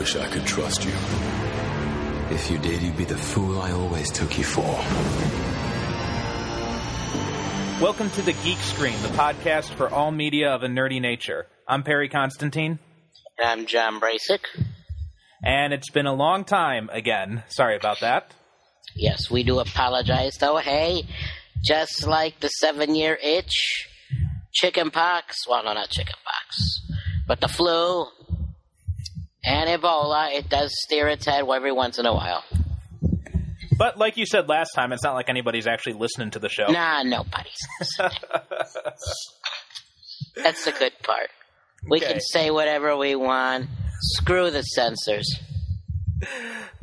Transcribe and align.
wish 0.00 0.16
I 0.16 0.26
could 0.28 0.46
trust 0.46 0.82
you. 0.86 0.94
If 2.34 2.50
you 2.50 2.56
did, 2.56 2.80
you'd 2.80 2.96
be 2.96 3.04
the 3.04 3.18
fool 3.18 3.60
I 3.60 3.72
always 3.72 4.10
took 4.10 4.38
you 4.38 4.44
for. 4.44 4.62
Welcome 7.84 8.08
to 8.12 8.22
the 8.22 8.32
Geek 8.42 8.56
Screen, 8.60 8.94
the 9.02 9.08
podcast 9.08 9.68
for 9.74 9.90
all 9.90 10.10
media 10.10 10.54
of 10.54 10.62
a 10.62 10.68
nerdy 10.68 11.02
nature. 11.02 11.48
I'm 11.68 11.82
Perry 11.82 12.08
Constantine, 12.08 12.78
I'm 13.44 13.66
John 13.66 14.00
Brasic. 14.00 14.40
and 15.44 15.74
it's 15.74 15.90
been 15.90 16.06
a 16.06 16.14
long 16.14 16.44
time 16.44 16.88
again. 16.90 17.42
Sorry 17.48 17.76
about 17.76 18.00
that. 18.00 18.32
Yes, 18.96 19.30
we 19.30 19.42
do 19.42 19.58
apologize, 19.58 20.38
though. 20.38 20.56
Hey, 20.56 21.02
just 21.62 22.06
like 22.06 22.40
the 22.40 22.48
seven 22.48 22.94
year 22.94 23.18
itch, 23.22 23.86
chicken 24.50 24.90
pox, 24.90 25.46
well, 25.46 25.62
no, 25.62 25.74
not 25.74 25.90
chicken 25.90 26.14
pox, 26.24 26.80
but 27.26 27.42
the 27.42 27.48
flu 27.48 28.06
and 29.44 29.68
Ebola, 29.68 30.32
it 30.32 30.48
does 30.48 30.70
steer 30.84 31.08
its 31.08 31.26
head 31.26 31.44
every 31.48 31.72
once 31.72 31.98
in 31.98 32.06
a 32.06 32.12
while. 32.14 32.44
But 33.78 33.96
like 33.98 34.16
you 34.18 34.26
said 34.26 34.48
last 34.48 34.72
time, 34.74 34.92
it's 34.92 35.02
not 35.02 35.14
like 35.14 35.28
anybody's 35.30 35.66
actually 35.66 35.94
listening 35.94 36.30
to 36.32 36.38
the 36.38 36.48
show. 36.50 36.66
Nah, 36.66 37.02
nobody's. 37.02 37.56
That's 40.36 40.64
the 40.64 40.72
good 40.72 40.92
part. 41.02 41.30
We 41.88 41.98
Okay. 41.98 42.12
can 42.12 42.20
say 42.20 42.50
whatever 42.50 42.96
we 42.96 43.14
want. 43.16 43.66
Screw 44.02 44.50
the 44.50 44.62
censors. 44.62 45.34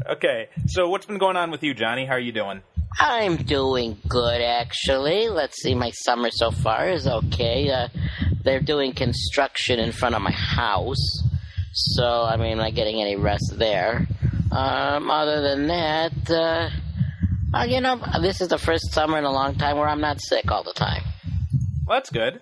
Okay, 0.07 0.49
so 0.67 0.89
what's 0.89 1.05
been 1.05 1.17
going 1.19 1.37
on 1.37 1.51
with 1.51 1.61
you, 1.63 1.73
Johnny? 1.75 2.05
How 2.05 2.13
are 2.13 2.19
you 2.19 2.31
doing? 2.31 2.61
I'm 2.99 3.35
doing 3.37 3.97
good, 4.07 4.41
actually. 4.41 5.27
Let's 5.29 5.61
see, 5.61 5.75
my 5.75 5.91
summer 5.91 6.29
so 6.31 6.49
far 6.49 6.89
is 6.89 7.05
okay. 7.07 7.69
Uh, 7.69 7.89
they're 8.43 8.59
doing 8.61 8.93
construction 8.93 9.79
in 9.79 9.91
front 9.91 10.15
of 10.15 10.21
my 10.23 10.31
house, 10.31 11.21
so 11.77 12.23
I 12.23 12.37
mean, 12.37 12.53
I'm 12.53 12.57
not 12.57 12.75
getting 12.75 13.01
any 13.01 13.15
rest 13.15 13.53
there. 13.55 14.07
Um, 14.51 15.11
other 15.11 15.41
than 15.41 15.67
that, 15.67 16.29
uh, 16.29 16.69
uh, 17.53 17.63
you 17.63 17.81
know, 17.81 18.01
this 18.21 18.41
is 18.41 18.47
the 18.47 18.57
first 18.57 18.93
summer 18.93 19.17
in 19.17 19.23
a 19.23 19.31
long 19.31 19.55
time 19.55 19.77
where 19.77 19.87
I'm 19.87 20.01
not 20.01 20.21
sick 20.21 20.51
all 20.51 20.63
the 20.63 20.73
time. 20.73 21.03
Well, 21.85 21.97
that's 21.97 22.09
good. 22.09 22.41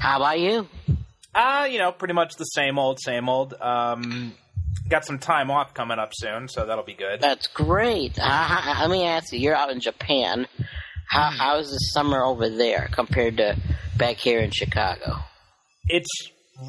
How 0.00 0.16
about 0.16 0.40
you? 0.40 0.68
Uh, 1.34 1.68
you 1.70 1.78
know, 1.78 1.92
pretty 1.92 2.14
much 2.14 2.34
the 2.36 2.44
same 2.44 2.78
old, 2.78 2.98
same 3.00 3.28
old. 3.28 3.54
Um, 3.60 4.34
got 4.88 5.04
some 5.04 5.18
time 5.18 5.50
off 5.50 5.74
coming 5.74 5.98
up 5.98 6.10
soon, 6.14 6.48
so 6.48 6.66
that'll 6.66 6.84
be 6.84 6.94
good. 6.94 7.20
That's 7.20 7.46
great. 7.48 8.18
Uh, 8.20 8.76
let 8.80 8.90
me 8.90 9.04
ask 9.04 9.32
you, 9.32 9.38
you're 9.38 9.54
out 9.54 9.70
in 9.70 9.80
Japan. 9.80 10.46
How, 11.08 11.30
how's 11.30 11.70
the 11.70 11.78
summer 11.78 12.22
over 12.22 12.48
there 12.48 12.88
compared 12.92 13.38
to 13.38 13.56
back 13.96 14.16
here 14.16 14.40
in 14.40 14.50
Chicago? 14.50 15.16
It's 15.86 16.08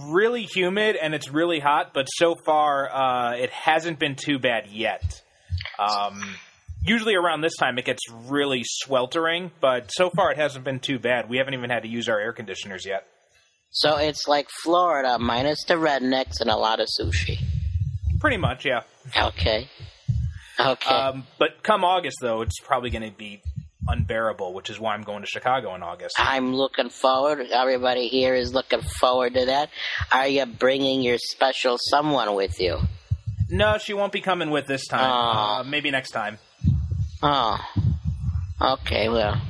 really 0.08 0.44
humid 0.44 0.96
and 0.96 1.14
it's 1.14 1.30
really 1.30 1.60
hot, 1.60 1.94
but 1.94 2.06
so 2.06 2.36
far 2.46 2.90
uh, 2.92 3.36
it 3.36 3.50
hasn't 3.50 4.00
been 4.00 4.16
too 4.16 4.40
bad 4.40 4.68
yet. 4.68 5.22
Um, 5.78 6.36
usually 6.84 7.16
around 7.16 7.42
this 7.42 7.56
time 7.58 7.78
it 7.78 7.86
gets 7.86 8.02
really 8.10 8.62
sweltering, 8.64 9.52
but 9.60 9.90
so 9.92 10.10
far 10.10 10.32
it 10.32 10.38
hasn't 10.38 10.64
been 10.66 10.80
too 10.80 11.00
bad. 11.00 11.30
We 11.30 11.38
haven't 11.38 11.54
even 11.54 11.70
had 11.70 11.84
to 11.84 11.90
use 11.90 12.08
our 12.10 12.20
air 12.20 12.34
conditioners 12.34 12.86
yet. 12.86 13.06
So 13.72 13.98
it's 13.98 14.28
like 14.28 14.48
Florida 14.64 15.18
minus 15.20 15.64
the 15.66 15.76
rednecks 15.76 16.42
and 16.42 16.50
a 16.50 16.56
lot 16.56 16.80
of 16.80 16.88
sushi. 17.00 17.38
Pretty 18.20 18.38
much, 18.38 18.66
yeah. 18.66 18.82
Okay. 19.16 19.70
Okay. 20.60 20.90
Um, 20.90 21.26
but 21.38 21.64
come 21.64 21.84
August, 21.84 22.18
though, 22.22 22.42
it's 22.42 22.60
probably 22.60 22.90
going 22.90 23.10
to 23.10 23.16
be 23.16 23.42
unbearable, 23.90 24.54
which 24.54 24.70
is 24.70 24.80
why 24.80 24.94
I'm 24.94 25.04
going 25.04 25.22
to 25.22 25.28
Chicago 25.28 25.76
in 25.76 25.84
August. 25.84 26.16
I'm 26.18 26.54
looking 26.56 26.90
forward. 26.90 27.48
Everybody 27.52 28.08
here 28.08 28.36
is 28.36 28.54
looking 28.54 28.82
forward 28.82 29.34
to 29.34 29.46
that. 29.46 29.70
Are 30.12 30.28
you 30.28 30.46
bringing 30.46 31.02
your 31.02 31.18
special 31.18 31.78
someone 31.80 32.34
with 32.36 32.60
you? 32.60 32.80
No, 33.50 33.78
she 33.78 33.94
won't 33.94 34.12
be 34.12 34.22
coming 34.22 34.52
with 34.52 34.68
this 34.68 34.88
time. 34.88 35.02
Aw. 35.04 35.60
Uh, 35.60 35.64
maybe 35.64 35.92
next 35.92 36.12
time. 36.12 36.38
Oh. 37.24 37.60
Okay, 38.62 39.10
well, 39.10 39.42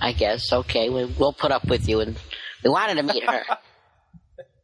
I 0.00 0.12
guess. 0.12 0.52
Okay, 0.52 0.90
we, 0.90 1.04
we'll 1.06 1.32
put 1.32 1.50
up 1.50 1.64
with 1.66 1.88
you. 1.88 2.00
And 2.00 2.18
we 2.62 2.70
wanted 2.70 2.96
to 2.96 3.02
meet 3.02 3.24
her. 3.28 3.42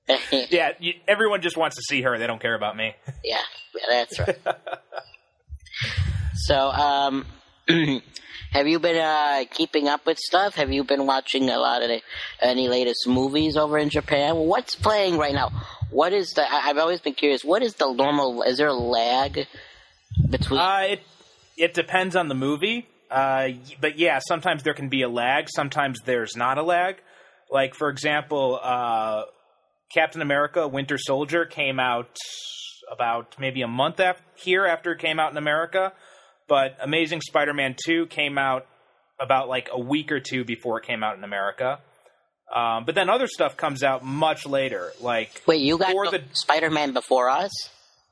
Yeah, 0.30 0.72
you, 0.78 0.94
everyone 1.08 1.42
just 1.42 1.56
wants 1.56 1.76
to 1.76 1.82
see 1.82 2.02
her. 2.02 2.18
They 2.18 2.26
don't 2.26 2.40
care 2.40 2.54
about 2.54 2.76
me. 2.76 2.94
Yeah, 3.24 3.40
yeah, 3.74 3.82
that's 3.88 4.18
right. 4.18 4.38
so, 6.34 6.56
um, 6.56 7.26
have 8.52 8.68
you 8.68 8.78
been 8.78 8.96
uh, 8.96 9.44
keeping 9.50 9.88
up 9.88 10.06
with 10.06 10.18
stuff? 10.18 10.54
Have 10.54 10.72
you 10.72 10.84
been 10.84 11.06
watching 11.06 11.48
a 11.50 11.58
lot 11.58 11.82
of 11.82 11.88
the, 11.88 12.00
any 12.40 12.68
latest 12.68 13.08
movies 13.08 13.56
over 13.56 13.78
in 13.78 13.90
Japan? 13.90 14.36
What's 14.36 14.74
playing 14.76 15.18
right 15.18 15.34
now? 15.34 15.50
What 15.90 16.12
is 16.12 16.32
the? 16.32 16.42
I, 16.42 16.68
I've 16.68 16.78
always 16.78 17.00
been 17.00 17.14
curious. 17.14 17.44
What 17.44 17.62
is 17.62 17.74
the 17.74 17.92
normal? 17.92 18.42
Is 18.42 18.58
there 18.58 18.68
a 18.68 18.72
lag 18.74 19.46
between? 20.30 20.60
Uh, 20.60 20.86
it 20.90 21.00
it 21.56 21.74
depends 21.74 22.14
on 22.16 22.28
the 22.28 22.34
movie. 22.34 22.86
Uh, 23.10 23.48
but 23.80 23.98
yeah, 23.98 24.20
sometimes 24.26 24.62
there 24.62 24.74
can 24.74 24.88
be 24.88 25.02
a 25.02 25.08
lag. 25.08 25.48
Sometimes 25.48 26.00
there's 26.04 26.36
not 26.36 26.58
a 26.58 26.62
lag. 26.62 26.96
Like 27.50 27.74
for 27.74 27.88
example, 27.88 28.58
uh, 28.62 29.22
Captain 29.92 30.22
America: 30.22 30.66
Winter 30.68 30.98
Soldier 30.98 31.44
came 31.44 31.78
out 31.80 32.16
about 32.90 33.36
maybe 33.38 33.62
a 33.62 33.68
month 33.68 34.00
af- 34.00 34.20
here 34.36 34.66
after 34.66 34.92
it 34.92 35.00
came 35.00 35.18
out 35.18 35.32
in 35.32 35.36
America, 35.36 35.92
but 36.48 36.76
Amazing 36.80 37.20
Spider-Man 37.20 37.76
Two 37.84 38.06
came 38.06 38.38
out 38.38 38.66
about 39.20 39.48
like 39.48 39.68
a 39.72 39.80
week 39.80 40.12
or 40.12 40.20
two 40.20 40.44
before 40.44 40.78
it 40.78 40.86
came 40.86 41.02
out 41.02 41.16
in 41.16 41.24
America. 41.24 41.78
Um, 42.54 42.84
but 42.84 42.94
then 42.94 43.08
other 43.08 43.26
stuff 43.26 43.56
comes 43.56 43.82
out 43.82 44.04
much 44.04 44.46
later. 44.46 44.92
Like 45.00 45.42
Wait, 45.46 45.60
you 45.62 45.78
got 45.78 45.92
the 46.10 46.22
Spider-Man 46.32 46.92
before 46.92 47.28
us? 47.28 47.50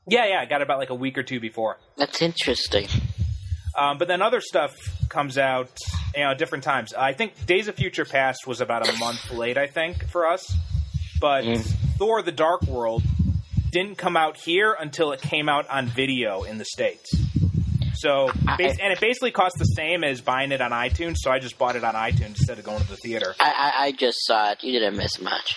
yeah, 0.06 0.26
yeah, 0.26 0.40
I 0.40 0.46
got 0.46 0.60
about 0.60 0.78
like 0.78 0.90
a 0.90 0.94
week 0.94 1.16
or 1.16 1.22
two 1.22 1.40
before. 1.40 1.78
That's 1.96 2.20
interesting. 2.20 2.88
Um, 3.76 3.98
but 3.98 4.06
then 4.06 4.22
other 4.22 4.40
stuff 4.40 4.72
comes 5.08 5.36
out, 5.36 5.68
you 6.14 6.22
know, 6.22 6.34
different 6.34 6.62
times. 6.62 6.94
I 6.94 7.12
think 7.12 7.46
Days 7.46 7.66
of 7.68 7.74
Future 7.74 8.04
Past 8.04 8.46
was 8.46 8.60
about 8.60 8.88
a 8.88 8.96
month 8.98 9.32
late, 9.32 9.58
I 9.58 9.66
think, 9.66 10.08
for 10.10 10.26
us. 10.26 10.56
But 11.20 11.44
Thor: 11.98 12.22
The 12.22 12.32
Dark 12.32 12.62
World 12.62 13.02
didn't 13.70 13.96
come 13.96 14.16
out 14.16 14.36
here 14.36 14.76
until 14.78 15.12
it 15.12 15.20
came 15.20 15.48
out 15.48 15.68
on 15.68 15.86
video 15.86 16.42
in 16.44 16.58
the 16.58 16.64
states. 16.64 17.14
So, 18.04 18.28
bas- 18.58 18.78
and 18.80 18.92
it 18.92 19.00
basically 19.00 19.30
costs 19.30 19.58
the 19.58 19.64
same 19.64 20.04
as 20.04 20.20
buying 20.20 20.52
it 20.52 20.60
on 20.60 20.70
iTunes. 20.72 21.16
So 21.16 21.30
I 21.30 21.38
just 21.38 21.58
bought 21.58 21.74
it 21.74 21.84
on 21.84 21.94
iTunes 21.94 22.36
instead 22.38 22.58
of 22.58 22.64
going 22.64 22.80
to 22.80 22.88
the 22.88 22.96
theater. 22.98 23.34
I, 23.40 23.50
I, 23.76 23.84
I 23.86 23.92
just 23.92 24.18
saw 24.26 24.50
it. 24.52 24.62
You 24.62 24.72
didn't 24.78 24.96
miss 24.96 25.20
much. 25.20 25.56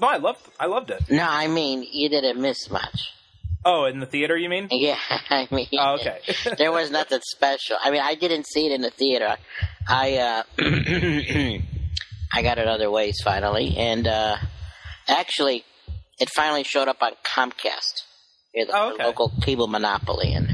No, 0.00 0.06
I 0.08 0.16
loved, 0.16 0.40
I 0.58 0.66
loved 0.66 0.90
it. 0.90 1.02
No, 1.10 1.22
I 1.28 1.46
mean 1.48 1.86
you 1.90 2.08
didn't 2.08 2.40
miss 2.40 2.70
much. 2.70 3.10
Oh, 3.66 3.84
in 3.84 4.00
the 4.00 4.06
theater, 4.06 4.36
you 4.36 4.48
mean? 4.48 4.68
Yeah, 4.70 4.98
I 5.30 5.46
mean, 5.50 5.66
Oh, 5.78 5.94
okay. 6.00 6.18
there 6.58 6.72
was 6.72 6.90
nothing 6.90 7.20
special. 7.22 7.76
I 7.82 7.90
mean, 7.90 8.02
I 8.02 8.14
didn't 8.14 8.46
see 8.46 8.66
it 8.66 8.72
in 8.72 8.80
the 8.82 8.90
theater. 8.90 9.36
I 9.88 10.16
uh, 10.16 10.42
I 12.34 12.42
got 12.42 12.58
it 12.58 12.66
other 12.66 12.90
ways 12.90 13.16
finally, 13.22 13.74
and 13.76 14.06
uh, 14.06 14.36
actually, 15.08 15.64
it 16.18 16.28
finally 16.34 16.64
showed 16.64 16.88
up 16.88 16.98
on 17.02 17.12
Comcast, 17.24 18.02
here, 18.52 18.66
the, 18.66 18.72
Oh, 18.76 18.94
okay. 18.94 19.04
local 19.04 19.32
cable 19.42 19.66
monopoly, 19.68 20.32
and 20.32 20.48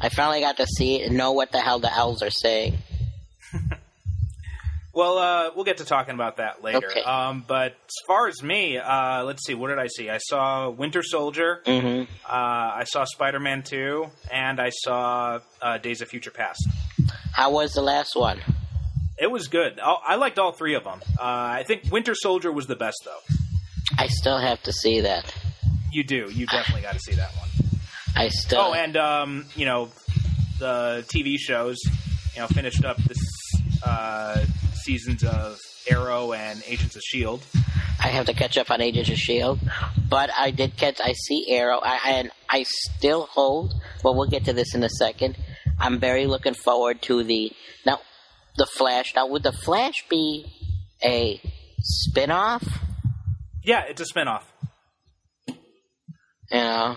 I 0.00 0.08
finally 0.10 0.40
got 0.40 0.56
to 0.58 0.66
see 0.66 1.00
it 1.00 1.08
and 1.08 1.16
know 1.16 1.32
what 1.32 1.50
the 1.52 1.60
hell 1.60 1.78
the 1.78 1.92
elves 1.94 2.22
are 2.22 2.30
saying. 2.30 2.78
Well, 4.94 5.18
uh, 5.18 5.50
we'll 5.54 5.64
get 5.64 5.76
to 5.76 5.84
talking 5.84 6.14
about 6.14 6.38
that 6.38 6.64
later. 6.64 6.88
Okay. 6.88 7.02
Um, 7.02 7.44
but 7.46 7.66
as 7.72 7.94
far 8.08 8.26
as 8.26 8.42
me, 8.42 8.78
uh, 8.78 9.22
let's 9.22 9.46
see, 9.46 9.54
what 9.54 9.68
did 9.68 9.78
I 9.78 9.86
see? 9.86 10.10
I 10.10 10.18
saw 10.18 10.70
Winter 10.70 11.04
Soldier. 11.04 11.62
hmm 11.64 12.02
Uh, 12.26 12.32
I 12.32 12.82
saw 12.84 13.04
Spider 13.04 13.38
Man 13.38 13.62
2, 13.62 14.06
and 14.32 14.58
I 14.60 14.70
saw 14.70 15.38
uh, 15.62 15.78
Days 15.78 16.00
of 16.00 16.08
Future 16.08 16.32
Past. 16.32 16.66
How 17.32 17.52
was 17.52 17.74
the 17.74 17.82
last 17.82 18.16
one? 18.16 18.40
It 19.20 19.30
was 19.30 19.46
good. 19.46 19.78
I, 19.78 19.98
I 20.04 20.14
liked 20.16 20.36
all 20.40 20.50
three 20.50 20.74
of 20.74 20.82
them. 20.82 20.98
Uh, 21.16 21.22
I 21.22 21.62
think 21.64 21.92
Winter 21.92 22.16
Soldier 22.16 22.50
was 22.50 22.66
the 22.66 22.74
best, 22.76 23.00
though. 23.04 23.36
I 23.96 24.08
still 24.08 24.38
have 24.38 24.60
to 24.64 24.72
see 24.72 25.02
that. 25.02 25.32
You 25.92 26.02
do. 26.02 26.28
You 26.28 26.46
definitely 26.46 26.82
got 26.82 26.94
to 26.94 27.00
see 27.00 27.14
that 27.14 27.30
one. 27.36 27.48
I 28.18 28.28
still. 28.28 28.60
Oh, 28.60 28.74
and, 28.74 28.96
um, 28.96 29.46
you 29.54 29.64
know, 29.64 29.90
the 30.58 31.04
TV 31.08 31.36
shows, 31.38 31.78
you 32.34 32.40
know, 32.40 32.48
finished 32.48 32.84
up 32.84 32.96
this 32.98 33.18
uh, 33.84 34.44
seasons 34.74 35.22
of 35.24 35.58
Arrow 35.88 36.32
and 36.32 36.62
Agents 36.66 36.96
of 36.96 37.00
S.H.I.E.L.D. 37.00 37.44
I 38.00 38.08
have 38.08 38.26
to 38.26 38.34
catch 38.34 38.56
up 38.58 38.70
on 38.70 38.80
Agents 38.80 39.10
of 39.10 39.18
Shield, 39.18 39.60
but 40.08 40.30
I 40.36 40.50
did 40.50 40.76
catch. 40.76 41.00
I 41.00 41.12
see 41.12 41.46
Arrow, 41.50 41.78
I, 41.82 42.10
and 42.18 42.30
I 42.48 42.64
still 42.64 43.26
hold. 43.26 43.74
Well, 44.04 44.14
we'll 44.14 44.28
get 44.28 44.44
to 44.46 44.52
this 44.52 44.74
in 44.74 44.82
a 44.82 44.88
second. 44.88 45.36
I'm 45.78 45.98
very 45.98 46.26
looking 46.26 46.54
forward 46.54 47.02
to 47.02 47.22
the 47.24 47.52
now, 47.86 48.00
the 48.56 48.66
Flash. 48.66 49.14
Now, 49.14 49.26
would 49.28 49.42
the 49.42 49.52
Flash 49.52 50.04
be 50.08 50.46
a 51.04 51.40
spin-off? 51.80 52.66
Yeah, 53.64 53.82
it's 53.88 54.00
a 54.00 54.04
spinoff. 54.04 54.42
You 55.46 55.54
know, 56.52 56.96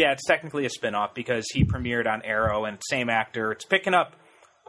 yeah, 0.00 0.12
it's 0.12 0.24
technically 0.26 0.64
a 0.64 0.70
spin-off 0.70 1.14
because 1.14 1.44
he 1.52 1.64
premiered 1.64 2.06
on 2.06 2.22
Arrow 2.22 2.64
and 2.64 2.78
same 2.88 3.10
actor. 3.10 3.52
It's 3.52 3.64
picking 3.66 3.92
up 3.94 4.14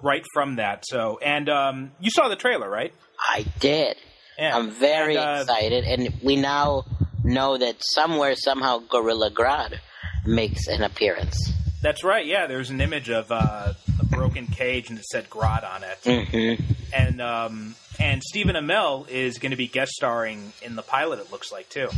right 0.04 0.24
from 0.34 0.58
that. 0.58 0.84
So, 0.86 1.20
and 1.24 1.48
um, 1.50 1.92
you 2.00 2.10
saw 2.12 2.28
the 2.28 2.36
trailer, 2.36 2.70
right? 2.70 2.94
I 3.18 3.46
did. 3.60 3.96
Yeah. 4.38 4.58
I'm 4.58 4.72
very 4.72 5.16
And, 5.16 5.26
uh, 5.26 5.40
excited, 5.42 5.84
and 5.86 6.14
we 6.24 6.36
now 6.36 6.84
know 7.24 7.58
that 7.58 7.76
somewhere, 7.80 8.36
somehow, 8.36 8.80
Gorilla 8.90 9.32
Grodd 9.32 9.78
makes 10.26 10.68
an 10.68 10.84
appearance. 10.84 11.38
That's 11.82 12.04
right. 12.04 12.26
Yeah, 12.26 12.48
there's 12.48 12.70
an 12.70 12.82
image 12.82 13.10
of 13.10 13.32
uh, 13.32 13.74
a 14.00 14.06
broken 14.06 14.48
cage 14.48 14.90
and 14.90 15.00
it 15.00 15.06
said 15.06 15.30
Grodd 15.30 15.64
on 15.64 15.84
it. 15.84 16.00
hmm 16.28 16.64
And 16.94 17.22
um, 17.22 17.76
and 18.00 18.22
Stephen 18.24 18.56
Amell 18.56 19.08
is 19.10 19.40
going 19.40 19.52
to 19.52 19.58
be 19.58 19.68
guest 19.68 19.92
starring 19.94 20.54
in 20.62 20.76
the 20.76 20.84
pilot. 20.84 21.20
It 21.20 21.32
looks 21.32 21.52
like 21.52 21.70
too. 21.70 21.90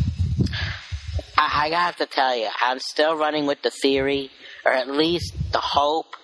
I, 1.38 1.72
I 1.74 1.86
have 1.86 1.98
to 1.98 2.06
tell 2.06 2.36
you, 2.36 2.48
I'm 2.62 2.80
still 2.80 3.16
running 3.16 3.46
with 3.46 3.62
the 3.62 3.72
theory, 3.72 4.32
or 4.66 4.72
at 4.72 4.88
least 4.88 5.34
the 5.52 5.60
hope, 5.60 6.16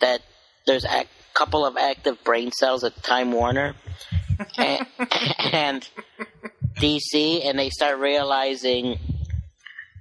that 0.00 0.22
there's 0.66 0.84
a 0.84 1.04
couple 1.34 1.64
of 1.64 1.76
active 1.76 2.22
brain 2.24 2.50
cells 2.52 2.84
at 2.84 3.02
Time 3.02 3.32
Warner 3.32 3.74
and, 4.58 4.86
and 5.52 5.88
DC, 6.76 7.44
and 7.44 7.58
they 7.58 7.70
start 7.70 7.98
realizing, 7.98 8.98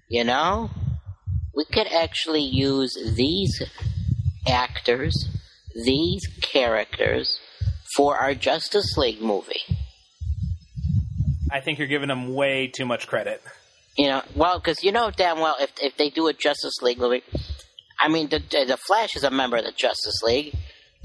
you 0.09 0.24
know, 0.24 0.69
we 1.56 1.65
could 1.65 1.88
actually 1.88 2.44
use 2.44 2.95
these 3.15 3.63
actors, 4.48 5.27
these 5.74 6.27
characters, 6.42 7.39
for 7.95 8.18
our 8.18 8.36
Justice 8.36 8.95
League 8.98 9.21
movie. 9.21 9.62
I 11.51 11.62
think 11.62 11.80
you're 11.80 11.88
giving 11.88 12.09
them 12.09 12.33
way 12.33 12.68
too 12.68 12.86
much 12.86 13.07
credit. 13.07 13.42
You 13.97 14.07
know, 14.07 14.21
well, 14.35 14.59
because 14.59 14.83
you 14.83 14.91
know 14.91 15.09
damn 15.11 15.39
well 15.39 15.55
if 15.59 15.71
if 15.81 15.97
they 15.97 16.09
do 16.09 16.27
a 16.27 16.33
Justice 16.33 16.81
League 16.81 16.99
movie, 16.99 17.23
I 17.99 18.07
mean, 18.09 18.29
the 18.29 18.39
the 18.39 18.77
Flash 18.77 19.15
is 19.15 19.23
a 19.23 19.31
member 19.31 19.57
of 19.57 19.65
the 19.65 19.71
Justice 19.71 20.21
League. 20.23 20.55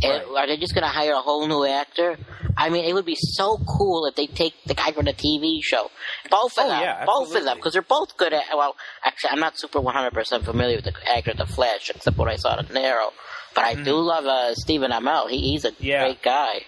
And 0.04 0.22
Right. 0.32 0.44
Are 0.44 0.46
they 0.48 0.56
just 0.56 0.74
going 0.74 0.82
to 0.82 0.88
hire 0.88 1.12
a 1.12 1.20
whole 1.20 1.46
new 1.46 1.64
actor? 1.64 2.16
I 2.56 2.70
mean, 2.70 2.84
it 2.86 2.92
would 2.92 3.04
be 3.06 3.14
so 3.16 3.56
cool 3.78 4.06
if 4.06 4.16
they 4.16 4.26
take 4.26 4.54
the 4.66 4.74
guy 4.74 4.90
from 4.90 5.04
the 5.04 5.12
TV 5.12 5.60
show, 5.62 5.92
both 6.28 6.58
of 6.58 6.64
Oh, 6.64 6.68
them, 6.70 6.80
yeah, 6.82 7.04
both 7.04 7.32
of 7.36 7.44
them, 7.44 7.56
because 7.56 7.74
they're 7.74 7.82
both 7.82 8.16
good 8.16 8.32
at. 8.32 8.42
Well, 8.52 8.74
actually, 9.04 9.30
I'm 9.30 9.38
not 9.38 9.56
super 9.56 9.80
100 9.80 10.12
percent 10.12 10.44
familiar 10.44 10.76
with 10.76 10.86
the 10.86 10.94
actor 11.08 11.30
of 11.30 11.36
the 11.36 11.46
Flash, 11.46 11.88
except 11.94 12.16
what 12.18 12.28
I 12.28 12.34
saw 12.36 12.58
in 12.58 12.76
Arrow. 12.76 13.12
But 13.54 13.64
I 13.64 13.74
do 13.76 13.94
love 13.94 14.24
uh, 14.26 14.54
Stephen 14.56 14.90
Amell. 14.90 15.28
He, 15.30 15.38
he's 15.52 15.64
a 15.64 15.70
Mm-hmm. 15.70 15.84
Yeah. 15.84 16.02
great 16.04 16.22
guy. 16.22 16.62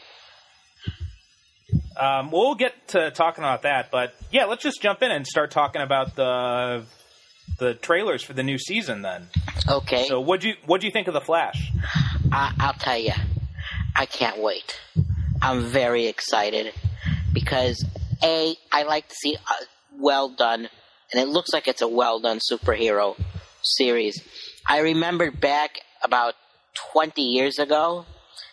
Um, 1.96 2.30
we'll 2.30 2.54
get 2.54 2.88
to 2.88 3.10
talking 3.10 3.44
about 3.44 3.62
that, 3.62 3.90
but 3.90 4.14
yeah, 4.30 4.46
let's 4.46 4.62
just 4.62 4.82
jump 4.82 5.02
in 5.02 5.10
and 5.10 5.26
start 5.26 5.50
talking 5.50 5.82
about 5.82 6.16
the 6.16 6.84
the 7.58 7.74
trailers 7.74 8.22
for 8.22 8.32
the 8.32 8.42
new 8.42 8.58
season. 8.58 9.02
Then, 9.02 9.28
Okay, 9.68 10.06
so 10.06 10.20
what 10.20 10.40
do 10.40 10.48
you 10.48 10.54
what 10.66 10.80
do 10.80 10.86
you 10.86 10.92
think 10.92 11.08
of 11.08 11.14
the 11.14 11.20
Flash? 11.20 11.70
I, 12.32 12.52
I'll 12.58 12.72
tell 12.74 12.98
you, 12.98 13.12
I 13.94 14.06
can't 14.06 14.38
wait. 14.38 14.80
I'm 15.40 15.62
very 15.66 16.06
excited 16.06 16.72
because 17.32 17.84
a 18.22 18.56
I 18.72 18.82
like 18.82 19.08
to 19.08 19.14
see 19.14 19.36
well 19.96 20.28
done, 20.30 20.68
and 21.12 21.22
it 21.22 21.28
looks 21.28 21.52
like 21.52 21.68
it's 21.68 21.82
a 21.82 21.88
well 21.88 22.18
done 22.20 22.40
superhero 22.50 23.16
series. 23.62 24.20
I 24.66 24.80
remember 24.80 25.30
back 25.30 25.80
about 26.02 26.34
20 26.92 27.22
years 27.22 27.58
ago 27.58 28.04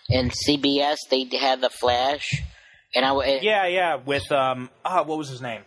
in 0.10 0.30
CBS 0.30 0.98
they 1.10 1.26
had 1.38 1.62
the 1.62 1.70
Flash, 1.70 2.44
and 2.96 3.06
I 3.06 3.10
w- 3.10 3.40
Yeah, 3.42 3.68
yeah, 3.68 3.96
with 3.96 4.32
um, 4.32 4.70
ah, 4.86 5.04
what 5.04 5.18
was 5.18 5.30
his 5.30 5.42
name? 5.42 5.62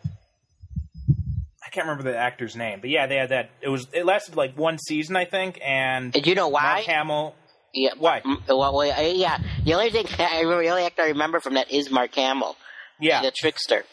I 1.64 1.70
can't 1.70 1.86
remember 1.88 2.10
the 2.10 2.16
actor's 2.16 2.54
name, 2.56 2.80
but 2.80 2.90
yeah, 2.90 3.06
they 3.06 3.16
had 3.16 3.30
that. 3.30 3.50
It 3.60 3.68
was 3.68 3.86
it 3.92 4.04
lasted 4.06 4.36
like 4.36 4.56
one 4.56 4.78
season, 4.78 5.16
I 5.16 5.24
think, 5.24 5.58
and 5.64 6.14
And 6.14 6.26
you 6.26 6.34
know 6.34 6.48
why? 6.48 6.62
Mark 6.74 6.84
Hamill. 6.84 7.34
Yeah, 7.72 7.90
Why? 7.98 8.22
Well, 8.48 8.84
yeah. 9.16 9.38
The 9.64 9.74
only 9.74 9.90
thing 9.90 10.06
I 10.18 10.40
remember, 10.42 10.62
the 10.62 10.68
only 10.70 10.84
actor 10.84 11.02
I 11.02 11.08
remember 11.08 11.40
from 11.40 11.54
that 11.54 11.72
is 11.72 11.90
Mark 11.90 12.14
Hamill. 12.14 12.56
Yeah, 13.00 13.22
the 13.22 13.32
trickster. 13.32 13.84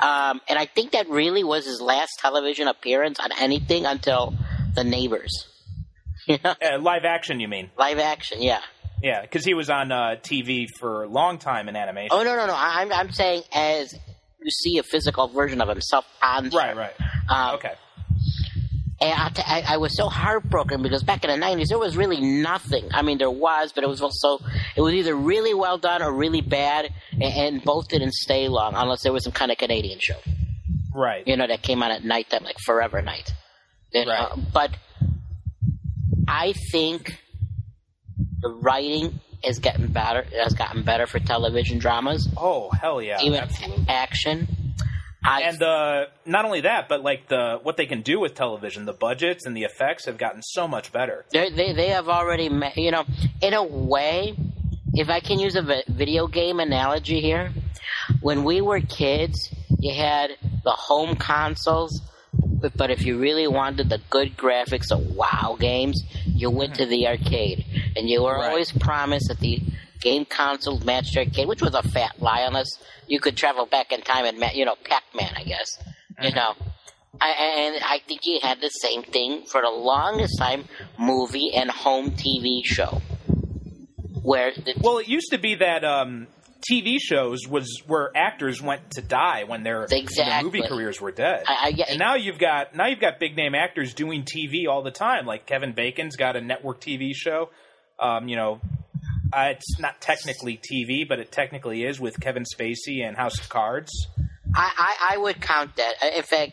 Um, 0.00 0.40
and 0.48 0.58
I 0.58 0.64
think 0.66 0.92
that 0.92 1.08
really 1.08 1.44
was 1.44 1.66
his 1.66 1.80
last 1.80 2.12
television 2.18 2.66
appearance 2.66 3.20
on 3.20 3.30
anything 3.38 3.84
until 3.86 4.34
The 4.74 4.82
Neighbors. 4.84 5.46
You 6.26 6.38
know, 6.44 6.54
uh, 6.62 6.78
live 6.78 7.04
action. 7.06 7.40
You 7.40 7.48
mean? 7.48 7.70
live 7.78 7.98
action, 7.98 8.42
yeah. 8.42 8.60
Yeah, 9.02 9.22
because 9.22 9.44
he 9.44 9.54
was 9.54 9.70
on 9.70 9.90
uh, 9.92 10.16
TV 10.20 10.66
for 10.78 11.04
a 11.04 11.08
long 11.08 11.38
time 11.38 11.68
in 11.68 11.76
animation. 11.76 12.10
Oh 12.12 12.22
no, 12.22 12.36
no, 12.36 12.46
no. 12.46 12.54
I'm 12.56 12.92
I'm 12.92 13.10
saying 13.12 13.42
as 13.52 13.92
you 14.42 14.50
see 14.50 14.78
a 14.78 14.82
physical 14.82 15.28
version 15.28 15.60
of 15.60 15.68
himself 15.68 16.04
on 16.22 16.50
Right, 16.50 16.76
right. 16.76 16.94
Um, 17.28 17.54
Okay. 17.56 17.72
And 19.02 19.14
I, 19.18 19.28
t- 19.30 19.42
I, 19.46 19.64
I 19.66 19.76
was 19.78 19.96
so 19.96 20.10
heartbroken 20.10 20.82
because 20.82 21.02
back 21.02 21.24
in 21.24 21.30
the 21.30 21.46
'90s 21.46 21.68
there 21.68 21.78
was 21.78 21.96
really 21.96 22.20
nothing. 22.20 22.86
I 22.92 23.00
mean, 23.00 23.16
there 23.16 23.30
was, 23.30 23.72
but 23.72 23.82
it 23.82 23.86
was 23.86 24.02
also 24.02 24.38
it 24.76 24.82
was 24.82 24.92
either 24.92 25.14
really 25.16 25.54
well 25.54 25.78
done 25.78 26.02
or 26.02 26.12
really 26.12 26.42
bad, 26.42 26.92
and, 27.12 27.22
and 27.22 27.64
both 27.64 27.88
didn't 27.88 28.12
stay 28.12 28.48
long 28.48 28.74
unless 28.76 29.02
there 29.02 29.12
was 29.12 29.24
some 29.24 29.32
kind 29.32 29.50
of 29.50 29.56
Canadian 29.56 30.00
show. 30.00 30.18
Right. 30.94 31.26
you 31.26 31.36
know, 31.36 31.46
that 31.46 31.62
came 31.62 31.82
on 31.82 31.90
at 31.92 32.04
nighttime, 32.04 32.44
like 32.44 32.58
Forever 32.58 33.00
Knight. 33.00 33.32
Right. 33.94 34.28
But 34.52 34.72
I 36.28 36.52
think 36.70 37.18
the 38.42 38.48
writing 38.50 39.20
is 39.44 39.58
getting 39.58 39.88
better. 39.88 40.24
Has 40.42 40.54
gotten 40.54 40.82
better 40.82 41.06
for 41.06 41.18
television 41.18 41.78
dramas, 41.78 42.28
Oh 42.36 42.70
hell 42.70 43.00
yeah! 43.02 43.18
even 43.22 43.40
absolutely. 43.40 43.86
action. 43.88 44.48
I 45.22 45.42
And 45.42 45.62
uh, 45.62 46.06
not 46.24 46.46
only 46.46 46.62
that, 46.62 46.88
but 46.88 47.02
like 47.02 47.28
the 47.28 47.58
what 47.62 47.76
they 47.76 47.84
can 47.86 48.00
do 48.02 48.18
with 48.20 48.34
television, 48.34 48.86
the 48.86 48.94
budgets 48.94 49.44
and 49.44 49.54
the 49.56 49.64
effects 49.64 50.06
have 50.06 50.16
gotten 50.16 50.42
so 50.42 50.66
much 50.66 50.92
better. 50.92 51.26
they 51.30 51.50
they 51.50 51.72
they 51.74 51.88
have 51.88 52.08
already, 52.08 52.48
ma- 52.48 52.70
you 52.74 52.90
know, 52.90 53.04
in 53.42 53.52
a 53.54 53.62
way. 53.62 54.34
If 54.92 55.08
I 55.08 55.20
can 55.20 55.38
use 55.38 55.54
a 55.54 55.62
vi- 55.62 55.84
video 55.88 56.26
game 56.26 56.58
analogy 56.58 57.20
here, 57.20 57.52
when 58.22 58.42
we 58.42 58.60
were 58.60 58.80
kids, 58.80 59.48
you 59.78 59.94
had 59.94 60.30
the 60.64 60.72
home 60.72 61.14
consoles, 61.14 62.00
but, 62.32 62.76
but 62.76 62.90
if 62.90 63.04
you 63.06 63.16
really 63.18 63.46
wanted 63.46 63.88
the 63.88 64.00
good 64.10 64.36
graphics 64.36 64.90
of 64.90 65.14
WoW 65.14 65.56
games, 65.60 66.02
you 66.40 66.50
went 66.50 66.74
to 66.76 66.86
the 66.86 67.06
arcade, 67.06 67.64
and 67.96 68.08
you 68.08 68.22
were 68.22 68.34
Right. 68.38 68.48
always 68.48 68.72
promised 68.72 69.28
that 69.28 69.40
the 69.40 69.60
game 70.00 70.24
console 70.24 70.78
matched 70.80 71.16
arcade, 71.16 71.46
which 71.46 71.60
was 71.60 71.74
a 71.74 71.82
fat 71.82 72.20
lie, 72.20 72.40
unless 72.40 72.68
you 73.06 73.20
could 73.20 73.36
travel 73.36 73.66
back 73.66 73.92
in 73.92 74.00
time 74.00 74.24
and, 74.24 74.38
ma- 74.38 74.50
you 74.54 74.64
know, 74.64 74.76
Pac-Man, 74.84 75.32
I 75.36 75.44
guess, 75.44 75.78
you 76.22 76.32
know. 76.32 76.54
I, 77.20 77.28
and 77.32 77.84
I 77.84 77.98
think 77.98 78.24
you 78.24 78.40
had 78.42 78.62
the 78.62 78.70
same 78.70 79.02
thing 79.02 79.42
for 79.44 79.60
the 79.60 79.68
longest 79.68 80.38
time, 80.38 80.64
movie 80.98 81.52
and 81.54 81.70
home 81.70 82.12
TV 82.12 82.64
show, 82.64 83.02
where 84.22 84.52
the, 84.52 84.74
Well, 84.80 84.98
it 84.98 85.08
used 85.08 85.30
to 85.32 85.38
be 85.38 85.54
that 85.56 85.84
um, 85.84 86.28
TV 86.60 86.98
shows 87.00 87.46
was 87.48 87.82
where 87.86 88.10
actors 88.16 88.60
went 88.62 88.92
to 88.92 89.02
die 89.02 89.44
when 89.44 89.62
their, 89.62 89.86
when 89.90 90.06
their 90.16 90.42
movie 90.42 90.62
careers 90.62 91.00
were 91.00 91.10
dead. 91.12 91.44
I, 91.46 91.74
I 91.78 91.84
and 91.90 91.98
now 91.98 92.14
you've 92.16 92.38
got 92.38 92.74
now 92.74 92.86
you've 92.86 93.00
got 93.00 93.18
big 93.18 93.36
name 93.36 93.54
actors 93.54 93.94
doing 93.94 94.24
TV 94.24 94.68
all 94.68 94.82
the 94.82 94.90
time. 94.90 95.26
Like 95.26 95.46
Kevin 95.46 95.72
Bacon's 95.72 96.16
got 96.16 96.36
a 96.36 96.40
network 96.40 96.80
TV 96.80 97.12
show. 97.14 97.50
Um, 97.98 98.28
you 98.28 98.36
know, 98.36 98.60
uh, 99.32 99.48
it's 99.50 99.78
not 99.78 100.00
technically 100.00 100.56
TV, 100.58 101.06
but 101.08 101.18
it 101.18 101.30
technically 101.30 101.84
is 101.84 102.00
with 102.00 102.18
Kevin 102.20 102.44
Spacey 102.44 103.06
and 103.06 103.16
House 103.16 103.38
of 103.38 103.48
Cards. 103.48 103.90
I, 104.54 104.72
I, 104.76 105.14
I 105.14 105.16
would 105.18 105.40
count 105.40 105.76
that. 105.76 105.94
In 106.16 106.22
fact, 106.22 106.52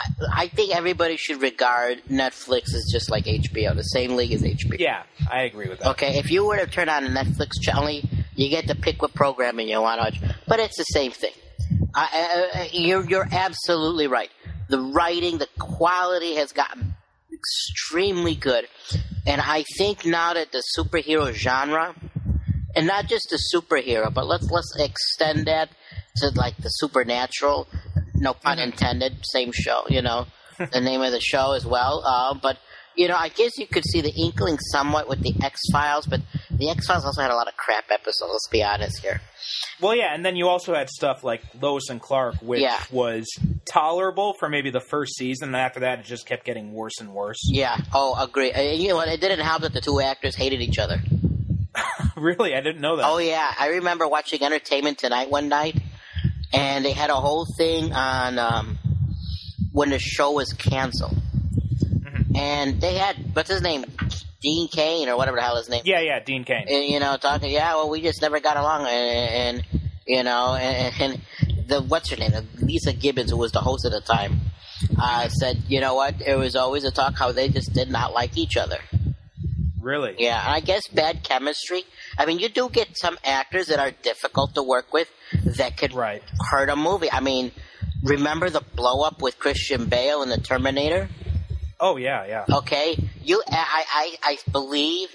I- 0.00 0.06
I 0.32 0.48
think 0.48 0.74
everybody 0.74 1.16
should 1.18 1.42
regard 1.42 2.00
Netflix 2.10 2.72
as 2.74 2.88
just 2.90 3.10
like 3.10 3.26
HBO, 3.26 3.76
the 3.76 3.82
same 3.82 4.16
league 4.16 4.32
as 4.32 4.40
HBO. 4.42 4.78
Yeah, 4.78 5.02
I 5.30 5.42
agree 5.42 5.68
with 5.68 5.80
that. 5.80 5.90
Okay, 5.90 6.18
if 6.18 6.30
you 6.30 6.46
were 6.46 6.56
to 6.56 6.66
turn 6.66 6.88
on 6.88 7.04
a 7.04 7.08
Netflix 7.10 7.60
channel, 7.60 8.00
you 8.40 8.48
get 8.48 8.68
to 8.68 8.74
pick 8.74 9.02
what 9.02 9.14
programming 9.14 9.68
you 9.68 9.80
want 9.80 10.00
to 10.00 10.20
watch, 10.22 10.34
but 10.46 10.60
it's 10.60 10.76
the 10.76 10.84
same 10.84 11.12
thing. 11.12 11.32
I, 11.94 12.48
uh, 12.54 12.64
you're 12.72 13.04
you're 13.08 13.28
absolutely 13.30 14.06
right. 14.06 14.30
The 14.68 14.78
writing, 14.78 15.38
the 15.38 15.48
quality 15.58 16.36
has 16.36 16.52
gotten 16.52 16.94
extremely 17.32 18.34
good, 18.34 18.66
and 19.26 19.40
I 19.40 19.64
think 19.76 20.06
now 20.06 20.34
that 20.34 20.52
the 20.52 20.62
superhero 20.76 21.32
genre, 21.32 21.94
and 22.74 22.86
not 22.86 23.06
just 23.08 23.30
the 23.30 23.40
superhero, 23.54 24.12
but 24.12 24.26
let's 24.26 24.50
let's 24.50 24.74
extend 24.78 25.46
that 25.46 25.70
to 26.16 26.30
like 26.30 26.56
the 26.58 26.68
supernatural. 26.68 27.68
No 28.14 28.34
pun 28.34 28.58
intended. 28.58 29.24
Same 29.24 29.50
show, 29.52 29.84
you 29.88 30.02
know, 30.02 30.26
the 30.72 30.80
name 30.80 31.00
of 31.00 31.12
the 31.12 31.20
show 31.20 31.52
as 31.52 31.64
well. 31.66 32.02
Uh, 32.04 32.34
but 32.34 32.58
you 32.96 33.08
know, 33.08 33.16
I 33.16 33.28
guess 33.28 33.56
you 33.58 33.66
could 33.66 33.84
see 33.84 34.00
the 34.00 34.12
inkling 34.12 34.58
somewhat 34.58 35.08
with 35.08 35.20
the 35.22 35.34
X 35.42 35.60
Files, 35.72 36.06
but 36.06 36.20
the 36.60 36.68
X 36.70 36.86
Files 36.86 37.04
also 37.04 37.20
had 37.22 37.30
a 37.30 37.34
lot 37.34 37.48
of 37.48 37.56
crap 37.56 37.84
episodes. 37.90 38.30
Let's 38.32 38.48
be 38.48 38.62
honest 38.62 39.00
here. 39.00 39.20
Well, 39.80 39.94
yeah, 39.96 40.14
and 40.14 40.24
then 40.24 40.36
you 40.36 40.46
also 40.48 40.74
had 40.74 40.88
stuff 40.90 41.24
like 41.24 41.42
Lois 41.60 41.88
and 41.88 42.00
Clark, 42.00 42.36
which 42.42 42.60
Yeah. 42.60 42.78
was 42.92 43.26
tolerable 43.70 44.34
for 44.38 44.48
maybe 44.48 44.70
the 44.70 44.80
first 44.80 45.16
season, 45.16 45.48
and 45.48 45.56
after 45.56 45.80
that, 45.80 45.98
it 46.00 46.04
just 46.04 46.26
kept 46.26 46.44
getting 46.44 46.72
worse 46.72 47.00
and 47.00 47.12
worse. 47.12 47.40
Yeah. 47.50 47.76
Oh, 47.92 48.14
agree. 48.22 48.52
Uh, 48.52 48.60
you 48.60 48.88
know 48.88 48.96
what? 48.96 49.08
It 49.08 49.20
didn't 49.20 49.40
help 49.40 49.62
that 49.62 49.72
the 49.72 49.80
two 49.80 50.00
actors 50.00 50.36
hated 50.36 50.60
each 50.60 50.78
other. 50.78 51.00
really, 52.16 52.54
I 52.54 52.60
didn't 52.60 52.80
know 52.80 52.96
that. 52.96 53.06
Oh 53.06 53.18
yeah, 53.18 53.52
I 53.58 53.68
remember 53.68 54.06
watching 54.06 54.42
Entertainment 54.42 54.98
Tonight 54.98 55.30
one 55.30 55.48
night, 55.48 55.76
and 56.52 56.84
they 56.84 56.92
had 56.92 57.10
a 57.10 57.14
whole 57.16 57.46
thing 57.56 57.92
on 57.92 58.38
um, 58.38 58.78
when 59.72 59.90
the 59.90 59.98
show 59.98 60.32
was 60.32 60.52
canceled, 60.52 61.16
and 62.04 62.36
and 62.36 62.80
they 62.80 62.94
had 62.98 63.16
what's 63.34 63.48
his 63.50 63.62
name, 63.62 63.84
Dean 64.40 64.68
Cain 64.68 65.08
or 65.08 65.16
whatever 65.16 65.36
the 65.36 65.42
hell 65.42 65.56
his 65.56 65.68
name. 65.68 65.82
Yeah, 65.84 66.00
yeah, 66.00 66.20
Dean 66.20 66.44
Cain. 66.44 66.66
And, 66.68 66.84
you 66.84 66.98
know, 67.00 67.16
talking. 67.16 67.50
Yeah, 67.50 67.74
well, 67.74 67.90
we 67.90 68.00
just 68.00 68.22
never 68.22 68.40
got 68.40 68.56
along, 68.56 68.86
and, 68.86 69.58
and 69.58 69.82
you 70.06 70.22
know, 70.22 70.54
and, 70.54 70.94
and 71.00 71.68
the 71.68 71.82
what's 71.82 72.10
her 72.10 72.16
name, 72.16 72.32
Leeza 72.56 72.98
Gibbons, 72.98 73.30
who 73.30 73.36
was 73.36 73.52
the 73.52 73.60
host 73.60 73.84
at 73.84 73.92
the 73.92 74.00
time, 74.00 74.40
uh, 75.00 75.28
said, 75.28 75.62
you 75.68 75.80
know 75.80 75.94
what, 75.94 76.20
it 76.20 76.36
was 76.36 76.56
always 76.56 76.84
a 76.84 76.90
talk 76.90 77.16
how 77.16 77.32
they 77.32 77.48
just 77.48 77.72
did 77.72 77.90
not 77.90 78.12
like 78.12 78.36
each 78.36 78.56
other. 78.56 78.78
Really? 79.80 80.14
Yeah, 80.18 80.38
and 80.40 80.54
I 80.54 80.60
guess 80.60 80.86
bad 80.88 81.22
chemistry. 81.22 81.84
I 82.18 82.26
mean, 82.26 82.38
you 82.38 82.48
do 82.48 82.68
get 82.68 82.98
some 82.98 83.18
actors 83.24 83.68
that 83.68 83.78
are 83.78 83.90
difficult 83.90 84.54
to 84.54 84.62
work 84.62 84.92
with 84.92 85.08
that 85.56 85.76
could 85.78 85.94
Right. 85.94 86.22
hurt 86.50 86.68
a 86.68 86.76
movie. 86.76 87.10
I 87.10 87.20
mean, 87.20 87.50
remember 88.02 88.50
the 88.50 88.60
blow 88.60 89.02
up 89.02 89.22
with 89.22 89.38
Christian 89.38 89.86
Bale 89.86 90.22
in 90.22 90.28
the 90.28 90.38
Terminator? 90.38 91.08
Oh 91.80 91.96
yeah, 91.96 92.26
yeah. 92.26 92.44
Okay, 92.58 92.94
you, 93.22 93.42
I, 93.48 93.84
I, 93.90 94.16
I 94.22 94.38
believe 94.52 95.08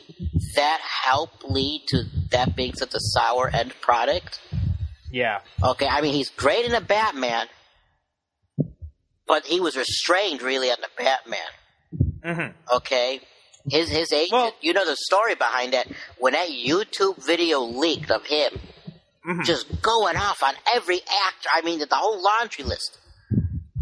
that 0.55 0.79
helped 0.81 1.43
lead 1.43 1.83
to 1.89 2.03
that 2.31 2.55
being 2.55 2.73
such 2.73 2.93
a 2.95 2.99
sour 2.99 3.49
end 3.53 3.73
product. 3.81 4.39
Yeah. 5.11 5.41
Okay, 5.63 5.87
I 5.87 6.01
mean 6.01 6.13
he's 6.13 6.29
great 6.31 6.65
in 6.65 6.71
the 6.71 6.81
Batman, 6.81 7.47
but 9.27 9.45
he 9.45 9.59
was 9.59 9.75
restrained 9.77 10.41
really 10.41 10.69
on 10.71 10.77
the 10.81 10.89
Batman. 11.03 11.39
hmm 12.23 12.75
Okay, 12.75 13.21
his 13.69 13.89
his 13.89 14.11
agent. 14.11 14.31
Well- 14.31 14.55
you 14.61 14.73
know 14.73 14.85
the 14.85 14.95
story 14.97 15.35
behind 15.35 15.73
that. 15.73 15.87
When 16.17 16.33
that 16.33 16.49
YouTube 16.49 17.23
video 17.25 17.59
leaked 17.61 18.11
of 18.11 18.25
him 18.25 18.51
Mm-hmm. 19.27 19.41
just 19.41 19.81
going 19.81 20.17
off 20.17 20.43
on 20.43 20.53
every 20.75 20.97
actor. 20.99 21.49
I 21.51 21.61
mean, 21.63 21.79
the 21.79 21.87
whole 21.91 22.21
laundry 22.21 22.63
list. 22.63 22.99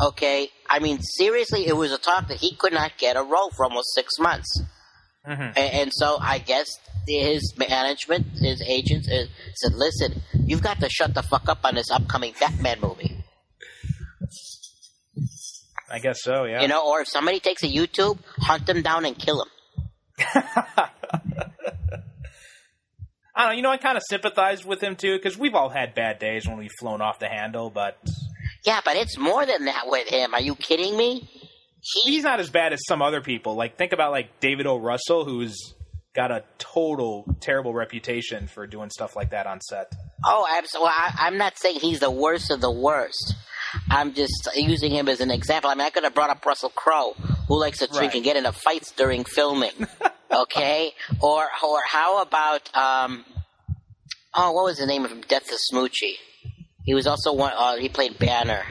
Okay, 0.01 0.49
I 0.69 0.79
mean 0.79 0.99
seriously, 1.01 1.67
it 1.67 1.75
was 1.77 1.91
a 1.91 1.97
talk 1.97 2.27
that 2.27 2.37
he 2.37 2.55
could 2.55 2.73
not 2.73 2.97
get 2.97 3.15
a 3.15 3.23
role 3.23 3.51
for 3.55 3.65
almost 3.65 3.93
six 3.93 4.17
months. 4.19 4.61
hmm 5.25 5.31
And, 5.31 5.57
and 5.57 5.91
so 5.93 6.17
I 6.19 6.39
guess 6.39 6.67
his 7.07 7.53
management, 7.57 8.25
his 8.39 8.61
agents, 8.67 9.09
uh, 9.09 9.25
said, 9.55 9.73
"Listen, 9.73 10.21
you've 10.33 10.63
got 10.63 10.79
to 10.79 10.89
shut 10.89 11.13
the 11.13 11.21
fuck 11.21 11.47
up 11.47 11.59
on 11.63 11.75
this 11.75 11.91
upcoming 11.91 12.33
Batman 12.39 12.79
movie." 12.81 13.23
I 15.91 15.99
guess 15.99 16.23
so. 16.23 16.45
Yeah. 16.45 16.61
You 16.63 16.67
know, 16.67 16.89
or 16.89 17.01
if 17.01 17.07
somebody 17.07 17.39
takes 17.39 17.61
a 17.61 17.67
YouTube, 17.67 18.17
hunt 18.39 18.65
them 18.65 18.81
down 18.81 19.05
and 19.05 19.15
kill 19.17 19.37
them. 19.37 19.49
I 23.35 23.45
don't 23.45 23.49
know. 23.49 23.51
You 23.51 23.61
know, 23.61 23.69
I 23.69 23.77
kind 23.77 23.97
of 23.97 24.03
sympathized 24.09 24.65
with 24.65 24.81
him 24.81 24.95
too 24.95 25.17
because 25.17 25.37
we've 25.37 25.53
all 25.53 25.69
had 25.69 25.93
bad 25.93 26.17
days 26.19 26.47
when 26.47 26.57
we've 26.57 26.71
flown 26.79 27.01
off 27.01 27.19
the 27.19 27.27
handle, 27.27 27.69
but 27.69 27.97
Yeah, 28.65 28.79
but 28.83 28.95
it's 28.95 29.17
more 29.17 29.45
than 29.45 29.65
that 29.65 29.83
with 29.87 30.07
him. 30.07 30.33
Are 30.33 30.41
you 30.41 30.55
kidding 30.55 30.95
me? 30.95 31.29
He, 31.81 32.11
he's 32.11 32.23
not 32.23 32.39
as 32.39 32.49
bad 32.49 32.71
as 32.73 32.79
some 32.87 33.01
other 33.01 33.19
people. 33.21 33.55
Like 33.55 33.77
think 33.77 33.91
about 33.91 34.11
like 34.11 34.39
David 34.39 34.65
O. 34.67 34.77
Russell, 34.77 35.25
who's 35.25 35.73
got 36.15 36.31
a 36.31 36.43
total 36.59 37.25
terrible 37.41 37.73
reputation 37.73 38.47
for 38.47 38.67
doing 38.67 38.89
stuff 38.89 39.15
like 39.15 39.31
that 39.31 39.47
on 39.47 39.59
set. 39.61 39.91
oh, 40.25 40.47
absolutely. 40.57 40.91
I, 40.95 41.13
I'm 41.19 41.37
not 41.37 41.57
saying 41.57 41.79
he's 41.79 41.99
the 41.99 42.11
worst 42.11 42.51
of 42.51 42.61
the 42.61 42.71
worst. 42.71 43.35
I'm 43.89 44.13
just 44.13 44.47
using 44.55 44.91
him 44.91 45.09
as 45.09 45.19
an 45.19 45.31
example. 45.31 45.69
I 45.71 45.73
mean, 45.73 45.87
I 45.87 45.89
could 45.89 46.03
have 46.03 46.13
brought 46.13 46.29
up 46.29 46.45
Russell 46.45 46.69
Crowe, 46.69 47.13
who 47.47 47.59
likes 47.59 47.79
to 47.79 47.87
drink 47.87 48.01
Right. 48.01 48.15
and 48.15 48.23
get 48.23 48.37
into 48.37 48.51
fights 48.51 48.91
during 48.91 49.23
filming. 49.25 49.71
okay, 50.31 50.91
or 51.19 51.43
or 51.63 51.79
how 51.87 52.21
about 52.21 52.73
um, 52.75 53.25
oh, 54.35 54.51
what 54.51 54.65
was 54.65 54.77
the 54.77 54.85
name 54.85 55.03
of 55.05 55.11
him? 55.11 55.21
Death 55.27 55.51
of 55.51 55.57
Smoochy. 55.73 56.13
He 56.83 56.93
was 56.93 57.07
also 57.07 57.33
one. 57.33 57.53
Uh, 57.55 57.77
he 57.77 57.89
played 57.89 58.19
Banner. 58.19 58.63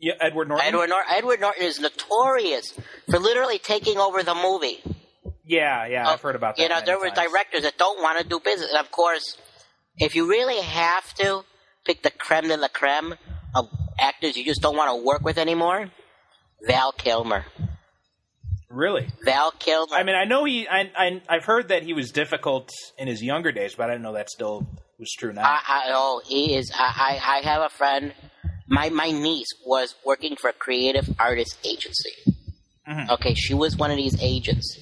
Yeah, 0.00 0.14
Edward 0.20 0.48
Norton. 0.48 0.66
Edward 0.66 0.88
Norton. 0.88 1.12
Edward 1.14 1.40
Norton 1.40 1.62
is 1.62 1.78
notorious 1.78 2.72
for 3.08 3.18
literally 3.18 3.58
taking 3.58 3.98
over 3.98 4.22
the 4.22 4.34
movie. 4.34 4.80
Yeah, 5.44 5.86
yeah, 5.86 6.08
I've 6.08 6.20
heard 6.20 6.34
about 6.36 6.56
that. 6.56 6.62
You 6.62 6.68
know, 6.68 6.80
there 6.84 6.98
were 6.98 7.10
directors 7.10 7.62
that 7.62 7.76
don't 7.76 8.00
want 8.02 8.18
to 8.18 8.24
do 8.26 8.40
business. 8.40 8.70
And 8.70 8.78
of 8.78 8.90
course, 8.90 9.36
if 9.98 10.14
you 10.14 10.28
really 10.28 10.60
have 10.60 11.12
to 11.14 11.44
pick 11.84 12.02
the 12.02 12.10
creme 12.10 12.48
de 12.48 12.56
la 12.56 12.68
creme 12.68 13.14
of 13.54 13.68
actors 13.98 14.36
you 14.36 14.44
just 14.44 14.62
don't 14.62 14.76
want 14.76 14.90
to 14.90 15.04
work 15.04 15.22
with 15.22 15.38
anymore, 15.38 15.90
Val 16.66 16.92
Kilmer. 16.92 17.44
Really? 18.70 19.08
Val 19.24 19.50
Kilmer. 19.52 19.94
I 19.94 20.02
mean, 20.02 20.14
I 20.14 20.24
know 20.24 20.44
he. 20.44 20.66
I, 20.66 20.90
I 20.96 21.22
I've 21.28 21.44
heard 21.44 21.68
that 21.68 21.82
he 21.82 21.92
was 21.92 22.10
difficult 22.10 22.70
in 22.98 23.06
his 23.06 23.22
younger 23.22 23.52
days, 23.52 23.74
but 23.74 23.90
I 23.90 23.92
didn't 23.92 24.02
know 24.02 24.14
that 24.14 24.30
still 24.30 24.66
was 25.02 25.12
true 25.12 25.32
now. 25.32 25.42
I, 25.44 25.60
I, 25.68 25.82
oh, 25.92 26.22
he 26.26 26.54
is. 26.56 26.70
I, 26.74 27.18
I, 27.20 27.38
I 27.38 27.40
have 27.50 27.62
a 27.62 27.68
friend. 27.68 28.14
My 28.68 28.88
my 28.88 29.10
niece 29.10 29.48
was 29.66 29.94
working 30.04 30.36
for 30.36 30.48
a 30.48 30.52
creative 30.52 31.06
artist 31.18 31.58
agency. 31.64 32.12
Mhm. 32.88 33.10
Okay, 33.10 33.34
she 33.34 33.54
was 33.54 33.76
one 33.76 33.90
of 33.90 33.96
these 33.96 34.16
agents 34.22 34.78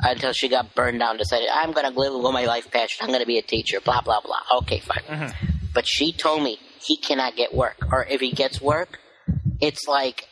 until 0.00 0.32
she 0.32 0.48
got 0.48 0.74
burned 0.74 0.98
down. 0.98 1.16
Decided 1.16 1.48
I'm 1.52 1.72
going 1.72 1.90
to 1.90 1.98
live 1.98 2.12
with 2.12 2.32
my 2.32 2.44
life 2.44 2.70
passion. 2.70 2.98
I'm 3.02 3.08
going 3.08 3.20
to 3.20 3.26
be 3.26 3.38
a 3.38 3.42
teacher. 3.42 3.80
Blah 3.80 4.02
blah 4.02 4.20
blah. 4.20 4.42
Okay, 4.58 4.80
fine. 4.80 5.04
Mhm. 5.08 5.34
But 5.72 5.86
she 5.86 6.12
told 6.12 6.42
me 6.42 6.58
he 6.86 6.96
cannot 6.96 7.36
get 7.36 7.54
work, 7.54 7.76
or 7.90 8.04
if 8.04 8.20
he 8.20 8.32
gets 8.32 8.60
work, 8.60 8.98
it's 9.60 9.86
like 9.88 10.28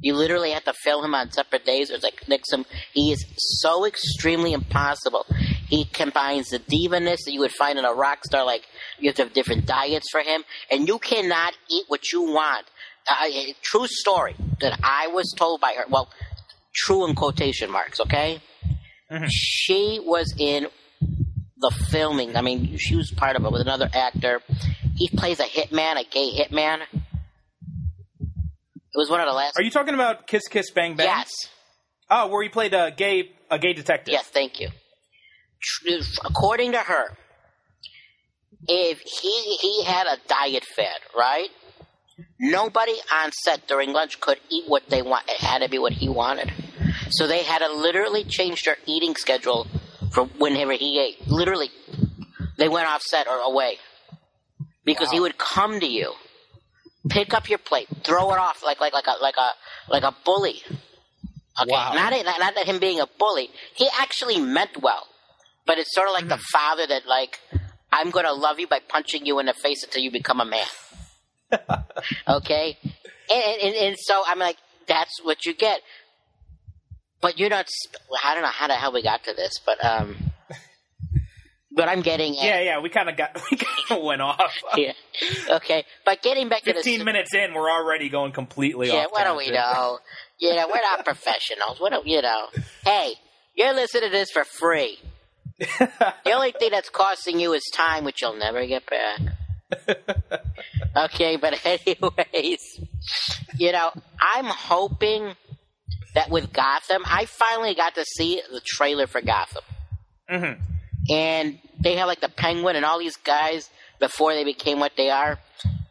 you 0.00 0.14
literally 0.14 0.52
have 0.52 0.64
to 0.64 0.72
fill 0.84 1.02
him 1.04 1.14
on 1.14 1.30
separate 1.32 1.64
days. 1.64 1.90
Or 1.90 1.94
it's 1.94 2.04
like 2.04 2.26
Nixon. 2.28 2.64
He 2.94 3.12
is 3.12 3.24
so 3.36 3.84
extremely 3.84 4.52
impossible. 4.52 5.26
He 5.68 5.84
combines 5.84 6.48
the 6.48 6.58
divaness 6.58 7.18
that 7.24 7.32
you 7.32 7.40
would 7.40 7.52
find 7.52 7.78
in 7.78 7.84
a 7.84 7.92
rock 7.92 8.24
star. 8.24 8.44
Like 8.44 8.62
you 8.98 9.08
have 9.08 9.16
to 9.16 9.24
have 9.24 9.32
different 9.34 9.66
diets 9.66 10.08
for 10.10 10.20
him, 10.20 10.44
and 10.70 10.88
you 10.88 10.98
cannot 10.98 11.54
eat 11.70 11.84
what 11.88 12.10
you 12.12 12.22
want. 12.22 12.66
Uh, 13.08 13.26
true 13.62 13.86
story 13.86 14.34
that 14.60 14.78
I 14.82 15.08
was 15.08 15.32
told 15.36 15.60
by 15.60 15.74
her. 15.76 15.84
Well, 15.88 16.10
true 16.74 17.06
in 17.08 17.14
quotation 17.14 17.70
marks. 17.70 18.00
Okay, 18.00 18.40
she 19.28 20.00
was 20.02 20.34
in 20.38 20.68
the 21.58 21.70
filming. 21.90 22.36
I 22.36 22.40
mean, 22.40 22.76
she 22.78 22.96
was 22.96 23.10
part 23.10 23.36
of 23.36 23.44
it 23.44 23.52
with 23.52 23.60
another 23.62 23.88
actor. 23.92 24.40
He 24.94 25.08
plays 25.08 25.40
a 25.40 25.44
hitman, 25.44 26.00
a 26.00 26.04
gay 26.04 26.32
hitman. 26.38 26.80
It 28.20 28.96
was 28.96 29.10
one 29.10 29.20
of 29.20 29.26
the 29.26 29.32
last. 29.32 29.58
Are 29.58 29.62
you 29.62 29.70
talking 29.70 29.94
about 29.94 30.26
Kiss 30.26 30.48
Kiss 30.48 30.70
Bang 30.70 30.96
Bang? 30.96 31.06
Yes. 31.06 31.30
Oh, 32.10 32.28
where 32.28 32.42
he 32.42 32.48
played 32.48 32.74
a 32.74 32.90
gay 32.90 33.32
a 33.50 33.58
gay 33.58 33.74
detective. 33.74 34.12
Yes, 34.12 34.26
thank 34.28 34.60
you. 34.60 34.68
According 36.24 36.72
to 36.72 36.78
her, 36.78 37.16
if 38.66 39.00
he 39.00 39.56
he 39.60 39.84
had 39.84 40.06
a 40.06 40.16
diet 40.28 40.64
fad, 40.64 40.98
right? 41.16 41.48
Nobody 42.40 42.94
on 43.12 43.30
set 43.32 43.66
during 43.68 43.92
lunch 43.92 44.20
could 44.20 44.38
eat 44.50 44.64
what 44.66 44.88
they 44.88 45.02
want. 45.02 45.28
It 45.28 45.36
had 45.38 45.62
to 45.62 45.68
be 45.68 45.78
what 45.78 45.92
he 45.92 46.08
wanted. 46.08 46.52
So 47.10 47.26
they 47.26 47.42
had 47.42 47.58
to 47.58 47.72
literally 47.72 48.24
change 48.24 48.64
their 48.64 48.76
eating 48.86 49.14
schedule 49.14 49.66
for 50.12 50.24
whenever 50.24 50.72
he 50.72 51.00
ate. 51.00 51.26
Literally, 51.28 51.70
they 52.56 52.68
went 52.68 52.88
off 52.88 53.02
set 53.02 53.28
or 53.28 53.38
away 53.38 53.78
because 54.84 55.10
he 55.10 55.20
would 55.20 55.38
come 55.38 55.78
to 55.80 55.86
you, 55.86 56.12
pick 57.08 57.34
up 57.34 57.48
your 57.48 57.58
plate, 57.58 57.88
throw 58.02 58.32
it 58.32 58.38
off 58.38 58.62
like 58.64 58.80
like 58.80 58.92
like 58.94 59.06
a 59.06 59.22
like 59.22 59.36
a 59.36 59.50
like 59.90 60.02
a 60.02 60.14
bully. 60.24 60.60
Okay, 61.60 61.70
Wow. 61.72 61.92
not 61.94 62.12
not 62.12 62.40
not 62.40 62.54
that 62.56 62.66
him 62.66 62.78
being 62.78 63.00
a 63.00 63.06
bully. 63.18 63.50
He 63.74 63.88
actually 63.98 64.38
meant 64.40 64.80
well, 64.82 65.06
but 65.68 65.78
it's 65.78 65.94
sort 65.94 66.08
of 66.08 66.14
like 66.14 66.24
Hmm. 66.24 66.30
the 66.30 66.38
father 66.52 66.84
that 66.88 67.06
like 67.06 67.38
I'm 67.92 68.10
going 68.10 68.24
to 68.26 68.32
love 68.32 68.58
you 68.58 68.66
by 68.66 68.80
punching 68.80 69.24
you 69.24 69.38
in 69.38 69.46
the 69.46 69.54
face 69.54 69.84
until 69.84 70.02
you 70.02 70.10
become 70.10 70.40
a 70.40 70.44
man. 70.44 70.66
okay, 72.28 72.76
and, 73.32 73.62
and 73.62 73.74
and 73.76 73.96
so 73.98 74.22
I'm 74.26 74.38
like, 74.38 74.56
that's 74.86 75.22
what 75.22 75.46
you 75.46 75.54
get. 75.54 75.80
But 77.20 77.38
you're 77.38 77.48
not. 77.50 77.66
I 78.24 78.34
don't 78.34 78.42
know 78.42 78.48
how 78.50 78.66
the 78.68 78.74
hell 78.74 78.92
we 78.92 79.02
got 79.02 79.24
to 79.24 79.34
this, 79.34 79.58
but 79.64 79.82
um, 79.84 80.16
but 81.72 81.88
I'm 81.88 82.02
getting 82.02 82.36
at- 82.38 82.44
Yeah, 82.44 82.60
yeah. 82.60 82.80
We 82.80 82.90
kind 82.90 83.08
of 83.08 83.16
got 83.16 83.40
we 83.50 83.56
kind 83.56 83.98
of 83.98 84.04
went 84.04 84.22
off. 84.22 84.54
yeah. 84.76 84.92
Okay, 85.50 85.84
but 86.04 86.22
getting 86.22 86.48
back 86.48 86.62
to 86.62 86.74
Fifteen 86.74 87.04
minutes 87.04 87.34
in, 87.34 87.54
we're 87.54 87.70
already 87.70 88.08
going 88.08 88.32
completely 88.32 88.88
Yeah, 88.88 89.04
off. 89.06 89.12
what 89.12 89.24
do 89.26 89.36
we 89.36 89.50
know? 89.50 89.98
You 90.38 90.54
know, 90.54 90.68
we're 90.68 90.80
not 90.82 91.04
professionals. 91.04 91.80
What 91.80 91.92
do 91.92 92.02
you 92.04 92.22
know? 92.22 92.46
Hey, 92.84 93.14
you're 93.56 93.74
listening 93.74 94.04
to 94.04 94.10
this 94.10 94.30
for 94.30 94.44
free. 94.44 94.98
The 96.24 96.32
only 96.32 96.52
thing 96.52 96.70
that's 96.70 96.88
costing 96.90 97.40
you 97.40 97.52
is 97.52 97.62
time, 97.74 98.04
which 98.04 98.22
you'll 98.22 98.36
never 98.36 98.66
get 98.66 98.84
back. 98.86 99.20
okay, 100.96 101.36
but 101.36 101.58
anyways, 101.64 102.80
you 103.56 103.72
know, 103.72 103.90
I'm 104.20 104.44
hoping 104.46 105.34
that 106.14 106.30
with 106.30 106.52
Gotham, 106.52 107.02
I 107.06 107.26
finally 107.26 107.74
got 107.74 107.94
to 107.96 108.04
see 108.04 108.40
the 108.50 108.60
trailer 108.64 109.06
for 109.06 109.20
Gotham. 109.20 109.62
Mhm. 110.30 110.58
And 111.10 111.58
they 111.80 111.96
have 111.96 112.06
like 112.06 112.20
the 112.20 112.28
Penguin 112.28 112.76
and 112.76 112.84
all 112.84 112.98
these 112.98 113.16
guys 113.16 113.68
before 114.00 114.34
they 114.34 114.44
became 114.44 114.78
what 114.80 114.92
they 114.96 115.10
are. 115.10 115.38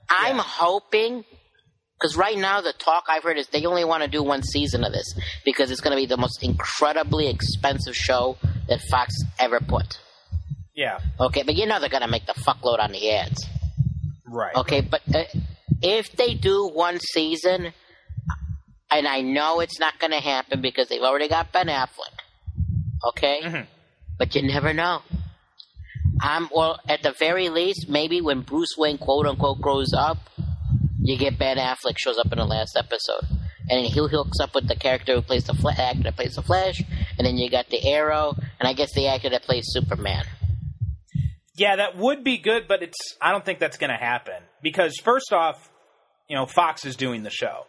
I'm 0.09 0.37
Yeah. 0.37 0.43
hoping 0.43 1.25
because 1.99 2.15
right 2.15 2.37
now 2.37 2.61
the 2.61 2.73
talk 2.73 3.05
I've 3.09 3.23
heard 3.23 3.37
is 3.37 3.47
they 3.47 3.65
only 3.65 3.83
want 3.83 4.03
to 4.03 4.09
do 4.09 4.21
one 4.21 4.43
season 4.43 4.83
of 4.83 4.91
this 4.93 5.13
because 5.43 5.71
it's 5.71 5.81
going 5.81 5.91
to 5.95 6.01
be 6.01 6.05
the 6.05 6.17
most 6.17 6.43
incredibly 6.43 7.27
expensive 7.27 7.95
show 7.95 8.37
that 8.67 8.81
Fox 8.89 9.13
ever 9.39 9.59
put. 9.59 9.99
Yeah, 10.75 10.99
Okay, 11.19 11.41
but 11.43 11.55
you 11.55 11.65
know 11.65 11.79
they're 11.79 11.89
going 11.89 12.03
to 12.03 12.07
make 12.07 12.25
the 12.27 12.33
fuckload 12.33 12.79
on 12.79 12.91
the 12.91 13.11
ads. 13.11 13.43
right. 14.25 14.55
Okay, 14.55 14.81
but 14.81 15.01
uh, 15.13 15.23
if 15.81 16.11
they 16.15 16.33
do 16.35 16.67
one 16.69 16.99
season, 16.99 17.73
and 18.91 19.07
I 19.07 19.21
know 19.21 19.59
it's 19.59 19.79
not 19.79 19.97
going 19.99 20.11
to 20.11 20.19
happen 20.19 20.61
because 20.61 20.87
they've 20.87 21.01
already 21.01 21.27
got 21.27 21.51
Ben 21.51 21.67
Affleck. 21.67 22.19
Okay, 23.09 23.41
Mhm. 23.43 23.65
but 24.19 24.35
you 24.35 24.43
never 24.43 24.73
know. 24.73 25.01
I'm 26.21 26.49
well, 26.53 26.79
at 26.89 27.03
the 27.03 27.11
very 27.11 27.49
least, 27.49 27.87
maybe 27.89 28.21
when 28.21 28.41
Bruce 28.41 28.75
Wayne 28.77 28.97
quote 28.97 29.25
unquote 29.27 29.61
grows 29.61 29.93
up, 29.93 30.17
you 31.01 31.17
get 31.17 31.37
Ben 31.37 31.57
Affleck 31.57 31.97
shows 31.97 32.17
up 32.17 32.31
in 32.31 32.37
the 32.39 32.45
last 32.45 32.75
episode, 32.77 33.25
and 33.69 33.77
then 33.79 33.85
he 33.85 33.91
hooks 33.91 34.39
up 34.41 34.55
with 34.55 34.67
the 34.67 34.75
character 34.75 35.15
who 35.15 35.21
plays 35.21 35.45
the 35.45 35.53
Fla- 35.53 35.73
actor 35.77 36.03
that 36.03 36.15
plays 36.15 36.35
the 36.35 36.41
Flash, 36.41 36.81
and 37.17 37.25
then 37.25 37.37
you 37.37 37.49
got 37.49 37.69
the 37.69 37.85
Arrow, 37.87 38.35
and 38.59 38.67
I 38.67 38.73
guess 38.73 38.93
the 38.93 39.07
actor 39.07 39.29
that 39.29 39.43
plays 39.43 39.65
Superman. 39.67 40.25
Yeah, 41.55 41.77
that 41.77 41.97
would 41.97 42.23
be 42.23 42.37
good, 42.37 42.67
but 42.67 42.83
it's 42.83 42.97
I 43.21 43.31
don't 43.31 43.43
think 43.43 43.59
that's 43.59 43.77
going 43.77 43.89
to 43.89 43.97
happen 43.97 44.35
because 44.61 44.93
first 45.03 45.33
off, 45.33 45.69
you 46.29 46.35
know, 46.35 46.45
Fox 46.45 46.85
is 46.85 46.95
doing 46.95 47.23
the 47.23 47.31
show. 47.31 47.65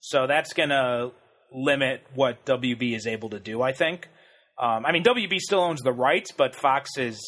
So 0.00 0.26
that's 0.26 0.52
going 0.52 0.68
to 0.68 1.10
limit 1.52 2.06
what 2.14 2.44
WB 2.46 2.94
is 2.94 3.06
able 3.06 3.30
to 3.30 3.40
do, 3.40 3.62
I 3.62 3.72
think. 3.72 4.08
Um, 4.60 4.86
I 4.86 4.92
mean, 4.92 5.02
WB 5.02 5.38
still 5.38 5.60
owns 5.60 5.80
the 5.82 5.92
rights, 5.92 6.32
but 6.32 6.54
Fox 6.54 6.96
is, 6.98 7.20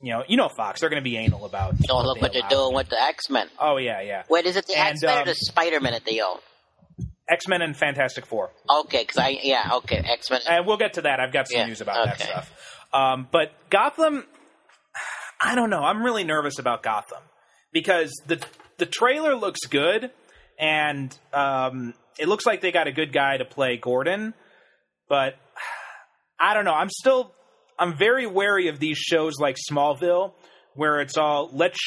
you 0.00 0.12
know, 0.12 0.22
you 0.28 0.36
know 0.36 0.48
Fox, 0.48 0.80
they're 0.80 0.90
going 0.90 1.02
to 1.02 1.08
be 1.08 1.16
anal 1.16 1.44
about 1.44 1.74
Oh, 1.88 2.02
look 2.02 2.20
what 2.20 2.32
they're 2.32 2.42
doing 2.48 2.74
with 2.74 2.88
the 2.88 3.00
X 3.00 3.30
Men. 3.30 3.48
Oh 3.60 3.76
yeah, 3.76 4.00
yeah. 4.02 4.22
Wait, 4.28 4.44
is 4.46 4.56
it 4.56 4.66
the 4.66 4.76
X 4.76 5.02
Men 5.02 5.18
um, 5.18 5.22
or 5.22 5.24
the 5.26 5.34
Spider 5.34 5.80
Man 5.80 5.92
that 5.92 6.04
they 6.04 6.20
own? 6.20 6.38
X-Men 7.28 7.62
and 7.62 7.76
Fantastic 7.76 8.26
4. 8.26 8.50
Okay, 8.84 9.02
because 9.02 9.16
I 9.18 9.38
yeah 9.42 9.70
okay 9.76 9.96
X 9.96 10.30
Men. 10.30 10.40
And 10.48 10.66
we'll 10.66 10.76
get 10.76 10.94
to 10.94 11.02
that. 11.02 11.20
I've 11.20 11.32
got 11.32 11.48
some 11.48 11.58
Yeah, 11.60 11.66
news 11.66 11.80
about 11.80 12.04
that 12.06 12.20
stuff. 12.20 12.52
Um, 12.92 13.28
but 13.30 13.52
Gotham, 13.70 14.24
I 15.40 15.54
don't 15.54 15.70
know. 15.70 15.82
I'm 15.82 16.02
really 16.02 16.24
nervous 16.24 16.58
about 16.58 16.82
Gotham 16.82 17.22
because 17.72 18.12
the 18.26 18.44
the 18.78 18.86
trailer 18.86 19.34
looks 19.34 19.60
good, 19.68 20.10
and 20.58 21.16
um, 21.32 21.94
it 22.18 22.28
looks 22.28 22.46
like 22.46 22.60
they 22.60 22.70
got 22.72 22.86
a 22.86 22.92
good 22.92 23.12
guy 23.12 23.36
to 23.38 23.44
play 23.44 23.76
Gordon. 23.76 24.34
But 25.08 25.34
I 26.38 26.54
don't 26.54 26.64
know. 26.64 26.74
I'm 26.74 26.90
still 26.90 27.32
I'm 27.78 27.96
very 27.98 28.26
wary 28.26 28.68
of 28.68 28.78
these 28.78 28.98
shows 28.98 29.38
like 29.38 29.56
Smallville, 29.70 30.32
where 30.74 31.00
it's 31.00 31.16
all 31.18 31.50
let's 31.52 31.78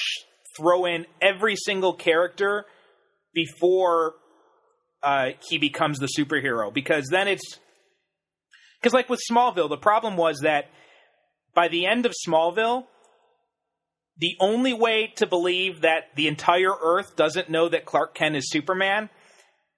throw 0.58 0.86
in 0.86 1.06
every 1.22 1.56
single 1.56 1.94
character 1.94 2.66
before 3.34 4.16
uh, 5.04 5.30
he 5.48 5.58
becomes 5.58 6.00
the 6.00 6.10
superhero 6.18 6.74
because 6.74 7.08
then 7.10 7.28
it's 7.28 7.60
because 8.82 8.94
like 8.94 9.10
with 9.10 9.20
Smallville, 9.30 9.70
the 9.70 9.78
problem 9.78 10.18
was 10.18 10.40
that 10.40 10.66
by 11.54 11.68
the 11.68 11.86
end 11.86 12.06
of 12.06 12.14
Smallville, 12.28 12.86
the 14.18 14.36
only 14.40 14.74
way 14.74 15.14
to 15.16 15.26
believe 15.26 15.82
that 15.82 16.16
the 16.16 16.28
entire 16.28 16.74
Earth 16.82 17.16
doesn't 17.16 17.50
know 17.50 17.70
that 17.70 17.86
Clark 17.86 18.16
Kent 18.16 18.36
is 18.36 18.50
Superman 18.50 19.10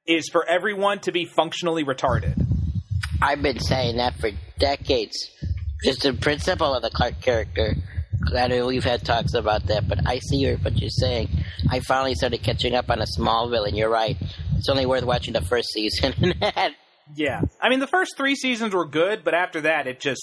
is 0.07 0.29
for 0.31 0.45
everyone 0.45 0.99
to 0.99 1.11
be 1.11 1.25
functionally 1.25 1.83
retarded. 1.83 2.43
I've 3.21 3.41
been 3.41 3.59
saying 3.59 3.97
that 3.97 4.15
for 4.15 4.31
decades. 4.57 5.29
Just 5.83 6.01
the 6.03 6.13
principle 6.13 6.73
of 6.73 6.81
the 6.81 6.89
Clark 6.89 7.21
character. 7.21 7.75
I 8.35 8.47
know 8.47 8.67
we've 8.67 8.83
had 8.83 9.03
talks 9.03 9.33
about 9.33 9.67
that, 9.67 9.87
but 9.87 10.07
I 10.07 10.19
see 10.19 10.51
what 10.55 10.77
you're 10.79 10.89
saying. 10.89 11.29
I 11.69 11.79
finally 11.79 12.15
started 12.15 12.43
catching 12.43 12.75
up 12.75 12.89
on 12.89 13.01
a 13.01 13.05
Smallville, 13.17 13.67
and 13.67 13.77
you're 13.77 13.89
right. 13.89 14.17
It's 14.61 14.69
only 14.69 14.85
worth 14.85 15.03
watching 15.03 15.33
the 15.33 15.41
first 15.41 15.69
season. 15.73 16.35
Yeah, 17.13 17.41
I 17.59 17.67
mean 17.67 17.81
the 17.81 17.87
first 17.87 18.15
three 18.15 18.35
seasons 18.35 18.73
were 18.73 18.85
good, 18.85 19.25
but 19.25 19.33
after 19.33 19.61
that 19.61 19.85
it 19.85 19.99
just 19.99 20.21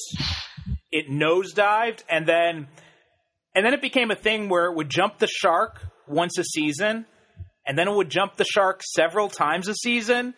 it 0.90 1.10
nosedived, 1.10 2.02
and 2.08 2.26
then 2.26 2.68
and 3.54 3.66
then 3.66 3.74
it 3.74 3.82
became 3.82 4.10
a 4.10 4.14
thing 4.14 4.48
where 4.48 4.66
it 4.66 4.74
would 4.74 4.88
jump 4.88 5.18
the 5.18 5.26
shark 5.26 5.82
once 6.06 6.38
a 6.38 6.44
season, 6.44 7.04
and 7.66 7.76
then 7.76 7.88
it 7.88 7.94
would 7.94 8.08
jump 8.08 8.36
the 8.36 8.44
shark 8.44 8.80
several 8.82 9.28
times 9.28 9.68
a 9.68 9.74
season, 9.74 10.32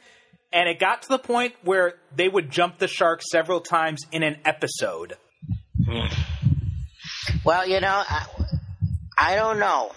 and 0.53 0.69
it 0.69 0.81
got 0.81 1.03
to 1.03 1.09
the 1.09 1.19
point 1.19 1.55
where 1.63 1.95
they 2.17 2.29
would 2.29 2.51
jump 2.51 2.79
the 2.79 2.89
shark 2.89 3.21
several 3.31 3.61
times 3.61 4.05
in 4.11 4.25
an 4.25 4.39
episode. 4.45 5.19
well, 7.45 7.69
you 7.69 7.81
know, 7.81 8.03
I, 8.09 8.27
I 9.17 9.37
don't 9.37 9.61
know. 9.61 9.93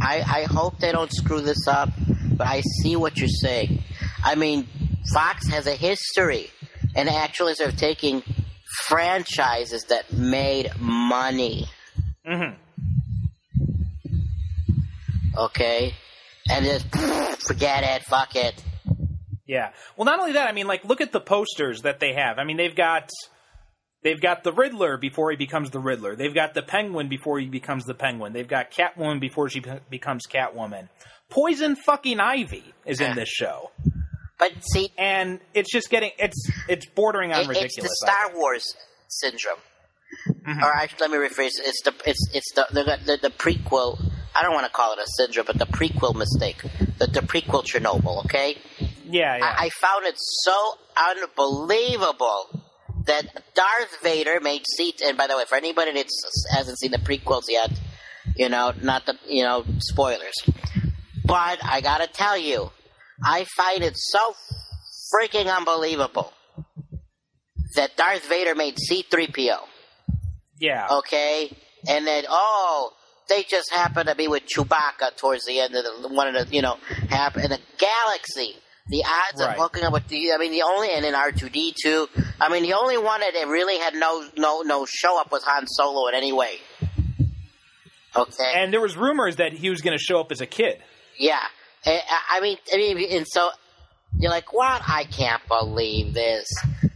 I, 0.00 0.22
I 0.26 0.42
hope 0.50 0.78
they 0.78 0.90
don't 0.90 1.12
screw 1.12 1.40
this 1.40 1.68
up, 1.68 1.90
but 2.36 2.46
I 2.46 2.62
see 2.82 2.96
what 2.96 3.18
you're 3.18 3.28
saying. 3.28 3.82
I 4.24 4.34
mean, 4.34 4.66
Fox 5.12 5.48
has 5.48 5.66
a 5.66 5.74
history, 5.74 6.50
and 6.94 7.08
actually, 7.08 7.54
sort 7.54 7.72
of 7.72 7.78
taking 7.78 8.22
franchises 8.86 9.84
that 9.88 10.12
made 10.12 10.70
money. 10.78 11.66
hmm 12.26 12.54
okay? 15.36 15.94
And 16.50 16.64
just 16.64 16.88
forget 17.46 17.82
it, 17.84 18.02
fuck 18.04 18.36
it. 18.36 18.62
Yeah. 19.46 19.72
Well, 19.96 20.06
not 20.06 20.20
only 20.20 20.32
that, 20.32 20.48
I 20.48 20.52
mean, 20.52 20.66
like, 20.66 20.84
look 20.84 21.00
at 21.00 21.12
the 21.12 21.20
posters 21.20 21.82
that 21.82 22.00
they 22.00 22.14
have. 22.14 22.38
I 22.38 22.44
mean, 22.44 22.56
they've 22.56 22.74
got 22.74 23.10
they've 24.02 24.20
got 24.20 24.42
the 24.44 24.52
Riddler 24.52 24.96
before 24.96 25.30
he 25.30 25.36
becomes 25.36 25.70
the 25.70 25.80
Riddler. 25.80 26.16
They've 26.16 26.34
got 26.34 26.54
the 26.54 26.62
Penguin 26.62 27.08
before 27.08 27.38
he 27.38 27.46
becomes 27.46 27.84
the 27.84 27.94
Penguin. 27.94 28.32
They've 28.32 28.48
got 28.48 28.70
Catwoman 28.70 29.20
before 29.20 29.48
she 29.48 29.62
becomes 29.90 30.26
Catwoman. 30.26 30.88
Poison 31.30 31.74
fucking 31.76 32.20
Ivy 32.20 32.64
is 32.86 33.00
in 33.00 33.16
this 33.16 33.28
show, 33.28 33.70
But 34.38 34.52
see, 34.72 34.90
and 34.98 35.40
it's 35.52 35.70
just 35.72 35.90
getting 35.90 36.10
it's 36.18 36.50
it's 36.68 36.86
bordering 36.86 37.32
on 37.32 37.42
it- 37.42 37.48
ridiculous. 37.48 37.90
it's 37.90 38.00
the 38.00 38.06
Star. 38.12 38.36
Wars 38.38 38.74
syndrome. 39.08 39.58
Mm-hmm. 40.28 40.62
Or 40.62 40.72
actually, 40.72 41.08
let 41.08 41.10
me 41.10 41.16
rephrase. 41.28 41.52
It's 41.58 41.82
the 41.82 41.92
it's 42.06 42.28
it's 42.32 42.52
the 42.54 42.66
the, 42.70 42.98
the, 43.04 43.18
the 43.28 43.30
prequel. 43.30 43.98
I 44.36 44.42
don't 44.42 44.52
want 44.54 44.66
to 44.66 44.72
call 44.72 44.92
it 44.92 44.98
a 44.98 45.06
syndrome, 45.16 45.46
but 45.46 45.58
the 45.58 45.66
prequel 45.66 46.14
mistake. 46.14 46.62
The, 46.98 47.06
the 47.06 47.20
prequel 47.20 47.64
Chernobyl. 47.64 48.24
Okay. 48.26 48.56
Yeah, 49.04 49.36
yeah. 49.38 49.44
I, 49.44 49.64
I 49.66 49.68
found 49.70 50.06
it 50.06 50.14
so 50.16 50.72
unbelievable 51.10 52.62
that 53.06 53.26
Darth 53.54 54.02
Vader 54.02 54.40
made 54.40 54.62
seat. 54.76 55.00
And 55.04 55.16
by 55.16 55.26
the 55.26 55.36
way, 55.36 55.44
for 55.48 55.56
anybody 55.56 55.92
that 55.94 56.06
hasn't 56.50 56.78
seen 56.78 56.90
the 56.90 56.98
prequels 56.98 57.44
yet, 57.48 57.70
you 58.36 58.48
know, 58.48 58.72
not 58.82 59.06
the 59.06 59.16
you 59.26 59.42
know 59.44 59.64
spoilers, 59.78 60.34
but 61.24 61.58
I 61.64 61.80
gotta 61.80 62.06
tell 62.06 62.36
you, 62.36 62.70
I 63.22 63.44
find 63.56 63.82
it 63.82 63.94
so 63.96 64.34
freaking 65.14 65.54
unbelievable 65.54 66.32
that 67.76 67.96
Darth 67.96 68.26
Vader 68.28 68.54
made 68.54 68.78
C-3PO. 68.78 69.58
yeah. 70.60 70.86
Okay, 70.98 71.56
and 71.88 72.06
then 72.06 72.24
oh. 72.28 72.92
They 73.26 73.42
just 73.42 73.72
happen 73.72 74.04
to 74.04 74.14
be 74.14 74.28
with 74.28 74.42
Chewbacca 74.44 75.16
towards 75.16 75.46
the 75.46 75.58
end 75.58 75.74
of 75.74 75.82
the 76.02 76.08
one 76.10 76.28
of 76.36 76.46
the 76.46 76.54
you 76.54 76.60
know 76.60 76.76
happen 77.08 77.42
in 77.42 77.52
a 77.52 77.58
galaxy. 77.78 78.54
The 78.88 79.02
odds 79.02 79.40
Right. 79.40 79.54
of 79.56 79.56
hooking 79.56 79.82
up 79.82 79.94
with 79.94 80.06
the 80.08 80.32
I 80.34 80.36
mean 80.36 80.52
the 80.52 80.60
only 80.60 80.90
and 80.92 81.06
in 81.06 81.14
R 81.14 81.32
two 81.32 81.48
D 81.48 81.74
two. 81.74 82.06
I 82.38 82.50
mean 82.50 82.62
the 82.64 82.74
only 82.74 82.98
one 82.98 83.20
that 83.20 83.32
really 83.48 83.78
had 83.78 83.94
no 83.94 84.28
no 84.36 84.60
no 84.60 84.84
show 84.86 85.18
up 85.18 85.32
was 85.32 85.42
Han 85.44 85.66
Solo 85.66 86.08
in 86.08 86.14
any 86.14 86.34
way. 86.34 86.58
Okay. 88.14 88.52
And 88.56 88.74
there 88.74 88.82
was 88.82 88.94
rumors 88.94 89.36
that 89.36 89.54
he 89.54 89.70
was 89.70 89.80
going 89.80 89.96
to 89.96 90.02
show 90.02 90.20
up 90.20 90.30
as 90.30 90.42
a 90.42 90.46
kid. 90.46 90.82
Yeah. 91.18 91.40
I, 91.86 92.00
I 92.32 92.40
mean 92.40 92.56
I 92.72 92.76
mean 92.76 93.08
and 93.10 93.26
so 93.28 93.50
you're 94.18 94.30
like 94.30 94.52
what? 94.52 94.82
I 94.86 95.04
can't 95.04 95.42
believe 95.48 96.14
this. 96.14 96.46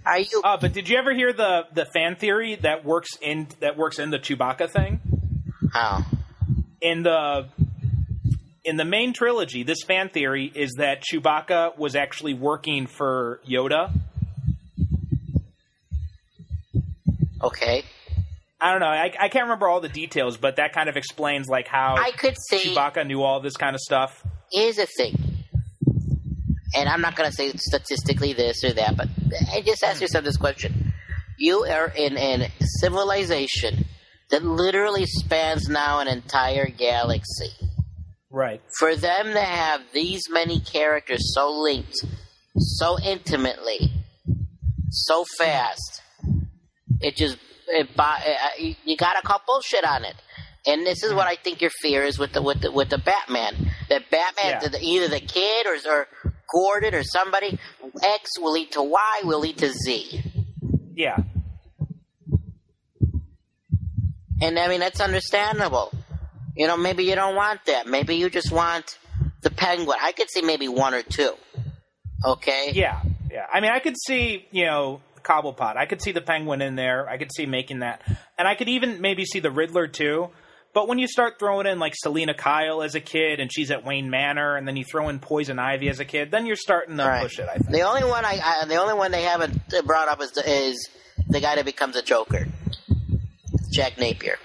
Are 0.06 0.20
you? 0.20 0.40
Uh, 0.44 0.56
but 0.60 0.72
did 0.72 0.88
you 0.88 0.96
ever 0.96 1.12
hear 1.14 1.32
the 1.32 1.62
the 1.74 1.84
fan 1.92 2.16
theory 2.16 2.56
that 2.62 2.84
works 2.84 3.10
in 3.20 3.48
that 3.60 3.76
works 3.76 3.98
in 3.98 4.10
the 4.10 4.18
Chewbacca 4.18 4.70
thing? 4.70 5.00
Oh. 5.74 6.06
in 6.80 7.02
the 7.02 7.48
in 8.64 8.76
the 8.76 8.84
main 8.84 9.12
trilogy, 9.12 9.62
this 9.62 9.82
fan 9.86 10.08
theory 10.10 10.50
is 10.54 10.74
that 10.78 11.02
Chewbacca 11.02 11.76
was 11.76 11.94
actually 11.96 12.34
working 12.34 12.86
for 12.86 13.40
Yoda. 13.48 13.92
Okay. 17.42 17.84
I 18.60 18.72
don't 18.72 18.80
know. 18.80 18.86
I, 18.86 19.12
I 19.18 19.28
can't 19.28 19.44
remember 19.44 19.68
all 19.68 19.80
the 19.80 19.88
details, 19.88 20.36
but 20.36 20.56
that 20.56 20.72
kind 20.72 20.88
of 20.88 20.96
explains 20.96 21.46
like 21.48 21.68
how 21.68 21.96
I 21.96 22.10
could 22.10 22.36
see. 22.50 22.74
Chewbacca 22.74 23.06
knew 23.06 23.22
all 23.22 23.40
this 23.40 23.56
kind 23.56 23.74
of 23.74 23.80
stuff. 23.80 24.24
Here's 24.50 24.76
the 24.76 24.86
thing, 24.86 25.16
and 26.74 26.88
I'm 26.88 27.00
not 27.00 27.14
going 27.14 27.30
to 27.30 27.36
say 27.36 27.52
statistically 27.52 28.32
this 28.32 28.64
or 28.64 28.72
that, 28.72 28.96
but 28.96 29.08
I 29.52 29.60
just 29.60 29.84
ask 29.84 30.00
yourself 30.00 30.24
this 30.24 30.36
question: 30.36 30.92
You 31.38 31.64
are 31.64 31.92
in 31.94 32.16
a 32.16 32.50
civilization 32.80 33.84
that 34.30 34.44
literally 34.44 35.06
spans 35.06 35.68
now 35.68 36.00
an 36.00 36.08
entire 36.08 36.68
galaxy. 36.68 37.50
Right. 38.30 38.60
For 38.78 38.94
them 38.94 39.32
to 39.32 39.40
have 39.40 39.80
these 39.94 40.22
many 40.30 40.60
characters 40.60 41.32
so 41.34 41.50
linked, 41.50 41.96
so 42.58 42.98
intimately, 43.00 43.90
so 44.90 45.24
fast, 45.38 46.02
it 47.00 47.16
just 47.16 47.38
it, 47.70 47.88
uh, 47.98 48.18
you- 48.58 48.76
you 48.84 48.96
got 48.96 49.14
to 49.14 49.22
call 49.26 49.40
bullshit 49.46 49.84
on 49.84 50.04
it. 50.04 50.14
And 50.66 50.84
this 50.86 51.02
is 51.02 51.14
what 51.14 51.26
I 51.26 51.36
think 51.36 51.60
your 51.62 51.70
fear 51.80 52.02
is 52.02 52.18
with 52.18 52.32
the 52.32 52.42
with 52.42 52.60
the 52.60 52.70
with 52.72 52.90
the 52.90 52.98
Batman. 52.98 53.70
That 53.88 54.10
Batman, 54.10 54.60
Yeah. 54.62 54.68
the, 54.68 54.78
either 54.82 55.08
the 55.08 55.20
kid 55.20 55.66
or 55.66 55.76
or 55.90 56.08
Gordon 56.52 56.94
or 56.94 57.04
somebody, 57.04 57.58
X 58.02 58.38
will 58.38 58.52
lead 58.52 58.72
to 58.72 58.82
Y 58.82 59.20
will 59.24 59.40
lead 59.40 59.58
to 59.58 59.70
Z. 59.70 60.22
Yeah. 60.94 61.16
And 64.40 64.58
I 64.58 64.68
mean 64.68 64.80
that's 64.80 65.00
understandable. 65.00 65.92
You 66.56 66.66
know, 66.66 66.76
maybe 66.76 67.04
you 67.04 67.14
don't 67.14 67.36
want 67.36 67.64
that. 67.66 67.86
Maybe 67.86 68.16
you 68.16 68.28
just 68.30 68.50
want 68.52 68.98
the 69.42 69.50
Penguin. 69.50 69.98
I 70.00 70.12
could 70.12 70.28
see 70.30 70.42
maybe 70.42 70.68
one 70.68 70.92
or 70.94 71.02
two. 71.02 71.34
Okay. 72.24 72.72
Yeah, 72.74 73.00
yeah. 73.30 73.46
I 73.52 73.60
mean, 73.60 73.70
I 73.70 73.78
could 73.78 73.94
see 74.06 74.46
you 74.50 74.64
know 74.66 75.00
Cobblepot. 75.28 75.76
I 75.76 75.86
could 75.86 76.00
see 76.00 76.12
the 76.12 76.20
Penguin 76.20 76.62
in 76.62 76.74
there. 76.76 77.08
I 77.08 77.18
could 77.18 77.30
see 77.34 77.44
making 77.46 77.80
that, 77.80 78.00
and 78.38 78.48
I 78.48 78.54
could 78.54 78.68
even 78.68 79.00
maybe 79.00 79.24
see 79.24 79.40
the 79.40 79.50
Riddler 79.50 79.86
too. 79.86 80.30
But 80.74 80.86
when 80.86 80.98
you 80.98 81.08
start 81.08 81.38
throwing 81.38 81.66
in 81.66 81.78
like 81.78 81.94
Selina 81.96 82.34
Kyle 82.34 82.82
as 82.82 82.94
a 82.94 83.00
kid, 83.00 83.40
and 83.40 83.50
she's 83.52 83.70
at 83.70 83.84
Wayne 83.84 84.10
Manor, 84.10 84.56
and 84.56 84.66
then 84.68 84.76
you 84.76 84.84
throw 84.84 85.08
in 85.08 85.18
Poison 85.18 85.58
Ivy 85.58 85.88
as 85.88 85.98
a 85.98 86.04
kid, 86.04 86.30
then 86.30 86.46
you're 86.46 86.56
starting 86.56 86.96
to 86.98 87.04
Right. 87.04 87.22
push 87.22 87.38
it. 87.38 87.48
I 87.48 87.54
think. 87.58 87.70
The 87.70 87.82
only 87.82 88.04
one 88.04 88.24
I, 88.24 88.38
I 88.62 88.64
the 88.66 88.76
only 88.76 88.94
one 88.94 89.10
they 89.10 89.22
haven't 89.22 89.60
brought 89.86 90.08
up 90.08 90.20
is 90.22 90.30
the, 90.32 90.48
is 90.48 90.88
the 91.28 91.40
guy 91.40 91.56
that 91.56 91.64
becomes 91.64 91.96
a 91.96 92.02
Joker, 92.02 92.46
Jack 93.72 93.98
Napier. 93.98 94.38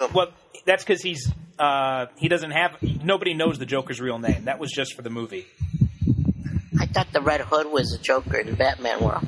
So, 0.00 0.08
Well, 0.14 0.28
that's 0.64 0.84
because 0.84 1.02
he's 1.02 1.30
uh, 1.58 2.06
he 2.16 2.28
doesn't 2.28 2.50
have 2.52 2.76
nobody 2.82 3.34
knows 3.34 3.58
the 3.58 3.66
Joker's 3.66 4.00
real 4.00 4.18
name. 4.18 4.44
That 4.44 4.58
was 4.58 4.70
just 4.70 4.94
for 4.94 5.02
the 5.02 5.10
movie. 5.10 5.46
I 6.78 6.86
thought 6.86 7.08
the 7.12 7.20
Red 7.22 7.40
Hood 7.40 7.66
was 7.72 7.92
a 7.94 7.98
Joker 7.98 8.36
in 8.38 8.46
the 8.48 8.56
Batman 8.56 9.00
world. 9.02 9.26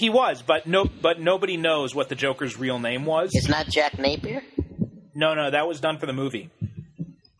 He 0.00 0.08
was, 0.08 0.40
but 0.40 0.66
no, 0.66 0.86
but 0.86 1.20
nobody 1.20 1.58
knows 1.58 1.94
what 1.94 2.08
the 2.08 2.14
Joker's 2.14 2.58
real 2.58 2.78
name 2.78 3.04
was. 3.04 3.30
It's 3.34 3.48
not 3.48 3.66
Jack 3.68 3.98
Napier. 3.98 4.42
No, 5.14 5.34
no, 5.34 5.50
that 5.50 5.68
was 5.68 5.78
done 5.78 5.98
for 5.98 6.06
the 6.06 6.14
movie. 6.14 6.48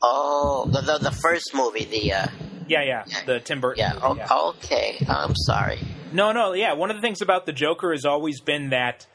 Oh, 0.02 0.66
the 0.70 0.82
the, 0.82 0.98
the 0.98 1.10
first 1.10 1.54
movie, 1.54 1.86
the 1.86 2.12
uh, 2.12 2.26
Yeah, 2.68 2.82
yeah, 2.82 3.04
the 3.24 3.40
Tim 3.40 3.62
Burton. 3.62 3.78
yeah. 3.82 4.08
movie, 4.08 4.20
Oh, 4.28 4.50
okay. 4.58 5.02
I'm 5.08 5.34
sorry. 5.34 5.78
No, 6.12 6.32
no, 6.32 6.52
yeah. 6.52 6.74
One 6.74 6.90
of 6.90 6.96
the 6.96 7.00
things 7.02 7.22
about 7.22 7.46
the 7.46 7.52
Joker 7.54 7.92
has 7.92 8.04
always 8.04 8.42
been 8.42 8.70
that 8.70 9.06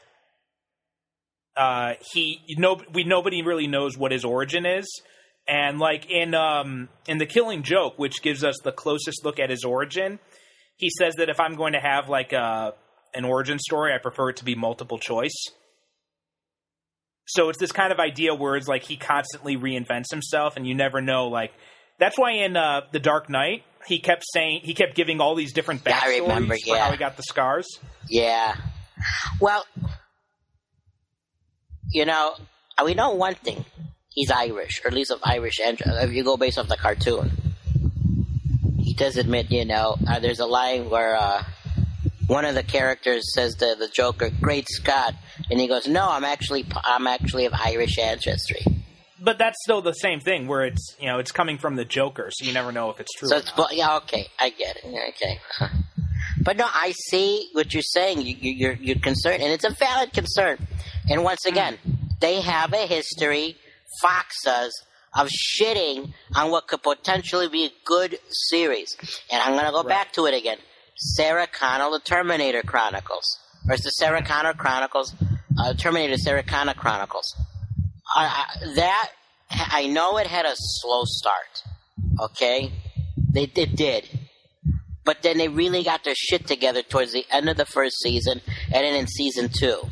uh, 1.56 1.94
he 2.12 2.40
no 2.58 2.80
we 2.92 3.04
nobody 3.04 3.42
really 3.42 3.68
knows 3.68 3.96
what 3.96 4.10
his 4.10 4.24
origin 4.24 4.66
is, 4.66 4.86
and 5.46 5.78
like 5.78 6.10
in 6.10 6.34
um 6.34 6.88
in 7.06 7.18
the 7.18 7.26
Killing 7.26 7.62
Joke, 7.62 7.94
which 7.96 8.22
gives 8.22 8.42
us 8.42 8.56
the 8.64 8.72
closest 8.72 9.24
look 9.24 9.38
at 9.38 9.50
his 9.50 9.62
origin, 9.64 10.18
he 10.76 10.90
says 10.98 11.14
that 11.14 11.28
if 11.28 11.38
I'm 11.38 11.54
going 11.54 11.74
to 11.74 11.80
have 11.80 12.08
like 12.08 12.32
a 12.32 12.74
an 13.16 13.24
origin 13.24 13.58
story, 13.58 13.92
I 13.92 13.98
prefer 13.98 14.30
it 14.30 14.36
to 14.36 14.44
be 14.44 14.54
multiple 14.54 14.98
choice. 14.98 15.34
So 17.28 17.48
it's 17.48 17.58
this 17.58 17.72
kind 17.72 17.92
of 17.92 17.98
idea 17.98 18.34
where 18.34 18.56
it's 18.56 18.68
like 18.68 18.84
he 18.84 18.96
constantly 18.96 19.56
reinvents 19.56 20.10
himself, 20.10 20.56
and 20.56 20.66
you 20.66 20.74
never 20.74 21.00
know. 21.00 21.26
Like 21.28 21.52
that's 21.98 22.16
why 22.16 22.32
in 22.32 22.56
uh, 22.56 22.82
the 22.92 23.00
Dark 23.00 23.28
Knight, 23.28 23.64
he 23.86 23.98
kept 23.98 24.24
saying 24.32 24.60
he 24.62 24.74
kept 24.74 24.94
giving 24.94 25.20
all 25.20 25.34
these 25.34 25.52
different 25.52 25.82
Yeah, 25.84 25.98
backstories 26.00 26.20
remember, 26.22 26.56
for 26.56 26.76
how 26.76 26.86
yeah. 26.86 26.90
he 26.92 26.96
got 26.96 27.16
the 27.16 27.24
scars. 27.24 27.66
Yeah. 28.08 28.54
Well, 29.40 29.66
you 31.90 32.04
know, 32.04 32.34
uh, 32.78 32.84
we 32.84 32.94
know 32.94 33.10
one 33.10 33.34
thing. 33.34 33.64
He's 34.10 34.30
Irish, 34.30 34.80
or 34.84 34.88
at 34.88 34.94
least 34.94 35.10
of 35.10 35.20
Irish 35.24 35.60
ancestry. 35.60 36.02
If 36.04 36.12
you 36.12 36.24
go 36.24 36.36
based 36.36 36.58
off 36.58 36.68
the 36.68 36.76
cartoon, 36.76 37.30
he 38.78 38.94
does 38.94 39.16
admit, 39.16 39.50
you 39.50 39.64
know, 39.64 39.96
uh, 40.08 40.20
there's 40.20 40.40
a 40.40 40.46
line 40.46 40.88
where 40.88 41.16
uh, 41.16 41.42
one 42.26 42.44
of 42.44 42.54
the 42.54 42.62
characters 42.62 43.32
says 43.34 43.54
to 43.56 43.76
the 43.78 43.88
Joker, 43.88 44.30
"Great 44.40 44.66
Scott," 44.68 45.14
and 45.50 45.60
he 45.60 45.68
goes, 45.68 45.86
"No, 45.86 46.08
I'm 46.08 46.24
actually, 46.24 46.66
I'm 46.84 47.06
actually 47.06 47.46
of 47.46 47.54
Irish 47.54 47.98
ancestry." 47.98 48.64
But 49.18 49.38
that's 49.38 49.56
still 49.62 49.80
the 49.80 49.92
same 49.92 50.20
thing, 50.20 50.46
where 50.46 50.64
it's 50.64 50.94
you 51.00 51.06
know 51.06 51.18
it's 51.18 51.32
coming 51.32 51.58
from 51.58 51.76
the 51.76 51.84
Joker, 51.84 52.30
so 52.30 52.44
you 52.44 52.52
never 52.52 52.72
know 52.72 52.90
if 52.90 53.00
it's 53.00 53.12
true. 53.14 53.28
So 53.28 53.36
or 53.36 53.38
it's 53.38 53.52
yeah, 53.72 53.96
okay, 53.96 54.26
I 54.38 54.50
get 54.50 54.76
it. 54.76 54.84
Okay, 54.86 55.38
but 56.42 56.56
no, 56.56 56.66
I 56.68 56.92
see 57.10 57.48
what 57.52 57.72
you're 57.72 57.82
saying. 57.82 58.22
You, 58.22 58.36
you, 58.38 58.52
you're 58.52 58.72
you're 58.74 58.98
concerned, 58.98 59.42
and 59.42 59.52
it's 59.52 59.64
a 59.64 59.70
valid 59.70 60.12
concern. 60.12 60.58
And 61.08 61.22
once 61.22 61.44
hmm. 61.44 61.52
again, 61.52 61.78
they 62.20 62.40
have 62.40 62.72
a 62.72 62.86
history. 62.86 63.56
Fox 64.02 64.34
does 64.44 64.72
of 65.16 65.28
shitting 65.28 66.12
on 66.34 66.50
what 66.50 66.68
could 66.68 66.82
potentially 66.82 67.48
be 67.48 67.64
a 67.64 67.70
good 67.84 68.18
series. 68.30 68.96
And 69.30 69.40
I'm 69.40 69.52
going 69.52 69.64
to 69.64 69.72
go 69.72 69.82
back 69.82 70.12
to 70.12 70.26
it 70.26 70.34
again. 70.34 70.58
Sarah 70.96 71.46
Connor, 71.46 71.90
The 71.90 72.00
Terminator 72.00 72.62
Chronicles, 72.62 73.38
or 73.68 73.74
it's 73.74 73.84
the 73.84 73.90
Sarah 73.90 74.22
Connor 74.24 74.54
Chronicles, 74.54 75.14
uh, 75.58 75.74
Terminator 75.74 76.16
Sarah 76.16 76.42
Connor 76.42 76.74
Chronicles. 76.74 77.34
I, 78.14 78.46
that 78.76 79.10
I 79.50 79.86
know 79.86 80.18
it 80.18 80.26
had 80.26 80.46
a 80.46 80.54
slow 80.54 81.02
start. 81.04 81.62
Okay, 82.20 82.72
they 83.32 83.42
it 83.42 83.76
did, 83.76 84.08
but 85.04 85.22
then 85.22 85.38
they 85.38 85.48
really 85.48 85.82
got 85.82 86.04
their 86.04 86.14
shit 86.14 86.46
together 86.46 86.82
towards 86.82 87.12
the 87.12 87.26
end 87.30 87.48
of 87.48 87.56
the 87.56 87.66
first 87.66 87.96
season, 88.00 88.40
and 88.66 88.74
then 88.84 88.94
in 88.94 89.06
season 89.06 89.50
two. 89.52 89.82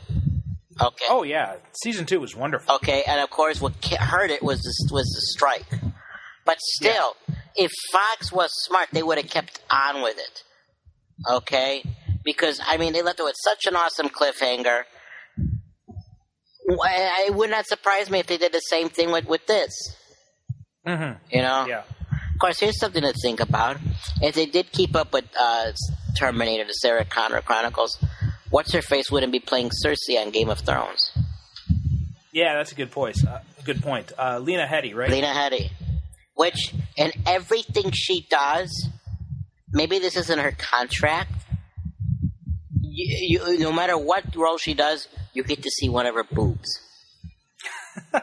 Okay. 0.81 1.05
oh 1.09 1.23
yeah, 1.23 1.57
season 1.83 2.07
two 2.07 2.19
was 2.19 2.35
wonderful. 2.35 2.75
Okay, 2.77 3.03
and 3.07 3.21
of 3.21 3.31
course, 3.31 3.61
what 3.61 3.85
hurt 3.85 4.31
it 4.31 4.43
was 4.43 4.61
the, 4.61 4.95
was 4.95 5.07
the 5.07 5.21
strike. 5.21 5.67
But 6.45 6.59
still, 6.61 7.17
if 7.57 7.71
Fox 7.93 8.33
was 8.33 8.51
smart, 8.65 8.89
they 8.93 9.03
would 9.03 9.19
have 9.19 9.31
kept 9.31 9.61
on 9.71 10.03
with 10.03 10.19
it. 10.19 10.43
Okay, 11.29 11.83
because 12.25 12.61
I 12.65 12.77
mean, 12.77 12.93
they 12.93 13.03
left 13.03 13.21
it 13.21 13.25
with 13.25 13.37
such 13.43 13.67
an 13.67 13.77
awesome 13.77 14.09
cliffhanger. 14.09 14.83
It 16.67 17.35
would 17.35 17.51
not 17.51 17.67
surprise 17.67 18.11
me 18.11 18.19
if 18.19 18.27
they 18.27 18.39
did 18.39 18.53
the 18.53 18.61
same 18.61 18.89
thing 18.89 19.13
with 19.13 19.27
with 19.27 19.47
this. 19.47 19.73
Mm-hmm. 20.87 21.19
You 21.31 21.43
know. 21.43 21.67
Yeah. 21.69 21.83
Of 22.35 22.41
course, 22.41 22.59
here's 22.59 22.81
something 22.81 23.03
to 23.03 23.13
think 23.23 23.39
about. 23.39 23.77
If 24.21 24.35
they 24.35 24.47
did 24.47 24.73
keep 24.73 24.97
up 24.97 25.13
with 25.13 25.25
uh, 25.39 25.71
Terminator, 26.19 26.65
the 26.65 26.73
Sarah 26.73 27.05
Connor 27.05 27.41
Chronicles, 27.43 27.97
what's 28.51 28.73
her 28.73 28.83
face 28.83 29.09
wouldn't 29.09 29.31
be 29.31 29.39
playing 29.39 29.71
Cersei 29.71 30.21
on 30.21 30.31
Game 30.31 30.49
of 30.49 30.59
Thrones. 30.59 31.13
Yeah, 32.33 32.55
that's 32.57 32.73
a 32.73 32.75
good 32.75 32.91
point. 32.91 33.19
Uh, 33.27 33.39
good 33.65 33.83
point. 33.83 34.13
Uh, 34.19 34.41
Lena 34.41 34.67
Headey, 34.67 34.95
right? 34.95 35.11
Lena 35.11 35.29
Headey. 35.29 35.71
Which, 36.35 36.75
in 36.97 37.13
everything 37.25 37.93
she 37.93 38.27
does, 38.29 38.89
maybe 39.75 39.99
this 39.99 40.17
isn't 40.17 40.39
her 40.39 40.53
contract. 40.53 41.33
You, 42.81 43.45
you, 43.49 43.59
no 43.59 43.73
matter 43.73 43.99
what 43.99 44.35
role 44.37 44.57
she 44.59 44.73
does, 44.75 45.09
you 45.33 45.43
get 45.43 45.63
to 45.63 45.71
see 45.71 45.89
one 45.89 46.07
of 46.07 46.15
her 46.15 46.25
boobs. 46.25 46.81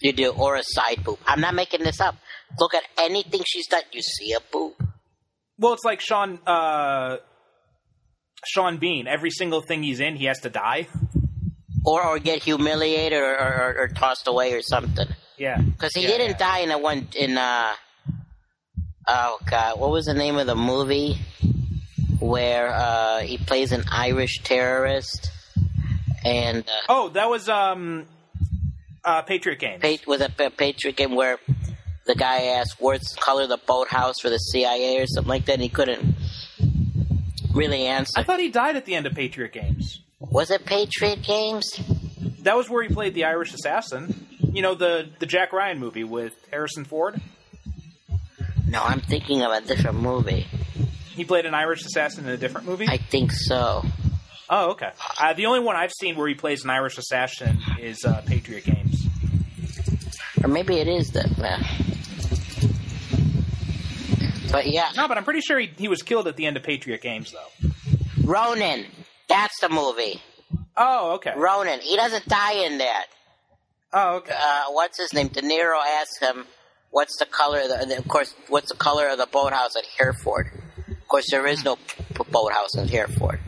you 0.00 0.12
do, 0.12 0.30
or 0.30 0.56
a 0.56 0.62
side 0.64 1.04
boob. 1.04 1.18
I'm 1.26 1.40
not 1.40 1.54
making 1.54 1.82
this 1.84 2.00
up. 2.00 2.16
Look 2.58 2.74
at 2.74 2.82
anything 2.98 3.42
she's 3.46 3.66
done, 3.68 3.82
you 3.92 4.02
see 4.02 4.32
a 4.32 4.40
boob. 4.52 4.74
Well, 5.58 5.74
it's 5.74 5.84
like 5.84 6.00
Sean 6.00 6.38
uh, 6.46 7.18
Sean 8.46 8.78
Bean. 8.78 9.06
Every 9.06 9.30
single 9.30 9.60
thing 9.62 9.82
he's 9.82 10.00
in, 10.00 10.16
he 10.16 10.24
has 10.26 10.40
to 10.40 10.50
die. 10.50 10.88
Or, 11.84 12.04
or 12.04 12.18
get 12.18 12.42
humiliated 12.42 13.18
or, 13.20 13.34
or, 13.38 13.74
or 13.80 13.88
tossed 13.88 14.26
away 14.28 14.52
or 14.54 14.62
something. 14.62 15.06
Yeah, 15.36 15.58
Because 15.60 15.92
he 15.94 16.02
Yeah, 16.02 16.08
didn't 16.08 16.30
yeah. 16.30 16.38
die 16.38 16.58
in 16.60 16.70
a 16.70 16.78
one 16.78 17.08
in 17.16 17.36
uh 17.36 17.72
oh 19.08 19.38
god, 19.48 19.78
what 19.78 19.90
was 19.90 20.06
the 20.06 20.14
name 20.14 20.36
of 20.36 20.46
the 20.46 20.54
movie 20.56 21.18
where 22.20 22.72
uh 22.72 23.20
he 23.20 23.36
plays 23.38 23.72
an 23.72 23.84
Irish 23.90 24.42
terrorist 24.44 25.30
and 26.24 26.64
uh, 26.68 26.72
Oh, 26.88 27.08
that 27.10 27.28
was 27.28 27.48
um, 27.48 28.06
uh, 29.04 29.22
Patriot 29.22 29.58
Games. 29.58 29.82
pa- 29.82 30.04
was 30.10 30.20
a 30.20 30.28
Patriot 30.28 30.94
game 30.96 31.14
where 31.16 31.38
the 32.06 32.14
guy 32.14 32.44
asked 32.58 32.76
what's 32.78 33.14
the 33.14 33.20
color 33.20 33.42
of 33.44 33.48
the 33.48 33.58
boathouse 33.66 34.20
for 34.20 34.30
the 34.30 34.38
CIA 34.38 35.00
or 35.00 35.06
something 35.06 35.28
like 35.28 35.46
that 35.46 35.54
and 35.54 35.62
he 35.62 35.68
couldn't 35.68 36.14
really 37.52 37.86
answer. 37.86 38.12
I 38.18 38.22
thought 38.22 38.40
he 38.40 38.50
died 38.50 38.76
at 38.76 38.84
the 38.86 38.94
end 38.94 39.06
of 39.06 39.14
Patriot 39.14 39.52
Games. 39.52 40.00
was 40.20 40.50
it 40.50 40.64
Patriot 40.64 41.22
Games? 41.22 41.68
That 42.42 42.56
was 42.56 42.68
where 42.70 42.82
he 42.82 42.88
played 42.92 43.14
the 43.14 43.24
Irish 43.24 43.52
assassin. 43.54 44.26
You 44.52 44.62
know 44.62 44.74
the 44.74 45.08
the 45.18 45.26
Jack 45.26 45.52
Ryan 45.52 45.78
movie 45.78 46.04
with 46.04 46.34
Harrison 46.50 46.84
Ford. 46.84 47.20
No, 48.72 48.82
I'm 48.82 49.00
thinking 49.00 49.42
of 49.42 49.52
a 49.52 49.60
different 49.60 50.00
movie. 50.00 50.46
He 51.14 51.26
played 51.26 51.44
an 51.44 51.52
Irish 51.52 51.84
assassin 51.84 52.24
in 52.24 52.30
a 52.30 52.38
different 52.38 52.66
movie. 52.66 52.86
I 52.88 52.96
think 52.96 53.30
so. 53.30 53.84
oh, 54.48 54.70
okay. 54.70 54.90
Uh, 55.20 55.34
the 55.34 55.44
only 55.44 55.60
one 55.60 55.76
I've 55.76 55.92
seen 55.92 56.16
where 56.16 56.26
he 56.26 56.34
plays 56.34 56.64
an 56.64 56.70
Irish 56.70 56.96
assassin 56.96 57.58
is 57.78 58.02
uh, 58.06 58.22
Patriot 58.26 58.64
Games. 58.64 59.06
Or 60.42 60.48
maybe 60.48 60.76
it 60.76 60.88
is 60.88 61.10
that. 61.10 61.28
But 64.50 64.66
yeah, 64.66 64.90
No, 64.96 65.06
but 65.06 65.18
I'm 65.18 65.24
pretty 65.24 65.42
sure 65.42 65.58
he, 65.58 65.70
he 65.76 65.88
was 65.88 66.02
killed 66.02 66.26
at 66.26 66.36
the 66.36 66.46
end 66.46 66.56
of 66.56 66.62
Patriot 66.62 67.02
Games, 67.02 67.30
though. 67.32 67.68
Ronin. 68.24 68.86
That's 69.28 69.60
the 69.60 69.68
movie. 69.68 70.22
Oh, 70.78 71.12
okay. 71.16 71.34
Ronin. 71.36 71.80
He 71.80 71.96
doesn't 71.96 72.26
die 72.26 72.64
in 72.64 72.78
that. 72.78 73.06
Oh, 73.92 74.16
okay. 74.16 74.34
Uh, 74.34 74.64
what's 74.70 74.98
his 74.98 75.12
name? 75.12 75.28
De 75.28 75.42
Niro 75.42 75.78
asks 76.00 76.18
him, 76.20 76.46
"What's 76.92 77.16
the 77.18 77.26
color?" 77.26 77.60
Of 77.62 77.88
the, 77.88 77.98
of 77.98 78.06
course, 78.06 78.32
what's 78.48 78.70
the 78.70 78.78
color 78.78 79.08
of 79.08 79.18
the 79.18 79.26
boathouse 79.26 79.74
at 79.76 79.84
Hereford? 79.98 80.46
Of 80.88 81.08
course, 81.08 81.26
there 81.30 81.46
is 81.46 81.64
no 81.64 81.76
p- 81.76 82.24
boathouse 82.30 82.76
in 82.76 82.86
Hereford. 82.86 83.40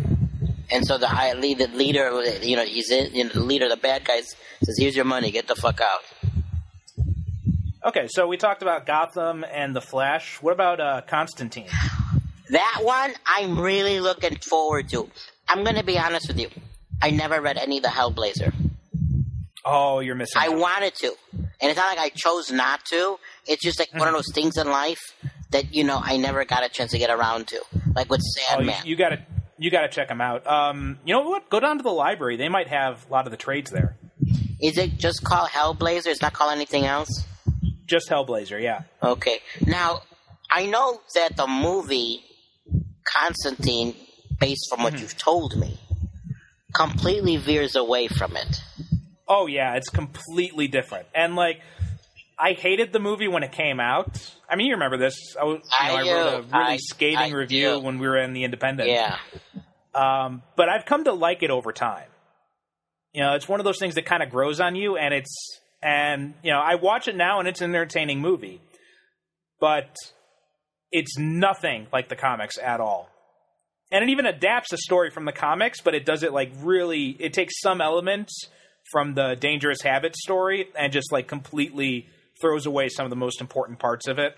And 0.70 0.84
so 0.84 0.98
the 0.98 1.06
high 1.06 1.32
lead, 1.34 1.58
the 1.58 1.68
leader, 1.68 2.10
you 2.42 2.56
know, 2.56 2.64
he's 2.64 2.90
in, 2.90 3.14
you 3.14 3.24
know, 3.24 3.30
the 3.30 3.40
leader, 3.40 3.68
the 3.68 3.76
bad 3.76 4.04
guys 4.04 4.34
says, 4.64 4.76
"Here's 4.78 4.96
your 4.96 5.04
money. 5.04 5.30
Get 5.30 5.46
the 5.46 5.54
fuck 5.54 5.80
out." 5.80 6.00
Okay, 7.86 8.08
so 8.08 8.26
we 8.26 8.38
talked 8.38 8.62
about 8.62 8.86
Gotham 8.86 9.44
and 9.44 9.76
The 9.76 9.82
Flash. 9.82 10.40
What 10.40 10.52
about 10.52 10.80
uh, 10.80 11.02
Constantine? 11.06 11.68
That 12.48 12.80
one, 12.82 13.12
I'm 13.26 13.60
really 13.60 14.00
looking 14.00 14.36
forward 14.36 14.88
to. 14.90 15.10
I'm 15.48 15.64
going 15.64 15.76
to 15.76 15.84
be 15.84 15.98
honest 15.98 16.28
with 16.28 16.40
you. 16.40 16.48
I 17.02 17.10
never 17.10 17.40
read 17.42 17.58
any 17.58 17.76
of 17.76 17.82
the 17.82 17.90
Hellblazer. 17.90 18.54
Oh, 19.66 20.00
you're 20.00 20.14
missing. 20.14 20.40
I 20.40 20.46
out. 20.46 20.58
wanted 20.58 20.94
to, 20.96 21.12
and 21.32 21.70
it's 21.70 21.76
not 21.76 21.94
like 21.94 21.98
I 21.98 22.08
chose 22.14 22.50
not 22.50 22.84
to. 22.86 23.18
It's 23.46 23.62
just 23.62 23.78
like 23.78 23.92
one 23.94 24.08
of 24.08 24.14
those 24.14 24.32
things 24.32 24.56
in 24.56 24.68
life 24.68 25.00
that 25.50 25.74
you 25.74 25.84
know 25.84 26.00
I 26.02 26.16
never 26.16 26.44
got 26.44 26.64
a 26.64 26.68
chance 26.68 26.90
to 26.92 26.98
get 26.98 27.10
around 27.10 27.48
to, 27.48 27.60
like 27.94 28.10
with 28.10 28.20
Oh, 28.20 28.60
you, 28.60 28.64
Sandman. 28.66 28.86
you 28.86 28.96
gotta 28.96 29.24
you 29.58 29.70
gotta 29.70 29.88
check 29.88 30.08
them 30.08 30.20
out. 30.20 30.46
Um, 30.46 30.98
you 31.04 31.14
know 31.14 31.28
what? 31.28 31.48
Go 31.50 31.60
down 31.60 31.76
to 31.78 31.82
the 31.82 31.90
library. 31.90 32.36
They 32.36 32.48
might 32.48 32.68
have 32.68 33.06
a 33.08 33.12
lot 33.12 33.26
of 33.26 33.30
the 33.30 33.36
trades 33.36 33.70
there. 33.70 33.96
Is 34.62 34.78
it 34.78 34.96
just 34.98 35.22
called 35.24 35.50
Hellblazer? 35.50 36.06
It's 36.06 36.22
not 36.22 36.32
called 36.32 36.52
anything 36.52 36.84
else. 36.86 37.24
Just 37.86 38.08
Hellblazer, 38.08 38.60
yeah. 38.62 38.82
Okay. 39.02 39.40
Now, 39.66 40.00
I 40.50 40.64
know 40.66 41.00
that 41.14 41.36
the 41.36 41.46
movie 41.46 42.24
Constantine, 43.06 43.94
based 44.40 44.66
from 44.70 44.82
what 44.82 44.98
you've 44.98 45.18
told 45.18 45.56
me, 45.56 45.78
completely 46.74 47.36
veers 47.36 47.76
away 47.76 48.08
from 48.08 48.36
it. 48.36 48.60
Oh 49.28 49.46
yeah, 49.46 49.74
it's 49.74 49.88
completely 49.90 50.68
different. 50.68 51.06
And 51.14 51.34
like, 51.36 51.60
I 52.38 52.52
hated 52.52 52.92
the 52.92 52.98
movie 52.98 53.28
when 53.28 53.42
it 53.42 53.52
came 53.52 53.78
out. 53.80 54.18
I 54.48 54.56
mean, 54.56 54.66
you 54.66 54.74
remember 54.74 54.98
this? 54.98 55.36
I, 55.40 55.44
was, 55.44 55.60
you 55.80 55.88
know, 55.88 55.94
I 55.94 56.00
I 56.00 56.12
wrote 56.12 56.34
a 56.34 56.42
really 56.42 56.52
I- 56.74 56.76
scathing 56.78 57.32
I 57.32 57.36
review 57.36 57.70
do. 57.74 57.80
when 57.80 57.98
we 57.98 58.06
were 58.08 58.16
in 58.18 58.32
the 58.32 58.44
Independent. 58.44 58.88
Yeah. 58.88 59.16
Um, 59.94 60.42
but 60.56 60.68
I've 60.68 60.84
come 60.86 61.04
to 61.04 61.12
like 61.12 61.42
it 61.42 61.50
over 61.50 61.72
time. 61.72 62.08
You 63.12 63.22
know, 63.22 63.34
it's 63.34 63.48
one 63.48 63.60
of 63.60 63.64
those 63.64 63.78
things 63.78 63.94
that 63.94 64.06
kind 64.06 64.22
of 64.24 64.30
grows 64.30 64.58
on 64.60 64.74
you, 64.74 64.96
and 64.96 65.14
it's 65.14 65.60
and 65.82 66.34
you 66.42 66.50
know, 66.50 66.58
I 66.58 66.74
watch 66.74 67.06
it 67.06 67.14
now, 67.14 67.38
and 67.38 67.46
it's 67.46 67.60
an 67.60 67.70
entertaining 67.70 68.20
movie, 68.20 68.60
but 69.60 69.94
it's 70.90 71.16
nothing 71.16 71.86
like 71.92 72.08
the 72.08 72.16
comics 72.16 72.58
at 72.58 72.80
all. 72.80 73.08
And 73.92 74.02
it 74.02 74.10
even 74.10 74.26
adapts 74.26 74.72
a 74.72 74.76
story 74.78 75.10
from 75.10 75.24
the 75.26 75.32
comics, 75.32 75.80
but 75.80 75.94
it 75.94 76.04
does 76.04 76.24
it 76.24 76.32
like 76.32 76.50
really. 76.58 77.10
It 77.20 77.32
takes 77.32 77.60
some 77.60 77.80
elements 77.80 78.48
from 78.90 79.14
the 79.14 79.36
Dangerous 79.38 79.80
Habit 79.82 80.16
story 80.16 80.66
and 80.76 80.92
just 80.92 81.12
like 81.12 81.28
completely 81.28 82.08
throws 82.40 82.66
away 82.66 82.88
some 82.88 83.04
of 83.06 83.10
the 83.10 83.16
most 83.16 83.40
important 83.40 83.78
parts 83.78 84.06
of 84.06 84.18
it. 84.18 84.36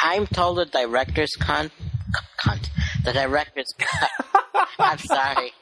I'm 0.00 0.26
told 0.26 0.58
the 0.58 0.66
director's 0.66 1.34
con. 1.38 1.70
Cunt. 2.38 2.68
The 3.04 3.12
director's 3.12 3.72
cut. 3.78 4.10
I'm 4.78 4.98
sorry. 4.98 5.52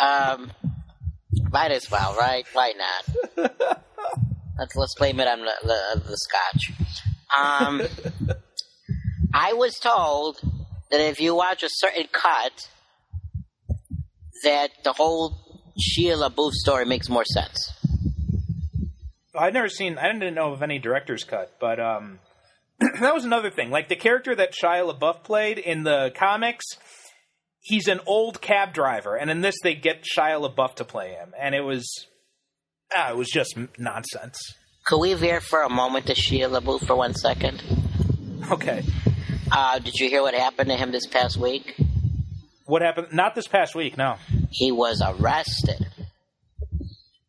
Um, 0.00 0.52
might 1.50 1.70
as 1.72 1.90
well, 1.90 2.14
right? 2.16 2.44
Why 2.52 2.72
not? 2.76 3.52
let's 4.58 4.74
let's 4.74 4.94
blame 4.96 5.20
it 5.20 5.28
on 5.28 5.40
the 5.40 5.52
the, 5.62 6.02
the 6.08 6.16
scotch. 6.16 6.72
Um, 7.36 7.82
I 9.34 9.52
was 9.52 9.74
told 9.78 10.40
that 10.90 11.00
if 11.00 11.20
you 11.20 11.34
watch 11.34 11.62
a 11.62 11.68
certain 11.70 12.06
cut, 12.10 12.68
that 14.44 14.70
the 14.84 14.92
whole 14.92 15.62
Shia 15.78 16.16
LaBeouf 16.16 16.52
story 16.52 16.84
makes 16.84 17.08
more 17.08 17.24
sense. 17.24 17.72
I've 19.38 19.52
never 19.54 19.68
seen. 19.68 19.98
I 19.98 20.12
didn't 20.12 20.34
know 20.34 20.52
of 20.52 20.62
any 20.62 20.78
director's 20.78 21.24
cut, 21.24 21.52
but 21.60 21.78
um, 21.80 22.18
that 23.00 23.14
was 23.14 23.24
another 23.24 23.50
thing. 23.50 23.70
Like 23.70 23.88
the 23.88 23.96
character 23.96 24.34
that 24.34 24.52
Shia 24.52 24.92
LaBeouf 24.92 25.22
played 25.22 25.58
in 25.58 25.84
the 25.84 26.12
comics, 26.14 26.64
he's 27.60 27.88
an 27.88 28.00
old 28.06 28.40
cab 28.40 28.72
driver, 28.74 29.16
and 29.16 29.30
in 29.30 29.40
this 29.40 29.56
they 29.62 29.74
get 29.74 30.04
Shia 30.04 30.40
LaBeouf 30.48 30.74
to 30.76 30.84
play 30.84 31.10
him, 31.10 31.32
and 31.40 31.54
it 31.54 31.62
was, 31.62 31.88
ah, 32.94 33.10
it 33.10 33.16
was 33.16 33.28
just 33.28 33.56
nonsense. 33.78 34.38
Could 34.86 35.00
we 35.00 35.14
veer 35.14 35.40
for 35.40 35.62
a 35.62 35.68
moment 35.70 36.06
to 36.06 36.14
Shia 36.14 36.48
LaBeouf 36.50 36.86
for 36.86 36.96
one 36.96 37.14
second? 37.14 37.62
Okay, 38.50 38.82
Uh, 39.50 39.78
did 39.78 39.94
you 39.94 40.08
hear 40.10 40.22
what 40.22 40.34
happened 40.34 40.68
to 40.70 40.76
him 40.76 40.90
this 40.92 41.06
past 41.06 41.36
week? 41.36 41.74
what 42.66 42.82
happened? 42.82 43.08
Not 43.12 43.34
this 43.34 43.46
past 43.48 43.74
week, 43.74 43.96
no. 43.96 44.16
he 44.50 44.70
was 44.72 45.02
arrested. 45.06 45.86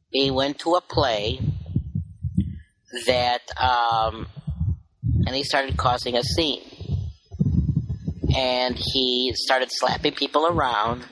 He 0.09 0.31
went 0.31 0.59
to 0.59 0.75
a 0.75 0.81
play 0.81 1.39
that, 3.05 3.41
um, 3.59 4.27
and 5.25 5.35
he 5.35 5.43
started 5.43 5.77
causing 5.77 6.15
a 6.15 6.23
scene. 6.23 6.63
And 8.35 8.77
he 8.77 9.33
started 9.35 9.69
slapping 9.71 10.13
people 10.13 10.45
around. 10.45 11.05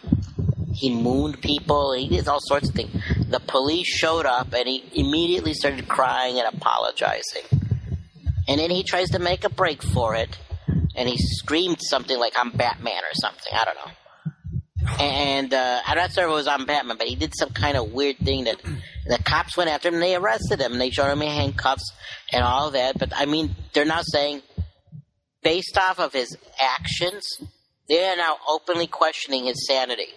He 0.74 0.94
mooned 0.94 1.42
people. 1.42 1.94
He 1.94 2.08
did 2.08 2.28
all 2.28 2.40
sorts 2.42 2.70
of 2.70 2.76
things. 2.76 2.92
The 3.30 3.40
police 3.40 3.88
showed 3.88 4.28
up 4.28 4.54
and 4.54 4.68
he 4.68 4.84
immediately 4.94 5.54
started 5.56 5.88
crying 5.88 6.40
and 6.40 6.56
apologizing. 6.56 7.44
And 8.48 8.60
then 8.60 8.70
he 8.70 8.84
tries 8.84 9.10
to 9.10 9.20
make 9.20 9.44
a 9.44 9.50
break 9.50 9.82
for 9.82 10.16
it. 10.16 10.38
And 10.96 11.10
he 11.10 11.18
screamed 11.18 11.80
something 11.82 12.20
like, 12.20 12.34
I'm 12.38 12.52
Batman 12.52 13.02
or 13.04 13.13
something. 13.13 13.54
I 13.54 13.66
don't 13.66 13.76
know 13.76 13.92
and 15.00 15.54
uh, 15.54 15.82
I'm 15.86 15.98
not 15.98 16.12
sure 16.12 16.26
if 16.26 16.30
it 16.30 16.34
was 16.34 16.48
on 16.48 16.66
Batman, 16.66 16.98
but 16.98 17.08
he 17.08 17.16
did 17.16 17.34
some 17.38 17.50
kind 17.50 17.78
of 17.78 17.92
weird 17.92 18.18
thing 18.18 18.46
that 18.46 18.58
the 19.08 19.20
cops 19.24 19.56
went 19.58 19.70
after 19.70 19.88
him 19.88 19.96
and 19.96 20.04
they 20.04 20.15
arrested 20.15 20.60
him. 20.62 20.74
And 20.74 20.82
they 20.82 20.89
showed 20.89 21.12
him 21.12 21.22
in 21.22 21.30
handcuffs 21.30 21.91
and 22.32 22.43
all 22.43 22.72
that. 22.72 22.98
But 23.00 23.12
I 23.15 23.26
mean, 23.26 23.56
they're 23.74 23.86
now 23.86 24.02
saying, 24.04 24.41
based 25.43 25.78
off 25.78 26.00
of 26.00 26.13
his 26.13 26.38
actions, 26.62 27.26
they 27.88 28.06
are 28.08 28.15
now 28.17 28.38
openly 28.48 28.88
questioning 28.88 29.46
his 29.46 29.65
sanity. 29.67 30.08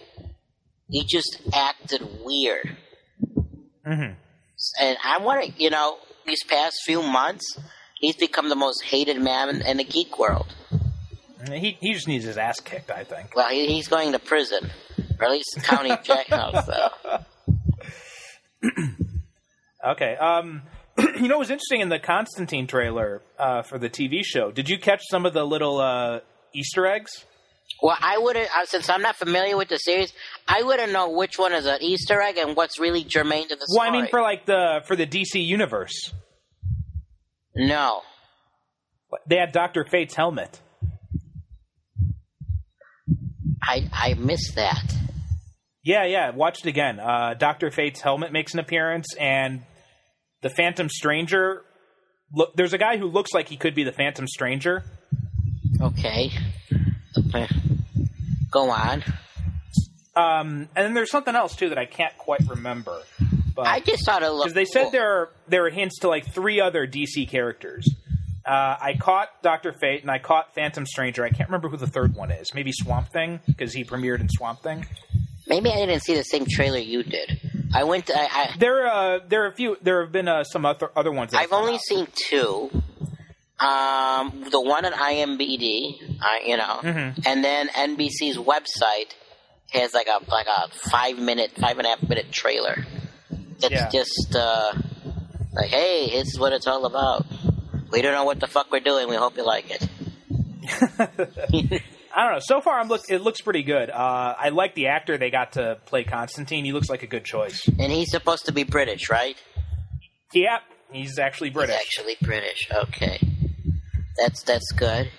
He 0.89 1.05
just 1.05 1.39
acted 1.53 2.01
weird. 2.25 2.75
Mhm. 3.87 4.15
And 4.79 4.97
I'm 5.03 5.23
wondering, 5.23 5.53
you 5.57 5.69
know, 5.69 5.97
these 6.25 6.43
past 6.43 6.75
few 6.85 7.01
months, 7.01 7.57
he's 7.99 8.15
become 8.15 8.49
the 8.49 8.55
most 8.55 8.83
hated 8.83 9.19
man 9.21 9.61
in 9.61 9.77
the 9.77 9.83
geek 9.83 10.19
world. 10.19 10.53
He 11.49 11.77
he 11.81 11.93
just 11.93 12.07
needs 12.07 12.25
his 12.25 12.37
ass 12.37 12.59
kicked. 12.59 12.91
I 12.91 13.03
think. 13.03 13.35
Well, 13.35 13.49
he, 13.49 13.65
he's 13.67 13.87
going 13.87 14.11
to 14.11 14.19
prison, 14.19 14.69
or 15.19 15.25
at 15.25 15.31
least 15.31 15.57
county 15.63 15.97
jail. 16.03 16.61
So. 16.63 16.89
Okay. 19.83 20.15
Um, 20.15 20.61
you 20.97 21.27
know, 21.27 21.35
it 21.35 21.39
was 21.39 21.49
interesting 21.49 21.81
in 21.81 21.89
the 21.89 21.99
Constantine 21.99 22.67
trailer 22.67 23.21
uh, 23.39 23.63
for 23.63 23.77
the 23.77 23.89
TV 23.89 24.21
show. 24.23 24.51
Did 24.51 24.69
you 24.69 24.77
catch 24.77 25.01
some 25.09 25.25
of 25.25 25.33
the 25.33 25.45
little 25.45 25.79
uh, 25.79 26.19
Easter 26.53 26.85
eggs? 26.85 27.25
Well, 27.81 27.97
I 27.99 28.17
wouldn't, 28.17 28.49
uh, 28.55 28.65
since 28.65 28.89
I'm 28.89 29.01
not 29.01 29.15
familiar 29.15 29.57
with 29.57 29.69
the 29.69 29.77
series, 29.77 30.13
I 30.47 30.61
wouldn't 30.61 30.91
know 30.91 31.09
which 31.09 31.39
one 31.39 31.53
is 31.53 31.65
an 31.65 31.81
Easter 31.81 32.21
egg 32.21 32.37
and 32.37 32.55
what's 32.55 32.79
really 32.79 33.03
germane 33.03 33.47
to 33.47 33.55
the 33.55 33.65
story. 33.65 33.89
Well. 33.89 33.97
I 33.97 34.01
mean, 34.01 34.09
for 34.09 34.21
like 34.21 34.45
the 34.45 34.81
for 34.85 34.95
the 34.95 35.07
DC 35.07 35.43
universe, 35.43 36.13
no. 37.55 38.01
they 39.25 39.37
had 39.37 39.51
Doctor 39.51 39.85
Fate's 39.89 40.13
helmet. 40.13 40.59
I, 43.63 43.89
I 43.93 44.13
missed 44.15 44.55
that. 44.55 44.93
Yeah, 45.83 46.05
yeah. 46.05 46.29
Watch 46.31 46.59
it 46.59 46.67
again. 46.67 46.99
Uh, 46.99 47.33
Doctor 47.33 47.71
Fate's 47.71 48.01
helmet 48.01 48.31
makes 48.31 48.53
an 48.53 48.59
appearance, 48.59 49.15
and 49.19 49.63
the 50.41 50.49
Phantom 50.49 50.89
Stranger. 50.89 51.63
Look, 52.33 52.55
there's 52.55 52.73
a 52.73 52.77
guy 52.77 52.97
who 52.97 53.07
looks 53.07 53.33
like 53.33 53.49
he 53.49 53.57
could 53.57 53.75
be 53.75 53.83
the 53.83 53.91
Phantom 53.91 54.27
Stranger. 54.27 54.83
Okay. 55.81 56.31
Go 58.51 58.69
on. 58.69 59.03
Um, 60.15 60.69
and 60.75 60.85
then 60.85 60.93
there's 60.93 61.09
something 61.11 61.35
else 61.35 61.55
too 61.55 61.69
that 61.69 61.77
I 61.77 61.85
can't 61.85 62.15
quite 62.17 62.41
remember. 62.47 63.01
But 63.55 63.67
I 63.67 63.79
just 63.79 64.05
thought 64.05 64.23
it 64.23 64.29
looked 64.29 64.53
because 64.53 64.53
they 64.53 64.65
said 64.65 64.83
cool. 64.83 64.91
there 64.91 65.11
are 65.11 65.29
there 65.47 65.65
are 65.65 65.69
hints 65.69 65.99
to 65.99 66.07
like 66.07 66.33
three 66.33 66.59
other 66.61 66.85
DC 66.87 67.27
characters. 67.27 67.89
Uh, 68.45 68.75
I 68.81 68.95
caught 68.99 69.29
Doctor 69.43 69.71
Fate 69.71 70.01
and 70.01 70.09
I 70.11 70.19
caught 70.19 70.53
Phantom 70.55 70.85
Stranger. 70.85 71.23
I 71.23 71.29
can't 71.29 71.49
remember 71.49 71.69
who 71.69 71.77
the 71.77 71.87
third 71.87 72.15
one 72.15 72.31
is. 72.31 72.53
Maybe 72.53 72.71
Swamp 72.73 73.11
Thing 73.11 73.39
because 73.45 73.73
he 73.73 73.83
premiered 73.83 74.19
in 74.19 74.29
Swamp 74.29 74.61
Thing. 74.61 74.85
Maybe 75.51 75.69
I 75.69 75.75
didn't 75.85 75.99
see 76.01 76.15
the 76.15 76.23
same 76.23 76.45
trailer 76.49 76.77
you 76.79 77.03
did. 77.03 77.39
I 77.75 77.83
went. 77.83 78.05
To, 78.07 78.13
I, 78.17 78.23
I 78.31 78.55
There, 78.57 78.87
uh, 78.87 79.19
there 79.27 79.43
are 79.43 79.47
a 79.47 79.51
few. 79.53 79.77
There 79.81 80.01
have 80.01 80.11
been 80.13 80.27
uh, 80.29 80.45
some 80.45 80.65
other 80.65 80.89
other 80.95 81.11
ones. 81.11 81.33
I've 81.33 81.51
only 81.51 81.73
out. 81.75 81.81
seen 81.81 82.07
two. 82.29 82.69
Um, 83.59 84.45
the 84.49 84.59
one 84.59 84.85
on 84.85 84.93
IMBD, 84.93 86.19
uh, 86.19 86.27
you 86.47 86.57
know, 86.57 86.79
Mhm. 86.81 87.25
and 87.27 87.43
then 87.43 87.67
NBC's 87.67 88.37
website 88.37 89.11
has 89.71 89.93
like 89.93 90.07
a 90.07 90.19
like 90.31 90.47
a 90.47 90.69
five 90.89 91.19
minute, 91.19 91.51
five 91.59 91.77
and 91.77 91.85
a 91.85 91.89
half 91.91 92.01
minute 92.01 92.31
trailer. 92.31 92.85
It's 93.59 93.69
Yeah. 93.69 93.89
just 93.89 94.35
uh, 94.35 94.73
like, 95.53 95.69
hey, 95.69 96.09
this 96.11 96.29
is 96.29 96.39
what 96.39 96.53
it's 96.53 96.65
all 96.65 96.85
about. 96.85 97.25
We 97.91 98.01
don't 98.01 98.13
know 98.13 98.23
what 98.23 98.39
the 98.39 98.47
fuck 98.47 98.71
we're 98.71 98.79
doing. 98.79 99.07
We 99.09 99.15
hope 99.15 99.35
you 99.37 99.45
like 99.45 99.65
it. 99.69 99.87
I 102.15 102.23
don't 102.23 102.33
know. 102.33 102.39
So 102.41 102.61
far, 102.61 102.79
I'm 102.79 102.87
look. 102.87 103.01
It 103.09 103.19
looks 103.19 103.41
pretty 103.41 103.63
good. 103.63 103.89
Uh, 103.89 104.35
I 104.37 104.49
like 104.49 104.75
the 104.75 104.87
actor 104.87 105.17
they 105.17 105.29
got 105.31 105.53
to 105.53 105.77
play 105.85 106.03
Constantine. 106.03 106.65
He 106.65 106.73
looks 106.73 106.89
like 106.89 107.03
a 107.03 107.07
good 107.07 107.23
choice. 107.23 107.67
And 107.67 107.91
he's 107.91 108.11
supposed 108.11 108.45
to 108.45 108.51
be 108.51 108.63
British, 108.63 109.09
right? 109.09 109.35
Yeah, 110.33 110.59
he's 110.91 111.19
actually 111.19 111.49
British. 111.49 111.75
He's 111.75 111.99
actually 111.99 112.17
British. 112.21 112.69
Okay, 112.71 113.19
that's 114.17 114.43
that's 114.43 114.71
good. 114.71 115.09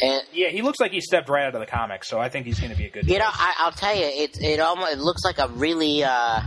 And 0.00 0.22
Yeah, 0.32 0.48
he 0.48 0.62
looks 0.62 0.80
like 0.80 0.90
he 0.90 1.00
stepped 1.00 1.28
right 1.28 1.46
out 1.46 1.54
of 1.54 1.60
the 1.60 1.66
comics. 1.66 2.08
So 2.08 2.18
I 2.18 2.28
think 2.28 2.46
he's 2.46 2.58
going 2.58 2.72
to 2.72 2.78
be 2.78 2.86
a 2.86 2.90
good. 2.90 3.06
You 3.08 3.18
know, 3.18 3.26
choice. 3.26 3.36
I, 3.38 3.54
I'll 3.58 3.72
tell 3.72 3.94
you, 3.96 4.04
it 4.04 4.36
it 4.40 4.60
almost 4.60 4.92
it 4.92 4.98
looks 4.98 5.24
like 5.24 5.38
a 5.38 5.48
really 5.48 6.02
uh, 6.02 6.40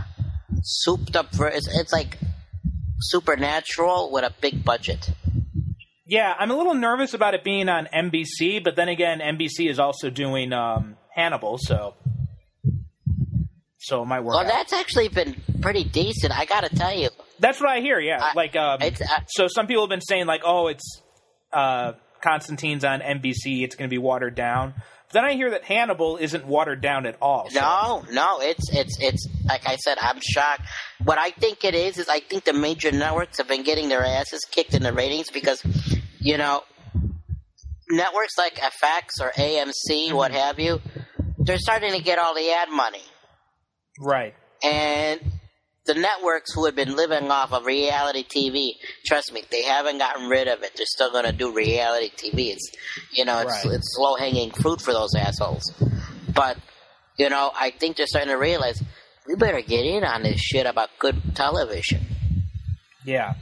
souped 0.62 1.16
up. 1.16 1.28
It's, 1.32 1.68
it's 1.74 1.92
like 1.92 2.18
supernatural 3.00 4.10
with 4.12 4.24
a 4.24 4.32
big 4.40 4.64
budget. 4.64 5.10
Yeah, 6.08 6.34
I'm 6.38 6.50
a 6.50 6.56
little 6.56 6.74
nervous 6.74 7.12
about 7.12 7.34
it 7.34 7.44
being 7.44 7.68
on 7.68 7.86
NBC, 7.94 8.64
but 8.64 8.76
then 8.76 8.88
again, 8.88 9.20
NBC 9.20 9.68
is 9.68 9.78
also 9.78 10.08
doing 10.08 10.52
um, 10.54 10.96
Hannibal, 11.14 11.58
so 11.60 11.94
so 13.80 14.02
it 14.02 14.06
might 14.06 14.20
work. 14.20 14.34
Well, 14.34 14.40
out. 14.44 14.48
that's 14.48 14.72
actually 14.72 15.08
been 15.08 15.36
pretty 15.60 15.84
decent. 15.84 16.36
I 16.36 16.44
got 16.46 16.64
to 16.64 16.74
tell 16.74 16.94
you. 16.96 17.10
That's 17.38 17.60
what 17.60 17.68
I 17.70 17.80
hear. 17.80 18.00
Yeah, 18.00 18.18
I- 18.22 18.32
like 18.34 18.56
um, 18.56 18.80
it's, 18.82 19.00
uh, 19.00 19.20
so 19.28 19.48
some 19.48 19.66
people 19.66 19.82
have 19.84 19.90
been 19.90 20.00
saying 20.00 20.26
like, 20.26 20.42
oh, 20.44 20.68
it's 20.68 21.02
uh, 21.52 21.92
Constantine's 22.22 22.84
on 22.84 23.00
NBC. 23.00 23.62
It's 23.62 23.76
going 23.76 23.88
to 23.88 23.94
be 23.94 23.98
watered 23.98 24.34
down. 24.34 24.74
But 24.76 25.12
then 25.12 25.24
I 25.24 25.34
hear 25.34 25.50
that 25.52 25.64
Hannibal 25.64 26.18
isn't 26.18 26.44
watered 26.46 26.82
down 26.82 27.06
at 27.06 27.16
all. 27.22 27.48
so- 27.48 27.60
No, 27.60 28.04
no, 28.12 28.40
it's 28.40 28.68
it's 28.72 28.98
it's 29.00 29.26
like 29.46 29.66
I 29.66 29.76
said, 29.76 29.96
I'm 30.00 30.20
shocked. 30.20 30.62
What 31.04 31.16
I 31.18 31.30
think 31.30 31.64
it 31.64 31.74
is 31.74 31.96
is 31.98 32.08
I 32.08 32.20
think 32.20 32.44
the 32.44 32.52
major 32.52 32.92
networks 32.92 33.38
have 33.38 33.48
been 33.48 33.62
getting 33.62 33.88
their 33.88 34.04
asses 34.04 34.44
kicked 34.50 34.74
in 34.74 34.82
the 34.82 34.92
ratings 34.92 35.30
because, 35.30 35.62
you 36.20 36.36
know, 36.38 36.62
networks 37.90 38.36
like 38.38 38.56
FX 38.56 39.20
or 39.20 39.30
AMC, 39.32 40.12
what 40.12 40.30
Mm-hmm. 40.32 40.40
have 40.40 40.58
you, 40.58 40.80
they're 41.38 41.58
starting 41.58 41.92
to 41.92 42.02
get 42.02 42.18
all 42.18 42.34
the 42.34 42.50
ad 42.50 42.68
money, 42.70 43.02
Right. 44.00 44.34
and 44.62 45.20
the 45.86 45.94
networks 45.94 46.52
who 46.52 46.66
had 46.66 46.76
been 46.76 46.94
living 46.94 47.30
off 47.30 47.52
of 47.52 47.64
reality 47.64 48.22
TV, 48.24 48.72
trust 49.06 49.32
me, 49.32 49.42
they 49.50 49.62
haven't 49.62 49.96
gotten 49.98 50.28
rid 50.28 50.46
of 50.46 50.62
it. 50.62 50.72
They're 50.76 50.84
still 50.86 51.10
going 51.10 51.24
to 51.24 51.32
do 51.32 51.50
reality 51.54 52.10
TV. 52.10 52.52
It's 52.52 52.70
you 53.14 53.24
know, 53.24 53.38
it's 53.38 53.64
Right. 53.64 53.74
it's 53.74 53.96
low 53.98 54.16
hanging 54.16 54.50
fruit 54.50 54.82
for 54.82 54.92
those 54.92 55.14
assholes. 55.14 55.62
But 56.34 56.58
you 57.16 57.30
know, 57.30 57.50
I 57.58 57.70
think 57.70 57.96
they're 57.96 58.06
starting 58.06 58.30
to 58.30 58.36
realize 58.36 58.82
we 59.26 59.34
better 59.36 59.62
get 59.62 59.86
in 59.86 60.04
on 60.04 60.22
this 60.24 60.38
shit 60.40 60.66
about 60.66 60.90
good 60.98 61.34
television. 61.34 62.04
Yeah. 63.06 63.34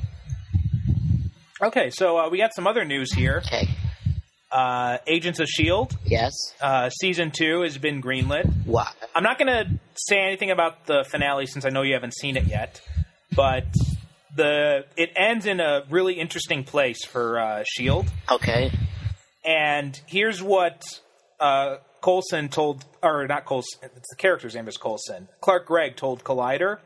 Okay, 1.62 1.90
so 1.90 2.18
uh, 2.18 2.28
we 2.28 2.38
got 2.38 2.54
some 2.54 2.66
other 2.66 2.84
news 2.84 3.12
here. 3.12 3.42
Okay. 3.46 3.68
Uh, 4.52 4.98
Agents 5.06 5.40
of 5.40 5.48
Shield 5.48 5.96
Yes. 6.04 6.32
uh, 6.60 6.88
season 6.90 7.30
two 7.30 7.62
has 7.62 7.78
been 7.78 8.00
greenlit. 8.02 8.44
What? 8.64 8.94
I'm 9.14 9.22
not 9.22 9.38
going 9.38 9.48
to 9.48 9.80
say 9.94 10.18
anything 10.20 10.50
about 10.50 10.86
the 10.86 11.04
finale 11.10 11.46
since 11.46 11.64
I 11.64 11.70
know 11.70 11.82
you 11.82 11.94
haven't 11.94 12.14
seen 12.14 12.36
it 12.36 12.46
yet, 12.46 12.80
but 13.34 13.64
the 14.34 14.84
it 14.96 15.10
ends 15.16 15.46
in 15.46 15.60
a 15.60 15.82
really 15.90 16.14
interesting 16.14 16.62
place 16.62 17.04
for 17.04 17.40
uh, 17.40 17.64
Shield. 17.66 18.06
Okay. 18.30 18.70
And 19.44 19.98
here's 20.06 20.42
what 20.42 20.82
uh, 21.40 21.76
Coulson 22.02 22.48
told, 22.48 22.84
or 23.02 23.26
not 23.26 23.46
Coulson, 23.46 23.80
it's 23.96 24.08
the 24.10 24.16
character's 24.16 24.54
name 24.54 24.68
is 24.68 24.76
Coulson. 24.76 25.28
Clark 25.40 25.66
Gregg 25.66 25.96
told 25.96 26.22
Collider. 26.22 26.78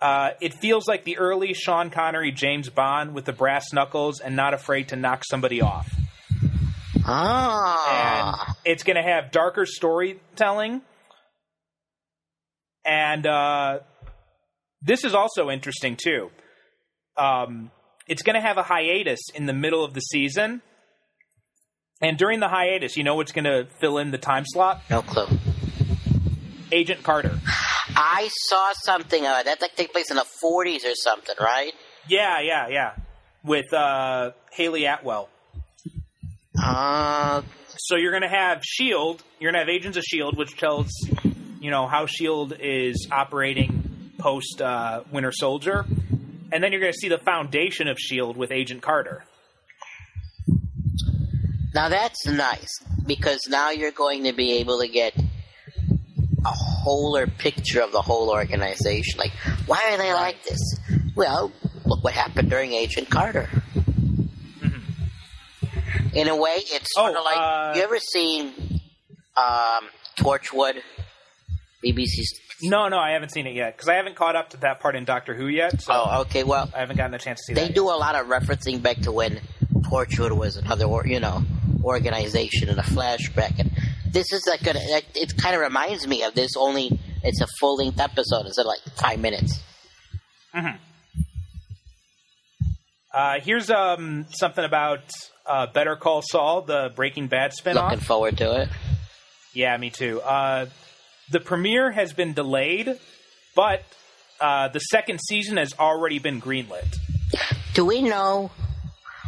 Uh, 0.00 0.30
it 0.40 0.52
feels 0.54 0.86
like 0.86 1.04
the 1.04 1.16
early 1.18 1.54
Sean 1.54 1.88
Connery 1.90 2.30
James 2.30 2.68
Bond 2.68 3.14
with 3.14 3.24
the 3.24 3.32
brass 3.32 3.72
knuckles 3.72 4.20
and 4.20 4.36
not 4.36 4.52
afraid 4.54 4.88
to 4.88 4.96
knock 4.96 5.22
somebody 5.24 5.60
off. 5.62 5.88
And 6.94 7.04
Ah. 7.08 8.54
it's 8.64 8.82
going 8.82 8.96
to 8.96 9.02
have 9.02 9.30
darker 9.30 9.64
storytelling. 9.64 10.82
And 12.84 13.26
uh, 13.26 13.78
this 14.82 15.04
is 15.04 15.14
also 15.14 15.50
interesting, 15.50 15.96
too. 15.96 16.30
Um, 17.16 17.70
it's 18.06 18.22
going 18.22 18.34
to 18.34 18.40
have 18.40 18.58
a 18.58 18.62
hiatus 18.62 19.20
in 19.34 19.46
the 19.46 19.52
middle 19.52 19.84
of 19.84 19.94
the 19.94 20.00
season. 20.00 20.62
And 22.02 22.18
during 22.18 22.40
the 22.40 22.48
hiatus, 22.48 22.96
you 22.96 23.04
know 23.04 23.14
what's 23.14 23.32
going 23.32 23.44
to 23.46 23.66
fill 23.80 23.98
in 23.98 24.10
the 24.10 24.18
time 24.18 24.44
slot? 24.46 24.82
No 24.90 25.00
clue. 25.02 25.26
Agent 26.70 27.02
Carter. 27.02 27.38
I 27.98 28.28
saw 28.30 28.72
something 28.84 29.24
uh, 29.24 29.42
that 29.44 29.60
like 29.60 29.74
take 29.74 29.90
place 29.92 30.10
in 30.10 30.16
the 30.16 30.26
40s 30.44 30.84
or 30.84 30.94
something, 30.94 31.34
right? 31.40 31.72
Yeah, 32.08 32.40
yeah, 32.40 32.68
yeah. 32.68 32.92
With 33.42 33.72
uh, 33.72 34.32
Hayley 34.52 34.84
Atwell. 34.84 35.28
Uh, 36.62 37.42
So 37.78 37.96
you're 37.96 38.10
going 38.12 38.22
to 38.22 38.28
have 38.28 38.62
Shield. 38.64 39.22
You're 39.40 39.52
going 39.52 39.60
to 39.66 39.70
have 39.70 39.74
Agents 39.74 39.96
of 39.96 40.04
Shield, 40.04 40.36
which 40.36 40.56
tells 40.56 40.90
you 41.60 41.70
know 41.70 41.86
how 41.86 42.06
Shield 42.06 42.54
is 42.58 43.08
operating 43.10 44.12
post 44.18 44.60
uh, 44.62 45.02
Winter 45.12 45.32
Soldier, 45.32 45.84
and 46.52 46.62
then 46.62 46.72
you're 46.72 46.80
going 46.80 46.92
to 46.92 46.98
see 46.98 47.08
the 47.08 47.18
foundation 47.18 47.86
of 47.88 47.98
Shield 47.98 48.36
with 48.36 48.50
Agent 48.50 48.82
Carter. 48.82 49.24
Now 51.74 51.88
that's 51.90 52.26
nice 52.26 52.72
because 53.06 53.40
now 53.48 53.70
you're 53.70 53.90
going 53.92 54.24
to 54.24 54.32
be 54.32 54.54
able 54.54 54.80
to 54.80 54.88
get 54.88 55.14
wholer 56.86 57.26
picture 57.26 57.80
of 57.82 57.90
the 57.90 58.00
whole 58.02 58.30
organization. 58.30 59.18
Like, 59.18 59.32
why 59.66 59.90
are 59.90 59.98
they 59.98 60.12
like 60.12 60.42
this? 60.44 60.60
Well, 61.16 61.50
look 61.84 62.04
what 62.04 62.12
happened 62.12 62.48
during 62.48 62.72
Agent 62.72 63.10
Carter. 63.10 63.48
In 66.14 66.28
a 66.28 66.36
way, 66.36 66.56
it's 66.58 66.94
sort 66.94 67.14
Mm-hmm. 67.14 67.16
Oh, 67.16 67.20
of 67.20 67.24
like 67.24 67.36
uh, 67.36 67.72
you 67.76 67.82
ever 67.82 67.98
seen 67.98 68.52
um, 69.36 69.84
Torchwood? 70.18 70.80
BBC's. 71.84 72.40
No, 72.62 72.88
no, 72.88 72.96
I 72.98 73.10
haven't 73.10 73.32
seen 73.32 73.46
it 73.46 73.54
yet 73.54 73.76
because 73.76 73.88
I 73.90 73.94
haven't 73.96 74.16
caught 74.16 74.34
up 74.34 74.50
to 74.50 74.56
that 74.58 74.80
part 74.80 74.96
in 74.96 75.04
Doctor 75.04 75.34
Who 75.34 75.46
yet. 75.46 75.82
So 75.82 75.92
Oh, 75.94 76.20
okay. 76.22 76.42
Well, 76.42 76.70
I 76.74 76.78
haven't 76.80 76.96
gotten 76.96 77.12
a 77.14 77.18
chance 77.18 77.40
to 77.40 77.44
see 77.44 77.54
they 77.54 77.68
do 77.68 77.84
a 77.90 77.98
lot 77.98 78.14
of 78.14 78.28
referencing 78.28 78.80
back 78.82 78.96
to 79.02 79.12
when 79.12 79.40
Torchwood 79.82 80.32
was 80.32 80.56
another, 80.56 80.86
you 81.04 81.20
know, 81.20 81.42
organization 81.84 82.70
in 82.70 82.78
a 82.78 82.82
flashback. 82.82 83.58
And 83.58 83.70
this 84.16 84.32
is 84.32 84.46
like 84.48 84.66
a, 84.66 84.72
like, 84.90 85.06
it 85.14 85.36
kind 85.36 85.54
of 85.54 85.60
reminds 85.60 86.06
me 86.06 86.22
of 86.22 86.34
this. 86.34 86.56
Only 86.56 86.98
it's 87.22 87.40
a 87.42 87.46
full 87.60 87.76
length 87.76 88.00
episode 88.00 88.46
instead 88.46 88.62
of 88.62 88.68
like 88.68 88.80
five 88.96 89.20
minutes. 89.20 89.60
Uh, 93.12 93.40
here's 93.42 93.70
um, 93.70 94.24
something 94.30 94.64
about 94.64 95.00
uh, 95.44 95.66
Better 95.66 95.96
Call 95.96 96.22
Saul, 96.22 96.62
the 96.62 96.90
Breaking 96.96 97.26
Bad 97.26 97.52
spinoff. 97.52 97.90
Looking 97.90 98.04
forward 98.04 98.38
to 98.38 98.62
it. 98.62 98.68
Yeah, 99.54 99.76
me 99.76 99.90
too. 99.90 100.22
Uh, 100.22 100.66
the 101.30 101.40
premiere 101.40 101.90
has 101.90 102.14
been 102.14 102.32
delayed, 102.32 102.98
but 103.54 103.82
uh, 104.40 104.68
the 104.68 104.80
second 104.80 105.20
season 105.20 105.58
has 105.58 105.74
already 105.78 106.18
been 106.18 106.40
greenlit. 106.40 106.96
Do 107.74 107.84
we 107.84 108.00
know? 108.00 108.50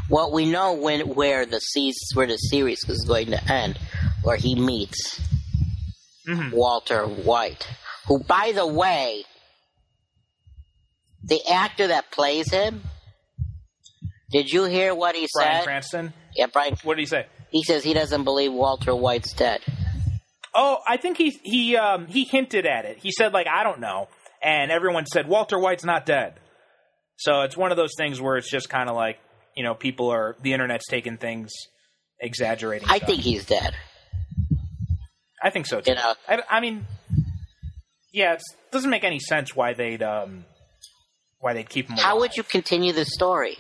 Well, 0.09 0.33
we 0.33 0.47
know 0.47 0.73
when 0.73 1.01
where 1.15 1.45
the 1.45 1.61
season, 1.61 2.01
where 2.15 2.27
the 2.27 2.37
series 2.37 2.79
is 2.89 3.05
going 3.07 3.27
to 3.27 3.53
end, 3.53 3.79
where 4.29 4.37
he 4.37 4.55
meets 4.55 5.23
Walter 6.53 7.07
White, 7.07 7.67
who, 8.07 8.23
by 8.23 8.53
the 8.55 8.67
way, 8.67 9.25
the 11.25 11.41
actor 11.51 11.87
that 11.87 12.11
plays 12.11 12.51
him. 12.53 12.83
Did 14.31 14.51
you 14.51 14.65
hear 14.65 14.95
what 14.95 15.15
he 15.15 15.27
Brian 15.33 15.47
said? 15.47 15.51
Bryan 15.51 15.65
Cranston. 15.65 16.13
Yeah, 16.37 16.47
Brian. 16.53 16.77
What 16.83 16.97
did 16.97 17.01
he 17.01 17.07
say? 17.07 17.25
He 17.51 17.63
says 17.63 17.83
he 17.83 17.95
doesn't 17.95 18.25
believe 18.25 18.53
Walter 18.53 18.95
White's 18.95 19.33
dead. 19.33 19.63
Oh, 20.55 20.77
I 20.87 20.99
think 20.99 21.17
he 21.17 21.31
he 21.43 21.77
um, 21.77 22.07
he 22.07 22.25
hinted 22.31 22.67
at 22.67 22.85
it. 22.85 22.99
He 22.99 23.11
said 23.11 23.33
like 23.33 23.47
I 23.47 23.65
don't 23.65 23.81
know, 23.81 24.09
and 24.43 24.71
everyone 24.71 25.07
said 25.07 25.27
Walter 25.27 25.59
White's 25.59 25.87
not 25.87 26.05
dead. 26.05 26.35
So 27.17 27.41
it's 27.41 27.57
one 27.57 27.71
of 27.71 27.79
those 27.79 27.95
things 27.97 28.21
where 28.21 28.37
it's 28.37 28.51
just 28.51 28.69
kind 28.69 28.91
of 28.91 28.95
like 28.95 29.19
you 29.57 29.65
know 29.65 29.75
people 29.75 30.11
are 30.11 30.37
the 30.43 30.53
internet's 30.53 30.87
taking 30.87 31.17
things 31.17 31.51
exaggerating. 32.21 32.89
I 32.91 32.99
stuff. 32.99 33.09
think 33.09 33.23
he's 33.23 33.47
dead. 33.47 33.75
I 35.43 35.51
think 35.51 35.67
so 35.67 35.81
too. 35.81 35.91
You 35.93 35.97
know. 35.97 36.15
I, 36.29 36.43
I 36.51 36.61
mean, 36.61 36.87
yeah, 38.13 38.35
it 38.35 38.43
doesn't 38.73 38.91
make 38.91 39.05
any 39.05 39.19
sense 39.21 39.55
why 39.55 39.75
they'd 39.75 40.03
um 40.03 40.45
why 41.39 41.53
they'd 41.55 41.69
keep 41.69 41.89
him. 41.89 41.97
How 41.97 42.19
would 42.21 42.37
you 42.37 42.43
continue 42.43 42.93
the 42.93 43.05
story? 43.05 43.59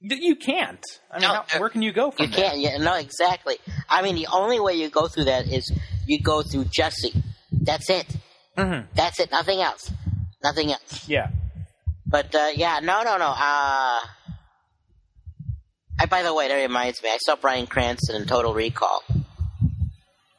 You 0.00 0.36
can't. 0.36 0.84
I 1.10 1.18
mean, 1.18 1.28
No, 1.28 1.42
how, 1.46 1.60
where 1.60 1.70
can 1.70 1.80
you 1.80 1.90
go 1.92 2.10
from 2.10 2.26
You 2.26 2.32
can't. 2.32 2.58
Yeah, 2.58 2.76
no, 2.76 2.94
exactly. 2.94 3.56
I 3.88 4.02
mean, 4.02 4.16
the 4.16 4.26
only 4.30 4.60
way 4.60 4.74
you 4.74 4.90
go 4.90 5.08
through 5.08 5.24
that 5.24 5.46
is 5.50 5.72
you 6.06 6.20
go 6.20 6.42
through 6.42 6.66
Jesse. 6.66 7.14
That's 7.50 7.88
it. 7.88 8.06
Mhm. 8.58 8.86
That's 8.94 9.18
it. 9.18 9.30
Nothing 9.30 9.60
else. 9.62 9.90
Nothing 10.42 10.72
else. 10.72 11.08
Yeah. 11.08 11.28
But 12.06 12.34
uh, 12.34 12.50
yeah, 12.54 12.80
no, 12.82 13.02
no, 13.02 13.16
no. 13.16 13.28
Uh, 13.28 14.00
I, 15.98 16.06
by 16.10 16.22
the 16.22 16.34
way, 16.34 16.48
that 16.48 16.54
reminds 16.54 17.02
me. 17.02 17.08
I 17.08 17.16
saw 17.24 17.36
Bryan 17.36 17.66
Cranston 17.66 18.16
in 18.20 18.26
Total 18.26 18.52
Recall. 18.52 19.02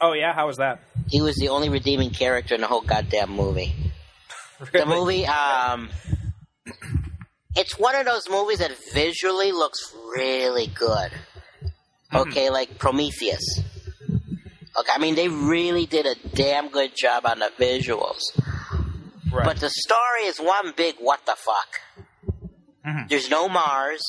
Oh 0.02 0.14
yeah. 0.14 0.34
How 0.34 0.48
was 0.48 0.58
that? 0.58 0.82
He 1.10 1.22
was 1.22 1.36
the 1.36 1.50
only 1.50 1.70
redeeming 1.70 2.10
character 2.12 2.56
in 2.56 2.62
the 2.62 2.68
whole 2.68 2.82
goddamn 2.82 3.32
movie. 3.32 3.74
The 4.72 4.86
movie, 4.86 5.26
um, 5.26 5.90
it's 7.58 7.78
one 7.78 7.94
of 7.98 8.06
those 8.06 8.30
movies 8.30 8.60
that 8.60 8.72
visually 8.94 9.52
looks 9.52 9.94
really 10.16 10.68
good. 10.68 11.12
Okay, 12.14 12.50
like 12.50 12.78
Prometheus. 12.80 13.44
Okay, 14.78 14.92
I 14.94 14.98
mean 15.00 15.16
they 15.16 15.28
really 15.28 15.86
did 15.86 16.06
a 16.06 16.16
damn 16.34 16.70
good 16.70 16.92
job 16.96 17.26
on 17.26 17.40
the 17.40 17.52
visuals. 17.60 18.22
Right. 19.30 19.44
But 19.44 19.58
the 19.58 19.70
story 19.70 20.24
is 20.24 20.40
one 20.40 20.72
big 20.78 20.96
what 21.00 21.26
the 21.26 21.36
fuck. 21.36 22.38
Mhm. 22.88 23.10
There's 23.10 23.30
no 23.30 23.50
Mars. 23.50 24.02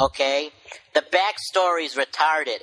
Okay? 0.00 0.50
The 0.94 1.02
backstory 1.02 1.84
is 1.84 1.94
retarded. 1.94 2.60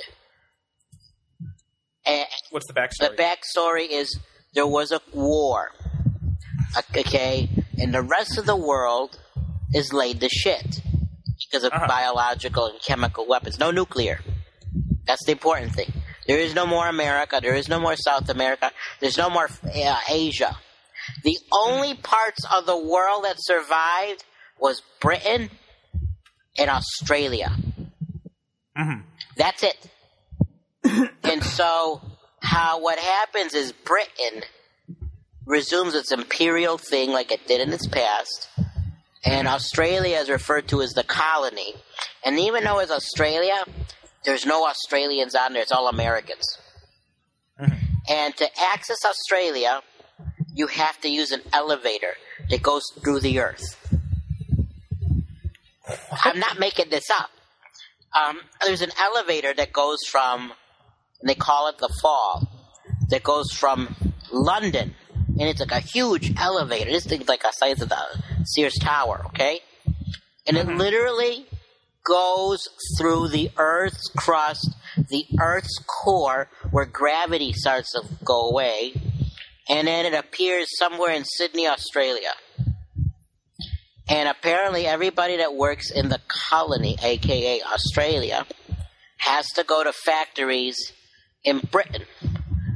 And 2.05 2.25
What's 2.51 2.67
the 2.67 2.73
backstory? 2.73 3.15
the 3.17 3.23
backstory? 3.23 3.87
is 3.89 4.19
there 4.53 4.67
was 4.67 4.91
a 4.91 5.01
war. 5.13 5.71
Okay? 6.95 7.49
And 7.77 7.93
the 7.93 8.01
rest 8.01 8.37
of 8.37 8.45
the 8.45 8.55
world 8.55 9.19
is 9.73 9.91
laid 9.93 10.19
to 10.21 10.29
shit 10.29 10.81
because 11.39 11.63
of 11.63 11.71
Uh-huh. 11.73 11.87
biological 11.87 12.67
and 12.67 12.79
chemical 12.81 13.25
weapons. 13.27 13.59
No 13.59 13.71
nuclear. 13.71 14.19
That's 15.05 15.25
the 15.25 15.31
important 15.33 15.73
thing. 15.73 15.91
There 16.27 16.39
is 16.39 16.53
no 16.55 16.65
more 16.65 16.87
America. 16.87 17.39
There 17.41 17.53
is 17.55 17.67
no 17.69 17.79
more 17.79 17.95
South 17.95 18.29
America. 18.29 18.71
There's 18.99 19.17
no 19.17 19.29
more 19.29 19.49
uh, 19.63 19.99
Asia. 20.09 20.57
The 21.23 21.37
only 21.51 21.93
parts 21.95 22.43
of 22.55 22.65
the 22.65 22.77
world 22.77 23.25
that 23.25 23.35
survived 23.37 24.23
was 24.59 24.81
Britain 24.99 25.51
and 26.57 26.69
Australia. 26.69 27.51
That's 29.37 29.63
it. 29.63 29.77
And 31.23 31.43
so, 31.43 32.01
how 32.41 32.81
what 32.81 32.99
happens 32.99 33.53
is 33.53 33.71
Britain 33.71 34.43
resumes 35.45 35.95
its 35.95 36.11
imperial 36.11 36.77
thing 36.77 37.11
like 37.11 37.31
it 37.31 37.47
did 37.47 37.61
in 37.61 37.73
its 37.73 37.87
past, 37.87 38.49
and 39.23 39.47
Australia 39.47 40.17
is 40.17 40.29
referred 40.29 40.67
to 40.69 40.81
as 40.81 40.93
the 40.93 41.03
colony. 41.03 41.73
And 42.23 42.39
even 42.39 42.63
though 42.63 42.79
it's 42.79 42.91
Australia, 42.91 43.55
there's 44.23 44.45
no 44.45 44.67
Australians 44.67 45.35
on 45.35 45.53
there; 45.53 45.61
it's 45.61 45.71
all 45.71 45.87
Americans. 45.87 46.45
And 48.07 48.37
to 48.37 48.47
access 48.73 48.99
Australia, 49.03 49.81
you 50.53 50.67
have 50.67 50.99
to 51.01 51.09
use 51.09 51.31
an 51.31 51.41
elevator 51.51 52.13
that 52.49 52.61
goes 52.61 52.83
through 53.03 53.21
the 53.21 53.39
earth. 53.39 53.77
I'm 56.23 56.39
not 56.39 56.59
making 56.59 56.89
this 56.89 57.05
up. 57.09 57.29
Um, 58.15 58.39
there's 58.63 58.81
an 58.81 58.91
elevator 58.99 59.53
that 59.53 59.73
goes 59.73 59.99
from, 60.09 60.53
and 61.25 61.31
they 61.31 61.35
call 61.35 61.69
it 61.69 61.79
the 61.79 61.89
Fall, 62.03 62.47
that 63.09 63.23
goes 63.23 63.51
from 63.51 63.95
London, 64.31 64.93
and 65.39 65.49
it's 65.49 65.59
like 65.59 65.71
a 65.71 65.79
huge 65.79 66.31
elevator. 66.37 66.91
This 66.91 67.07
thing's 67.07 67.27
like 67.27 67.41
the 67.41 67.51
size 67.51 67.81
of 67.81 67.89
the 67.89 67.97
Sears 68.43 68.75
Tower, 68.79 69.23
okay? 69.29 69.61
And 70.45 70.55
it 70.55 70.67
mm-hmm. 70.67 70.77
literally 70.77 71.47
goes 72.05 72.69
through 72.95 73.29
the 73.29 73.49
Earth's 73.57 74.07
crust, 74.15 74.69
the 75.09 75.25
Earth's 75.39 75.83
core, 75.87 76.47
where 76.69 76.85
gravity 76.85 77.53
starts 77.53 77.93
to 77.93 78.03
go 78.23 78.47
away, 78.47 78.93
and 79.67 79.87
then 79.87 80.05
it 80.05 80.13
appears 80.13 80.77
somewhere 80.77 81.11
in 81.11 81.23
Sydney, 81.25 81.67
Australia. 81.67 82.33
And 84.07 84.29
apparently, 84.29 84.85
everybody 84.85 85.37
that 85.37 85.55
works 85.55 85.89
in 85.89 86.09
the 86.09 86.19
colony, 86.27 86.97
aka 87.01 87.63
Australia, 87.63 88.45
has 89.17 89.47
to 89.55 89.63
go 89.63 89.83
to 89.83 89.91
factories 89.91 90.93
in 91.45 91.59
Britain 91.71 92.03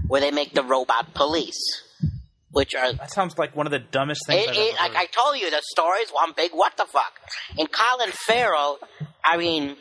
where 0.08 0.22
they 0.22 0.32
make 0.32 0.54
the 0.54 0.64
robot 0.64 1.14
police, 1.14 1.60
which 2.52 2.74
are. 2.76 2.94
That 2.94 3.12
sounds 3.12 3.38
like 3.38 3.56
one 3.56 3.68
of 3.68 3.72
the 3.72 3.80
dumbest 3.80 4.22
things. 4.26 4.46
It, 4.46 4.50
I've 4.50 4.56
it, 4.56 4.60
ever 4.60 4.78
like 4.78 4.92
heard. 4.94 4.98
I 4.98 5.06
told 5.06 5.38
you, 5.38 5.52
the 5.52 5.62
story's 5.64 6.10
one 6.12 6.34
big 6.38 6.52
what 6.54 6.78
the 6.78 6.86
fuck. 6.86 7.14
And 7.58 7.68
Colin 7.72 8.12
Farrell, 8.12 8.80
I 9.24 9.38
mean, 9.38 9.76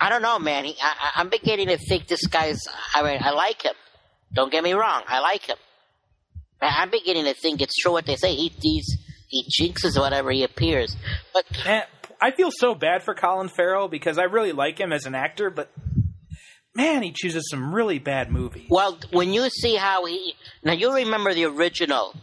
I 0.00 0.08
don't 0.10 0.22
know, 0.22 0.38
man. 0.38 0.64
He, 0.64 0.74
I, 0.82 0.94
I- 1.16 1.20
I'm 1.20 1.28
beginning 1.28 1.68
to 1.68 1.78
think 1.78 2.08
this 2.08 2.26
guy's. 2.26 2.60
I 2.94 3.02
mean, 3.02 3.18
I 3.22 3.30
like 3.30 3.62
him. 3.62 3.74
Don't 4.32 4.50
get 4.50 4.64
me 4.64 4.72
wrong, 4.72 5.02
I 5.06 5.20
like 5.20 5.42
him. 5.46 5.56
I- 6.60 6.82
I'm 6.82 6.90
beginning 6.90 7.24
to 7.26 7.34
think 7.34 7.60
it's 7.62 7.76
true 7.76 7.92
what 7.92 8.06
they 8.06 8.16
say. 8.16 8.34
He 8.34 8.52
he's, 8.60 8.98
he 9.28 9.44
jinxes 9.44 9.98
whatever 9.98 10.30
he 10.32 10.42
appears. 10.42 10.96
But 11.32 11.44
Man, 11.64 11.84
I 12.20 12.30
feel 12.32 12.50
so 12.50 12.74
bad 12.74 13.02
for 13.04 13.14
Colin 13.14 13.48
Farrell 13.48 13.88
because 13.88 14.18
I 14.18 14.24
really 14.24 14.52
like 14.52 14.78
him 14.78 14.92
as 14.92 15.06
an 15.06 15.14
actor, 15.14 15.50
but 15.50 15.70
man, 16.74 17.02
he 17.02 17.12
chooses 17.12 17.48
some 17.50 17.74
really 17.74 17.98
bad 17.98 18.30
movies. 18.30 18.66
well, 18.68 18.98
when 19.12 19.32
you 19.32 19.48
see 19.50 19.76
how 19.76 20.04
he 20.06 20.34
now, 20.62 20.72
you 20.72 20.92
remember 20.94 21.32
the 21.34 21.44
original 21.44 22.14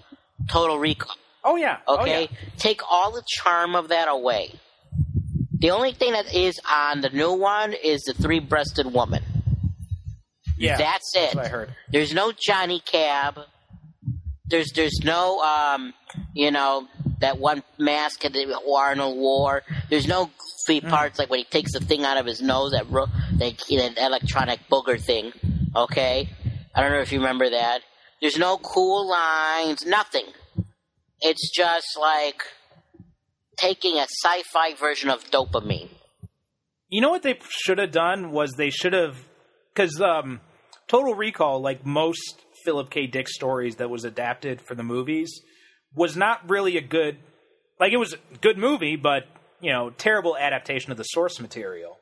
Total 0.49 0.77
Recall. 0.77 1.15
Oh 1.43 1.55
yeah. 1.55 1.77
Oh, 1.87 1.99
Okay, 2.01 2.23
yeah. 2.31 2.37
take 2.57 2.81
all 2.89 3.11
the 3.11 3.23
charm 3.27 3.75
of 3.75 3.89
that 3.89 4.07
away. 4.07 4.53
The 5.59 5.71
only 5.71 5.93
thing 5.93 6.13
that 6.13 6.33
is 6.33 6.59
on 6.71 7.01
the 7.01 7.09
new 7.09 7.33
one 7.33 7.73
is 7.73 8.01
the 8.01 8.13
three-breasted 8.13 8.91
woman. 8.91 9.23
Yeah. 10.57 10.77
That's 10.77 11.11
it. 11.15 11.19
That's 11.21 11.35
what 11.35 11.45
I 11.45 11.49
heard. 11.49 11.75
There's 11.91 12.13
no 12.13 12.31
Johnny 12.31 12.79
Cab. 12.79 13.39
There's 14.47 14.71
there's 14.75 14.99
no 15.03 15.39
um 15.41 15.93
you 16.35 16.51
know 16.51 16.87
that 17.21 17.39
one 17.39 17.63
mask 17.77 18.21
that 18.21 18.35
Arnold 18.71 19.17
wore. 19.17 19.63
There's 19.89 20.07
no 20.07 20.29
goofy 20.67 20.79
Hmm. 20.79 20.89
parts 20.89 21.19
like 21.19 21.29
when 21.29 21.39
he 21.39 21.45
takes 21.45 21.73
the 21.73 21.79
thing 21.79 22.03
out 22.05 22.17
of 22.17 22.25
his 22.25 22.41
nose 22.41 22.71
that 22.71 22.89
ro- 22.89 23.07
that, 23.37 23.57
that 23.69 23.97
electronic 23.97 24.59
booger 24.71 24.99
thing. 25.01 25.31
Okay, 25.75 26.29
I 26.75 26.81
don't 26.81 26.91
know 26.91 26.99
if 26.99 27.11
you 27.11 27.19
remember 27.19 27.49
that. 27.49 27.81
There's 28.21 28.37
no 28.37 28.57
cool 28.57 29.09
lines. 29.09 29.85
Nothing. 29.85 30.25
It's 31.21 31.49
just 31.55 31.87
like 31.99 32.43
taking 33.57 33.97
a 33.97 34.03
sci-fi 34.23 34.73
version 34.75 35.09
of 35.09 35.23
dopamine. 35.31 35.89
You 36.89 37.01
know 37.01 37.09
what 37.09 37.23
they 37.23 37.39
should 37.49 37.77
have 37.77 37.91
done 37.91 38.31
was 38.31 38.51
they 38.53 38.69
should 38.69 38.93
have 38.93 39.15
because 39.73 39.99
um, 40.01 40.41
Total 40.87 41.13
Recall, 41.13 41.61
like 41.61 41.85
most 41.85 42.41
Philip 42.65 42.89
K. 42.89 43.07
Dick 43.07 43.29
stories 43.29 43.77
that 43.77 43.89
was 43.89 44.03
adapted 44.03 44.61
for 44.61 44.75
the 44.75 44.83
movies, 44.83 45.31
was 45.95 46.15
not 46.15 46.49
really 46.49 46.77
a 46.77 46.81
good 46.81 47.17
like 47.79 47.93
it 47.93 47.97
was 47.97 48.13
a 48.13 48.37
good 48.41 48.57
movie, 48.57 48.95
but 48.95 49.25
you 49.59 49.71
know, 49.71 49.89
terrible 49.89 50.37
adaptation 50.37 50.91
of 50.91 50.97
the 50.97 51.03
source 51.03 51.39
material. 51.39 51.97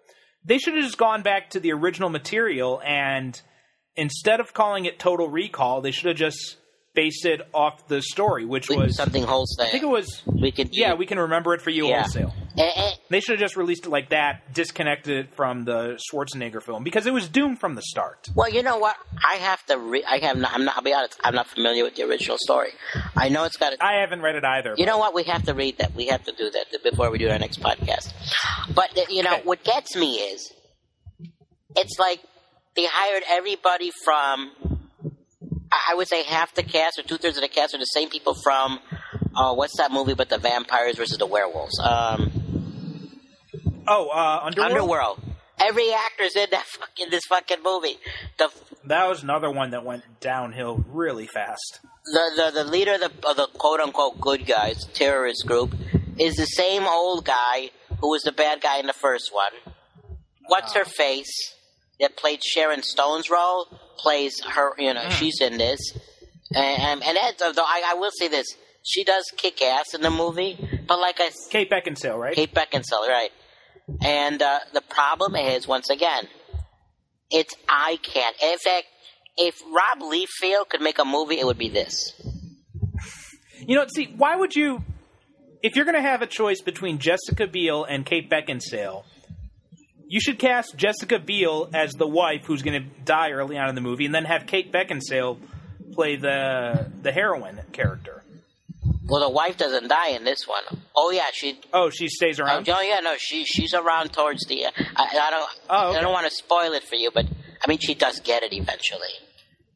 They 0.45 0.57
should 0.57 0.75
have 0.75 0.83
just 0.83 0.97
gone 0.97 1.21
back 1.21 1.49
to 1.51 1.59
the 1.59 1.73
original 1.73 2.09
material 2.09 2.81
and 2.85 3.39
instead 3.95 4.39
of 4.39 4.53
calling 4.53 4.85
it 4.85 4.97
Total 4.99 5.27
Recall, 5.27 5.81
they 5.81 5.91
should 5.91 6.07
have 6.07 6.17
just 6.17 6.57
based 6.95 7.25
it 7.25 7.41
off 7.53 7.87
the 7.87 8.01
story, 8.01 8.45
which 8.45 8.67
We- 8.69 8.77
was 8.77 8.95
something 8.97 9.23
wholesale. 9.23 9.65
I 9.67 9.69
think 9.69 9.83
it 9.83 9.87
was 9.89 10.21
we 10.25 10.51
could 10.51 10.69
yeah, 10.75 10.93
we 10.95 11.05
can 11.05 11.19
remember 11.19 11.53
it 11.53 11.61
for 11.61 11.69
you 11.69 11.87
Yeah. 11.87 12.01
wholesale. 12.01 12.33
Eh, 12.57 12.71
eh, 12.75 12.91
They 13.09 13.19
should 13.21 13.33
have 13.33 13.39
just 13.39 13.55
released 13.55 13.85
it 13.85 13.89
like 13.89 14.09
that, 14.09 14.53
disconnected 14.53 15.17
it 15.27 15.35
from 15.35 15.63
the 15.63 15.97
Schwarzenegger 16.11 16.61
film 16.61 16.83
because 16.83 17.05
it 17.05 17.13
was 17.13 17.29
doomed 17.29 17.59
from 17.61 17.75
the 17.75 17.81
start. 17.81 18.27
Well, 18.35 18.49
you 18.49 18.63
know 18.63 18.77
what? 18.79 18.97
I 19.25 19.35
have 19.35 19.65
to. 19.67 19.77
Re- 19.77 20.03
I 20.03 20.17
have. 20.17 20.35
Not, 20.37 20.51
I'm 20.53 20.65
not. 20.65 20.75
I'll 20.75 20.83
be 20.83 20.93
honest. 20.93 21.17
I'm 21.23 21.35
not 21.35 21.47
familiar 21.47 21.83
with 21.85 21.95
the 21.95 22.03
original 22.03 22.37
story. 22.39 22.71
I 23.15 23.29
know 23.29 23.45
it's 23.45 23.55
got. 23.55 23.73
A, 23.73 23.77
I 23.83 24.01
haven't 24.01 24.21
read 24.21 24.35
it 24.35 24.43
either. 24.43 24.73
you 24.77 24.85
know 24.85 24.97
what? 24.97 25.13
We 25.13 25.23
have 25.23 25.43
to 25.43 25.53
read 25.53 25.77
that. 25.77 25.93
We 25.95 26.07
have 26.07 26.23
to 26.25 26.33
do 26.33 26.49
that 26.49 26.65
before 26.83 27.09
we 27.11 27.17
do 27.17 27.29
our 27.29 27.39
next 27.39 27.61
podcast. 27.61 28.11
But 28.73 28.97
uh, 28.97 29.01
you 29.09 29.23
know 29.23 29.33
Okay. 29.35 29.41
what 29.43 29.63
gets 29.63 29.95
me 29.95 30.15
is, 30.15 30.51
it's 31.77 31.97
like 31.99 32.19
they 32.75 32.85
hired 32.87 33.23
everybody 33.29 33.91
from. 34.03 34.51
I 35.71 35.95
would 35.95 36.07
say 36.07 36.23
half 36.23 36.53
the 36.55 36.63
cast 36.63 36.97
or 36.99 37.03
two 37.03 37.17
thirds 37.17 37.37
of 37.37 37.41
the 37.41 37.47
cast 37.47 37.73
are 37.75 37.77
the 37.77 37.85
same 37.85 38.09
people 38.09 38.33
from. 38.33 38.79
Uh, 39.35 39.53
what's 39.53 39.77
that 39.77 39.91
movie? 39.91 40.15
But 40.15 40.29
the 40.29 40.37
vampires 40.39 40.97
versus 40.97 41.17
the 41.17 41.25
werewolves. 41.27 41.79
Um, 41.79 43.11
oh, 43.87 44.09
uh, 44.09 44.41
Underworld? 44.45 44.71
Underworld. 44.71 45.19
Every 45.61 45.91
actor's 45.93 46.35
in 46.35 46.47
that 46.51 46.65
fucking 46.65 47.09
this 47.11 47.25
fucking 47.25 47.61
movie. 47.63 47.97
The 48.37 48.49
That 48.85 49.07
was 49.07 49.23
another 49.23 49.51
one 49.51 49.71
that 49.71 49.83
went 49.83 50.03
downhill 50.21 50.83
really 50.89 51.27
fast. 51.27 51.79
the, 52.05 52.51
the, 52.53 52.63
the 52.63 52.69
leader 52.69 52.93
of 52.93 53.01
the, 53.01 53.11
of 53.29 53.35
the 53.35 53.47
quote 53.53 53.79
unquote 53.81 54.19
good 54.21 54.45
guys, 54.45 54.85
terrorist 54.93 55.45
group, 55.45 55.75
is 56.17 56.35
the 56.35 56.45
same 56.45 56.83
old 56.87 57.25
guy 57.25 57.71
who 57.99 58.09
was 58.09 58.23
the 58.23 58.31
bad 58.31 58.61
guy 58.61 58.79
in 58.79 58.87
the 58.87 58.93
first 58.93 59.31
one. 59.33 59.51
What's 60.47 60.73
her 60.73 60.85
face 60.85 61.53
that 61.99 62.17
played 62.17 62.43
Sharon 62.43 62.83
Stone's 62.83 63.29
role 63.29 63.67
plays 63.97 64.41
her. 64.43 64.73
You 64.77 64.93
know, 64.93 65.09
she's 65.09 65.41
in 65.41 65.57
this, 65.57 65.79
and 66.53 67.03
and 67.03 67.17
that, 67.17 67.37
though 67.37 67.63
I, 67.63 67.83
I 67.87 67.93
will 67.95 68.11
say 68.11 68.27
this, 68.27 68.47
she 68.83 69.03
does 69.03 69.25
kick 69.37 69.61
ass 69.61 69.93
in 69.93 70.01
the 70.01 70.09
movie, 70.09 70.57
but 70.87 70.99
like 70.99 71.19
I 71.19 71.31
Kate 71.49 71.69
Beckinsale, 71.69 72.17
right? 72.17 72.35
Kate 72.35 72.53
Beckinsale, 72.53 73.07
right? 73.07 73.31
And 74.01 74.41
uh, 74.41 74.59
the 74.73 74.81
problem 74.81 75.35
is, 75.35 75.67
once 75.67 75.89
again, 75.89 76.27
it's 77.31 77.53
I 77.67 77.97
can't. 78.01 78.35
In 78.41 78.57
fact, 78.57 78.85
if 79.37 79.55
Rob 79.71 80.01
Liefeld 80.01 80.69
could 80.69 80.81
make 80.81 80.99
a 80.99 81.05
movie, 81.05 81.39
it 81.39 81.45
would 81.45 81.57
be 81.57 81.69
this. 81.69 82.13
You 83.65 83.75
know, 83.75 83.85
see, 83.93 84.13
why 84.17 84.35
would 84.35 84.55
you, 84.55 84.83
if 85.61 85.75
you're 85.75 85.85
going 85.85 85.95
to 85.95 86.01
have 86.01 86.21
a 86.21 86.27
choice 86.27 86.61
between 86.61 86.97
Jessica 86.97 87.47
Biel 87.47 87.83
and 87.83 88.05
Kate 88.05 88.29
Beckinsale, 88.29 89.03
you 90.09 90.19
should 90.19 90.37
cast 90.39 90.75
Jessica 90.75 91.19
Biel 91.19 91.69
as 91.73 91.93
the 91.93 92.07
wife 92.07 92.43
who's 92.45 92.61
going 92.63 92.81
to 92.83 92.89
die 93.05 93.31
early 93.31 93.57
on 93.57 93.69
in 93.69 93.75
the 93.75 93.81
movie, 93.81 94.05
and 94.05 94.13
then 94.13 94.25
have 94.25 94.45
Kate 94.47 94.71
Beckinsale 94.73 95.37
play 95.93 96.17
the 96.17 96.91
the 97.01 97.11
heroine 97.11 97.61
character. 97.71 98.23
Well, 99.07 99.21
the 99.21 99.29
wife 99.29 99.57
doesn't 99.57 99.87
die 99.87 100.09
in 100.09 100.23
this 100.23 100.47
one. 100.47 100.63
Oh 100.95 101.11
yeah, 101.11 101.27
she. 101.33 101.59
Oh, 101.73 101.89
she 101.89 102.07
stays 102.09 102.39
around. 102.39 102.67
Oh 102.69 102.81
yeah, 102.81 102.99
no, 102.99 103.15
she 103.17 103.43
she's 103.45 103.73
around 103.73 104.11
towards 104.13 104.45
the. 104.45 104.65
Uh, 104.65 104.71
I, 104.95 105.03
I 105.19 105.29
don't. 105.31 105.49
Oh, 105.69 105.89
okay. 105.89 105.97
I 105.97 106.01
don't 106.01 106.13
want 106.13 106.27
to 106.27 106.35
spoil 106.35 106.73
it 106.73 106.83
for 106.83 106.95
you, 106.95 107.09
but 107.13 107.25
I 107.63 107.67
mean, 107.67 107.79
she 107.79 107.95
does 107.95 108.19
get 108.19 108.43
it 108.43 108.53
eventually. 108.53 109.13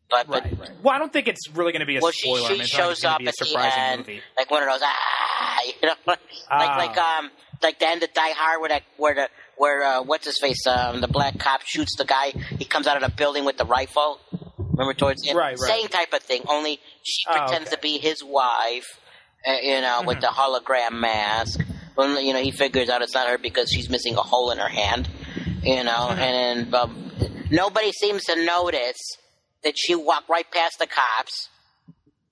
But 0.10 0.28
but 0.28 0.44
Right, 0.44 0.60
right. 0.60 0.70
Well, 0.84 0.94
I 0.94 1.00
don't 1.00 1.12
think 1.12 1.28
it's 1.28 1.50
really 1.56 1.72
going 1.72 1.80
to 1.80 1.88
be 1.88 1.98
a 1.98 2.02
well, 2.02 2.12
she, 2.12 2.28
spoiler. 2.30 2.46
I 2.46 2.52
she 2.54 2.58
mean, 2.60 2.68
shows 2.68 3.04
up 3.04 3.20
be 3.20 3.26
a 3.26 3.30
at 3.30 3.36
the 3.40 3.74
end, 3.80 4.00
movie. 4.02 4.22
like 4.38 4.52
one 4.52 4.62
of 4.62 4.70
those 4.70 4.82
ah, 4.84 5.60
you 5.82 5.88
know, 5.90 5.96
like 6.06 6.20
Ah. 6.52 6.76
like 6.78 6.98
um 6.98 7.32
like 7.64 7.80
the 7.80 7.88
end 7.88 8.04
of 8.04 8.14
Die 8.14 8.32
Hard 8.32 8.60
where 8.62 8.70
that 8.70 8.84
where 8.98 9.16
the 9.16 9.30
where 9.58 9.84
uh, 9.84 10.02
what's 10.04 10.26
his 10.26 10.40
face 10.40 10.66
um 10.68 11.02
the 11.02 11.08
black 11.08 11.38
cop 11.40 11.62
shoots 11.66 11.96
the 11.98 12.06
guy. 12.06 12.32
He 12.60 12.66
comes 12.66 12.88
out 12.88 13.02
of 13.02 13.04
the 13.10 13.16
building 13.16 13.46
with 13.46 13.58
the 13.58 13.66
rifle. 13.66 14.20
Remember 14.58 14.94
towards 14.96 15.24
him, 15.24 15.38
Right, 15.38 15.58
right. 15.60 15.70
same 15.70 15.88
type 15.88 16.14
of 16.14 16.22
thing. 16.24 16.42
Only 16.50 16.80
she 17.04 17.24
Oh, 17.30 17.34
pretends 17.38 17.68
okay. 17.68 17.76
to 17.76 17.82
be 17.82 17.98
his 18.00 18.24
wife, 18.24 18.86
uh, 19.48 19.58
you 19.62 19.82
know, 19.82 20.02
with 20.06 20.20
the 20.20 20.28
hologram 20.28 21.00
mask. 21.00 21.60
Well, 21.96 22.20
you 22.20 22.34
know, 22.34 22.42
he 22.42 22.50
figures 22.50 22.90
out 22.90 23.04
it's 23.04 23.14
not 23.14 23.28
her 23.28 23.38
because 23.38 23.70
she's 23.72 23.88
missing 23.88 24.16
a 24.16 24.22
hole 24.22 24.50
in 24.50 24.58
her 24.58 24.68
hand, 24.68 25.08
you 25.62 25.84
know, 25.84 26.08
and 26.10 26.72
then 26.72 26.74
um, 26.74 27.12
nobody 27.52 27.92
seems 27.92 28.24
to 28.24 28.44
notice 28.44 28.98
that 29.64 29.76
she 29.78 29.94
walked 29.94 30.28
right 30.28 30.50
past 30.52 30.80
the 30.80 30.88
cops 30.88 31.50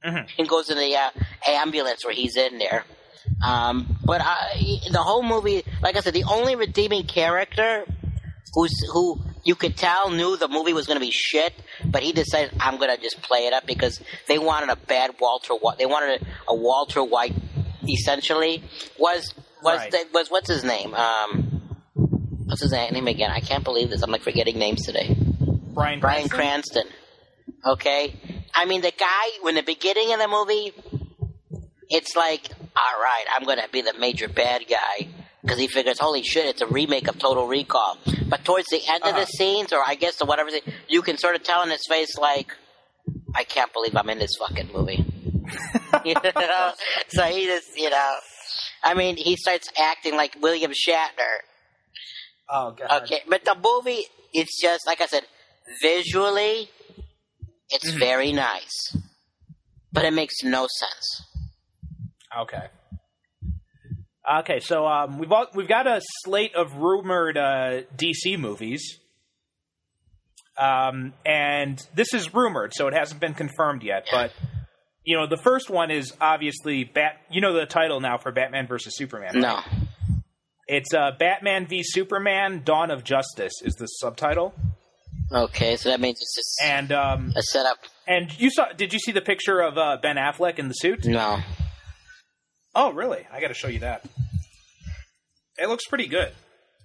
Mhm. 0.03 0.27
and 0.39 0.49
goes 0.49 0.71
in 0.71 0.79
the 0.79 0.95
uh, 0.95 1.11
ambulance 1.47 2.03
where 2.03 2.13
he's 2.15 2.35
in 2.35 2.57
there. 2.57 2.85
Um, 3.45 3.97
but 4.03 4.21
I, 4.21 4.79
the 4.91 5.01
whole 5.01 5.23
movie, 5.23 5.63
like 5.81 5.95
I 5.95 6.01
said, 6.01 6.13
the 6.13 6.25
only 6.25 6.55
redeeming 6.55 7.05
character 7.07 7.85
who's 8.53 8.71
who 8.91 9.19
you 9.43 9.55
could 9.55 9.77
tell 9.77 10.09
knew 10.11 10.37
the 10.37 10.47
movie 10.47 10.73
was 10.73 10.85
going 10.85 10.97
to 10.99 11.05
be 11.05 11.11
shit, 11.11 11.53
but 11.85 12.03
he 12.03 12.11
decided 12.11 12.51
I'm 12.59 12.77
going 12.77 12.95
to 12.95 13.01
just 13.01 13.21
play 13.21 13.47
it 13.47 13.53
up 13.53 13.65
because 13.65 13.99
they 14.27 14.37
wanted 14.37 14.69
a 14.69 14.75
bad 14.75 15.15
Walter. 15.19 15.53
White. 15.55 15.77
They 15.77 15.85
wanted 15.85 16.21
a, 16.21 16.51
a 16.51 16.55
Walter 16.55 17.03
White, 17.03 17.33
essentially. 17.87 18.63
Was 18.99 19.33
was 19.63 19.77
Right. 19.79 19.91
the, 19.91 20.05
was 20.13 20.29
what's 20.29 20.49
his 20.49 20.63
name? 20.63 20.93
Um, 20.93 21.61
what's 22.45 22.61
his 22.61 22.71
name 22.71 23.07
again? 23.07 23.31
I 23.31 23.39
can't 23.39 23.63
believe 23.63 23.89
this. 23.89 24.01
I'm 24.03 24.11
like 24.11 24.21
forgetting 24.21 24.59
names 24.59 24.85
today. 24.85 25.15
Brian 25.73 25.99
Bryan 25.99 26.27
Cranston? 26.29 26.83
Cranston. 26.83 26.83
Okay? 27.65 28.15
I 28.53 28.65
mean, 28.65 28.81
the 28.81 28.91
guy, 28.91 29.29
when 29.41 29.55
the 29.55 29.61
beginning 29.63 30.11
of 30.13 30.19
the 30.19 30.27
movie, 30.27 30.73
it's 31.89 32.15
like, 32.15 32.49
all 32.75 33.01
right, 33.01 33.25
I'm 33.35 33.45
going 33.45 33.57
to 33.59 33.69
be 33.71 33.81
the 33.81 33.93
major 33.99 34.27
bad 34.27 34.63
guy. 34.69 35.07
Because 35.41 35.57
he 35.57 35.67
figures, 35.67 35.97
holy 35.99 36.21
shit, 36.21 36.45
it's 36.45 36.61
a 36.61 36.67
remake 36.67 37.07
of 37.07 37.17
Total 37.17 37.47
Recall. 37.47 37.97
But 38.29 38.45
towards 38.45 38.67
the 38.69 38.79
end 38.87 39.01
of 39.03 39.09
Uh-huh. 39.09 39.21
the 39.21 39.25
scenes, 39.25 39.73
or 39.73 39.81
I 39.85 39.95
guess 39.95 40.17
the 40.17 40.25
whatever, 40.25 40.51
you 40.87 41.01
can 41.01 41.17
sort 41.17 41.35
of 41.35 41.41
tell 41.43 41.63
in 41.63 41.69
his 41.71 41.83
face, 41.89 42.15
like, 42.17 42.55
I 43.33 43.43
can't 43.43 43.73
believe 43.73 43.95
I'm 43.95 44.07
in 44.11 44.19
this 44.19 44.31
fucking 44.39 44.69
movie. 44.71 45.03
you 46.05 46.13
know? 46.13 46.71
So 47.09 47.23
he 47.23 47.45
just, 47.47 47.67
you 47.75 47.89
know. 47.89 48.15
I 48.83 48.93
mean, 48.93 49.17
he 49.17 49.35
starts 49.35 49.67
acting 49.79 50.15
like 50.15 50.37
William 50.41 50.71
Shatner. 50.71 51.37
Oh 52.49 52.71
god. 52.77 53.03
Okay, 53.03 53.21
but 53.27 53.43
the 53.43 53.55
movie, 53.55 54.05
it's 54.33 54.61
just 54.61 54.85
like 54.85 55.01
I 55.01 55.07
said, 55.07 55.23
visually, 55.81 56.69
it's 57.69 57.89
Mm-hmm. 57.89 57.99
very 57.99 58.31
nice, 58.33 58.95
but 59.93 60.03
it 60.05 60.11
makes 60.13 60.43
no 60.43 60.67
sense. 60.79 61.23
Okay. 62.39 62.67
Okay, 64.39 64.59
so 64.59 64.85
um, 64.87 65.17
we've 65.17 65.31
all, 65.31 65.47
we've 65.55 65.67
got 65.67 65.87
a 65.87 65.99
slate 66.23 66.53
of 66.55 66.75
rumored 66.75 67.37
uh, 67.37 67.81
DC 67.97 68.37
movies, 68.37 68.99
um, 70.59 71.13
and 71.25 71.81
this 71.95 72.13
is 72.13 72.33
rumored, 72.33 72.71
so 72.75 72.87
it 72.87 72.93
hasn't 72.93 73.19
been 73.19 73.33
confirmed 73.33 73.81
yet. 73.83 74.07
But 74.11 74.31
you 75.03 75.17
know, 75.17 75.25
the 75.25 75.37
first 75.37 75.69
one 75.71 75.89
is 75.89 76.13
obviously 76.21 76.83
Bat. 76.83 77.13
You 77.31 77.41
know 77.41 77.53
the 77.53 77.65
title 77.65 77.99
now 77.99 78.19
for 78.19 78.31
Batman 78.31 78.67
versus 78.67 78.95
Superman. 78.95 79.33
right? 79.33 79.41
No, 79.41 79.59
it's 80.67 80.93
uh, 80.93 81.11
Batman 81.17 81.65
v 81.65 81.81
Superman: 81.83 82.61
Dawn 82.63 82.91
of 82.91 83.03
Justice 83.03 83.53
is 83.63 83.73
the 83.73 83.87
subtitle, 83.87 84.53
okay, 85.31 85.77
so 85.77 85.89
that 85.89 85.99
means 85.99 86.19
it's 86.21 86.35
just 86.35 86.61
and 86.63 86.91
um, 86.91 87.33
a 87.35 87.41
setup. 87.41 87.77
and 88.07 88.39
you 88.39 88.51
saw. 88.51 88.71
Did 88.71 88.93
you 88.93 88.99
see 88.99 89.11
the 89.11 89.21
picture 89.21 89.59
of 89.61 89.79
uh, 89.79 89.97
Ben 89.99 90.17
Affleck 90.17 90.59
in 90.59 90.67
the 90.67 90.75
suit? 90.75 91.05
No, 91.05 91.39
Oh, 92.73 92.91
really? 92.93 93.25
I 93.31 93.41
got 93.41 93.49
to 93.49 93.53
show 93.53 93.67
you 93.67 93.79
that. 93.79 94.05
It 95.57 95.67
looks 95.67 95.85
pretty 95.87 96.07
good. 96.07 96.31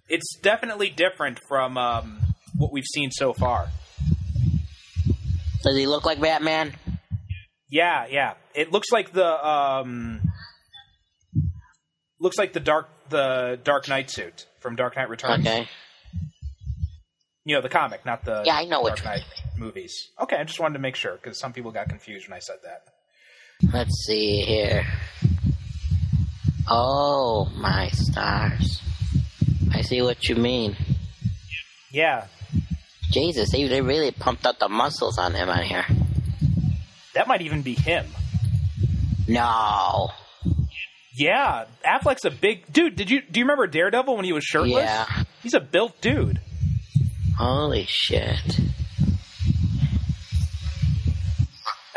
It's 0.09 0.37
definitely 0.43 0.91
different 0.91 1.39
from 1.49 1.77
um, 1.79 2.19
what 2.57 2.73
we've 2.73 2.85
seen 2.85 3.11
so 3.11 3.33
far. 3.33 3.69
does 5.63 5.77
he 5.77 5.87
look 5.87 6.05
like 6.05 6.21
Batman? 6.21 6.73
Yeah, 7.71 8.07
yeah. 8.09 8.35
It 8.55 8.71
looks 8.73 8.91
like 8.93 9.13
the 9.13 9.27
um, 9.47 10.21
looks 12.21 12.39
like 12.39 12.53
the 12.53 12.61
dark 12.61 12.89
the 13.09 13.59
Dark 13.63 13.89
Knight 13.89 14.11
suit 14.11 14.47
from 14.61 14.77
Dark 14.77 14.97
Knight 14.97 15.09
Returns. 15.09 15.47
Okay, 15.47 15.69
You 17.45 17.57
know 17.57 17.63
the 17.63 17.69
comic, 17.69 18.05
not 18.07 18.25
the 18.25 18.43
Yeah, 18.45 18.55
I 18.57 18.65
know 18.65 18.83
Dark 18.83 18.97
which 18.97 19.05
Knight 19.05 19.23
movies. 19.59 19.95
Okay, 20.21 20.37
I 20.37 20.45
just 20.45 20.61
wanted 20.61 20.75
to 20.75 20.81
make 20.81 20.95
sure 20.97 21.15
because 21.15 21.39
some 21.41 21.53
people 21.53 21.73
got 21.73 21.89
confused 21.89 22.29
when 22.29 22.37
I 22.37 22.41
said 22.41 22.57
that. 22.65 23.73
let's 23.73 24.05
see 24.07 24.43
here. 24.43 24.87
Oh 26.69 27.51
my 27.57 27.89
stars! 27.89 28.81
I 29.73 29.83
see 29.83 30.03
what 30.03 30.29
you 30.29 30.37
mean. 30.37 30.77
Yeah, 31.93 32.27
Jesus, 33.11 33.51
they 33.53 33.67
they 33.69 33.81
really 33.81 34.11
pumped 34.11 34.47
up 34.47 34.59
the 34.59 34.69
muscles 34.69 35.19
on 35.19 35.35
him 35.35 35.49
on 35.49 35.63
here. 35.63 35.85
that 37.15 37.29
might 37.29 37.43
even 37.43 37.63
be 37.63 37.75
him. 37.75 38.07
No, 39.29 40.11
Yeah, 41.17 41.65
Affleck's 41.85 42.25
a 42.25 42.31
big 42.31 42.73
dude. 42.73 42.97
Did 42.97 43.11
you 43.11 43.23
do 43.23 43.41
you 43.41 43.45
remember 43.45 43.67
Daredevil 43.67 44.15
when 44.17 44.25
he 44.25 44.33
was 44.33 44.45
shirtless? 44.45 44.85
Yeah. 44.85 45.25
he's 45.43 45.55
a 45.55 45.61
built 45.61 46.01
dude. 46.01 46.41
holy 47.39 47.87
shit! 47.89 48.61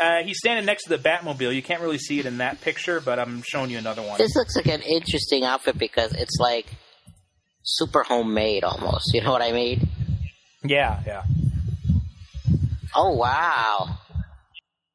Uh, 0.00 0.22
he's 0.24 0.38
standing 0.38 0.64
next 0.64 0.84
to 0.84 0.88
the 0.88 0.98
Batmobile. 0.98 1.54
You 1.54 1.62
can't 1.62 1.82
really 1.82 1.98
see 1.98 2.18
it 2.20 2.26
in 2.26 2.38
that 2.38 2.60
picture, 2.62 3.00
but 3.00 3.18
I'm 3.18 3.42
showing 3.46 3.70
you 3.70 3.76
another 3.76 4.02
one. 4.02 4.16
This 4.16 4.34
looks 4.34 4.56
like 4.56 4.66
an 4.66 4.80
interesting 4.80 5.44
outfit 5.44 5.76
because 5.78 6.12
it's 6.12 6.38
like 6.40 6.66
super 7.62 8.02
homemade 8.02 8.64
almost. 8.64 9.10
You 9.12 9.22
know 9.22 9.30
what 9.30 9.42
I 9.42 9.52
mean? 9.52 9.88
Yeah, 10.64 11.00
yeah, 11.06 11.22
Oh 12.94 13.14
wow! 13.14 13.98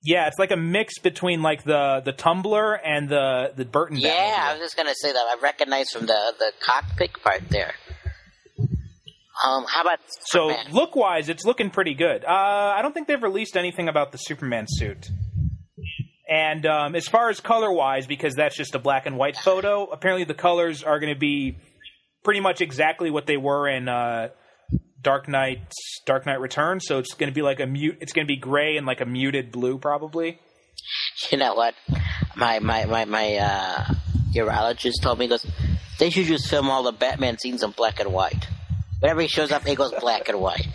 yeah. 0.04 0.28
It's 0.28 0.38
like 0.38 0.52
a 0.52 0.58
mix 0.58 1.00
between 1.00 1.42
like 1.42 1.64
the 1.64 2.02
the 2.04 2.12
Tumbler 2.12 2.74
and 2.74 3.10
the 3.10 3.52
the 3.56 3.66
Burton. 3.66 3.98
Yeah, 3.98 4.48
I 4.50 4.54
was 4.54 4.62
just 4.62 4.76
gonna 4.78 4.94
say 4.96 5.12
that 5.12 5.18
I 5.18 5.38
recognize 5.42 5.90
from 5.92 6.06
the 6.06 6.34
the 6.38 6.52
cockpit 6.62 7.14
part 7.24 7.50
there. 7.50 7.74
Um, 9.44 9.66
how 9.68 9.82
about 9.82 10.00
So 10.28 10.56
look 10.72 10.96
wise, 10.96 11.30
it's 11.30 11.44
looking 11.44 11.70
pretty 11.70 11.94
good. 11.94 12.24
Uh, 12.24 12.30
I 12.30 12.82
don't 12.82 12.94
think 12.94 13.08
they've 13.08 13.22
released 13.22 13.58
anything 13.58 13.90
about 13.90 14.12
the 14.12 14.18
Superman 14.18 14.66
suit. 14.68 15.10
And 16.28 16.66
um, 16.66 16.96
as 16.96 17.08
far 17.08 17.30
as 17.30 17.40
color 17.40 17.72
wise, 17.72 18.08
because 18.08 18.34
that's 18.34 18.56
just 18.56 18.74
a 18.76 18.80
black 18.80 19.06
and 19.06 19.18
white 19.18 19.38
photo, 19.38 19.86
apparently 19.86 20.24
the 20.24 20.34
colors 20.34 20.84
are 20.84 21.00
going 21.00 21.14
to 21.14 21.20
be 21.20 21.58
pretty 22.24 22.40
much 22.40 22.62
exactly 22.62 23.12
what 23.12 23.28
they 23.28 23.38
were 23.38 23.68
in 23.68 23.88
uh, 23.88 24.30
Dark 25.02 25.28
Knight 25.28 25.60
Dark 26.06 26.26
Knight 26.26 26.40
Returns. 26.40 26.86
So 26.88 26.98
it's 26.98 27.14
going 27.14 27.32
to 27.32 27.36
be 27.36 27.44
like 27.44 27.60
a 27.60 27.68
mute. 27.68 27.98
It's 28.02 28.12
going 28.14 28.26
to 28.26 28.32
be 28.32 28.38
gray 28.38 28.78
and 28.78 28.88
like 28.88 29.02
a 29.02 29.06
muted 29.06 29.52
blue, 29.52 29.78
probably. 29.78 30.40
you 31.30 31.38
know 31.38 31.54
what? 31.54 31.76
My 32.36 32.60
my 32.60 32.86
my 32.86 33.06
my 33.06 33.36
uh, 33.36 33.86
urologist 34.34 35.02
told 35.02 35.20
me 35.20 35.28
goes, 35.28 35.46
they 36.00 36.10
should 36.10 36.26
just 36.26 36.50
film 36.50 36.70
all 36.70 36.84
the 36.84 36.92
Batman 36.92 37.38
scenes 37.38 37.62
in 37.62 37.72
black 37.72 38.00
and 38.00 38.12
white. 38.12 38.48
Whenever 39.06 39.22
he 39.22 39.28
shows 39.28 39.52
up, 39.52 39.68
it 39.68 39.76
goes 39.76 39.94
black 40.00 40.30
and 40.30 40.40
white. 40.40 40.68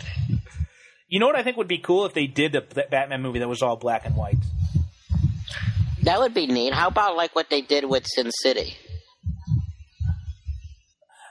You 1.09 1.19
know 1.19 1.25
what 1.25 1.35
I 1.35 1.43
think 1.43 1.57
would 1.57 1.67
be 1.67 1.79
cool 1.79 2.05
if 2.05 2.13
they 2.13 2.27
did 2.27 2.55
a 2.55 2.61
Batman 2.61 3.21
movie 3.21 3.39
that 3.39 3.49
was 3.49 3.61
all 3.61 3.75
black 3.75 4.05
and 4.05 4.15
white. 4.15 4.37
That 6.03 6.17
would 6.17 6.33
be 6.33 6.47
neat. 6.47 6.73
How 6.73 6.87
about 6.87 7.17
like 7.17 7.35
what 7.35 7.49
they 7.49 7.59
did 7.59 7.83
with 7.83 8.07
Sin 8.07 8.31
City? 8.31 8.77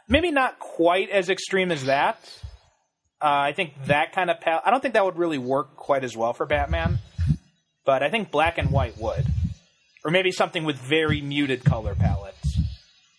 maybe 0.09 0.31
not 0.31 0.59
quite 0.59 1.09
as 1.09 1.31
extreme 1.31 1.73
as 1.73 1.87
that. 1.87 2.19
Uh, 3.19 3.49
I 3.49 3.55
think 3.55 3.73
that 3.87 4.13
kind 4.13 4.29
of 4.29 4.39
pal- 4.43 4.61
I 4.63 4.71
don't 4.71 4.83
think 4.83 4.93
that 4.93 5.05
would 5.07 5.17
really 5.17 5.39
work 5.39 5.77
quite 5.77 6.05
as 6.05 6.15
well 6.15 6.35
for 6.35 6.45
Batman, 6.45 6.99
but 7.87 8.03
I 8.03 8.11
think 8.11 8.31
black 8.31 8.59
and 8.59 8.71
white 8.71 8.99
would, 8.99 9.25
or 10.05 10.11
maybe 10.11 10.33
something 10.33 10.65
with 10.65 10.77
very 10.77 11.23
muted 11.23 11.65
color 11.65 11.95
palettes. 11.95 12.30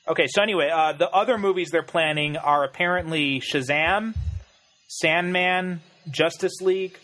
Okay, 0.07 0.25
so 0.27 0.41
anyway, 0.41 0.69
uh, 0.73 0.93
the 0.93 1.09
other 1.09 1.37
movies 1.37 1.69
they're 1.71 1.83
planning 1.83 2.35
are 2.35 2.63
apparently 2.63 3.39
Shazam, 3.39 4.15
Sandman, 4.87 5.81
Justice 6.09 6.59
League, 6.59 6.97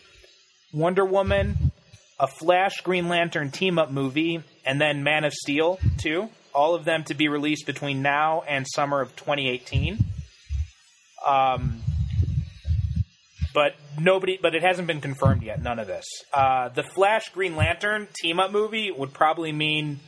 Wonder 0.72 1.04
Woman, 1.04 1.70
a 2.18 2.26
Flash 2.26 2.80
Green 2.82 3.08
Lantern 3.08 3.52
team 3.52 3.78
up 3.78 3.92
movie, 3.92 4.42
and 4.66 4.80
then 4.80 5.04
Man 5.04 5.24
of 5.24 5.32
Steel 5.32 5.78
too. 5.98 6.28
All 6.52 6.74
of 6.74 6.84
them 6.84 7.04
to 7.04 7.14
be 7.14 7.28
released 7.28 7.66
between 7.66 8.02
now 8.02 8.42
and 8.48 8.66
summer 8.68 9.00
of 9.00 9.14
2018. 9.14 9.98
Um, 11.24 11.80
but 13.54 13.74
nobody, 13.98 14.38
but 14.42 14.56
it 14.56 14.62
hasn't 14.62 14.88
been 14.88 15.00
confirmed 15.00 15.42
yet. 15.42 15.62
None 15.62 15.78
of 15.78 15.86
this. 15.86 16.04
Uh, 16.32 16.68
the 16.70 16.82
Flash 16.82 17.28
Green 17.30 17.54
Lantern 17.54 18.08
team 18.20 18.40
up 18.40 18.50
movie 18.50 18.90
would 18.90 19.12
probably 19.12 19.52
mean 19.52 20.00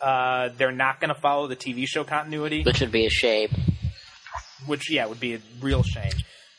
uh, 0.00 0.50
they're 0.56 0.72
not 0.72 1.00
going 1.00 1.12
to 1.14 1.20
follow 1.20 1.46
the 1.48 1.56
TV 1.56 1.84
show 1.86 2.04
continuity 2.04 2.62
Which 2.62 2.80
would 2.80 2.92
be 2.92 3.06
a 3.06 3.10
shame. 3.10 3.50
which 4.66 4.90
yeah 4.90 5.06
would 5.06 5.20
be 5.20 5.34
a 5.34 5.40
real 5.60 5.82
shame 5.82 6.12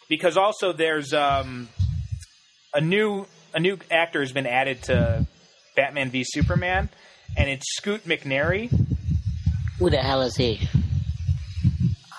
because 0.09 0.35
also 0.37 0.73
there's 0.73 1.13
um, 1.13 1.69
a 2.73 2.81
new 2.81 3.25
a 3.53 3.59
new 3.59 3.77
actor 3.89 4.19
has 4.21 4.31
been 4.31 4.45
added 4.47 4.83
to 4.83 5.25
Batman 5.75 6.09
v 6.09 6.23
Superman, 6.25 6.89
and 7.37 7.49
it's 7.49 7.65
Scoot 7.77 8.03
McNairy. 8.05 8.69
Who 9.79 9.89
the 9.89 9.97
hell 9.97 10.21
is 10.21 10.35
he? 10.35 10.67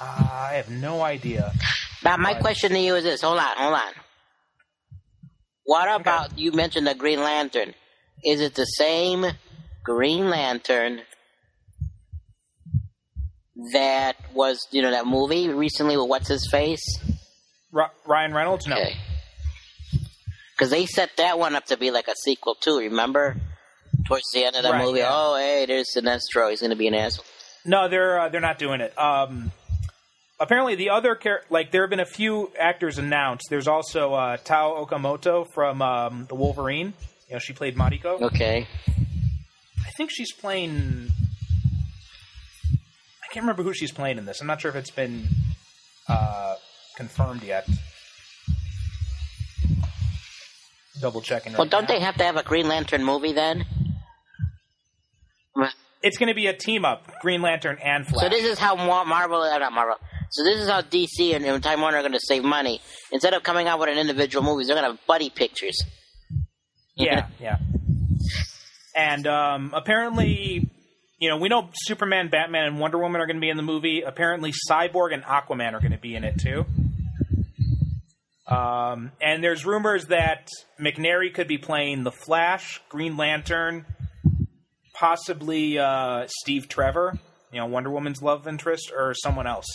Uh, 0.00 0.28
I 0.32 0.54
have 0.54 0.70
no 0.70 1.02
idea. 1.02 1.52
Now, 2.02 2.16
my 2.16 2.34
question 2.34 2.72
to 2.72 2.78
you 2.78 2.94
is 2.96 3.04
this: 3.04 3.20
Hold 3.22 3.38
on, 3.38 3.56
hold 3.56 3.74
on. 3.74 3.92
What 5.64 6.00
about 6.00 6.38
you 6.38 6.52
mentioned 6.52 6.86
the 6.86 6.94
Green 6.94 7.20
Lantern? 7.20 7.74
Is 8.24 8.40
it 8.40 8.54
the 8.54 8.64
same 8.64 9.26
Green 9.84 10.28
Lantern 10.30 11.00
that 13.72 14.16
was, 14.34 14.66
you 14.70 14.82
know, 14.82 14.90
that 14.90 15.06
movie 15.06 15.48
recently 15.48 15.96
with 15.96 16.08
what's 16.08 16.28
his 16.28 16.48
face? 16.50 16.82
Ri- 17.72 17.84
Ryan 18.06 18.34
Reynolds, 18.34 18.66
no. 18.66 18.76
Okay. 18.76 18.96
Because 20.52 20.70
they 20.70 20.86
set 20.86 21.10
that 21.16 21.38
one 21.38 21.54
up 21.54 21.66
to 21.66 21.76
be 21.76 21.90
like 21.90 22.08
a 22.08 22.14
sequel 22.24 22.54
too. 22.54 22.78
Remember? 22.78 23.36
towards 24.06 24.24
the 24.32 24.44
end 24.44 24.56
of 24.56 24.62
the 24.62 24.70
Right, 24.70 24.82
movie. 24.84 25.00
yeah. 25.00 25.08
Oh, 25.10 25.36
hey, 25.36 25.66
there's 25.66 25.86
Sinestro. 25.94 26.50
He's 26.50 26.60
going 26.60 26.70
to 26.70 26.76
be 26.76 26.88
an 26.88 26.94
asshole. 26.94 27.24
No, 27.64 27.88
they're 27.88 28.18
uh, 28.18 28.28
they're 28.28 28.40
not 28.40 28.58
doing 28.58 28.80
it. 28.80 28.98
Um, 28.98 29.52
apparently, 30.40 30.74
the 30.74 30.90
other 30.90 31.14
char- 31.14 31.42
like 31.50 31.70
there 31.70 31.82
have 31.82 31.90
been 31.90 32.00
a 32.00 32.06
few 32.06 32.50
actors 32.58 32.98
announced. 32.98 33.46
There's 33.50 33.68
also 33.68 34.14
uh, 34.14 34.36
Tao 34.38 34.84
Okamoto 34.84 35.46
from 35.54 35.82
um, 35.82 36.24
the 36.28 36.34
Wolverine. 36.34 36.94
You 37.28 37.34
know, 37.34 37.38
she 37.38 37.52
played 37.52 37.76
Mariko. 37.76 38.20
Okay. 38.22 38.66
I 38.88 39.90
think 39.96 40.10
she's 40.12 40.32
playing. 40.32 41.10
I 43.30 43.32
can't 43.32 43.44
remember 43.44 43.62
who 43.62 43.72
she's 43.72 43.92
playing 43.92 44.18
in 44.18 44.24
this. 44.24 44.40
I'm 44.40 44.48
not 44.48 44.60
sure 44.60 44.70
if 44.70 44.76
it's 44.76 44.90
been 44.90 45.28
uh, 46.08 46.56
confirmed 46.96 47.44
yet. 47.44 47.64
Double 51.00 51.20
checking. 51.20 51.52
Well, 51.52 51.64
don't 51.64 51.82
now. 51.82 51.94
they 51.94 52.00
have 52.00 52.16
to 52.16 52.24
have 52.24 52.36
a 52.36 52.42
Green 52.42 52.66
Lantern 52.66 53.04
movie 53.04 53.32
then? 53.32 53.64
It's 56.02 56.18
going 56.18 56.28
to 56.28 56.34
be 56.34 56.48
a 56.48 56.52
team 56.52 56.84
up: 56.84 57.06
Green 57.20 57.40
Lantern 57.40 57.78
and 57.80 58.04
Flash. 58.04 58.24
So 58.24 58.28
this 58.28 58.44
is 58.44 58.58
how 58.58 58.74
Marvel, 58.74 59.42
uh, 59.42 59.58
not 59.58 59.72
Marvel. 59.72 59.96
So 60.30 60.42
this 60.42 60.58
is 60.58 60.68
how 60.68 60.80
DC 60.80 61.32
and, 61.36 61.44
and 61.44 61.62
Time 61.62 61.82
Warner 61.82 61.98
are 61.98 62.02
going 62.02 62.12
to 62.12 62.20
save 62.20 62.42
money. 62.42 62.80
Instead 63.12 63.34
of 63.34 63.44
coming 63.44 63.68
out 63.68 63.78
with 63.78 63.90
an 63.90 63.98
individual 63.98 64.44
movies, 64.44 64.66
they're 64.66 64.76
going 64.76 64.86
to 64.86 64.96
have 64.96 65.06
buddy 65.06 65.30
pictures. 65.30 65.80
Yeah, 66.96 67.28
yeah. 67.38 67.58
And 68.96 69.26
um, 69.28 69.72
apparently, 69.72 70.68
you 71.20 71.28
know, 71.28 71.36
we 71.36 71.48
know 71.48 71.68
Superman, 71.74 72.28
Batman, 72.28 72.64
and 72.64 72.80
Wonder 72.80 72.98
Woman 72.98 73.20
are 73.20 73.26
going 73.26 73.36
to 73.36 73.40
be 73.40 73.50
in 73.50 73.58
the 73.58 73.62
movie. 73.62 74.00
Apparently, 74.00 74.52
Cyborg 74.68 75.12
and 75.12 75.22
Aquaman 75.22 75.74
are 75.74 75.80
going 75.80 75.92
to 75.92 75.98
be 75.98 76.16
in 76.16 76.24
it 76.24 76.40
too. 76.40 76.64
Um, 78.46 79.12
and 79.20 79.44
there's 79.44 79.64
rumors 79.64 80.06
that 80.06 80.48
McNairy 80.80 81.32
could 81.32 81.46
be 81.46 81.58
playing 81.58 82.02
the 82.02 82.10
Flash, 82.10 82.80
Green 82.88 83.16
Lantern, 83.16 83.84
possibly 84.94 85.78
uh, 85.78 86.26
Steve 86.26 86.68
Trevor, 86.68 87.18
you 87.52 87.60
know, 87.60 87.66
Wonder 87.66 87.90
Woman's 87.90 88.22
love 88.22 88.48
interest, 88.48 88.90
or 88.96 89.14
someone 89.14 89.46
else. 89.46 89.66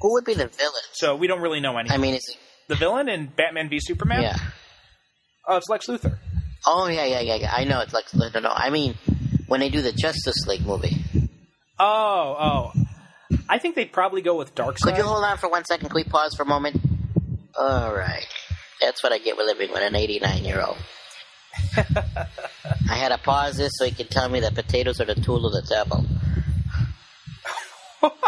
Who 0.00 0.12
would 0.14 0.24
be 0.24 0.34
the 0.34 0.48
villain? 0.48 0.82
So 0.92 1.16
we 1.16 1.28
don't 1.28 1.40
really 1.40 1.60
know 1.60 1.78
anything. 1.78 1.98
I 1.98 2.00
mean, 2.00 2.14
it's 2.14 2.36
the 2.68 2.74
villain 2.74 3.08
in 3.08 3.26
Batman 3.26 3.68
v 3.68 3.78
Superman. 3.80 4.22
yeah. 4.22 4.36
Oh, 5.46 5.56
it's 5.56 5.68
Lex 5.68 5.86
Luthor. 5.86 6.18
Oh 6.66 6.88
yeah, 6.88 7.06
yeah, 7.06 7.20
yeah, 7.20 7.36
yeah. 7.36 7.52
I 7.54 7.64
know 7.64 7.80
it's 7.80 7.92
like 7.94 8.12
no, 8.14 8.28
no. 8.40 8.50
I 8.50 8.70
mean, 8.70 8.94
when 9.50 9.58
they 9.58 9.68
do 9.68 9.82
the 9.82 9.90
Justice 9.90 10.46
League 10.46 10.64
movie. 10.64 10.96
Oh, 11.76 12.36
oh. 12.38 12.72
I 13.48 13.58
think 13.58 13.74
they'd 13.74 13.92
probably 13.92 14.22
go 14.22 14.36
with 14.36 14.54
Darkseid. 14.54 14.82
Could 14.82 14.96
you 14.96 15.02
hold 15.02 15.24
on 15.24 15.38
for 15.38 15.50
one 15.50 15.64
second? 15.64 15.88
Can 15.88 15.94
we 15.96 16.04
pause 16.04 16.36
for 16.36 16.44
a 16.44 16.46
moment? 16.46 16.80
All 17.58 17.92
right. 17.92 18.24
That's 18.80 19.02
what 19.02 19.12
I 19.12 19.18
get 19.18 19.36
with 19.36 19.46
living 19.46 19.72
with 19.72 19.82
an 19.82 19.96
89 19.96 20.44
year 20.44 20.62
old. 20.64 20.76
I 21.76 22.94
had 22.94 23.08
to 23.08 23.18
pause 23.18 23.56
this 23.56 23.72
so 23.74 23.86
he 23.86 23.90
could 23.90 24.08
tell 24.08 24.28
me 24.28 24.38
that 24.38 24.54
potatoes 24.54 25.00
are 25.00 25.04
the 25.04 25.16
tool 25.16 25.44
of 25.44 25.52
the 25.52 25.68
devil. 25.68 26.06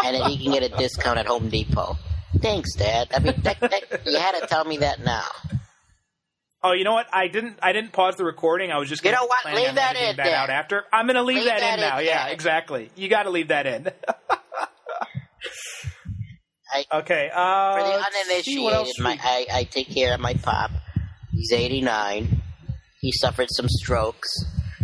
and 0.03 0.15
that 0.17 0.29
he 0.29 0.43
can 0.43 0.51
get 0.51 0.63
a 0.63 0.77
discount 0.77 1.19
at 1.19 1.27
Home 1.27 1.47
Depot. 1.47 1.97
Thanks, 2.39 2.75
Dad. 2.75 3.07
I 3.15 3.19
mean, 3.19 3.35
that, 3.43 3.61
that, 3.61 4.01
you 4.05 4.17
had 4.19 4.41
to 4.41 4.47
tell 4.47 4.65
me 4.65 4.77
that 4.79 4.99
now. 4.99 5.29
Oh, 6.65 6.71
you 6.71 6.83
know 6.85 6.93
what? 6.93 7.07
I 7.11 7.27
didn't. 7.27 7.57
I 7.61 7.73
didn't 7.73 7.91
pause 7.91 8.15
the 8.15 8.23
recording. 8.23 8.71
I 8.71 8.77
was 8.77 8.87
just. 8.89 9.03
You 9.03 9.11
know 9.11 9.25
what? 9.25 9.41
plan 9.41 9.55
Leave 9.55 9.75
that 9.75 9.95
in 9.97 10.15
that 10.15 10.23
there. 10.25 10.35
out 10.35 10.49
after. 10.49 10.85
I'm 10.93 11.05
going 11.07 11.15
to 11.15 11.23
leave, 11.23 11.37
Leave 11.39 11.45
that, 11.47 11.59
that 11.59 11.73
in 11.75 11.81
now. 11.81 11.99
Yeah, 11.99 12.27
exactly. 12.27 12.89
You 12.95 13.09
got 13.09 13.23
to 13.23 13.29
leave 13.31 13.49
that 13.49 13.65
in. 13.67 13.87
I- 16.73 16.85
okay. 16.99 17.29
Uh, 17.33 17.77
For 17.77 17.83
the 17.83 17.89
let's 18.29 18.45
see 18.45 18.59
what 18.63 18.73
else 18.73 18.91
uninitiated, 18.99 19.19
my, 19.23 19.29
I, 19.29 19.45
I 19.59 19.63
take 19.65 19.89
care 19.93 20.13
of 20.13 20.19
my 20.19 20.33
pop. 20.35 20.71
He's 21.31 21.51
89. 21.51 22.41
He 23.01 23.11
suffered 23.11 23.47
some 23.51 23.67
strokes. 23.67 24.29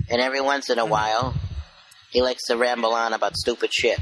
And 0.09 0.19
every 0.21 0.41
once 0.41 0.69
in 0.69 0.79
a 0.79 0.85
while, 0.85 1.33
he 2.11 2.21
likes 2.21 2.45
to 2.47 2.57
ramble 2.57 2.93
on 2.93 3.13
about 3.13 3.35
stupid 3.37 3.71
shit. 3.73 3.99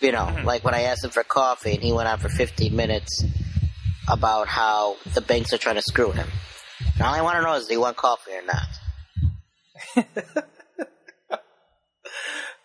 You 0.00 0.10
know, 0.12 0.24
Mm-hmm. 0.24 0.46
like 0.46 0.64
when 0.64 0.74
I 0.74 0.82
asked 0.82 1.04
him 1.04 1.10
for 1.10 1.22
coffee 1.22 1.74
and 1.74 1.82
he 1.82 1.92
went 1.92 2.08
on 2.08 2.18
for 2.18 2.28
15 2.28 2.74
minutes 2.74 3.24
about 4.08 4.48
how 4.48 4.96
the 5.14 5.20
banks 5.20 5.52
are 5.52 5.58
trying 5.58 5.76
to 5.76 5.82
screw 5.82 6.10
him. 6.10 6.26
And 6.94 7.02
all 7.02 7.14
I 7.14 7.22
want 7.22 7.36
to 7.36 7.42
know 7.42 7.54
is, 7.54 7.66
do 7.66 7.74
you 7.74 7.80
want 7.80 7.96
coffee 7.96 8.32
or 8.32 8.42
not? 8.42 10.46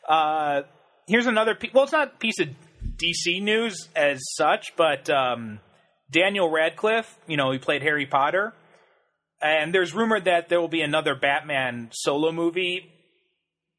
Uh, 0.07 0.61
here's 1.07 1.26
another. 1.26 1.53
Pe- 1.53 1.70
well, 1.74 1.84
it's 1.84 1.91
not 1.91 2.07
a 2.07 2.18
piece 2.18 2.39
of 2.39 2.47
DC 2.95 3.41
news 3.41 3.89
as 3.95 4.20
such, 4.36 4.76
but 4.78 5.09
um, 5.09 5.59
Daniel 6.09 6.49
Radcliffe. 6.49 7.18
You 7.28 7.38
know, 7.38 7.51
he 7.51 7.59
played 7.59 7.82
Harry 7.82 8.05
Potter, 8.05 8.53
and 9.41 9.74
there's 9.74 9.93
rumored 9.93 10.26
that 10.26 10.49
there 10.49 10.61
will 10.61 10.70
be 10.70 10.82
another 10.82 11.13
Batman 11.13 11.89
solo 11.91 12.32
movie 12.32 12.89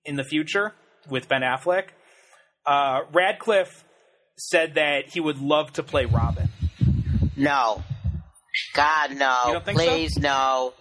in 0.05 0.17
the 0.17 0.25
future 0.25 0.75
with 1.09 1.29
Ben 1.29 1.41
Affleck. 1.41 1.85
Uh, 2.67 3.01
Radcliffe 3.13 3.85
said 4.37 4.75
that 4.75 5.09
he 5.09 5.21
would 5.21 5.39
love 5.39 5.73
to 5.73 5.83
play 5.83 6.05
Robin. 6.05 6.49
No. 7.37 7.83
God, 8.79 9.17
no. 9.17 9.61
Think 9.65 9.79
so? 9.79 9.87
Please, 9.87 10.19
no. 10.19 10.73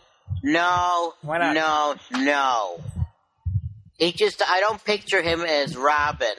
No. 0.44 1.14
Why 1.22 1.40
not? 1.40 1.56
No, 1.56 1.96
no. 2.24 2.80
He 3.98 4.12
just, 4.12 4.44
I 4.48 4.60
don't 4.60 4.84
picture 4.84 5.22
him 5.22 5.42
as 5.42 5.76
Robin. 5.76 6.36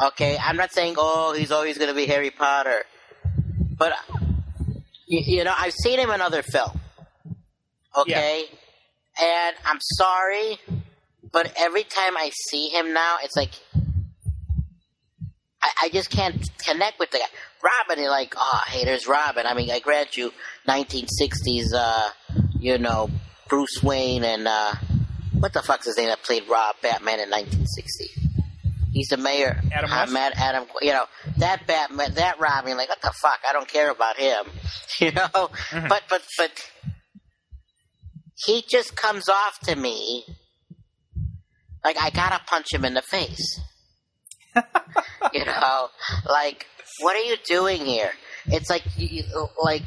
Okay, 0.00 0.38
I'm 0.40 0.56
not 0.56 0.72
saying, 0.72 0.94
oh, 0.96 1.34
he's 1.36 1.50
always 1.50 1.76
going 1.76 1.88
to 1.88 1.94
be 1.94 2.06
Harry 2.06 2.30
Potter. 2.30 2.84
But, 3.76 3.94
you, 5.08 5.38
you 5.38 5.44
know, 5.44 5.52
I've 5.56 5.74
seen 5.74 5.98
him 5.98 6.10
in 6.10 6.20
other 6.20 6.42
film. 6.42 6.80
Okay? 7.96 8.44
And 9.20 9.56
I'm 9.66 9.78
sorry, 9.80 10.60
but 11.32 11.52
every 11.58 11.82
time 11.82 12.16
I 12.16 12.30
see 12.48 12.68
him 12.68 12.92
now, 12.92 13.16
it's 13.24 13.34
like, 13.34 13.50
I, 15.68 15.86
I 15.86 15.88
just 15.90 16.10
can't 16.10 16.42
connect 16.64 16.98
with 16.98 17.10
the 17.10 17.18
guy. 17.18 17.24
Robin, 17.62 18.02
you're 18.02 18.10
like, 18.10 18.34
oh, 18.36 18.60
hey, 18.68 18.84
there's 18.84 19.06
Robin. 19.06 19.46
I 19.46 19.54
mean, 19.54 19.70
I 19.70 19.80
grant 19.80 20.16
you, 20.16 20.32
1960s, 20.68 21.74
uh, 21.74 22.10
you 22.58 22.78
know, 22.78 23.10
Bruce 23.48 23.82
Wayne 23.82 24.24
and, 24.24 24.46
uh, 24.46 24.74
what 25.38 25.52
the 25.52 25.62
fuck's 25.62 25.86
his 25.86 25.96
name 25.96 26.08
that 26.08 26.22
played 26.22 26.48
Rob 26.48 26.76
Batman 26.82 27.20
in 27.20 27.30
1960? 27.30 28.10
He's 28.92 29.08
the 29.08 29.16
mayor. 29.16 29.60
Adam 29.72 29.90
uh, 29.90 30.00
West? 30.00 30.12
Matt 30.12 30.32
Adam, 30.36 30.64
you 30.80 30.92
know, 30.92 31.04
that 31.36 31.66
Batman, 31.66 32.14
that 32.14 32.40
Robin, 32.40 32.76
like, 32.76 32.88
what 32.88 33.00
the 33.00 33.12
fuck? 33.22 33.40
I 33.48 33.52
don't 33.52 33.68
care 33.68 33.90
about 33.90 34.16
him. 34.16 34.46
You 35.00 35.12
know? 35.12 35.28
Mm-hmm. 35.28 35.86
But, 35.86 36.02
but, 36.08 36.22
but, 36.36 36.50
he 38.34 38.64
just 38.68 38.96
comes 38.96 39.28
off 39.28 39.60
to 39.64 39.76
me 39.76 40.24
like 41.84 41.96
I 42.00 42.10
gotta 42.10 42.40
punch 42.44 42.72
him 42.72 42.84
in 42.84 42.94
the 42.94 43.02
face. 43.02 43.60
you 45.32 45.44
know, 45.44 45.88
like 46.28 46.66
what 47.00 47.16
are 47.16 47.22
you 47.24 47.36
doing 47.46 47.84
here? 47.84 48.10
It's 48.46 48.70
like, 48.70 48.82
you, 48.96 49.24
like, 49.62 49.82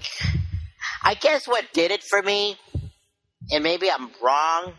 I 1.03 1.15
guess 1.15 1.47
what 1.47 1.65
did 1.73 1.89
it 1.91 2.03
for 2.03 2.21
me, 2.21 2.57
and 3.51 3.63
maybe 3.63 3.89
I'm 3.89 4.09
wrong, 4.23 4.73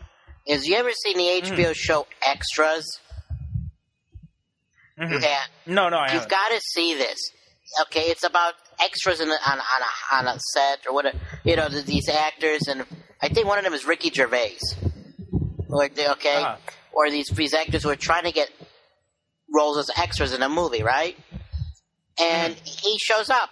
is 0.47 0.65
you 0.65 0.75
ever 0.75 0.91
seen 0.91 1.17
the 1.17 1.41
HBO 1.41 1.73
show 1.75 2.07
Extras? 2.25 2.85
Mhm. 4.99 5.21
Yeah, 5.21 5.39
No, 5.65 5.89
no, 5.89 5.97
I 5.97 6.13
You've 6.13 6.29
got 6.29 6.49
to 6.49 6.61
see 6.61 6.93
this. 6.93 7.17
Okay, 7.81 8.01
it's 8.11 8.23
about 8.23 8.53
extras 8.79 9.17
the, 9.17 9.25
on 9.25 9.31
on 9.31 9.57
a, 9.59 10.15
on 10.15 10.27
a 10.35 10.39
set 10.53 10.81
or 10.87 10.93
whatever. 10.93 11.17
You 11.43 11.55
know, 11.55 11.67
these 11.69 12.07
actors, 12.07 12.67
and 12.67 12.85
I 13.21 13.29
think 13.29 13.47
one 13.47 13.57
of 13.57 13.63
them 13.63 13.73
is 13.73 13.85
Ricky 13.85 14.11
Gervais. 14.11 14.57
Or 15.69 15.85
okay, 15.85 16.35
Uh-huh. 16.43 16.55
or 16.91 17.09
these 17.09 17.27
these 17.29 17.53
actors 17.55 17.81
who 17.83 17.89
are 17.89 17.95
trying 17.95 18.25
to 18.25 18.31
get 18.31 18.49
roles 19.53 19.77
as 19.77 19.89
extras 19.97 20.33
in 20.33 20.41
a 20.41 20.49
movie, 20.49 20.83
right? 20.83 21.17
And 22.19 22.55
mm-hmm. 22.55 22.87
he 22.87 22.97
shows 22.99 23.29
up 23.29 23.49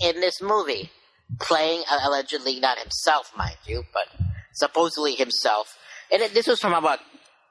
in 0.00 0.20
this 0.20 0.40
movie, 0.42 0.90
playing 1.40 1.82
allegedly 1.88 2.60
not 2.60 2.78
himself, 2.78 3.32
mind 3.36 3.56
you, 3.66 3.84
but 3.92 4.04
supposedly 4.54 5.14
himself. 5.14 5.76
And 6.12 6.22
it, 6.22 6.34
this 6.34 6.46
was 6.46 6.60
from 6.60 6.74
about 6.74 7.00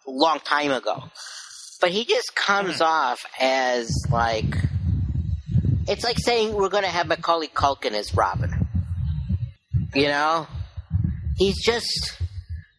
a 0.07 0.11
long 0.11 0.39
time 0.39 0.71
ago. 0.71 1.03
But 1.79 1.91
he 1.91 2.05
just 2.05 2.35
comes 2.35 2.75
mm-hmm. 2.75 2.83
off 2.83 3.25
as 3.39 3.91
like 4.11 4.55
it's 5.87 6.03
like 6.03 6.19
saying 6.19 6.53
we're 6.53 6.69
going 6.69 6.83
to 6.83 6.89
have 6.89 7.07
Macaulay 7.07 7.47
Culkin 7.47 7.93
as 7.93 8.13
Robin. 8.13 8.67
You 9.93 10.07
know, 10.07 10.47
he's 11.37 11.63
just. 11.63 12.17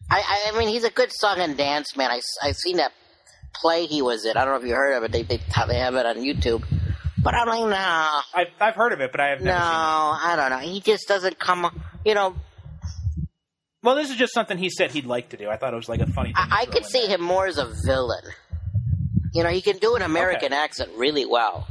I, 0.09 0.19
I, 0.19 0.51
I 0.53 0.59
mean, 0.59 0.69
he's 0.69 0.83
a 0.83 0.89
good 0.89 1.11
song 1.11 1.39
and 1.39 1.57
dance 1.57 1.95
man. 1.97 2.11
I 2.11 2.21
I 2.41 2.53
seen 2.53 2.77
that 2.77 2.91
play 3.53 3.85
he 3.85 4.01
was 4.01 4.25
in. 4.25 4.35
I 4.37 4.45
don't 4.45 4.53
know 4.55 4.59
if 4.61 4.67
you 4.67 4.75
heard 4.75 4.93
of 4.97 5.03
it. 5.03 5.11
They 5.11 5.23
they, 5.23 5.37
they 5.67 5.79
have 5.79 5.95
it 5.95 6.05
on 6.05 6.17
YouTube. 6.17 6.63
But 7.23 7.35
I'm 7.35 7.47
like, 7.47 7.61
no, 7.69 8.19
I've, 8.33 8.47
I've 8.59 8.75
heard 8.75 8.91
of 8.91 8.99
it, 8.99 9.11
but 9.13 9.21
I 9.21 9.29
have 9.29 9.39
no, 9.39 9.45
seen 9.45 9.53
it. 9.53 9.57
I 9.57 10.35
don't 10.35 10.49
know. 10.49 10.57
He 10.57 10.81
just 10.81 11.07
doesn't 11.07 11.39
come. 11.39 11.81
You 12.03 12.15
know, 12.15 12.35
Well, 13.81 13.95
this 13.95 14.09
is 14.09 14.17
just 14.17 14.33
something 14.33 14.57
he 14.57 14.69
said 14.69 14.91
he'd 14.91 15.05
like 15.05 15.29
to 15.29 15.37
do. 15.37 15.49
I 15.49 15.55
thought 15.55 15.73
it 15.73 15.77
was 15.77 15.87
like 15.87 16.01
a 16.01 16.07
funny 16.11 16.33
thing. 16.33 16.35
I, 16.37 16.61
I 16.61 16.65
could 16.65 16.85
see 16.85 17.07
there. 17.07 17.15
him 17.15 17.21
more 17.21 17.47
as 17.47 17.57
a 17.57 17.71
villain. 17.85 18.23
You 19.33 19.43
know, 19.43 19.49
he 19.49 19.61
can 19.61 19.77
do 19.77 19.95
an 19.95 20.01
American 20.01 20.51
accent 20.51 20.91
really 20.97 21.25
well. 21.25 21.65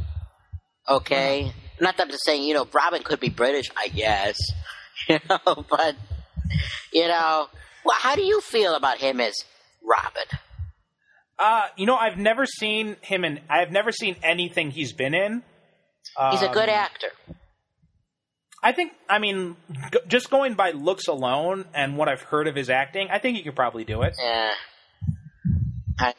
Okay? 0.88 1.42
Uh-huh. 1.44 1.52
Not 1.80 1.96
that 1.98 2.04
I'm 2.04 2.10
just 2.10 2.24
saying, 2.24 2.44
you 2.44 2.54
know, 2.54 2.66
Robin 2.72 3.02
could 3.02 3.20
be 3.20 3.28
British, 3.28 3.66
I 3.76 3.88
guess. 3.88 4.38
You 5.08 5.18
know, 5.28 5.64
but, 5.68 5.96
you 6.92 7.08
know, 7.08 7.48
Well, 7.84 7.96
how 7.98 8.14
do 8.14 8.22
you 8.22 8.40
feel 8.40 8.74
about 8.76 8.98
him 8.98 9.20
as 9.20 9.34
Robin? 9.82 10.22
Uh, 11.38 11.66
you 11.76 11.86
know, 11.86 11.96
I've 11.96 12.18
never 12.18 12.46
seen 12.46 12.96
him 13.00 13.24
in. 13.24 13.40
I've 13.50 13.70
never 13.72 13.90
seen 13.92 14.16
anything 14.22 14.70
he's 14.70 14.92
been 14.92 15.14
in. 15.14 15.42
He's 16.30 16.42
a 16.42 16.48
good 16.48 16.68
Um, 16.68 16.74
actor. 16.74 17.08
I 18.62 18.72
think. 18.72 18.92
I 19.08 19.18
mean, 19.18 19.56
g- 19.92 19.98
just 20.06 20.30
going 20.30 20.54
by 20.54 20.70
looks 20.70 21.08
alone 21.08 21.64
and 21.74 21.96
what 21.96 22.08
I've 22.08 22.22
heard 22.22 22.46
of 22.46 22.54
his 22.54 22.70
acting, 22.70 23.08
I 23.10 23.18
think 23.18 23.36
he 23.36 23.42
could 23.42 23.56
probably 23.56 23.84
do 23.84 24.02
it. 24.02 24.14
Yeah. 24.20 24.50
I, 25.98 26.14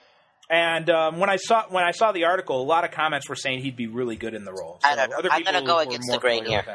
And 0.50 0.90
um, 0.90 1.20
when 1.20 1.30
I 1.30 1.38
saw 1.38 1.64
when 1.70 1.84
I 1.86 1.92
saw 1.92 2.12
the 2.12 2.26
article, 2.26 2.62
a 2.62 2.64
lot 2.66 2.84
of 2.84 2.92
comments 2.92 3.30
were 3.30 3.36
saying 3.36 3.62
he'd 3.62 3.78
be 3.78 3.88
really 3.88 4.16
good 4.18 4.34
in 4.34 4.44
the 4.44 4.52
role. 4.52 4.80
I 4.84 4.96
don't 4.96 5.10
know. 5.12 5.18
other 5.20 5.30
I'm 5.32 5.44
gonna 5.44 5.64
go 5.66 5.80
against 5.80 6.12
the 6.12 6.18
grain 6.20 6.46
here. 6.46 6.66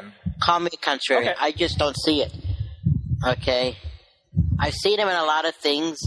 call 0.41 0.59
me 0.59 0.69
contrarian. 0.81 1.21
Okay. 1.31 1.35
I 1.39 1.51
just 1.51 1.77
don't 1.77 1.95
see 2.03 2.21
it. 2.23 2.33
Okay. 3.25 3.77
I've 4.59 4.73
seen 4.73 4.99
him 4.99 5.07
in 5.07 5.15
a 5.15 5.23
lot 5.23 5.45
of 5.47 5.53
things, 5.55 5.99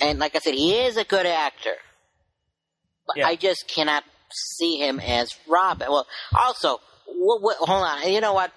and 0.00 0.18
like 0.18 0.34
I 0.36 0.38
said, 0.40 0.54
he 0.54 0.76
is 0.76 0.96
a 0.96 1.04
good 1.04 1.26
actor. 1.26 1.74
But 3.06 3.16
Yeah. 3.18 3.26
I 3.28 3.36
just 3.36 3.68
cannot 3.68 4.04
see 4.32 4.78
him 4.78 4.98
as 5.00 5.30
Robin. 5.48 5.88
Well, 5.90 6.06
also, 6.36 6.80
hold 7.06 7.54
on. 7.70 8.10
You 8.10 8.20
know 8.20 8.32
what? 8.32 8.52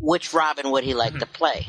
Which 0.00 0.32
Robin 0.34 0.70
would 0.72 0.82
he 0.84 0.94
like 0.94 1.16
to 1.18 1.26
play? 1.26 1.66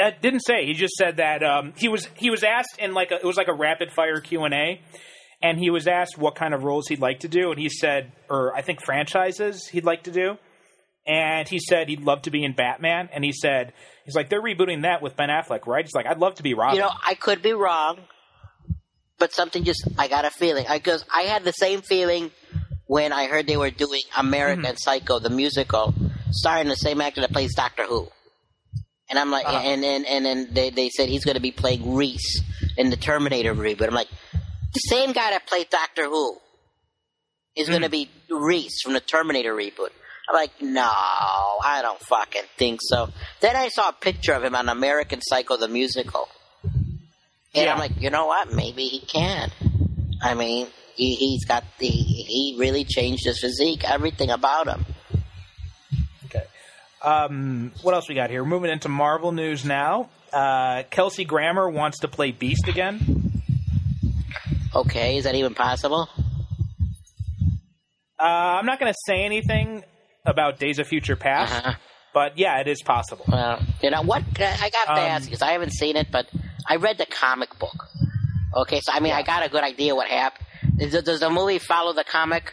Uh, 0.00 0.12
didn't 0.22 0.40
say. 0.46 0.64
He 0.64 0.74
just 0.74 0.94
said 0.94 1.16
that 1.16 1.42
um, 1.42 1.72
he 1.76 1.88
was 1.88 2.06
he 2.16 2.30
was 2.30 2.44
asked 2.44 2.76
in 2.78 2.94
like 2.94 3.10
a, 3.10 3.16
it 3.16 3.24
was 3.24 3.36
like 3.36 3.48
a 3.48 3.54
rapid 3.54 3.90
fire 3.90 4.20
Q 4.20 4.44
and 4.44 4.54
A, 4.54 4.80
and 5.42 5.58
he 5.58 5.70
was 5.70 5.88
asked 5.88 6.16
what 6.16 6.36
kind 6.36 6.54
of 6.54 6.62
roles 6.62 6.86
he'd 6.86 7.00
like 7.00 7.20
to 7.20 7.28
do, 7.28 7.50
and 7.50 7.58
he 7.58 7.68
said, 7.68 8.12
or 8.30 8.54
I 8.54 8.62
think 8.62 8.80
franchises 8.84 9.66
he'd 9.66 9.84
like 9.84 10.04
to 10.04 10.12
do, 10.12 10.36
and 11.04 11.48
he 11.48 11.58
said 11.58 11.88
he'd 11.88 12.02
love 12.02 12.22
to 12.22 12.30
be 12.30 12.44
in 12.44 12.52
Batman, 12.54 13.08
and 13.12 13.24
he 13.24 13.32
said 13.32 13.72
he's 14.08 14.16
like 14.16 14.30
they're 14.30 14.42
rebooting 14.42 14.82
that 14.82 15.02
with 15.02 15.14
Ben 15.16 15.28
Affleck, 15.28 15.66
right? 15.66 15.84
He's 15.84 15.94
like 15.94 16.06
I'd 16.06 16.18
love 16.18 16.36
to 16.36 16.42
be 16.42 16.54
Robin. 16.54 16.76
You 16.76 16.80
know, 16.82 16.90
I 17.06 17.14
could 17.14 17.42
be 17.42 17.52
wrong, 17.52 17.98
but 19.18 19.32
something 19.32 19.64
just 19.64 19.86
I 19.98 20.08
got 20.08 20.24
a 20.24 20.30
feeling 20.30 20.64
I 20.66 20.78
because 20.78 21.04
I 21.14 21.22
had 21.22 21.44
the 21.44 21.52
same 21.52 21.82
feeling 21.82 22.30
when 22.86 23.12
I 23.12 23.26
heard 23.26 23.46
they 23.46 23.56
were 23.58 23.70
doing 23.70 24.02
American 24.16 24.64
Mm-hmm. 24.64 24.76
Psycho 24.76 25.18
the 25.18 25.28
musical, 25.30 25.92
starring 26.30 26.68
the 26.68 26.74
same 26.76 27.00
actor 27.02 27.20
that 27.20 27.32
plays 27.32 27.54
Doctor 27.54 27.84
Who, 27.84 28.08
and 29.10 29.18
I'm 29.18 29.30
like, 29.30 29.46
Uh-huh. 29.46 29.58
and 29.62 29.84
and 29.84 30.06
and 30.06 30.24
then 30.24 30.48
they 30.52 30.70
they 30.70 30.88
said 30.88 31.08
he's 31.10 31.24
going 31.24 31.34
to 31.36 31.40
be 31.42 31.52
playing 31.52 31.94
Reese 31.94 32.42
in 32.78 32.88
the 32.90 32.96
Terminator 32.96 33.54
reboot. 33.54 33.86
I'm 33.88 33.94
like, 33.94 34.08
the 34.72 34.80
same 34.80 35.12
guy 35.12 35.30
that 35.30 35.46
played 35.46 35.68
Doctor 35.68 36.04
Who 36.06 36.38
is 37.56 37.68
going 37.68 37.82
to 37.82 37.88
be 37.90 38.08
Reese 38.30 38.80
from 38.82 38.92
the 38.94 39.00
Terminator 39.00 39.52
reboot. 39.54 39.90
I'm 40.28 40.34
like, 40.34 40.60
no, 40.60 40.82
I 40.82 41.80
don't 41.82 42.00
fucking 42.00 42.42
think 42.58 42.80
so. 42.82 43.08
Then 43.40 43.56
I 43.56 43.68
saw 43.68 43.88
a 43.88 43.92
picture 43.94 44.32
of 44.34 44.44
him 44.44 44.54
on 44.54 44.68
American 44.68 45.20
Psycho 45.22 45.56
the 45.56 45.68
musical. 45.68 46.28
And 47.54 47.64
Yeah. 47.64 47.72
I'm 47.72 47.78
like, 47.78 47.92
you 47.98 48.10
know 48.10 48.26
what? 48.26 48.52
Maybe 48.52 48.84
he 48.88 49.00
can. 49.00 49.50
I 50.22 50.34
mean, 50.34 50.66
he, 50.96 51.14
he's 51.14 51.44
got 51.46 51.64
the, 51.78 51.86
he 51.88 52.56
really 52.58 52.84
changed 52.84 53.24
his 53.24 53.40
physique, 53.40 53.84
everything 53.88 54.30
about 54.30 54.66
him. 54.68 54.84
Okay. 56.26 56.44
Um, 57.02 57.72
what 57.82 57.94
else 57.94 58.06
we 58.08 58.14
got 58.14 58.28
here? 58.28 58.42
We're 58.42 58.50
moving 58.50 58.70
into 58.70 58.88
Marvel 58.90 59.32
news 59.32 59.64
now. 59.64 60.10
Uh, 60.30 60.82
Kelsey 60.90 61.24
Grammer 61.24 61.70
wants 61.70 62.00
to 62.00 62.08
play 62.08 62.32
Beast 62.32 62.68
again. 62.68 63.40
Okay, 64.74 65.16
is 65.16 65.24
that 65.24 65.34
even 65.34 65.54
possible? 65.54 66.06
Uh, 68.20 68.22
I'm 68.58 68.66
not 68.66 68.78
going 68.78 68.92
to 68.92 68.98
say 69.06 69.24
anything 69.24 69.84
about 70.26 70.58
Days 70.58 70.78
of 70.78 70.86
Future 70.86 71.16
Past, 71.16 71.54
Uh-huh. 71.54 71.74
but 72.14 72.36
yeah, 72.38 72.60
it 72.60 72.68
is 72.68 72.82
possible. 72.82 73.24
Well, 73.28 73.60
you 73.82 73.90
know 73.90 74.02
what? 74.02 74.22
I 74.38 74.70
got 74.70 74.84
to 74.86 74.92
Um, 74.92 74.98
ask 74.98 75.24
because 75.26 75.42
I 75.42 75.52
haven't 75.52 75.72
seen 75.72 75.96
it, 75.96 76.08
but 76.10 76.26
I 76.66 76.76
read 76.76 76.98
the 76.98 77.06
comic 77.06 77.58
book. 77.58 77.88
Okay, 78.54 78.80
so 78.80 78.92
I 78.92 79.00
mean, 79.00 79.12
I 79.12 79.22
got 79.22 79.44
a 79.44 79.48
good 79.48 79.62
idea 79.64 79.94
what 79.94 80.08
happened. 80.08 80.46
It, 80.78 81.04
does 81.04 81.20
the 81.20 81.30
movie 81.30 81.58
follow 81.58 81.92
the 81.92 82.04
comic? 82.04 82.52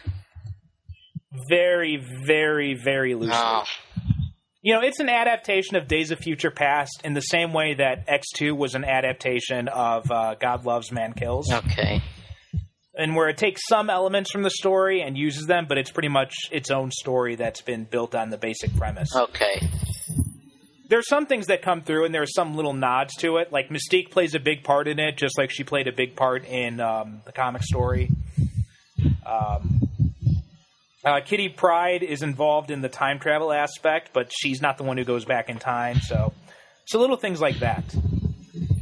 Very, 1.48 2.02
very, 2.24 2.74
very 2.74 3.14
loosely. 3.14 3.28
No. 3.36 3.64
You 4.62 4.74
know, 4.74 4.80
it's 4.80 4.98
an 5.00 5.08
adaptation 5.08 5.76
of 5.76 5.86
Days 5.86 6.10
of 6.10 6.18
Future 6.18 6.50
Past 6.50 7.00
in 7.04 7.14
the 7.14 7.20
same 7.20 7.52
way 7.52 7.74
that 7.74 8.06
X2 8.08 8.56
was 8.56 8.74
an 8.74 8.84
adaptation 8.84 9.68
of 9.68 10.10
uh, 10.10 10.34
God 10.40 10.64
Loves, 10.64 10.90
Man 10.90 11.12
Kills. 11.12 11.52
Okay. 11.52 12.02
And 12.98 13.14
where 13.14 13.28
it 13.28 13.36
takes 13.36 13.60
some 13.68 13.90
elements 13.90 14.30
from 14.32 14.42
the 14.42 14.50
story 14.50 15.02
and 15.02 15.18
uses 15.18 15.44
them, 15.44 15.66
but 15.68 15.76
it's 15.76 15.90
pretty 15.90 16.08
much 16.08 16.34
its 16.50 16.70
own 16.70 16.90
story 16.90 17.36
that's 17.36 17.60
been 17.60 17.84
built 17.84 18.14
on 18.14 18.30
the 18.30 18.38
basic 18.38 18.74
premise. 18.74 19.14
Okay. 19.14 19.68
There's 20.88 21.06
some 21.08 21.26
things 21.26 21.48
that 21.48 21.62
come 21.62 21.82
through, 21.82 22.06
and 22.06 22.14
there 22.14 22.22
are 22.22 22.26
some 22.26 22.54
little 22.54 22.72
nods 22.72 23.14
to 23.16 23.36
it. 23.36 23.52
Like 23.52 23.68
Mystique 23.68 24.10
plays 24.10 24.34
a 24.34 24.40
big 24.40 24.64
part 24.64 24.88
in 24.88 24.98
it, 24.98 25.18
just 25.18 25.36
like 25.36 25.50
she 25.50 25.62
played 25.62 25.88
a 25.88 25.92
big 25.92 26.16
part 26.16 26.46
in 26.46 26.80
um, 26.80 27.20
the 27.26 27.32
comic 27.32 27.64
story. 27.64 28.08
Um, 29.26 29.80
uh, 31.04 31.20
Kitty 31.24 31.48
Pryde 31.48 32.02
is 32.02 32.22
involved 32.22 32.70
in 32.70 32.80
the 32.80 32.88
time 32.88 33.18
travel 33.18 33.52
aspect, 33.52 34.10
but 34.12 34.32
she's 34.32 34.62
not 34.62 34.78
the 34.78 34.84
one 34.84 34.96
who 34.96 35.04
goes 35.04 35.24
back 35.24 35.48
in 35.48 35.58
time. 35.58 36.00
So, 36.00 36.32
so 36.86 36.98
little 36.98 37.16
things 37.16 37.40
like 37.40 37.58
that. 37.60 37.84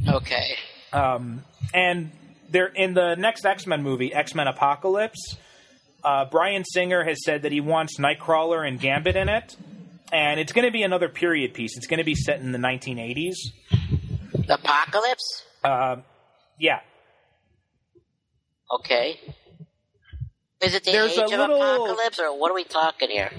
Okay. 0.07 0.55
Um, 0.93 1.43
and 1.73 2.11
they're 2.49 2.67
in 2.67 2.93
the 2.93 3.15
next 3.15 3.45
X 3.45 3.65
Men 3.67 3.83
movie, 3.83 4.13
X 4.13 4.33
Men 4.35 4.47
Apocalypse. 4.47 5.37
Uh, 6.03 6.25
Bryan 6.25 6.63
Singer 6.63 7.03
has 7.03 7.23
said 7.23 7.41
that 7.43 7.51
he 7.51 7.61
wants 7.61 7.97
Nightcrawler 7.99 8.67
and 8.67 8.79
Gambit 8.79 9.15
in 9.15 9.27
it, 9.29 9.55
and 10.13 10.39
it's 10.39 10.53
going 10.53 10.65
to 10.65 10.71
be 10.71 10.83
another 10.83 11.09
period 11.09 11.53
piece. 11.55 11.75
It's 11.77 11.87
going 11.87 11.97
to 11.97 12.03
be 12.03 12.13
set 12.15 12.39
in 12.41 12.51
the 12.51 12.59
1980s. 12.59 13.35
Apocalypse? 14.47 15.43
Uh, 15.63 15.95
yeah, 16.59 16.79
Okay. 18.79 19.19
Is 20.61 20.73
it 20.73 20.83
the 20.83 20.91
There's 20.91 21.11
age 21.17 21.17
of 21.19 21.29
little- 21.31 21.61
apocalypse, 21.61 22.19
or 22.19 22.37
what 22.39 22.51
are 22.51 22.55
we 22.55 22.63
talking 22.63 23.09
here? 23.09 23.31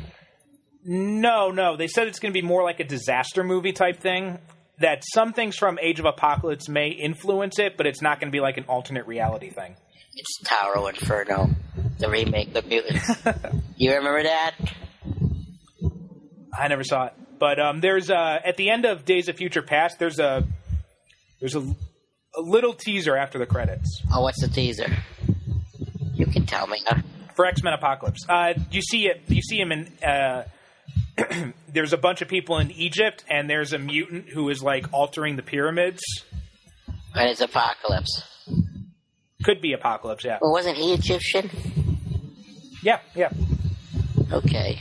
no, 0.84 1.50
no. 1.50 1.76
They 1.76 1.88
said 1.88 2.06
it's 2.06 2.18
going 2.20 2.32
to 2.32 2.40
be 2.40 2.46
more 2.46 2.62
like 2.62 2.78
a 2.80 2.84
disaster 2.84 3.42
movie 3.42 3.72
type 3.72 4.00
thing. 4.00 4.38
That 4.80 5.02
some 5.14 5.32
things 5.32 5.56
from 5.56 5.78
Age 5.78 5.98
of 6.00 6.04
Apocalypse 6.04 6.68
may 6.68 6.88
influence 6.88 7.58
it, 7.58 7.76
but 7.76 7.86
it's 7.86 8.02
not 8.02 8.20
going 8.20 8.30
to 8.30 8.32
be 8.32 8.40
like 8.40 8.58
an 8.58 8.64
alternate 8.64 9.06
reality 9.06 9.50
thing. 9.50 9.74
It's 10.14 10.38
Taro 10.44 10.86
Inferno, 10.86 11.50
the 11.98 12.10
remake 12.10 12.54
of 12.54 12.66
Mutants. 12.66 13.10
you 13.76 13.94
remember 13.94 14.22
that? 14.24 14.54
I 16.58 16.68
never 16.68 16.84
saw 16.84 17.06
it, 17.06 17.14
but 17.38 17.58
um, 17.60 17.80
there's 17.80 18.10
uh, 18.10 18.38
at 18.44 18.56
the 18.56 18.70
end 18.70 18.84
of 18.84 19.04
Days 19.04 19.28
of 19.28 19.36
Future 19.36 19.62
Past. 19.62 19.98
There's 19.98 20.18
a 20.18 20.46
there's 21.40 21.54
a, 21.54 21.60
a 21.60 22.40
little 22.40 22.72
teaser 22.72 23.16
after 23.16 23.38
the 23.38 23.46
credits 23.46 24.02
Oh, 24.12 24.22
what's 24.22 24.40
the 24.40 24.48
teaser? 24.48 24.90
You 26.14 26.26
can 26.26 26.46
tell 26.46 26.66
me. 26.66 26.82
Huh? 26.86 27.02
for 27.36 27.46
X 27.46 27.62
Men 27.62 27.74
Apocalypse. 27.74 28.26
Uh, 28.28 28.54
you 28.70 28.80
see 28.80 29.06
it. 29.06 29.22
You 29.28 29.42
see 29.42 29.60
him 29.60 29.70
in. 29.70 29.86
Uh, 30.02 30.44
there's 31.72 31.92
a 31.92 31.96
bunch 31.96 32.22
of 32.22 32.28
people 32.28 32.58
in 32.58 32.70
Egypt, 32.72 33.24
and 33.28 33.48
there's 33.48 33.72
a 33.72 33.78
mutant 33.78 34.28
who 34.28 34.48
is 34.48 34.62
like 34.62 34.92
altering 34.92 35.36
the 35.36 35.42
pyramids. 35.42 36.02
And 37.14 37.30
it's 37.30 37.40
Apocalypse. 37.40 38.22
Could 39.44 39.60
be 39.60 39.72
Apocalypse. 39.72 40.24
Yeah. 40.24 40.38
Well, 40.40 40.52
wasn't 40.52 40.76
he 40.76 40.92
Egyptian? 40.92 41.50
Yeah. 42.82 43.00
Yeah. 43.14 43.30
Okay. 44.32 44.78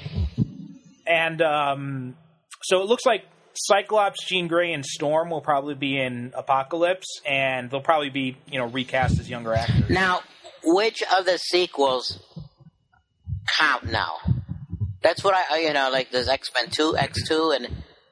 And 1.07 1.41
um, 1.41 2.15
so 2.63 2.81
it 2.81 2.87
looks 2.87 3.05
like 3.05 3.25
Cyclops, 3.53 4.25
Jean 4.25 4.47
Grey, 4.47 4.73
and 4.73 4.85
Storm 4.85 5.29
will 5.29 5.41
probably 5.41 5.75
be 5.75 5.99
in 5.99 6.33
Apocalypse, 6.35 7.21
and 7.25 7.69
they'll 7.69 7.81
probably 7.81 8.09
be 8.09 8.37
you 8.51 8.59
know 8.59 8.65
recast 8.67 9.19
as 9.19 9.29
younger 9.29 9.53
actors. 9.53 9.89
Now, 9.89 10.21
which 10.63 11.01
of 11.17 11.25
the 11.25 11.37
sequels 11.37 12.19
count 13.57 13.85
now? 13.85 14.17
That's 15.05 15.23
what 15.23 15.35
I, 15.35 15.59
you 15.59 15.71
know, 15.71 15.91
like 15.91 16.09
does 16.09 16.27
X 16.27 16.49
Men 16.59 16.71
2, 16.71 16.93
X2, 16.97 17.55
and 17.55 17.67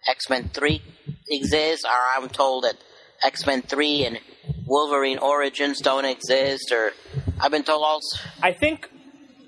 X 0.07 0.29
Men 0.29 0.51
3 0.53 0.79
exist? 1.27 1.85
Or 1.85 2.21
I'm 2.21 2.29
told 2.29 2.65
that 2.65 2.75
X 3.23 3.47
Men 3.47 3.63
3 3.63 4.05
and 4.05 4.19
Wolverine 4.67 5.17
Origins 5.17 5.79
don't 5.81 6.05
exist, 6.05 6.71
or 6.71 6.91
I've 7.41 7.49
been 7.49 7.63
told 7.63 7.83
all. 7.83 7.99
I 8.43 8.51
think, 8.51 8.87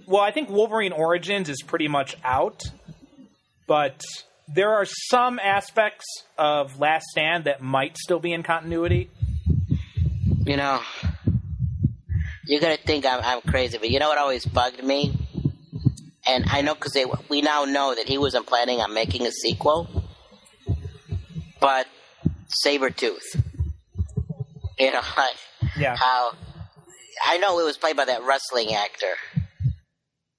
well, 0.07 0.23
I 0.23 0.31
think 0.31 0.49
Wolverine 0.49 0.91
Origins 0.91 1.47
is 1.47 1.61
pretty 1.61 1.87
much 1.87 2.17
out, 2.23 2.63
but 3.67 4.01
there 4.47 4.71
are 4.71 4.85
some 4.85 5.37
aspects 5.37 6.05
of 6.39 6.79
Last 6.79 7.05
Stand 7.11 7.43
that 7.43 7.61
might 7.61 7.95
still 7.95 8.19
be 8.19 8.33
in 8.33 8.41
continuity. 8.41 9.11
You 10.47 10.57
know, 10.57 10.81
you're 12.47 12.59
gonna 12.61 12.77
think 12.77 13.05
I'm, 13.05 13.21
I'm 13.23 13.41
crazy, 13.41 13.77
but 13.77 13.91
you 13.91 13.99
know 13.99 14.09
what 14.09 14.17
always 14.17 14.47
bugged 14.47 14.83
me? 14.83 15.24
And 16.27 16.45
I 16.49 16.61
know 16.61 16.73
because 16.73 16.97
we 17.29 17.41
now 17.41 17.65
know 17.65 17.93
that 17.95 18.07
he 18.07 18.17
wasn't 18.17 18.47
planning 18.47 18.79
on 18.81 18.93
making 18.93 19.25
a 19.27 19.31
sequel, 19.31 19.87
but 21.59 21.87
Sabretooth. 22.65 23.21
You 24.79 24.91
know, 24.91 25.01
like 25.17 25.35
Yeah. 25.77 25.95
how 25.95 26.31
I 27.25 27.37
know 27.37 27.59
it 27.59 27.63
was 27.63 27.77
played 27.77 27.95
by 27.95 28.05
that 28.05 28.23
wrestling 28.23 28.73
actor. 28.73 29.13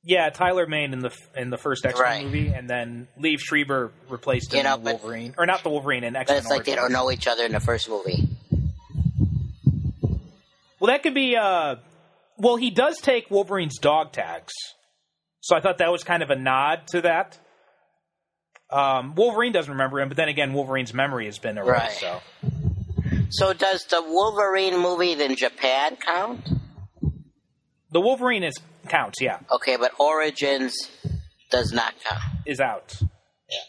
Yeah, 0.02 0.28
Tyler 0.30 0.66
Mane 0.66 0.92
in 0.92 1.00
the 1.00 1.10
in 1.36 1.50
the 1.50 1.58
first 1.58 1.84
X 1.86 1.94
Men 1.98 2.02
Right. 2.02 2.24
movie, 2.24 2.48
and 2.48 2.68
then 2.70 3.08
Liev 3.20 3.38
Schreiber 3.40 3.92
replaced 4.08 4.52
him 4.52 4.58
You 4.58 4.62
know, 4.64 4.74
in 4.76 4.82
but- 4.84 4.92
Wolverine, 5.00 5.34
or 5.38 5.46
not 5.46 5.62
the 5.64 5.68
Wolverine 5.70 6.04
in 6.04 6.14
X 6.14 6.28
But 6.28 6.34
Men. 6.34 6.42
it's 6.42 6.50
like 6.50 6.64
they 6.64 6.74
don't 6.76 6.92
know 6.92 7.10
each 7.10 7.26
other 7.26 7.44
in 7.44 7.52
the 7.52 7.60
first 7.60 7.88
movie. 7.88 8.28
Well, 10.78 10.88
that 10.92 11.02
could 11.02 11.14
be. 11.14 11.36
Uh, 11.36 11.76
well, 12.38 12.56
he 12.56 12.70
does 12.70 12.98
take 13.00 13.30
Wolverine's 13.30 13.78
dog 13.78 14.12
tags, 14.12 14.52
so 15.46 15.56
I 15.56 15.60
thought 15.60 15.78
that 15.78 15.92
was 15.92 16.02
kind 16.02 16.22
of 16.22 16.30
a 16.30 16.36
nod 16.36 16.86
to 16.88 17.02
that. 17.02 17.38
Um, 18.70 19.14
Wolverine 19.14 19.52
doesn't 19.52 19.70
remember 19.70 20.00
him, 20.00 20.08
but 20.08 20.16
then 20.16 20.28
again, 20.28 20.52
Wolverine's 20.52 20.92
memory 20.92 21.26
has 21.26 21.38
been 21.38 21.56
erased. 21.56 22.02
Right. 22.02 22.20
So 22.20 22.20
So 23.30 23.52
does 23.52 23.84
the 23.84 24.02
Wolverine 24.02 24.78
movie 24.80 25.12
in 25.12 25.36
Japan 25.36 25.96
count? 25.96 26.48
the 27.92 28.00
Wolverine 28.00 28.42
is 28.42 28.54
counts. 28.88 29.20
Yeah, 29.20 29.38
Okay, 29.52 29.76
but 29.76 29.92
Origins 30.00 30.74
does 31.50 31.72
not 31.72 31.94
count. 32.04 32.22
is 32.44 32.58
out. 32.60 32.94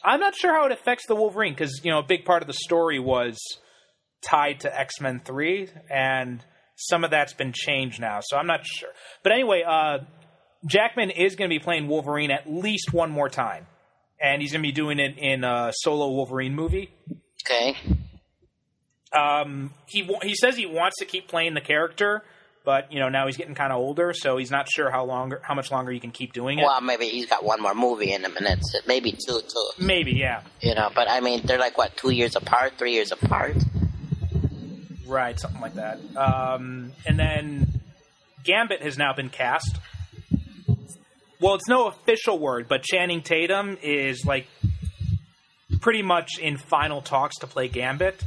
I'm 0.03 0.19
not 0.19 0.35
sure 0.35 0.51
how 0.51 0.65
it 0.65 0.71
affects 0.71 1.05
the 1.07 1.15
Wolverine 1.15 1.53
because 1.53 1.81
you 1.83 1.91
know 1.91 1.99
a 1.99 2.03
big 2.03 2.25
part 2.25 2.41
of 2.41 2.47
the 2.47 2.53
story 2.55 2.99
was 2.99 3.37
tied 4.23 4.61
to 4.61 4.79
X 4.79 4.99
Men 4.99 5.21
Three, 5.23 5.69
and 5.91 6.43
some 6.75 7.03
of 7.03 7.11
that's 7.11 7.33
been 7.33 7.53
changed 7.53 7.99
now. 8.01 8.19
So 8.23 8.37
I'm 8.37 8.47
not 8.47 8.65
sure. 8.65 8.89
But 9.21 9.33
anyway, 9.33 9.61
uh, 9.67 9.99
Jackman 10.65 11.11
is 11.11 11.35
going 11.35 11.49
to 11.49 11.53
be 11.53 11.59
playing 11.59 11.87
Wolverine 11.87 12.31
at 12.31 12.49
least 12.49 12.93
one 12.93 13.11
more 13.11 13.29
time, 13.29 13.67
and 14.21 14.41
he's 14.41 14.51
going 14.51 14.63
to 14.63 14.67
be 14.67 14.73
doing 14.73 14.99
it 14.99 15.17
in 15.17 15.43
a 15.43 15.71
solo 15.73 16.09
Wolverine 16.09 16.55
movie. 16.55 16.89
Okay. 17.45 17.77
Um, 19.13 19.73
he 19.85 20.03
he 20.23 20.35
says 20.35 20.57
he 20.57 20.65
wants 20.65 20.97
to 20.99 21.05
keep 21.05 21.27
playing 21.29 21.53
the 21.53 21.61
character, 21.61 22.23
but 22.65 22.91
you 22.91 22.99
know 22.99 23.07
now 23.07 23.25
he's 23.25 23.37
getting 23.37 23.55
kind 23.55 23.71
of 23.71 23.79
older, 23.79 24.13
so 24.13 24.35
he's 24.37 24.51
not 24.51 24.67
sure 24.69 24.91
how 24.91 25.05
longer 25.05 25.39
how 25.43 25.53
much 25.53 25.71
longer 25.71 25.91
he 25.93 25.99
can 25.99 26.11
keep 26.11 26.33
doing 26.33 26.59
it. 26.59 26.63
Well, 26.63 26.81
maybe 26.81 27.07
he's 27.07 27.27
got 27.27 27.43
one 27.43 27.61
more 27.61 27.73
movie 27.73 28.11
in 28.11 28.25
him, 28.25 28.35
and 28.35 28.45
that's 28.45 28.75
it. 28.75 28.85
Maybe 28.85 29.11
two, 29.13 29.39
too. 29.41 29.69
Maybe, 29.79 30.11
yeah. 30.11 30.41
You 30.61 30.75
know, 30.75 30.89
but 30.93 31.09
I 31.09 31.21
mean, 31.21 31.41
they're 31.45 31.57
like 31.57 31.77
what, 31.77 31.95
two 31.95 32.09
years 32.09 32.35
apart, 32.35 32.73
three 32.77 32.91
years 32.93 33.13
apart. 33.13 33.55
Right, 35.05 35.39
something 35.39 35.61
like 35.61 35.75
that. 35.75 35.99
Um, 36.17 36.91
and 37.05 37.17
then 37.17 37.81
Gambit 38.43 38.81
has 38.81 38.97
now 38.97 39.13
been 39.13 39.29
cast. 39.29 39.77
Well, 41.39 41.55
it's 41.55 41.67
no 41.67 41.87
official 41.87 42.39
word, 42.39 42.67
but 42.67 42.83
Channing 42.83 43.21
Tatum 43.21 43.77
is 43.83 44.25
like 44.25 44.47
pretty 45.81 46.01
much 46.01 46.39
in 46.39 46.57
final 46.57 47.01
talks 47.01 47.37
to 47.39 47.47
play 47.47 47.67
Gambit. 47.67 48.21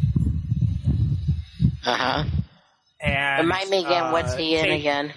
Uh 1.84 1.96
huh. 1.96 2.24
And 3.00 3.46
Remind 3.46 3.70
me 3.70 3.78
again, 3.80 4.02
uh, 4.04 4.12
what's 4.12 4.34
he 4.36 4.56
in 4.56 4.66
Ta- 4.66 4.72
again? 4.74 5.12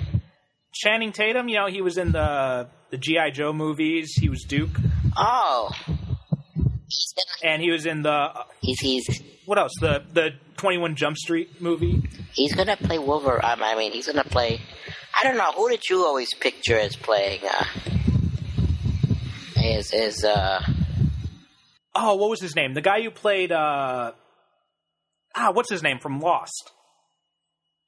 Channing 0.73 1.11
Tatum, 1.11 1.49
you 1.49 1.57
know, 1.57 1.67
he 1.67 1.81
was 1.81 1.97
in 1.97 2.11
the 2.11 2.67
the 2.89 2.97
GI 2.97 3.31
Joe 3.33 3.53
movies. 3.53 4.13
He 4.19 4.29
was 4.29 4.43
Duke, 4.47 4.71
Oh, 5.17 5.69
he's 5.85 7.13
gonna, 7.15 7.53
and 7.53 7.61
he 7.61 7.69
was 7.71 7.85
in 7.85 8.01
the 8.01 8.29
he's 8.61 8.79
he's 8.79 9.21
what 9.45 9.59
else? 9.59 9.73
The 9.81 10.03
the 10.13 10.29
Twenty 10.57 10.77
One 10.77 10.95
Jump 10.95 11.17
Street 11.17 11.61
movie. 11.61 12.01
he's 12.33 12.55
gonna 12.55 12.77
play 12.77 12.97
Wolverine. 12.97 13.41
I 13.43 13.75
mean, 13.75 13.91
he's 13.91 14.07
gonna 14.07 14.23
play. 14.23 14.61
I 15.23 15.27
don't 15.27 15.37
know 15.37 15.53
who 15.53 15.69
did 15.69 15.87
you 15.89 16.03
always 16.03 16.33
picture 16.33 16.77
as 16.77 16.97
playing? 16.97 17.39
Uh, 17.45 17.63
is 19.55 19.93
is 19.93 20.25
uh 20.25 20.61
Oh, 21.95 22.15
what 22.15 22.29
was 22.29 22.41
his 22.41 22.57
name? 22.57 22.73
The 22.73 22.81
guy 22.81 23.01
who 23.01 23.09
played 23.09 23.53
uh 23.53 24.11
ah, 25.33 25.51
what's 25.53 25.69
his 25.69 25.81
name 25.81 25.99
from 25.99 26.19
Lost? 26.19 26.71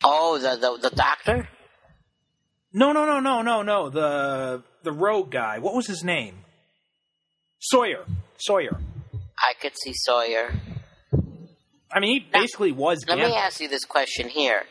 oh 0.01 0.37
the 0.37 0.55
the, 0.55 0.89
the 0.89 0.95
doctor? 0.95 1.49
No, 2.71 2.93
no, 2.93 3.05
no, 3.05 3.19
no, 3.19 3.41
no, 3.41 3.61
no. 3.63 3.89
The 3.89 4.63
the 4.83 4.93
rogue 4.93 5.29
guy. 5.29 5.59
What 5.59 5.75
was 5.75 5.87
his 5.87 6.05
name? 6.05 6.45
Sawyer. 7.59 8.05
Sawyer. 8.37 8.79
I 9.37 9.55
could 9.61 9.73
see 9.83 9.91
Sawyer. 9.93 10.53
I 11.91 11.99
mean, 11.99 12.21
he 12.21 12.27
basically 12.31 12.71
was 12.71 13.05
Let 13.05 13.17
me 13.17 13.33
ask 13.35 13.59
you 13.59 13.67
this 13.67 13.83
question 13.83 14.29
here: 14.29 14.63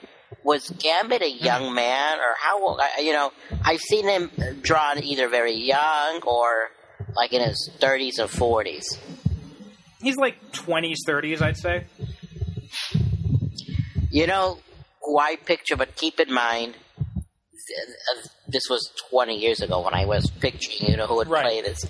Was 0.44 0.68
Gambit 0.78 1.22
a 1.22 1.30
young 1.30 1.74
man, 1.82 2.18
or 2.18 2.34
how 2.40 2.62
old? 2.62 2.80
You 3.00 3.12
know, 3.12 3.32
I've 3.64 3.80
seen 3.80 4.06
him 4.06 4.30
drawn 4.62 5.02
either 5.02 5.28
very 5.28 5.54
young 5.54 6.20
or 6.26 6.68
like 7.16 7.32
in 7.32 7.40
his 7.42 7.70
thirties 7.80 8.20
or 8.20 8.28
forties. 8.28 8.86
He's 10.02 10.16
like 10.16 10.52
twenties, 10.52 11.00
thirties, 11.06 11.40
I'd 11.42 11.56
say. 11.56 11.86
You 14.10 14.26
know 14.26 14.58
who 15.02 15.18
I 15.18 15.36
picture, 15.36 15.76
but 15.76 15.96
keep 15.96 16.20
in 16.20 16.32
mind, 16.32 16.74
this 18.48 18.64
was 18.70 18.90
20 19.10 19.36
years 19.38 19.60
ago 19.60 19.82
when 19.82 19.94
I 19.94 20.04
was 20.06 20.30
picturing, 20.30 20.90
you 20.90 20.96
know, 20.96 21.06
who 21.06 21.16
would 21.16 21.28
Right. 21.28 21.42
play 21.44 21.60
this, 21.62 21.84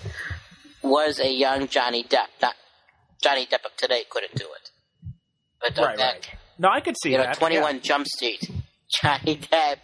was 0.83 1.19
a 1.21 1.31
young 1.31 1.69
Johnny 1.69 2.03
Depp. 2.05 2.29
Not 2.41 2.55
Johnny 3.23 3.47
Depp 3.47 3.65
of 3.67 3.77
today 3.77 4.05
couldn't 4.09 4.35
do 4.37 4.45
it. 4.45 4.71
But 5.61 5.79
uh, 5.79 5.83
Right, 5.87 5.97
back, 5.99 6.15
right. 6.15 6.29
No, 6.59 6.69
I 6.69 6.81
could 6.81 6.97
see 7.03 7.13
you 7.13 7.19
know, 7.19 7.25
that. 7.25 7.39
21 7.39 7.77
yeah. 7.77 7.81
Jump 7.81 8.07
Street, 8.07 8.49
Johnny 9.03 9.37
Depp, 9.37 9.77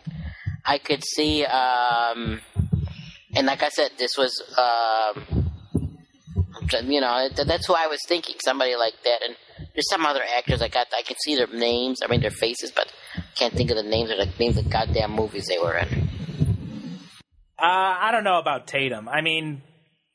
I 0.65 0.79
could 0.79 1.03
see, 1.05 1.45
um, 1.45 2.41
and 3.35 3.47
like 3.47 3.63
I 3.63 3.69
said, 3.69 3.91
this 3.99 4.13
was, 4.17 4.43
um, 4.57 5.51
you 6.85 7.01
know, 7.01 7.29
that's 7.35 7.67
who 7.67 7.75
I 7.75 7.87
was 7.87 8.01
thinking, 8.07 8.37
somebody 8.45 8.77
like 8.77 8.95
that. 9.05 9.23
And 9.27 9.37
there's 9.75 9.89
some 9.89 10.07
other 10.07 10.23
actors 10.37 10.63
I 10.63 10.69
got, 10.69 10.87
I 10.97 11.03
can 11.03 11.17
see 11.25 11.37
their 11.37 11.49
names, 11.49 12.01
I 12.05 12.09
mean 12.09 12.21
their 12.21 12.31
faces, 12.31 12.71
but 12.71 12.93
can't 13.35 13.55
think 13.55 13.71
of 13.71 13.77
the 13.77 13.83
names 13.83 14.11
or 14.11 14.17
the 14.17 14.31
names 14.39 14.59
of 14.59 14.69
goddamn 14.71 15.13
movies 15.13 15.47
they 15.47 15.59
were 15.59 15.77
in. 15.77 16.09
Uh, 17.59 17.97
I 18.01 18.11
don't 18.13 18.25
know 18.25 18.39
about 18.39 18.67
Tatum. 18.67 19.09
I 19.09 19.21
mean, 19.21 19.63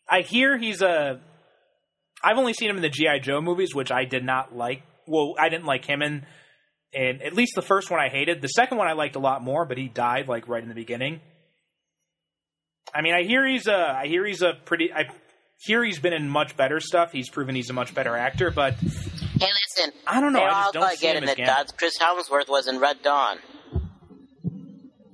I 0.09 0.21
hear 0.21 0.57
he's 0.57 0.81
a. 0.81 1.19
I've 2.23 2.37
only 2.37 2.53
seen 2.53 2.69
him 2.69 2.77
in 2.77 2.81
the 2.81 2.89
GI 2.89 3.19
Joe 3.21 3.41
movies, 3.41 3.75
which 3.75 3.91
I 3.91 4.05
did 4.05 4.23
not 4.23 4.55
like. 4.55 4.81
Well, 5.05 5.35
I 5.39 5.49
didn't 5.49 5.65
like 5.65 5.85
him 5.85 6.01
in, 6.01 6.25
in 6.95 7.21
at 7.21 7.33
least 7.33 7.53
the 7.55 7.61
first 7.61 7.91
one 7.91 7.99
I 7.99 8.09
hated. 8.09 8.41
The 8.41 8.47
second 8.47 8.77
one 8.77 8.87
I 8.87 8.93
liked 8.93 9.15
a 9.15 9.19
lot 9.19 9.43
more, 9.43 9.65
but 9.65 9.77
he 9.77 9.87
died 9.87 10.27
like 10.27 10.47
right 10.47 10.63
in 10.63 10.69
the 10.69 10.75
beginning. 10.75 11.19
I 12.93 13.01
mean, 13.01 13.13
I 13.13 13.23
hear 13.23 13.45
he's 13.45 13.67
a. 13.67 13.75
I 13.75 14.07
hear 14.07 14.25
he's 14.25 14.41
a 14.41 14.53
pretty. 14.65 14.91
I 14.93 15.09
hear 15.57 15.83
he's 15.83 15.99
been 15.99 16.13
in 16.13 16.29
much 16.29 16.55
better 16.55 16.79
stuff. 16.79 17.11
He's 17.11 17.29
proven 17.29 17.55
he's 17.55 17.69
a 17.69 17.73
much 17.73 17.93
better 17.93 18.15
actor, 18.15 18.51
but 18.51 18.73
Hey, 18.75 19.47
listen, 19.47 19.91
I 20.07 20.21
don't 20.21 20.31
know. 20.33 20.39
I 20.39 20.49
all 20.65 20.71
just 20.71 20.73
don't 20.73 20.97
see 20.97 21.07
him 21.07 21.17
in 21.17 21.23
as 21.25 21.29
it. 21.31 21.37
Gambit. 21.37 21.77
Chris 21.77 21.97
Hemsworth 21.99 22.47
was 22.47 22.67
in 22.67 22.79
Red 22.79 23.01
Dawn. 23.03 23.37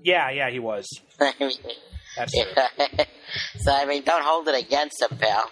Yeah, 0.04 0.30
yeah, 0.32 0.50
he 0.50 0.60
was. 0.60 0.88
I 1.20 1.34
mean, 1.40 1.52
That's 2.18 2.34
so 3.60 3.72
I 3.72 3.86
mean, 3.86 4.04
don't 4.04 4.24
hold 4.24 4.48
it 4.48 4.56
against 4.64 5.02
him, 5.02 5.18
pal. 5.18 5.50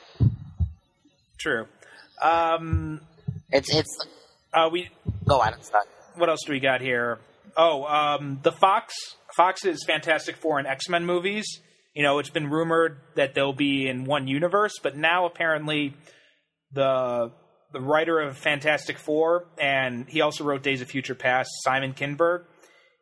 True. 1.40 1.66
Um, 2.22 3.02
It's 3.52 3.74
it's. 3.74 3.98
uh, 4.54 4.70
we 4.72 4.90
Go 5.28 5.40
on, 5.42 5.54
it's 5.54 5.70
done. 5.70 5.86
What 6.20 6.30
else 6.30 6.42
do 6.46 6.52
we 6.52 6.60
got 6.60 6.82
here? 6.82 7.20
Oh, 7.58 7.86
um, 7.86 8.40
the 8.44 8.52
Fox 8.52 8.94
Fox's 9.36 9.84
Fantastic 9.86 10.38
Four 10.38 10.60
and 10.60 10.68
X 10.68 10.90
Men 10.90 11.06
movies. 11.06 11.46
You 11.96 12.04
know, 12.04 12.20
it's 12.20 12.30
been 12.30 12.50
rumored 12.50 13.00
that 13.16 13.34
they'll 13.34 13.54
be 13.54 13.88
in 13.88 14.06
one 14.06 14.28
universe, 14.28 14.74
but 14.82 14.96
now 14.96 15.26
apparently 15.26 15.96
the 16.72 17.32
the 17.72 17.82
writer 17.82 18.20
of 18.20 18.38
Fantastic 18.38 18.98
Four 18.98 19.46
and 19.60 20.08
he 20.08 20.22
also 20.22 20.44
wrote 20.44 20.64
Days 20.64 20.82
of 20.82 20.88
Future 20.90 21.16
Past, 21.16 21.50
Simon 21.64 21.94
Kinberg. 21.94 22.46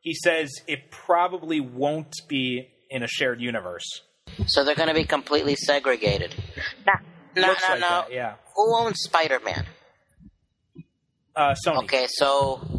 He 0.01 0.13
says 0.13 0.51
it 0.67 0.91
probably 0.91 1.59
won't 1.59 2.13
be 2.27 2.69
in 2.89 3.03
a 3.03 3.07
shared 3.07 3.41
universe. 3.41 4.01
So 4.45 4.63
they're 4.63 4.75
going 4.75 4.89
to 4.89 4.93
be 4.93 5.05
completely 5.05 5.55
segregated. 5.55 6.35
No, 6.85 6.93
no, 7.35 7.47
Looks 7.47 7.63
no, 7.67 7.73
like 7.73 7.81
no. 7.81 7.87
that, 7.87 8.13
yeah. 8.13 8.35
Who 8.55 8.75
owns 8.75 8.97
Spider 8.99 9.39
Man? 9.43 9.65
Uh, 11.35 11.55
Sony. 11.65 11.83
Okay, 11.83 12.07
so 12.09 12.76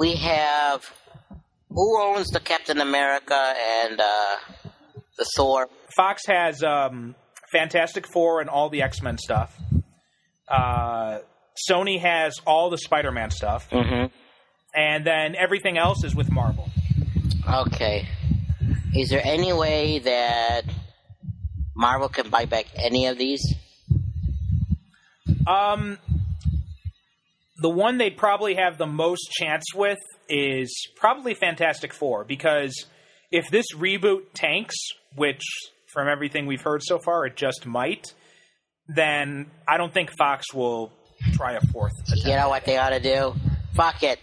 we 0.00 0.14
have 0.14 0.90
who 1.68 2.00
owns 2.02 2.28
the 2.28 2.40
Captain 2.40 2.80
America 2.80 3.54
and 3.84 4.00
uh, 4.00 4.36
the 5.18 5.26
Thor. 5.36 5.68
Fox 5.94 6.22
has 6.26 6.62
um, 6.62 7.14
Fantastic 7.52 8.06
Four 8.10 8.40
and 8.40 8.48
all 8.48 8.70
the 8.70 8.80
X 8.82 9.02
Men 9.02 9.18
stuff. 9.18 9.54
Uh, 10.48 11.18
Sony 11.70 12.00
has 12.00 12.32
all 12.46 12.70
the 12.70 12.78
Spider 12.78 13.12
Man 13.12 13.30
stuff, 13.30 13.68
Mm-hmm. 13.70 14.06
and 14.74 15.06
then 15.06 15.36
everything 15.36 15.76
else 15.76 16.02
is 16.02 16.14
with 16.14 16.30
Marvel. 16.32 16.70
Okay. 17.66 18.08
Is 18.94 19.10
there 19.10 19.20
any 19.22 19.52
way 19.52 19.98
that 20.00 20.62
Marvel 21.76 22.08
can 22.08 22.30
buy 22.30 22.46
back 22.46 22.66
any 22.74 23.06
of 23.06 23.18
these? 23.18 23.42
Um, 25.46 25.98
the 27.60 27.70
one 27.70 27.98
they'd 27.98 28.16
probably 28.16 28.54
have 28.54 28.78
the 28.78 28.86
most 28.86 29.30
chance 29.30 29.74
with 29.74 29.98
is 30.28 30.88
probably 30.96 31.34
Fantastic 31.34 31.92
Four 31.92 32.24
because 32.24 32.86
if 33.30 33.50
this 33.50 33.74
reboot 33.74 34.22
tanks, 34.34 34.76
which 35.14 35.42
from 35.92 36.08
everything 36.08 36.46
we've 36.46 36.62
heard 36.62 36.82
so 36.82 36.98
far 36.98 37.26
it 37.26 37.36
just 37.36 37.66
might, 37.66 38.14
then 38.88 39.50
I 39.68 39.76
don't 39.76 39.92
think 39.92 40.10
Fox 40.16 40.54
will 40.54 40.92
try 41.32 41.52
a 41.52 41.60
fourth. 41.60 41.92
Attempt. 42.04 42.24
You 42.24 42.36
know 42.36 42.48
what 42.48 42.64
they 42.64 42.78
ought 42.78 42.90
to 42.90 43.00
do? 43.00 43.34
Fuck 43.74 44.02
it. 44.02 44.18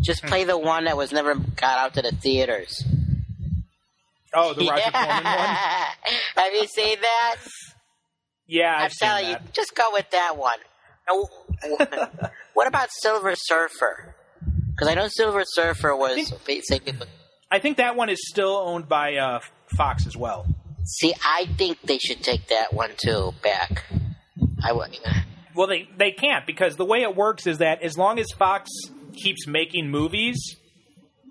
Just 0.00 0.22
hmm. 0.22 0.28
play 0.28 0.44
the 0.44 0.58
one 0.58 0.84
that 0.84 0.96
was 0.96 1.12
never 1.12 1.34
got 1.34 1.78
out 1.78 1.94
to 1.94 2.02
the 2.02 2.12
theaters. 2.12 2.84
Oh, 4.34 4.54
the 4.54 4.66
Roger 4.66 4.90
Corman 4.90 5.24
one. 5.24 5.24
Have 6.36 6.52
you 6.52 6.66
seen 6.66 7.00
that? 7.00 7.36
Yeah, 8.46 8.74
I've 8.76 8.84
I'm 8.84 8.90
seen 8.90 9.08
telling 9.08 9.24
that. 9.32 9.42
you, 9.42 9.48
just 9.52 9.74
go 9.74 9.90
with 9.92 10.10
that 10.10 10.36
one. 10.36 10.58
What 12.60 12.68
about 12.68 12.90
Silver 12.92 13.34
Surfer? 13.36 14.14
Because 14.68 14.88
I 14.88 14.92
know 14.94 15.08
Silver 15.08 15.44
Surfer 15.46 15.96
was 15.96 16.30
basically. 16.46 16.92
I 17.50 17.58
think 17.58 17.78
that 17.78 17.96
one 17.96 18.10
is 18.10 18.18
still 18.28 18.54
owned 18.54 18.86
by 18.86 19.16
uh, 19.16 19.40
Fox 19.78 20.06
as 20.06 20.14
well. 20.14 20.44
See, 20.84 21.14
I 21.24 21.46
think 21.56 21.80
they 21.80 21.96
should 21.96 22.22
take 22.22 22.48
that 22.48 22.74
one 22.74 22.90
too 22.98 23.32
back. 23.42 23.84
I 24.62 24.74
would. 24.74 24.94
Well, 25.54 25.68
they 25.68 25.88
they 25.96 26.10
can't 26.10 26.46
because 26.46 26.76
the 26.76 26.84
way 26.84 27.00
it 27.00 27.16
works 27.16 27.46
is 27.46 27.56
that 27.58 27.80
as 27.80 27.96
long 27.96 28.18
as 28.18 28.26
Fox 28.36 28.68
keeps 29.14 29.46
making 29.46 29.90
movies, 29.90 30.56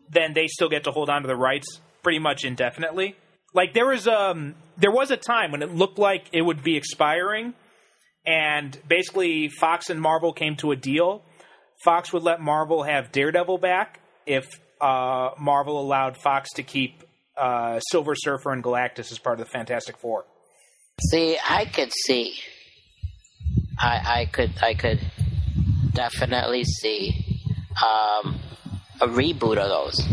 then 0.10 0.34
they 0.34 0.48
still 0.48 0.70
get 0.70 0.86
to 0.86 0.92
hold 0.92 1.12
on 1.12 1.22
to 1.22 1.28
the 1.28 1.36
rights 1.36 1.80
pretty 2.02 2.18
much 2.18 2.44
indefinitely. 2.44 3.16
Like 3.54 3.76
there 3.76 3.86
was 3.86 4.08
um 4.08 4.56
there 4.78 4.90
was 4.90 5.12
a 5.12 5.18
time 5.18 5.52
when 5.52 5.62
it 5.62 5.76
looked 5.76 6.00
like 6.00 6.26
it 6.32 6.42
would 6.42 6.64
be 6.64 6.76
expiring, 6.76 7.54
and 8.30 8.78
basically 8.88 9.50
Fox 9.50 9.90
and 9.90 10.00
Marvel 10.00 10.34
came 10.34 10.56
to 10.58 10.72
a 10.72 10.76
deal. 10.76 11.24
Fox 11.84 12.14
would 12.14 12.22
let 12.22 12.40
Marvel 12.40 12.84
have 12.84 13.12
Daredevil 13.12 13.58
back 13.58 14.02
if 14.28 14.46
uh, 14.80 15.32
Marvel 15.40 15.82
allowed 15.82 16.16
Fox 16.16 16.50
to 16.56 16.64
keep 16.64 17.04
uh, 17.36 17.80
Silver 17.92 18.14
Surfer 18.16 18.52
and 18.52 18.64
Galactus 18.64 19.12
as 19.12 19.18
part 19.18 19.40
of 19.40 19.46
the 19.48 19.52
Fantastic 19.52 19.98
Four. 19.98 20.26
See, 21.10 21.38
I 21.50 21.66
could 21.66 21.92
see. 22.06 22.36
I 23.80 24.20
I 24.20 24.26
could 24.32 24.54
I 24.62 24.74
could 24.76 25.00
definitely 25.94 26.66
see 26.66 27.42
um, 27.84 28.40
a 29.02 29.08
reboot 29.08 29.58
of 29.58 29.70
those, 29.70 30.06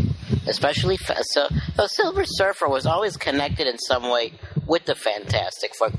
especially 0.47 0.97
so. 0.97 1.47
The 1.75 1.87
Silver 1.87 2.23
Surfer 2.25 2.67
was 2.67 2.87
always 2.87 3.15
connected 3.15 3.67
in 3.67 3.77
some 3.77 4.09
way 4.09 4.33
with 4.65 4.85
the 4.85 4.95
Fantastic 4.95 5.75
Four. 5.75 5.91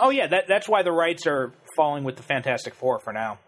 Oh 0.00 0.10
yeah, 0.10 0.26
that, 0.28 0.44
that's 0.48 0.68
why 0.68 0.82
the 0.82 0.92
rights 0.92 1.26
are 1.26 1.52
falling 1.76 2.04
with 2.04 2.16
the 2.16 2.22
Fantastic 2.22 2.74
Four 2.74 2.98
for 3.00 3.12
now. 3.12 3.38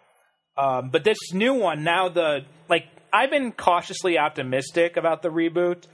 Um, 0.57 0.91
but 0.91 1.05
this 1.05 1.19
new 1.33 1.55
one 1.55 1.85
now, 1.85 2.09
the 2.09 2.45
like 2.69 2.87
I've 3.13 3.31
been 3.31 3.53
cautiously 3.53 4.19
optimistic 4.19 4.97
about 4.97 5.23
the 5.23 5.29
reboot, 5.31 5.85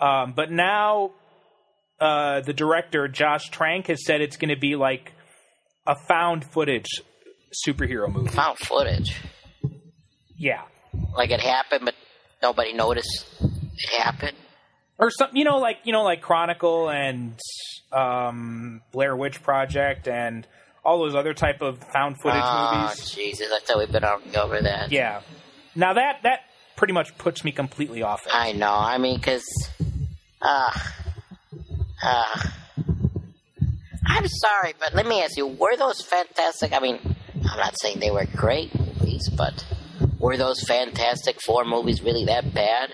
um, 0.00 0.32
but 0.34 0.50
now 0.50 1.12
uh, 2.00 2.40
the 2.40 2.52
director 2.52 3.08
Josh 3.08 3.48
Trank 3.50 3.86
has 3.88 4.04
said 4.04 4.20
it's 4.20 4.36
going 4.36 4.48
to 4.54 4.60
be 4.60 4.76
like 4.76 5.12
a 5.86 5.94
found 5.96 6.44
footage 6.44 6.86
superhero 7.66 8.10
movie. 8.12 8.28
found 8.30 8.58
footage, 8.58 9.20
Yeah, 10.36 10.62
like 11.16 11.30
it 11.30 11.40
happened, 11.40 11.84
but 11.84 11.94
nobody 12.42 12.72
noticed 12.72 13.26
it 13.40 13.88
happened. 14.00 14.36
or 14.98 15.10
some 15.10 15.30
you 15.34 15.44
know 15.44 15.58
like 15.58 15.78
you 15.84 15.92
know 15.92 16.02
like 16.02 16.20
Chronicle 16.22 16.88
and 16.88 17.34
um, 17.92 18.82
Blair 18.92 19.16
Witch 19.16 19.42
Project 19.42 20.08
and 20.08 20.46
all 20.84 20.98
those 20.98 21.14
other 21.14 21.34
type 21.34 21.62
of 21.62 21.78
found 21.92 22.20
footage 22.20 22.40
oh, 22.42 22.82
movies. 22.82 23.10
Jesus! 23.10 23.48
I 23.52 23.60
thought 23.60 23.78
we'd 23.78 23.92
been 23.92 24.04
over 24.04 24.60
that. 24.60 24.90
Yeah. 24.90 25.20
Now 25.74 25.94
that 25.94 26.20
that 26.24 26.40
pretty 26.76 26.92
much 26.92 27.16
puts 27.18 27.44
me 27.44 27.52
completely 27.52 28.02
off 28.02 28.26
it. 28.26 28.32
I 28.34 28.52
know. 28.52 28.72
I 28.74 28.98
mean, 28.98 29.16
because, 29.16 29.44
uh, 30.40 30.70
uh, 32.02 32.48
I'm 34.06 34.26
sorry, 34.26 34.74
but 34.78 34.94
let 34.94 35.06
me 35.06 35.22
ask 35.22 35.36
you: 35.36 35.46
Were 35.46 35.76
those 35.76 36.02
fantastic? 36.02 36.72
I 36.72 36.80
mean, 36.80 36.98
I'm 37.50 37.58
not 37.58 37.78
saying 37.80 38.00
they 38.00 38.10
were 38.10 38.26
great 38.34 38.74
movies, 38.78 39.28
but 39.36 39.64
were 40.18 40.36
those 40.36 40.62
Fantastic 40.62 41.40
Four 41.40 41.64
movies 41.64 42.02
really 42.02 42.26
that 42.26 42.54
bad? 42.54 42.90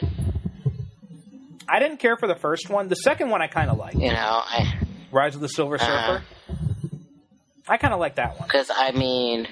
I 1.68 1.78
didn't 1.78 1.98
care 1.98 2.16
for 2.16 2.26
the 2.26 2.34
first 2.34 2.70
one. 2.70 2.88
The 2.88 2.96
second 2.96 3.28
one 3.28 3.42
I 3.42 3.46
kind 3.46 3.70
of 3.70 3.76
liked. 3.76 3.96
You 3.96 4.08
know, 4.08 4.42
I 4.44 4.78
Rise 5.12 5.34
of 5.34 5.40
the 5.40 5.48
Silver 5.48 5.76
Uh-huh. 5.76 6.18
Surfer. 6.18 6.24
I 7.68 7.76
kind 7.76 7.92
of 7.92 8.00
like 8.00 8.16
that 8.16 8.38
one. 8.38 8.46
because 8.48 8.70
I 8.74 8.92
mean, 8.92 9.46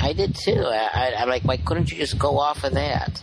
I 0.00 0.12
did 0.12 0.34
too. 0.36 0.62
I, 0.64 0.88
I, 0.92 1.14
I'm 1.18 1.28
like, 1.28 1.42
why 1.44 1.56
couldn't 1.56 1.90
you 1.90 1.98
just 1.98 2.18
go 2.18 2.38
off 2.38 2.62
of 2.64 2.74
that? 2.74 3.22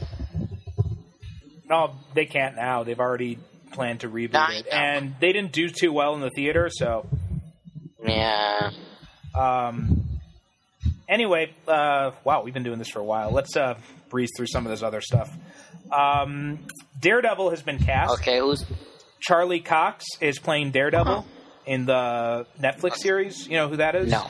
No, 1.69 1.95
they 2.13 2.25
can't 2.25 2.55
now. 2.55 2.83
They've 2.83 2.99
already 2.99 3.39
planned 3.71 4.01
to 4.01 4.09
reboot 4.09 4.59
it, 4.59 4.67
and 4.71 5.15
they 5.19 5.33
didn't 5.33 5.51
do 5.51 5.69
too 5.69 5.91
well 5.91 6.13
in 6.15 6.21
the 6.21 6.29
theater. 6.29 6.69
So, 6.71 7.05
Yeah. 8.05 8.71
um, 9.35 10.05
anyway, 11.09 11.53
uh, 11.67 12.11
wow, 12.23 12.43
we've 12.43 12.53
been 12.53 12.63
doing 12.63 12.79
this 12.79 12.87
for 12.89 12.99
a 12.99 13.03
while. 13.03 13.31
Let's 13.31 13.55
uh, 13.57 13.75
breeze 14.09 14.29
through 14.37 14.47
some 14.47 14.65
of 14.65 14.69
this 14.71 14.81
other 14.83 15.01
stuff. 15.01 15.29
Um, 15.91 16.59
Daredevil 17.01 17.49
has 17.49 17.61
been 17.61 17.79
cast. 17.79 18.13
Okay. 18.19 18.39
Who's 18.39 18.65
Charlie 19.21 19.59
Cox 19.61 20.05
is 20.21 20.39
playing 20.39 20.71
Daredevil 20.71 21.25
in 21.67 21.85
the 21.85 22.47
Netflix 22.59 22.95
series. 22.97 23.47
You 23.47 23.57
know 23.57 23.67
who 23.67 23.77
that 23.77 23.95
is? 23.95 24.09
no? 24.09 24.27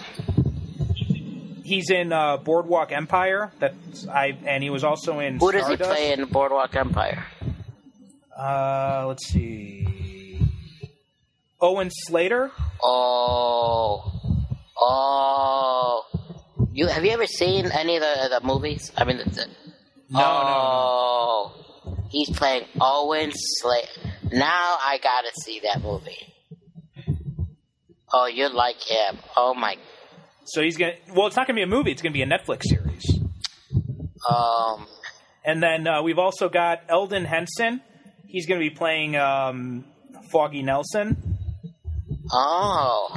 He's 1.63 1.89
in 1.89 2.13
uh, 2.13 2.37
Boardwalk 2.37 2.91
Empire. 2.91 3.51
That's 3.59 4.07
I, 4.07 4.37
and 4.45 4.63
he 4.63 4.69
was 4.69 4.83
also 4.83 5.19
in. 5.19 5.37
Who 5.37 5.51
does 5.51 5.67
he 5.67 5.75
play 5.75 6.13
in 6.13 6.25
Boardwalk 6.25 6.75
Empire? 6.75 7.25
Uh, 8.37 9.05
let's 9.07 9.27
see. 9.27 10.39
Owen 11.59 11.89
Slater. 11.91 12.51
Oh, 12.81 14.45
oh. 14.79 16.03
You 16.71 16.87
have 16.87 17.03
you 17.03 17.11
ever 17.11 17.25
seen 17.25 17.65
any 17.71 17.97
of 17.97 18.01
the 18.01 18.39
the 18.39 18.47
movies? 18.47 18.91
I 18.95 19.03
mean, 19.03 19.17
the, 19.17 19.25
the, 19.25 19.47
No, 20.09 20.19
no, 20.19 20.23
oh, 20.23 21.97
he's 22.09 22.29
playing 22.29 22.65
Owen 22.79 23.31
Slater. 23.35 24.01
Now 24.31 24.77
I 24.79 24.99
gotta 25.03 25.31
see 25.43 25.59
that 25.63 25.81
movie. 25.81 26.33
Oh, 28.13 28.27
you 28.27 28.49
like 28.49 28.81
him? 28.81 29.17
Oh 29.35 29.53
my. 29.53 29.75
So 30.45 30.61
he's 30.61 30.77
gonna. 30.77 30.93
Well, 31.13 31.27
it's 31.27 31.35
not 31.35 31.45
gonna 31.47 31.57
be 31.57 31.63
a 31.63 31.67
movie. 31.67 31.91
It's 31.91 32.01
gonna 32.01 32.13
be 32.13 32.21
a 32.21 32.27
Netflix 32.27 32.63
series. 32.63 33.05
Um. 34.29 34.87
And 35.45 35.63
then 35.63 35.87
uh, 35.87 36.01
we've 36.03 36.17
also 36.19 36.49
got 36.49 36.81
Elden 36.89 37.23
Henson. 37.25 37.81
He's 38.27 38.45
gonna 38.47 38.59
be 38.59 38.69
playing 38.69 39.15
um, 39.15 39.85
Foggy 40.31 40.61
Nelson, 40.61 41.37
Oh. 42.33 43.15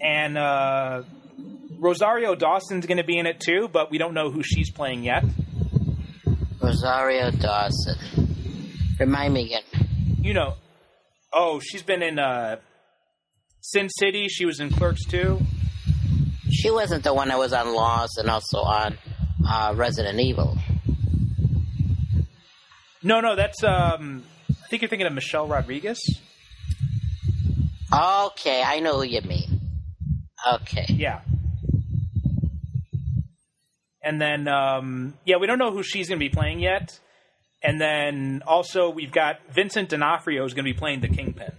and 0.00 0.36
uh, 0.36 1.02
Rosario 1.78 2.34
Dawson's 2.34 2.84
gonna 2.84 3.04
be 3.04 3.16
in 3.18 3.24
it 3.26 3.40
too, 3.40 3.68
but 3.72 3.90
we 3.90 3.96
don't 3.96 4.12
know 4.12 4.30
who 4.30 4.42
she's 4.42 4.70
playing 4.70 5.02
yet. 5.04 5.24
Rosario 6.60 7.30
Dawson. 7.30 7.96
Remind 9.00 9.32
me 9.34 9.46
again. 9.46 9.62
You 10.20 10.34
know. 10.34 10.54
Oh, 11.32 11.60
she's 11.60 11.82
been 11.82 12.02
in 12.02 12.18
uh, 12.18 12.56
Sin 13.62 13.88
City. 13.88 14.28
She 14.28 14.44
was 14.44 14.60
in 14.60 14.70
Clerks 14.70 15.04
too. 15.06 15.40
She 16.50 16.70
wasn't 16.70 17.04
the 17.04 17.14
one 17.14 17.28
that 17.28 17.38
was 17.38 17.52
on 17.52 17.72
Lost 17.74 18.18
and 18.18 18.28
also 18.28 18.58
on 18.58 18.98
uh, 19.48 19.72
Resident 19.74 20.20
Evil. 20.20 20.58
No, 23.02 23.20
no, 23.20 23.34
that's. 23.34 23.64
Um, 23.64 24.24
I 24.50 24.66
think 24.68 24.82
you're 24.82 24.88
thinking 24.88 25.06
of 25.06 25.12
Michelle 25.12 25.48
Rodriguez. 25.48 26.00
Okay, 27.92 28.62
I 28.62 28.80
know 28.80 28.96
who 28.96 29.04
you 29.04 29.20
mean. 29.22 29.60
Okay. 30.54 30.86
Yeah. 30.88 31.20
And 34.02 34.20
then, 34.20 34.48
um, 34.48 35.14
yeah, 35.24 35.36
we 35.36 35.46
don't 35.46 35.58
know 35.58 35.70
who 35.70 35.82
she's 35.82 36.08
going 36.08 36.18
to 36.18 36.24
be 36.24 36.30
playing 36.30 36.58
yet. 36.58 36.98
And 37.62 37.80
then 37.80 38.42
also 38.46 38.90
we've 38.90 39.12
got 39.12 39.36
Vincent 39.52 39.90
D'Onofrio 39.90 40.44
is 40.44 40.54
going 40.54 40.64
to 40.64 40.72
be 40.72 40.76
playing 40.76 41.00
the 41.00 41.08
Kingpin. 41.08 41.52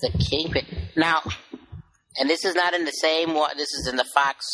The 0.00 0.10
Kingpin. 0.30 0.66
Now, 0.96 1.22
and 2.18 2.28
this 2.30 2.44
is 2.44 2.54
not 2.54 2.74
in 2.74 2.84
the 2.84 2.90
same 2.92 3.34
one. 3.34 3.56
This 3.56 3.72
is 3.72 3.88
in 3.88 3.96
the 3.96 4.04
Fox 4.14 4.44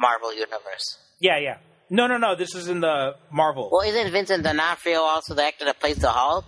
Marvel 0.00 0.32
universe. 0.34 0.98
Yeah, 1.20 1.38
yeah. 1.38 1.58
No, 1.90 2.06
no, 2.06 2.16
no. 2.18 2.34
This 2.34 2.54
is 2.54 2.68
in 2.68 2.80
the 2.80 3.14
Marvel. 3.30 3.68
Well, 3.72 3.82
isn't 3.88 4.10
Vincent 4.12 4.42
D'Onofrio 4.42 5.00
also 5.00 5.34
the 5.34 5.44
actor 5.44 5.64
that 5.66 5.80
plays 5.80 5.96
the 5.96 6.10
Hulk? 6.10 6.44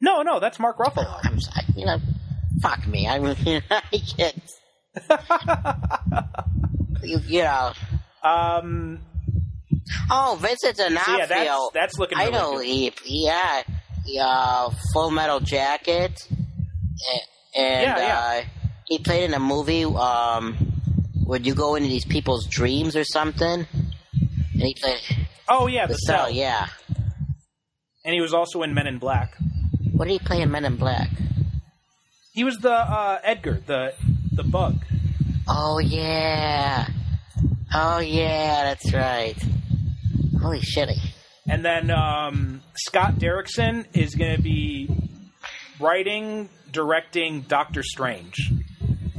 no, 0.00 0.22
no, 0.22 0.40
that's 0.40 0.58
Mark 0.58 0.78
Ruffalo. 0.78 1.18
I'm 1.24 1.40
sorry, 1.40 1.66
you 1.74 1.86
know, 1.86 1.98
fuck 2.62 2.86
me. 2.86 3.06
I 3.08 3.18
mean, 3.18 3.62
I 3.70 3.82
can't. 4.16 4.42
you, 7.02 7.18
you 7.26 7.42
know. 7.42 7.72
Um, 8.22 9.00
Oh, 10.10 10.36
Vincent 10.40 10.76
D'Onofrio. 10.78 11.16
yeah, 11.18 11.26
that's- 11.26 11.68
that's 11.72 11.96
looking 11.98 12.18
I 12.18 12.22
really 12.24 12.32
know. 12.32 12.56
good. 12.56 12.66
He, 13.04 13.24
yeah, 13.26 13.62
uh, 14.20 14.70
Full 14.92 15.10
Metal 15.10 15.40
Jacket, 15.40 16.26
and, 16.30 17.20
Yeah, 17.54 17.98
yeah. 17.98 18.18
Uh, 18.18 18.44
he 18.86 18.98
played 18.98 19.24
in 19.24 19.34
a 19.34 19.40
movie. 19.40 19.84
Um, 19.84 20.76
where 21.26 21.40
you 21.40 21.54
go 21.54 21.74
into 21.74 21.88
these 21.88 22.04
people's 22.04 22.46
dreams 22.46 22.94
or 22.94 23.02
something, 23.04 23.66
and 24.52 24.62
he 24.62 24.74
played 24.80 25.00
oh, 25.48 25.66
yeah, 25.66 25.86
the 25.86 25.94
the 25.94 25.98
cell. 25.98 26.26
Cell. 26.26 26.30
Yeah. 26.30 26.68
And 28.04 28.14
he 28.14 28.20
was 28.20 28.32
also 28.32 28.62
in 28.62 28.72
Men 28.72 28.86
in 28.86 28.98
Black. 28.98 29.34
What 29.92 30.06
did 30.06 30.12
he 30.12 30.18
play 30.20 30.40
in 30.40 30.50
Men 30.52 30.64
in 30.64 30.76
Black? 30.76 31.10
He 32.32 32.44
was 32.44 32.56
the 32.58 32.72
uh, 32.72 33.18
Edgar, 33.24 33.60
the 33.66 33.94
the 34.32 34.44
bug. 34.44 34.76
Oh 35.48 35.80
yeah. 35.80 36.86
Oh 37.74 37.98
yeah, 37.98 38.62
that's 38.64 38.92
right. 38.92 39.36
Holy 40.40 40.60
shit! 40.60 40.90
And 41.48 41.64
then 41.64 41.90
um, 41.90 42.62
Scott 42.74 43.14
Derrickson 43.14 43.86
is 43.94 44.14
going 44.14 44.36
to 44.36 44.42
be 44.42 44.88
writing, 45.80 46.48
directing 46.72 47.42
Doctor 47.42 47.82
Strange. 47.82 48.52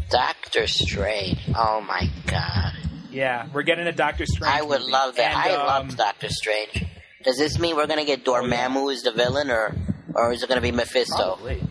Doctor 0.10 0.68
Strange. 0.68 1.40
Oh 1.56 1.82
my 1.82 2.10
god. 2.26 2.74
Yeah, 3.12 3.48
we're 3.54 3.64
getting 3.64 3.88
a 3.88 3.92
Doctor 3.92 4.26
Strange. 4.26 4.54
I 4.54 4.62
would 4.62 4.82
movie. 4.82 4.92
love 4.92 5.16
that. 5.16 5.34
And, 5.34 5.54
I 5.54 5.56
um, 5.56 5.68
loved 5.68 5.98
Doctor 5.98 6.30
Strange. 6.30 6.86
Does 7.24 7.38
this 7.38 7.60
mean 7.60 7.76
we're 7.76 7.88
gonna 7.88 8.06
get 8.06 8.24
Dormammu 8.24 8.94
as 8.94 9.02
the 9.02 9.12
villain, 9.12 9.50
or 9.50 9.76
or 10.14 10.32
is 10.32 10.44
it 10.44 10.50
gonna 10.50 10.62
be 10.62 10.72
Mephisto? 10.72 11.36
Probably. 11.36 11.62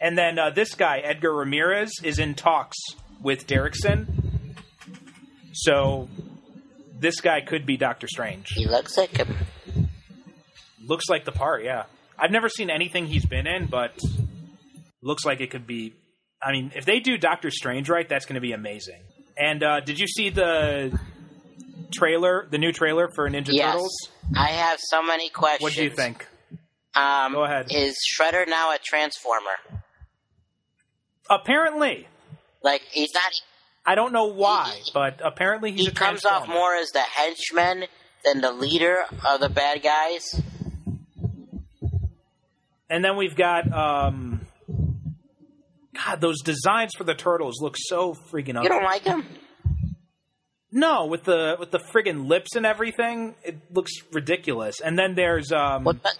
And 0.00 0.18
then 0.18 0.38
uh, 0.38 0.50
this 0.50 0.74
guy, 0.74 0.98
Edgar 0.98 1.34
Ramirez, 1.34 1.92
is 2.02 2.18
in 2.18 2.34
talks 2.34 2.76
with 3.22 3.46
Derrickson. 3.46 4.06
So 5.52 6.08
this 7.04 7.20
guy 7.20 7.42
could 7.42 7.66
be 7.66 7.76
Doctor 7.76 8.06
Strange. 8.08 8.48
He 8.48 8.66
looks 8.66 8.96
like 8.96 9.14
him. 9.16 9.36
Looks 10.86 11.04
like 11.10 11.24
the 11.26 11.32
part, 11.32 11.62
yeah. 11.62 11.84
I've 12.18 12.30
never 12.30 12.48
seen 12.48 12.70
anything 12.70 13.06
he's 13.06 13.26
been 13.26 13.46
in, 13.46 13.66
but 13.66 13.92
looks 15.02 15.24
like 15.26 15.40
it 15.42 15.50
could 15.50 15.66
be. 15.66 15.92
I 16.42 16.52
mean, 16.52 16.72
if 16.74 16.84
they 16.86 17.00
do 17.00 17.18
Doctor 17.18 17.50
Strange 17.50 17.90
right, 17.90 18.08
that's 18.08 18.24
going 18.24 18.36
to 18.36 18.40
be 18.40 18.52
amazing. 18.52 19.02
And 19.36 19.62
uh, 19.62 19.80
did 19.80 19.98
you 19.98 20.06
see 20.06 20.30
the 20.30 20.98
trailer, 21.92 22.46
the 22.50 22.58
new 22.58 22.72
trailer 22.72 23.08
for 23.14 23.28
Ninja 23.28 23.48
Yes. 23.52 23.72
Turtles? 23.72 24.08
I 24.36 24.48
have 24.48 24.78
so 24.80 25.02
many 25.02 25.28
questions. 25.28 25.62
What 25.62 25.74
do 25.74 25.84
you 25.84 25.90
think? 25.90 26.26
Um, 26.94 27.32
Go 27.32 27.44
ahead. 27.44 27.66
Is 27.70 27.96
Shredder 28.18 28.48
now 28.48 28.70
a 28.72 28.78
Transformer? 28.82 29.58
Apparently, 31.28 32.06
Like 32.62 32.82
he's 32.90 33.12
not. 33.14 33.32
I 33.86 33.94
don't 33.94 34.12
know 34.12 34.26
why, 34.26 34.80
but 34.92 35.20
apparently 35.22 35.72
he's 35.72 35.82
He 35.82 35.86
a 35.88 35.90
comes 35.92 36.24
off 36.24 36.48
more 36.48 36.74
as 36.74 36.90
the 36.90 37.00
henchman 37.00 37.84
than 38.24 38.40
the 38.40 38.52
leader 38.52 39.04
of 39.26 39.40
the 39.40 39.48
bad 39.50 39.82
guys. 39.82 40.40
And 42.88 43.04
then 43.04 43.16
we've 43.16 43.36
got 43.36 43.70
um 43.72 44.46
God, 45.94 46.20
those 46.20 46.42
designs 46.42 46.92
for 46.96 47.04
the 47.04 47.14
turtles 47.14 47.60
look 47.60 47.76
so 47.76 48.14
freaking 48.14 48.56
Ugly. 48.56 48.62
You 48.64 48.68
don't 48.68 48.84
like 48.84 49.04
them? 49.04 49.26
No, 50.72 51.06
with 51.06 51.24
the 51.24 51.56
with 51.58 51.70
the 51.70 51.78
friggin' 51.78 52.26
lips 52.26 52.56
and 52.56 52.66
everything, 52.66 53.34
it 53.44 53.56
looks 53.72 53.92
ridiculous. 54.12 54.80
And 54.80 54.98
then 54.98 55.14
there's 55.14 55.52
um 55.52 55.84
What? 55.84 56.02
The, 56.02 56.10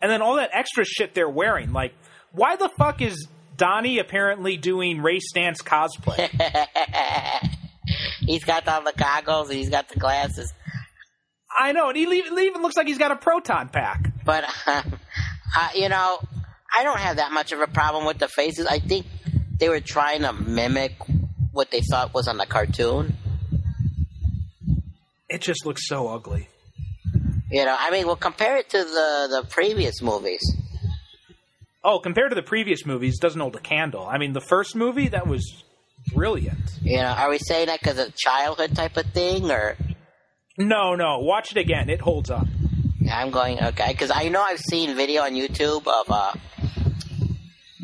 and 0.00 0.10
then 0.10 0.22
all 0.22 0.36
that 0.36 0.50
extra 0.52 0.84
shit 0.84 1.14
they're 1.14 1.28
wearing. 1.28 1.72
Like, 1.72 1.92
why 2.32 2.56
the 2.56 2.70
fuck 2.78 3.02
is 3.02 3.28
Donnie 3.60 3.98
apparently 3.98 4.56
doing 4.56 5.02
Ray 5.02 5.18
Stantz 5.18 5.58
cosplay? 5.58 6.30
he's 8.20 8.42
got 8.42 8.66
all 8.66 8.82
the 8.82 8.94
goggles 8.96 9.50
and 9.50 9.58
he's 9.58 9.68
got 9.68 9.86
the 9.90 10.00
glasses. 10.00 10.50
I 11.54 11.72
know, 11.72 11.90
and 11.90 11.98
he 11.98 12.04
even 12.04 12.62
looks 12.62 12.78
like 12.78 12.86
he's 12.86 12.96
got 12.96 13.10
a 13.10 13.16
proton 13.16 13.68
pack. 13.68 14.12
But 14.24 14.44
um, 14.66 14.98
uh, 15.54 15.68
you 15.74 15.90
know, 15.90 16.18
I 16.74 16.84
don't 16.84 17.00
have 17.00 17.16
that 17.16 17.32
much 17.32 17.52
of 17.52 17.60
a 17.60 17.66
problem 17.66 18.06
with 18.06 18.16
the 18.16 18.28
faces. 18.28 18.66
I 18.66 18.78
think 18.78 19.04
they 19.58 19.68
were 19.68 19.80
trying 19.80 20.22
to 20.22 20.32
mimic 20.32 20.94
what 21.52 21.70
they 21.70 21.82
thought 21.82 22.14
was 22.14 22.28
on 22.28 22.38
the 22.38 22.46
cartoon. 22.46 23.12
It 25.28 25.42
just 25.42 25.66
looks 25.66 25.86
so 25.86 26.08
ugly. 26.08 26.48
You 27.50 27.66
know, 27.66 27.76
I 27.78 27.90
mean, 27.90 28.06
well, 28.06 28.16
compare 28.16 28.56
it 28.56 28.70
to 28.70 28.78
the 28.78 29.42
the 29.42 29.46
previous 29.50 30.00
movies. 30.00 30.40
Oh, 31.82 31.98
compared 31.98 32.30
to 32.30 32.34
the 32.34 32.42
previous 32.42 32.84
movies, 32.84 33.18
doesn't 33.18 33.40
hold 33.40 33.56
a 33.56 33.60
candle. 33.60 34.06
I 34.06 34.18
mean, 34.18 34.32
the 34.34 34.40
first 34.40 34.76
movie 34.76 35.08
that 35.08 35.26
was 35.26 35.64
brilliant. 36.14 36.58
You 36.82 36.98
know, 36.98 37.04
are 37.04 37.30
we 37.30 37.38
saying 37.38 37.66
that 37.66 37.80
because 37.80 37.98
of 37.98 38.14
childhood 38.14 38.74
type 38.76 38.96
of 38.96 39.06
thing, 39.06 39.50
or 39.50 39.76
No, 40.58 40.94
no, 40.94 41.20
watch 41.20 41.52
it 41.52 41.56
again. 41.56 41.88
It 41.88 42.00
holds 42.00 42.30
up. 42.30 42.46
Yeah, 43.00 43.18
I'm 43.18 43.30
going 43.30 43.58
okay 43.62 43.92
because 43.92 44.10
I 44.14 44.28
know 44.28 44.42
I've 44.42 44.60
seen 44.60 44.94
video 44.94 45.22
on 45.22 45.32
YouTube 45.32 45.86
of 45.86 46.10
uh 46.10 46.32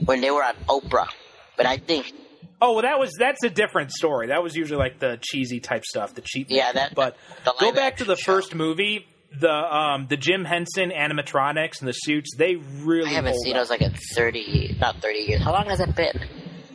when 0.04 0.20
they 0.20 0.30
were 0.30 0.44
on 0.44 0.54
Oprah, 0.68 1.08
but 1.56 1.66
I 1.66 1.78
think 1.78 2.12
Oh, 2.60 2.72
well, 2.72 2.82
that 2.82 2.98
was 2.98 3.12
that's 3.18 3.42
a 3.44 3.50
different 3.50 3.92
story. 3.92 4.28
That 4.28 4.42
was 4.42 4.54
usually 4.56 4.78
like 4.78 4.98
the 4.98 5.18
cheesy 5.22 5.60
type 5.60 5.84
stuff, 5.84 6.14
the 6.14 6.22
cheap. 6.22 6.46
Yeah, 6.50 6.72
that- 6.72 6.94
But 6.94 7.16
go 7.60 7.70
back 7.72 7.98
to 7.98 8.04
the 8.04 8.16
show. 8.16 8.32
first 8.34 8.54
movie. 8.54 9.06
The 9.40 9.50
um 9.52 10.06
the 10.08 10.16
Jim 10.16 10.44
Henson 10.44 10.90
animatronics 10.90 11.80
and 11.80 11.88
the 11.88 11.92
suits 11.92 12.30
they 12.36 12.56
really 12.56 13.10
I 13.10 13.14
haven't 13.14 13.34
seen 13.42 13.54
up. 13.56 13.60
those 13.62 13.70
like 13.70 13.82
in 13.82 13.92
thirty, 14.14 14.76
not 14.80 15.02
thirty 15.02 15.18
years. 15.20 15.42
How 15.42 15.52
long 15.52 15.66
has 15.66 15.80
it 15.80 15.94
been? 15.94 16.18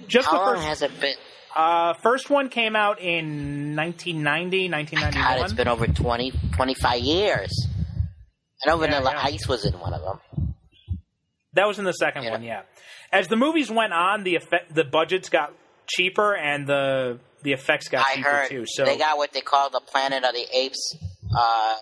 Just 0.08 0.28
How 0.30 0.38
long 0.38 0.56
first 0.56 0.68
has 0.68 0.82
it 0.84 1.00
been? 1.02 1.16
uh 1.56 1.94
first 2.04 2.30
one 2.30 2.50
came 2.50 2.76
out 2.76 3.00
in 3.02 3.76
1990, 3.76 4.70
God, 5.14 5.40
it's 5.42 5.54
been 5.54 5.68
over 5.68 5.88
20, 5.88 6.32
25 6.56 7.00
years. 7.00 7.68
I 8.64 8.70
know 8.70 8.76
Yeah, 8.80 8.86
Vanilla 8.88 9.12
yeah. 9.16 9.24
Ice 9.24 9.48
was 9.48 9.66
in 9.66 9.74
one 9.74 9.94
of 9.94 10.02
them. 10.02 10.54
That 11.54 11.68
was 11.68 11.80
in 11.80 11.86
the 11.86 11.94
second 11.94 12.24
Yeah. 12.24 12.32
one, 12.32 12.44
yeah. 12.44 12.62
As 13.12 13.28
the 13.28 13.36
movies 13.36 13.70
went 13.70 13.92
on, 13.92 14.24
the 14.24 14.36
effect, 14.36 14.74
the 14.74 14.84
budgets 14.86 15.28
got 15.30 15.54
cheaper 15.88 16.34
and 16.36 16.68
the 16.68 17.20
the 17.44 17.54
effects 17.54 17.90
got 17.90 18.06
I 18.08 18.16
cheaper 18.16 18.30
heard 18.30 18.50
too. 18.50 18.64
So 18.68 18.86
they 18.86 18.98
got 18.98 19.18
what 19.18 19.34
they 19.34 19.42
call 19.42 19.70
the 19.72 19.82
Planet 19.82 20.24
of 20.24 20.34
the 20.34 20.46
Apes 20.54 20.96
uh, 21.38 21.76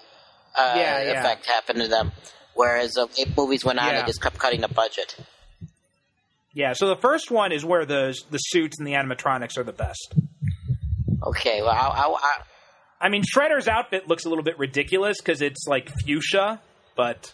uh, 0.59 0.73
Yeah, 0.75 1.01
yeah. 1.03 1.19
effect 1.19 1.45
happen 1.45 1.77
to 1.77 1.87
them. 1.87 2.11
Whereas 2.53 2.97
ape 3.17 3.35
movies 3.37 3.63
went 3.63 3.79
on, 3.79 3.87
Yeah. 3.93 4.01
they 4.01 4.07
just 4.07 4.21
kept 4.21 4.37
cutting 4.37 4.61
the 4.61 4.67
budget. 4.67 5.15
yeah, 6.53 6.73
so 6.73 6.87
the 6.87 6.95
first 6.97 7.31
one 7.31 7.51
is 7.51 7.63
where 7.63 7.85
the 7.85 8.17
the 8.31 8.37
suits 8.37 8.77
and 8.79 8.87
the 8.87 8.93
animatronics 8.93 9.57
are 9.57 9.63
the 9.63 9.71
best. 9.73 10.13
Okay, 11.23 11.61
well, 11.61 11.71
I, 11.71 11.87
I, 11.87 12.07
I, 12.07 12.37
I 13.01 13.09
mean, 13.09 13.23
Shredder's 13.23 13.67
outfit 13.67 14.07
looks 14.07 14.25
a 14.25 14.29
little 14.29 14.43
bit 14.43 14.57
ridiculous 14.57 15.17
because 15.19 15.41
it's 15.41 15.65
like 15.67 15.89
fuchsia, 16.05 16.61
but 16.95 17.33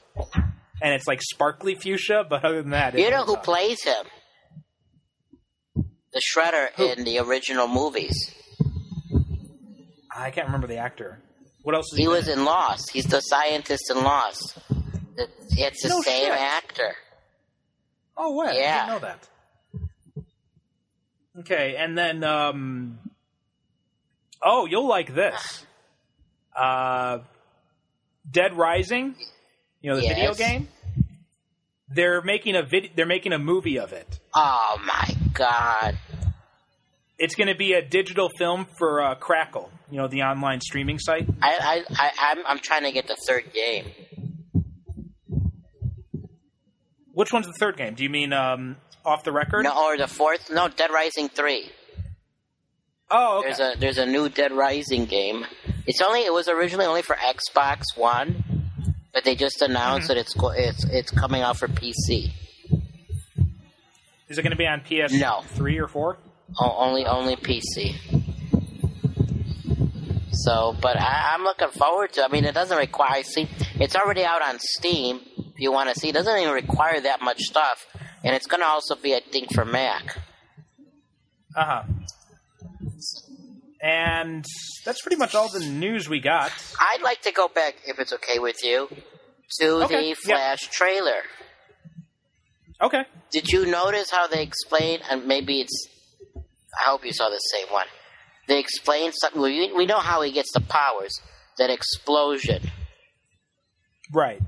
and 0.81 0.93
it's 0.93 1.07
like 1.07 1.21
sparkly 1.21 1.75
fuchsia. 1.75 2.25
But 2.29 2.43
other 2.45 2.61
than 2.61 2.71
that, 2.71 2.97
you 2.97 3.09
know 3.09 3.23
who 3.25 3.37
plays 3.37 3.83
him? 3.83 4.05
The 6.13 6.21
Shredder 6.21 6.69
Who? 6.77 6.91
in 6.91 7.03
the 7.03 7.19
original 7.19 7.67
movies. 7.67 8.33
I 10.15 10.31
can't 10.31 10.47
remember 10.47 10.67
the 10.67 10.77
actor. 10.77 11.19
What 11.65 11.73
else? 11.73 11.91
Is 11.93 11.97
he, 11.97 12.03
He 12.03 12.07
was 12.07 12.27
in 12.27 12.45
Lost. 12.45 12.91
He's 12.93 13.05
the 13.05 13.21
scientist 13.21 13.89
in 13.89 14.03
Lost. 14.03 14.55
It's 15.57 15.81
the 15.81 15.89
No 15.89 16.01
same 16.01 16.25
shit. 16.25 16.31
actor. 16.31 16.95
Oh, 18.15 18.31
what? 18.31 18.49
I 18.49 18.57
Yeah. 18.59 18.85
didn't 18.85 19.01
know 19.01 19.07
that. 19.07 19.27
Okay, 21.39 21.75
and 21.77 21.97
then 21.97 22.23
um, 22.23 22.99
oh, 24.43 24.65
you'll 24.67 24.87
like 24.87 25.13
this. 25.15 25.65
Uh, 26.55 27.19
Dead 28.29 28.53
Rising, 28.53 29.15
you 29.81 29.89
know 29.89 29.97
the 29.99 30.07
video 30.07 30.33
game. 30.35 30.67
They're 31.89 32.21
making 32.21 32.55
a 32.55 32.63
vid- 32.63 32.91
They're 32.95 33.05
making 33.05 33.33
a 33.33 33.39
movie 33.39 33.79
of 33.79 33.91
it. 33.91 34.19
Oh 34.35 34.79
my 34.85 35.15
god. 35.33 35.97
It's 37.17 37.35
going 37.35 37.47
to 37.47 37.55
be 37.55 37.73
a 37.73 37.81
digital 37.81 38.29
film 38.37 38.67
for 38.77 39.01
uh, 39.01 39.15
Crackle, 39.15 39.71
you 39.89 39.97
know, 39.97 40.07
the 40.07 40.23
online 40.23 40.59
streaming 40.61 40.99
site. 40.99 41.27
I, 41.41 41.83
I, 41.89 41.95
I, 41.97 42.11
I'm, 42.31 42.45
I'm 42.45 42.59
trying 42.59 42.83
to 42.83 42.91
get 42.91 43.07
the 43.07 43.15
third 43.27 43.53
game. 43.53 43.85
Which 47.13 47.31
one's 47.31 47.47
the 47.47 47.53
third 47.53 47.77
game? 47.77 47.93
Do 47.95 48.03
you 48.03 48.09
mean 48.09 48.33
um, 48.33 48.75
off 49.05 49.23
the 49.23 49.31
record? 49.31 49.63
No, 49.63 49.85
or 49.85 49.97
the 49.97 50.07
fourth? 50.07 50.51
No, 50.51 50.67
Dead 50.67 50.91
Rising 50.91 51.29
three. 51.29 51.69
Oh, 53.09 53.39
okay. 53.39 53.47
There's 53.53 53.59
a 53.59 53.79
there's 53.79 53.97
a 53.97 54.05
new 54.05 54.27
Dead 54.27 54.51
Rising 54.51 55.05
game. 55.05 55.45
It's 55.87 56.01
only 56.01 56.21
it 56.25 56.33
was 56.33 56.49
originally 56.49 56.85
only 56.85 57.03
for 57.03 57.15
Xbox 57.15 57.83
One, 57.95 58.43
but 59.13 59.23
they 59.23 59.35
just 59.35 59.61
announced 59.61 60.09
Mm-hmm. 60.09 60.15
that 60.15 60.17
it's 60.17 60.33
go, 60.33 60.49
it's 60.49 60.83
it's 60.85 61.11
coming 61.11 61.41
out 61.41 61.57
for 61.57 61.67
PC. 61.69 62.31
Is 64.27 64.37
it 64.39 64.41
going 64.41 64.51
to 64.51 64.57
be 64.57 64.65
on 64.67 64.81
PS 64.81 65.13
No. 65.13 65.41
three 65.53 65.77
or 65.79 65.87
four? 65.87 66.17
O- 66.59 66.75
only 66.77 67.05
only 67.05 67.35
PC. 67.35 67.95
So, 70.31 70.75
but 70.81 70.99
I, 70.99 71.33
I'm 71.33 71.43
looking 71.43 71.69
forward 71.69 72.13
to. 72.13 72.23
I 72.23 72.27
mean, 72.27 72.45
it 72.45 72.53
doesn't 72.53 72.77
require. 72.77 73.23
See, 73.23 73.49
it's 73.75 73.95
already 73.95 74.23
out 74.23 74.41
on 74.41 74.57
Steam. 74.59 75.21
If 75.37 75.59
you 75.59 75.71
want 75.71 75.93
to 75.93 75.99
see, 75.99 76.09
it 76.09 76.13
doesn't 76.13 76.37
even 76.37 76.53
require 76.53 76.99
that 77.01 77.21
much 77.21 77.39
stuff, 77.39 77.85
and 78.23 78.35
it's 78.35 78.45
going 78.45 78.59
to 78.61 78.67
also 78.67 78.95
be, 78.95 79.15
I 79.15 79.21
think, 79.31 79.53
for 79.53 79.63
Mac. 79.65 80.17
Uh 81.55 81.65
huh. 81.65 81.83
And 83.81 84.43
that's 84.83 85.01
pretty 85.01 85.17
much 85.17 85.35
all 85.35 85.47
the 85.49 85.59
news 85.65 86.09
we 86.09 86.19
got. 86.19 86.51
I'd 86.79 87.01
like 87.03 87.21
to 87.21 87.31
go 87.31 87.47
back, 87.47 87.75
if 87.85 87.99
it's 87.99 88.11
okay 88.13 88.39
with 88.39 88.63
you, 88.63 88.87
to 89.59 89.83
Okay, 89.85 90.09
the 90.09 90.15
Flash 90.15 90.69
trailer. 90.71 91.21
Okay. 92.81 93.03
Did 93.31 93.49
you 93.49 93.65
notice 93.65 94.09
how 94.11 94.27
they 94.27 94.41
explain? 94.43 94.99
And 95.09 95.25
maybe 95.27 95.61
it's. 95.61 95.87
I 96.79 96.89
hope 96.89 97.05
you 97.05 97.13
saw 97.13 97.29
the 97.29 97.37
same 97.37 97.67
one. 97.71 97.87
They 98.47 98.59
explain 98.59 99.11
something. 99.13 99.41
We, 99.41 99.71
we 99.73 99.85
know 99.85 99.99
how 99.99 100.21
he 100.21 100.31
gets 100.31 100.51
the 100.53 100.61
powers. 100.61 101.19
That 101.57 101.69
explosion. 101.69 102.69
Right. 104.13 104.41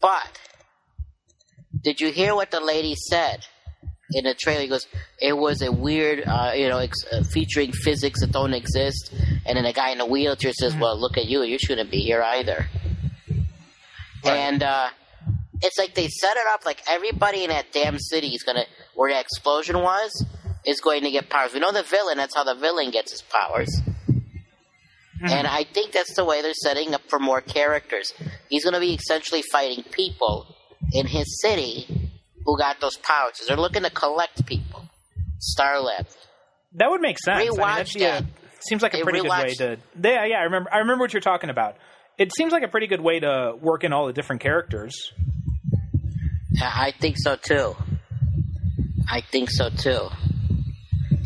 But 0.00 0.38
did 1.82 2.00
you 2.00 2.10
hear 2.10 2.34
what 2.34 2.50
the 2.50 2.60
lady 2.60 2.94
said 2.96 3.46
in 4.12 4.24
the 4.24 4.34
trailer? 4.34 4.62
He 4.62 4.68
goes, 4.68 4.86
"It 5.20 5.36
was 5.36 5.62
a 5.62 5.70
weird, 5.70 6.24
uh, 6.26 6.52
you 6.54 6.68
know, 6.68 6.78
ex- 6.78 7.04
uh, 7.10 7.22
featuring 7.22 7.72
physics 7.72 8.20
that 8.20 8.32
don't 8.32 8.52
exist." 8.52 9.14
And 9.46 9.56
then 9.56 9.64
the 9.64 9.72
guy 9.72 9.90
in 9.90 10.00
a 10.00 10.06
wheelchair 10.06 10.52
says, 10.52 10.74
"Well, 10.74 11.00
look 11.00 11.16
at 11.16 11.26
you. 11.26 11.42
You 11.44 11.58
shouldn't 11.58 11.90
be 11.90 12.00
here 12.00 12.22
either." 12.22 12.66
Right. 14.24 14.36
and 14.36 14.62
uh, 14.62 14.88
it's 15.62 15.78
like 15.78 15.94
they 15.94 16.06
set 16.08 16.36
it 16.36 16.44
up 16.52 16.64
like 16.64 16.80
everybody 16.86 17.42
in 17.42 17.50
that 17.50 17.72
damn 17.72 17.98
city 17.98 18.28
is 18.28 18.42
gonna 18.44 18.66
where 18.94 19.12
that 19.12 19.22
explosion 19.22 19.80
was 19.82 20.24
is 20.66 20.80
going 20.80 21.02
to 21.04 21.10
get 21.10 21.28
powers. 21.28 21.52
We 21.52 21.60
know 21.60 21.72
the 21.72 21.82
villain. 21.82 22.16
That's 22.18 22.34
how 22.34 22.44
the 22.44 22.54
villain 22.54 22.90
gets 22.90 23.12
his 23.12 23.22
powers. 23.22 23.68
Hmm. 25.20 25.26
And 25.28 25.46
I 25.46 25.64
think 25.64 25.92
that's 25.92 26.14
the 26.14 26.24
way 26.24 26.42
they're 26.42 26.52
setting 26.54 26.94
up 26.94 27.02
for 27.08 27.18
more 27.18 27.40
characters. 27.40 28.12
He's 28.48 28.64
going 28.64 28.74
to 28.74 28.80
be 28.80 28.94
essentially 28.94 29.42
fighting 29.52 29.84
people 29.90 30.54
in 30.92 31.06
his 31.06 31.40
city 31.40 32.10
who 32.44 32.58
got 32.58 32.80
those 32.80 32.96
powers. 32.96 33.40
They're 33.46 33.56
looking 33.56 33.82
to 33.82 33.90
collect 33.90 34.44
people. 34.46 34.88
Starlab. 35.58 36.06
That 36.74 36.90
would 36.90 37.00
make 37.00 37.18
sense. 37.18 37.36
I 37.36 37.44
mean, 37.44 37.52
Rewatch 37.52 37.76
that'd 37.94 37.94
be 37.94 38.04
a- 38.04 38.26
seems 38.60 38.82
like 38.82 38.94
a 38.94 39.02
pretty 39.02 39.20
good 39.20 39.30
way 39.30 39.54
to. 39.54 39.76
Yeah, 40.02 40.24
yeah. 40.24 40.36
I 40.38 40.42
remember. 40.44 40.72
I 40.72 40.78
remember 40.78 41.02
what 41.02 41.12
you're 41.12 41.20
talking 41.20 41.50
about. 41.50 41.76
It 42.18 42.30
seems 42.36 42.52
like 42.52 42.62
a 42.62 42.68
pretty 42.68 42.86
good 42.86 43.00
way 43.00 43.20
to 43.20 43.54
work 43.60 43.84
in 43.84 43.92
all 43.92 44.06
the 44.06 44.12
different 44.12 44.42
characters. 44.42 44.94
I 46.60 46.92
think 47.00 47.16
so 47.18 47.36
too. 47.36 47.74
I 49.10 49.20
think 49.20 49.50
so 49.50 49.68
too. 49.70 50.08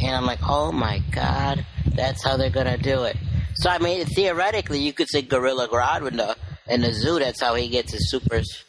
And 0.03 0.15
I'm 0.15 0.27
like, 0.27 0.41
oh 0.47 0.73
my 0.73 1.03
god, 1.11 1.65
that's 1.95 2.23
how 2.23 2.37
they're 2.37 2.51
gonna 2.51 2.77
do 2.79 3.05
it. 3.05 3.17
So 3.57 3.71
I 3.71 3.79
mean, 3.79 4.05
theoretically, 4.07 4.81
you 4.81 4.93
could 4.93 5.09
say 5.09 5.23
Gorilla 5.23 5.69
Grodd 5.69 6.07
in 6.09 6.17
the 6.17 6.37
in 6.69 6.83
the 6.83 6.93
zoo. 6.93 7.19
That's 7.19 7.41
how 7.41 7.55
he 7.55 7.69
gets 7.69 7.93
his 7.93 8.11
supers. 8.11 8.65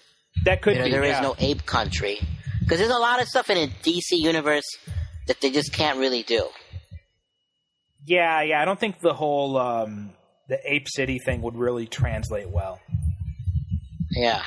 That 0.46 0.62
could 0.62 0.74
You 0.74 0.80
know, 0.80 0.86
be. 0.86 0.92
there 0.92 1.04
is 1.04 1.12
yeah. 1.12 1.22
no 1.22 1.36
ape 1.40 1.66
country 1.66 2.20
because 2.62 2.78
there's 2.80 2.92
a 2.92 2.98
lot 3.00 3.22
of 3.22 3.28
stuff 3.28 3.50
in 3.50 3.58
the 3.58 3.92
DC 3.92 4.18
universe 4.20 4.64
that 5.28 5.42
they 5.42 5.50
just 5.52 5.74
can't 5.74 5.98
really 6.00 6.24
do. 6.24 6.48
Yeah, 8.06 8.42
yeah. 8.44 8.62
I 8.62 8.66
don't 8.66 8.80
think 8.80 9.02
the 9.02 9.14
whole 9.14 9.58
um, 9.58 10.12
the 10.48 10.58
ape 10.64 10.88
city 10.88 11.20
thing 11.20 11.42
would 11.42 11.56
really 11.56 11.88
translate 11.88 12.50
well. 12.50 12.80
Yeah. 14.12 14.42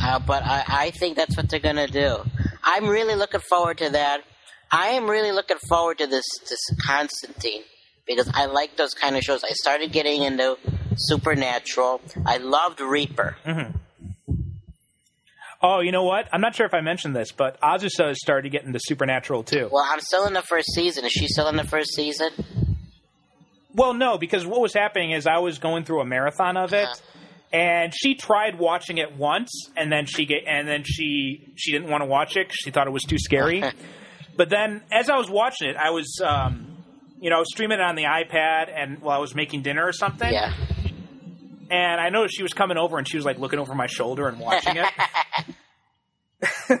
Uh, 0.00 0.18
but 0.20 0.44
I, 0.44 0.64
I 0.68 0.90
think 0.90 1.16
that's 1.16 1.36
what 1.36 1.48
they're 1.48 1.58
gonna 1.58 1.88
do. 1.88 2.18
I'm 2.62 2.86
really 2.86 3.16
looking 3.16 3.40
forward 3.40 3.78
to 3.78 3.90
that. 3.90 4.22
I 4.70 4.88
am 4.88 5.08
really 5.08 5.32
looking 5.32 5.58
forward 5.68 5.98
to 5.98 6.06
this 6.06 6.24
this 6.48 6.60
Constantine 6.84 7.62
because 8.06 8.30
I 8.34 8.46
like 8.46 8.76
those 8.76 8.94
kind 8.94 9.16
of 9.16 9.22
shows. 9.22 9.44
I 9.44 9.50
started 9.52 9.92
getting 9.92 10.22
into 10.22 10.56
Supernatural. 10.96 12.00
I 12.24 12.38
loved 12.38 12.80
Reaper. 12.80 13.36
Oh, 15.62 15.80
you 15.80 15.90
know 15.90 16.04
what? 16.04 16.28
I'm 16.32 16.40
not 16.40 16.54
sure 16.54 16.66
if 16.66 16.74
I 16.74 16.80
mentioned 16.80 17.16
this, 17.16 17.32
but 17.32 17.60
Azusa 17.60 18.08
has 18.08 18.18
started 18.20 18.50
getting 18.52 18.68
into 18.68 18.80
Supernatural 18.82 19.42
too. 19.42 19.68
Well, 19.72 19.84
I'm 19.88 20.00
still 20.00 20.26
in 20.26 20.34
the 20.34 20.42
first 20.42 20.72
season. 20.74 21.04
Is 21.04 21.12
she 21.12 21.28
still 21.28 21.48
in 21.48 21.56
the 21.56 21.64
first 21.64 21.94
season? 21.94 22.30
Well, 23.74 23.94
no, 23.94 24.18
because 24.18 24.46
what 24.46 24.60
was 24.60 24.74
happening 24.74 25.12
is 25.12 25.26
I 25.26 25.38
was 25.38 25.58
going 25.58 25.84
through 25.84 26.00
a 26.00 26.04
marathon 26.06 26.56
of 26.56 26.72
it, 26.72 26.86
Uh-huh. 26.88 27.18
and 27.52 27.92
she 27.94 28.14
tried 28.14 28.58
watching 28.58 28.98
it 28.98 29.16
once, 29.16 29.50
and 29.76 29.90
then 29.92 30.06
she 30.06 30.24
get, 30.26 30.44
and 30.46 30.66
then 30.68 30.82
she 30.84 31.52
she 31.56 31.72
didn't 31.72 31.88
want 31.90 32.02
to 32.02 32.06
watch 32.06 32.36
it 32.36 32.48
'cause 32.48 32.56
she 32.56 32.70
thought 32.70 32.86
it 32.86 32.92
was 32.92 33.02
too 33.04 33.18
scary. 33.18 33.62
but 34.36 34.48
then, 34.50 34.82
as 34.92 35.08
I 35.10 35.16
was 35.16 35.28
watching 35.30 35.68
it, 35.68 35.76
I 35.76 35.90
was, 35.90 36.20
um, 36.24 36.76
you 37.20 37.30
know, 37.30 37.36
I 37.36 37.38
was 37.38 37.48
streaming 37.50 37.78
it 37.78 37.82
on 37.82 37.94
the 37.96 38.04
iPad, 38.04 38.70
and 38.74 39.00
while 39.00 39.16
I 39.16 39.20
was 39.20 39.34
making 39.34 39.62
dinner 39.62 39.86
or 39.86 39.92
something, 39.92 40.32
Yeah. 40.32 40.52
and 41.70 42.00
I 42.00 42.08
noticed 42.10 42.36
she 42.36 42.42
was 42.42 42.52
coming 42.52 42.76
over, 42.76 42.98
and 42.98 43.08
she 43.08 43.16
was 43.16 43.24
like 43.26 43.38
looking 43.38 43.58
over 43.58 43.74
my 43.74 43.86
shoulder 43.86 44.28
and 44.28 44.38
watching 44.38 44.76
it. 44.76 44.86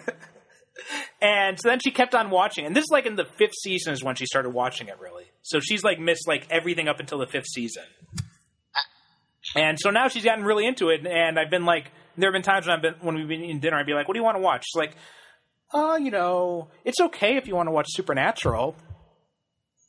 And 1.20 1.58
so 1.58 1.68
then 1.70 1.80
she 1.80 1.90
kept 1.90 2.14
on 2.14 2.30
watching, 2.30 2.66
and 2.66 2.76
this 2.76 2.82
is 2.82 2.90
like 2.92 3.06
in 3.06 3.16
the 3.16 3.24
fifth 3.38 3.54
season 3.62 3.92
is 3.94 4.04
when 4.04 4.14
she 4.14 4.26
started 4.26 4.50
watching 4.50 4.88
it. 4.88 5.00
Really, 5.00 5.24
so 5.42 5.58
she's 5.60 5.82
like 5.82 5.98
missed 5.98 6.28
like 6.28 6.46
everything 6.50 6.86
up 6.88 7.00
until 7.00 7.18
the 7.18 7.26
fifth 7.26 7.46
season. 7.46 7.82
And 9.56 9.78
so 9.80 9.90
now 9.90 10.08
she's 10.08 10.24
gotten 10.24 10.44
really 10.44 10.66
into 10.66 10.90
it, 10.90 11.04
and 11.06 11.38
I've 11.38 11.50
been 11.50 11.64
like, 11.64 11.90
there 12.18 12.28
have 12.30 12.34
been 12.34 12.42
times 12.42 12.66
when 12.66 12.76
I've 12.76 12.82
been 12.82 12.94
when 13.00 13.14
we've 13.16 13.26
been 13.26 13.42
eating 13.42 13.60
dinner, 13.60 13.78
I'd 13.78 13.86
be 13.86 13.94
like, 13.94 14.06
"What 14.06 14.14
do 14.14 14.20
you 14.20 14.24
want 14.24 14.36
to 14.36 14.42
watch?" 14.42 14.64
She's 14.66 14.78
like, 14.78 14.94
"Oh, 15.72 15.96
you 15.96 16.10
know, 16.10 16.68
it's 16.84 17.00
okay 17.00 17.36
if 17.36 17.46
you 17.48 17.54
want 17.54 17.66
to 17.68 17.72
watch 17.72 17.86
Supernatural." 17.90 18.76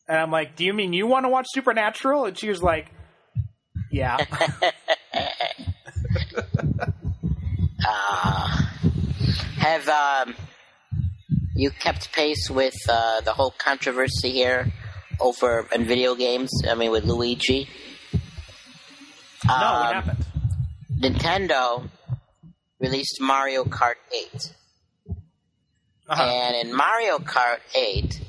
And 0.09 0.17
I'm 0.17 0.31
like, 0.31 0.55
"Do 0.55 0.63
you 0.65 0.73
mean 0.73 0.93
you 0.93 1.07
want 1.07 1.25
to 1.25 1.29
watch 1.29 1.45
Supernatural?" 1.49 2.25
And 2.25 2.37
she 2.37 2.49
was 2.49 2.61
like, 2.63 2.91
"Yeah." 3.91 4.17
Have 9.59 9.87
um, 9.89 10.35
you 11.55 11.71
kept 11.71 12.11
pace 12.13 12.49
with 12.49 12.75
uh, 12.89 13.21
the 13.21 13.33
whole 13.33 13.51
controversy 13.57 14.31
here 14.31 14.71
over 15.19 15.67
in 15.73 15.85
video 15.85 16.15
games? 16.15 16.49
I 16.69 16.75
mean, 16.75 16.91
with 16.91 17.03
Luigi. 17.05 17.67
no, 19.45 19.53
what 19.53 19.95
Um, 19.95 20.03
happened? 20.03 20.25
Nintendo 20.99 21.89
released 22.79 23.17
Mario 23.19 23.63
Kart 23.65 23.95
8. 24.13 24.53
Uh-huh. 26.09 26.23
And 26.23 26.67
in 26.67 26.75
Mario 26.75 27.17
Kart 27.17 27.59
8, 27.75 28.21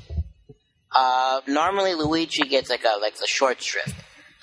uh, 0.91 1.41
normally 1.47 1.95
Luigi 1.95 2.43
gets 2.43 2.69
like 2.69 2.83
a 2.83 2.99
like 2.99 3.17
the 3.17 3.27
short 3.27 3.61
shrift. 3.61 3.95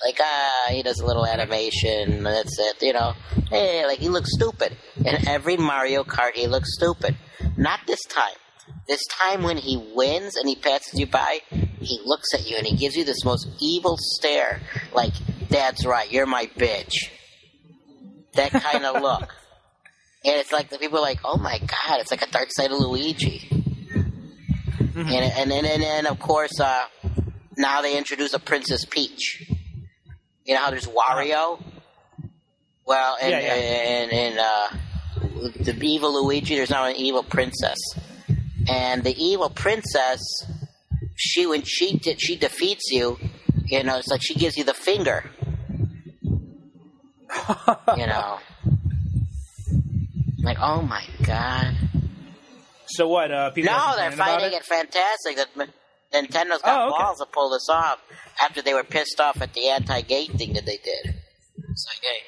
Like 0.03 0.19
ah, 0.21 0.67
he 0.69 0.83
does 0.83 0.99
a 0.99 1.05
little 1.05 1.25
animation. 1.25 2.23
That's 2.23 2.57
it. 2.59 2.81
You 2.81 2.93
know, 2.93 3.13
hey, 3.49 3.85
like 3.85 3.99
he 3.99 4.09
looks 4.09 4.31
stupid. 4.33 4.75
In 4.97 5.27
every 5.27 5.57
Mario 5.57 6.03
Kart, 6.03 6.33
he 6.33 6.47
looks 6.47 6.73
stupid. 6.73 7.15
Not 7.57 7.81
this 7.87 8.01
time. 8.03 8.35
This 8.87 9.01
time, 9.05 9.43
when 9.43 9.57
he 9.57 9.77
wins 9.95 10.35
and 10.35 10.47
he 10.47 10.55
passes 10.55 10.99
you 10.99 11.07
by, 11.07 11.39
he 11.79 11.99
looks 12.05 12.33
at 12.33 12.49
you 12.49 12.57
and 12.57 12.65
he 12.65 12.75
gives 12.75 12.95
you 12.95 13.03
this 13.03 13.23
most 13.23 13.47
evil 13.59 13.97
stare. 13.97 14.61
Like, 14.93 15.13
that's 15.49 15.85
right, 15.85 16.11
you're 16.11 16.25
my 16.25 16.45
bitch. 16.57 16.93
That 18.33 18.51
kind 18.51 18.85
of 18.85 19.01
look. 19.01 19.33
And 20.27 20.35
it's 20.35 20.51
like 20.51 20.69
the 20.69 20.77
people 20.77 20.97
are 20.99 21.01
like, 21.01 21.19
oh 21.23 21.37
my 21.37 21.57
god, 21.59 22.01
it's 22.01 22.11
like 22.11 22.21
a 22.21 22.29
dark 22.29 22.49
side 22.51 22.71
of 22.71 22.79
Luigi. 22.79 23.47
And, 24.95 25.07
and, 25.09 25.51
and, 25.51 25.65
and 25.65 25.81
then, 25.83 26.05
of 26.07 26.19
course, 26.19 26.59
uh, 26.59 26.85
now 27.55 27.81
they 27.81 27.97
introduce 27.97 28.33
a 28.33 28.39
Princess 28.39 28.83
Peach. 28.83 29.47
You 30.43 30.55
know 30.55 30.59
how 30.61 30.69
there's 30.71 30.87
Wario? 30.87 31.61
Well, 32.85 33.17
and, 33.21 33.31
Yeah, 33.31 33.39
yeah. 33.39 33.53
and, 33.53 34.11
and 34.11 34.39
uh, 34.39 34.69
the 35.63 35.77
evil 35.81 36.23
Luigi, 36.25 36.55
there's 36.55 36.71
now 36.71 36.85
an 36.85 36.95
evil 36.95 37.21
princess. 37.23 37.77
And 38.67 39.03
the 39.03 39.15
evil 39.23 39.49
princess, 39.49 40.19
she 41.15 41.45
when 41.45 41.61
she 41.63 41.97
de- 41.97 42.17
she 42.17 42.35
defeats 42.35 42.89
you, 42.91 43.17
you 43.65 43.83
know, 43.83 43.97
it's 43.97 44.07
like 44.07 44.21
she 44.23 44.33
gives 44.35 44.57
you 44.57 44.63
the 44.63 44.73
finger. 44.73 45.29
you 47.97 48.07
know, 48.07 48.39
like 50.47 50.59
oh 50.61 50.81
my 50.81 51.03
god! 51.23 51.75
So 52.87 53.07
what? 53.07 53.31
Uh, 53.31 53.51
people 53.51 53.71
No, 53.73 53.93
they're 53.95 54.13
about 54.13 54.39
fighting 54.41 54.57
it 54.57 54.63
fantastic. 54.63 55.35
That 55.37 55.69
Nintendo's 56.13 56.61
got 56.61 56.87
Oh, 56.87 56.93
okay. 56.93 57.03
balls 57.03 57.17
to 57.19 57.25
pull 57.25 57.49
this 57.51 57.67
off 57.69 58.01
after 58.41 58.61
they 58.61 58.73
were 58.73 58.83
pissed 58.83 59.19
off 59.19 59.41
at 59.41 59.53
the 59.53 59.67
anti-gay 59.69 60.27
thing 60.27 60.53
that 60.53 60.65
they 60.65 60.77
did. 60.77 61.15
It's 61.69 61.85
like, 61.87 61.99
hey. 62.01 62.19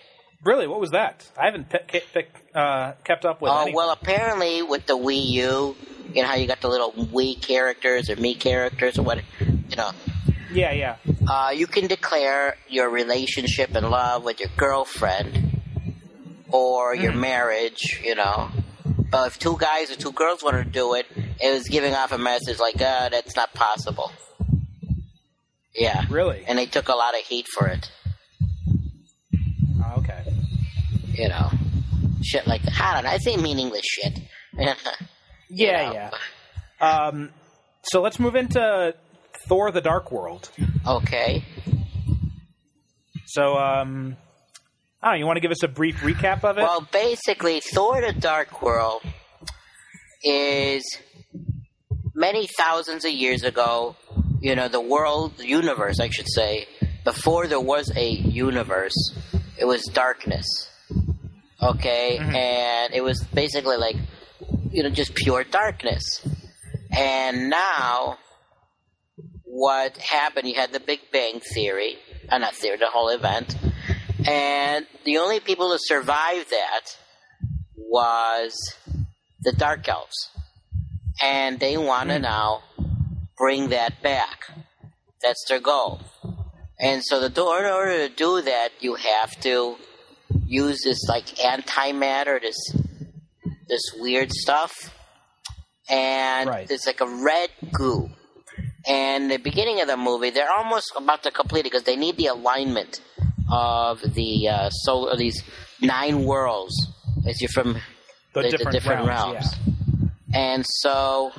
Really, 0.43 0.67
what 0.67 0.79
was 0.79 0.91
that? 0.91 1.25
I 1.37 1.45
haven't 1.45 1.69
pe- 1.69 2.01
pe- 2.13 2.25
uh, 2.55 2.93
kept 3.03 3.25
up 3.25 3.41
with. 3.41 3.51
Oh 3.51 3.57
anything. 3.57 3.75
well, 3.75 3.91
apparently 3.91 4.61
with 4.61 4.85
the 4.85 4.97
Wii 4.97 5.25
U, 5.25 5.75
you 6.13 6.21
know 6.21 6.27
how 6.27 6.35
you 6.35 6.47
got 6.47 6.61
the 6.61 6.67
little 6.69 6.91
Wii 6.93 7.41
characters 7.41 8.09
or 8.09 8.15
Mii 8.15 8.39
characters 8.39 8.97
or 8.99 9.03
what, 9.03 9.21
you 9.39 9.75
know, 9.75 9.91
yeah, 10.51 10.71
yeah. 10.73 10.95
uh, 11.29 11.51
you 11.53 11.67
can 11.67 11.87
declare 11.87 12.55
your 12.69 12.89
relationship 12.89 13.75
and 13.75 13.89
love 13.89 14.23
with 14.23 14.39
your 14.39 14.49
girlfriend 14.57 15.48
or 16.51 16.95
your 16.95 17.11
Mm-hmm. 17.11 17.21
marriage, 17.21 18.01
you 18.03 18.15
know. 18.15 18.49
But 19.11 19.27
if 19.27 19.39
two 19.39 19.57
guys 19.59 19.91
or 19.91 19.95
two 19.95 20.11
girls 20.11 20.43
wanted 20.43 20.65
to 20.65 20.69
do 20.69 20.93
it, 20.93 21.05
it 21.41 21.53
was 21.53 21.67
giving 21.67 21.93
off 21.95 22.11
a 22.11 22.17
message 22.17 22.59
like, 22.59 22.81
uh, 22.81 23.09
that's 23.09 23.35
not 23.35 23.53
possible. 23.53 24.11
Yeah. 25.75 26.03
Really? 26.09 26.43
And 26.47 26.57
they 26.59 26.65
took 26.65 26.87
a 26.89 26.95
lot 26.95 27.13
of 27.15 27.21
heat 27.21 27.47
for 27.57 27.67
it, 27.67 27.89
Oh, 29.83 29.95
okay. 29.99 30.23
you 31.13 31.29
know. 31.29 31.49
Shit 32.21 32.45
like 32.47 32.61
that. 32.63 32.79
I 32.79 32.93
don't 32.95 33.03
know. 33.05 33.09
I 33.11 33.17
say 33.17 33.37
meaningless 33.37 33.85
shit. 33.85 34.19
Yeah, 35.51 35.91
yeah. 35.93 36.11
Um, 36.79 37.31
so 37.91 38.01
let's 38.03 38.19
move 38.19 38.35
into 38.35 38.93
Thor: 39.47 39.71
The 39.71 39.81
Dark 39.81 40.11
World. 40.11 40.51
Okay. 40.85 41.43
So, 43.25 43.55
um, 43.57 44.15
I. 45.01 45.15
You 45.15 45.25
want 45.25 45.37
to 45.37 45.41
give 45.41 45.51
us 45.51 45.63
a 45.63 45.67
brief 45.67 45.97
recap 45.97 46.43
of 46.43 46.57
it? 46.57 46.61
Well, 46.61 46.87
basically, 46.91 47.61
Thor: 47.61 48.01
The 48.01 48.13
Dark 48.13 48.61
World 48.61 49.01
is 50.23 50.83
many 52.13 52.47
thousands 52.47 53.05
of 53.05 53.11
years 53.11 53.43
ago. 53.43 53.95
You 54.41 54.55
know, 54.55 54.67
the 54.67 54.81
world, 54.81 55.37
the 55.37 55.47
universe, 55.47 55.99
I 55.99 56.09
should 56.09 56.29
say, 56.29 56.67
before 57.03 57.47
there 57.47 57.59
was 57.59 57.91
a 57.95 58.09
universe, 58.09 58.95
it 59.57 59.65
was 59.65 59.83
darkness. 59.85 60.45
Okay, 61.61 62.17
and 62.17 62.93
it 62.93 63.01
was 63.01 63.21
basically 63.33 63.75
like, 63.75 63.97
you 64.71 64.83
know, 64.83 64.89
just 64.89 65.13
pure 65.13 65.43
darkness. 65.43 66.03
And 66.91 67.49
now, 67.49 68.17
what 69.43 69.97
happened? 69.97 70.47
You 70.47 70.55
had 70.55 70.71
the 70.71 70.79
Big 70.79 70.99
Bang 71.11 71.41
Theory, 71.41 71.97
uh, 72.29 72.37
not 72.37 72.55
theory, 72.55 72.77
the 72.77 72.87
whole 72.87 73.09
event, 73.09 73.57
And 74.27 74.85
the 75.05 75.17
only 75.17 75.39
people 75.39 75.71
to 75.71 75.79
survive 75.81 76.49
that 76.49 76.97
was 77.77 78.53
the 79.41 79.51
Dark 79.53 79.87
Elves. 79.87 80.29
And 81.21 81.59
they 81.59 81.77
want 81.77 82.09
to 82.09 82.17
hmm. 82.17 82.23
now 82.23 82.63
bring 83.37 83.69
that 83.69 84.01
back. 84.01 84.51
That's 85.21 85.43
their 85.47 85.59
goal. 85.59 86.01
And 86.79 87.03
so 87.03 87.19
the 87.19 87.29
door, 87.29 87.59
in 87.59 87.65
order 87.65 88.07
to 88.07 88.13
do 88.13 88.41
that, 88.41 88.69
you 88.79 88.95
have 88.95 89.31
to 89.41 89.75
use 90.45 90.79
this 90.83 91.03
like 91.09 91.25
antimatter, 91.25 92.41
this 92.41 92.57
this 93.67 93.81
weird 93.97 94.31
stuff, 94.31 94.73
and 95.89 96.49
Right. 96.49 96.71
it's 96.71 96.87
like 96.87 97.01
a 97.01 97.05
red 97.07 97.49
goo. 97.71 98.09
And 98.87 99.29
the 99.29 99.37
beginning 99.37 99.81
of 99.81 99.87
the 99.87 99.97
movie, 99.97 100.29
they're 100.31 100.51
almost 100.51 100.91
about 100.95 101.23
to 101.23 101.31
complete 101.31 101.61
it 101.61 101.63
because 101.65 101.83
they 101.83 101.95
need 101.95 102.17
the 102.17 102.27
alignment 102.27 103.01
of 103.51 104.01
the 104.13 104.47
uh, 104.47 104.69
solar, 104.69 105.15
these 105.15 105.43
nine 105.81 106.23
worlds 106.23 106.73
as 107.27 107.41
you're 107.41 107.49
from 107.49 107.73
The, 108.33 108.41
the, 108.41 108.49
different, 108.49 108.71
the 108.71 108.71
different 108.79 109.07
realms. 109.07 109.55
And 110.33 110.65
so, 110.67 111.31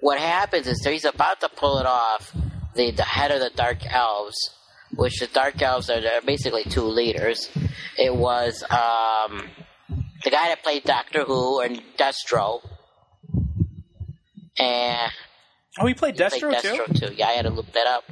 what 0.00 0.18
happens 0.18 0.66
is 0.66 0.84
he's 0.84 1.04
about 1.04 1.40
to 1.40 1.48
pull 1.48 1.78
it 1.78 1.86
off. 1.86 2.34
The 2.74 2.90
the 2.90 3.04
head 3.04 3.30
of 3.30 3.40
the 3.40 3.50
Dark 3.54 3.78
Elves, 3.86 4.36
which 4.94 5.18
the 5.20 5.26
Dark 5.28 5.60
Elves 5.62 5.88
are 5.90 6.00
basically 6.24 6.64
two 6.64 6.82
leaders. 6.84 7.50
It 7.98 8.14
was 8.14 8.62
um, 8.70 9.44
the 10.24 10.30
guy 10.30 10.48
that 10.48 10.62
played 10.62 10.84
Doctor 10.84 11.24
Who 11.24 11.60
and 11.60 11.82
Destro, 11.98 12.60
and 14.58 15.12
Oh, 15.78 15.86
he 15.86 15.94
played 15.94 16.16
played 16.16 16.32
Destro, 16.32 16.60
too. 16.60 16.68
Destro 16.68 17.08
too. 17.08 17.14
Yeah, 17.14 17.28
I 17.28 17.32
had 17.32 17.42
to 17.42 17.50
look 17.50 17.72
that 17.72 17.86
up. 17.86 18.04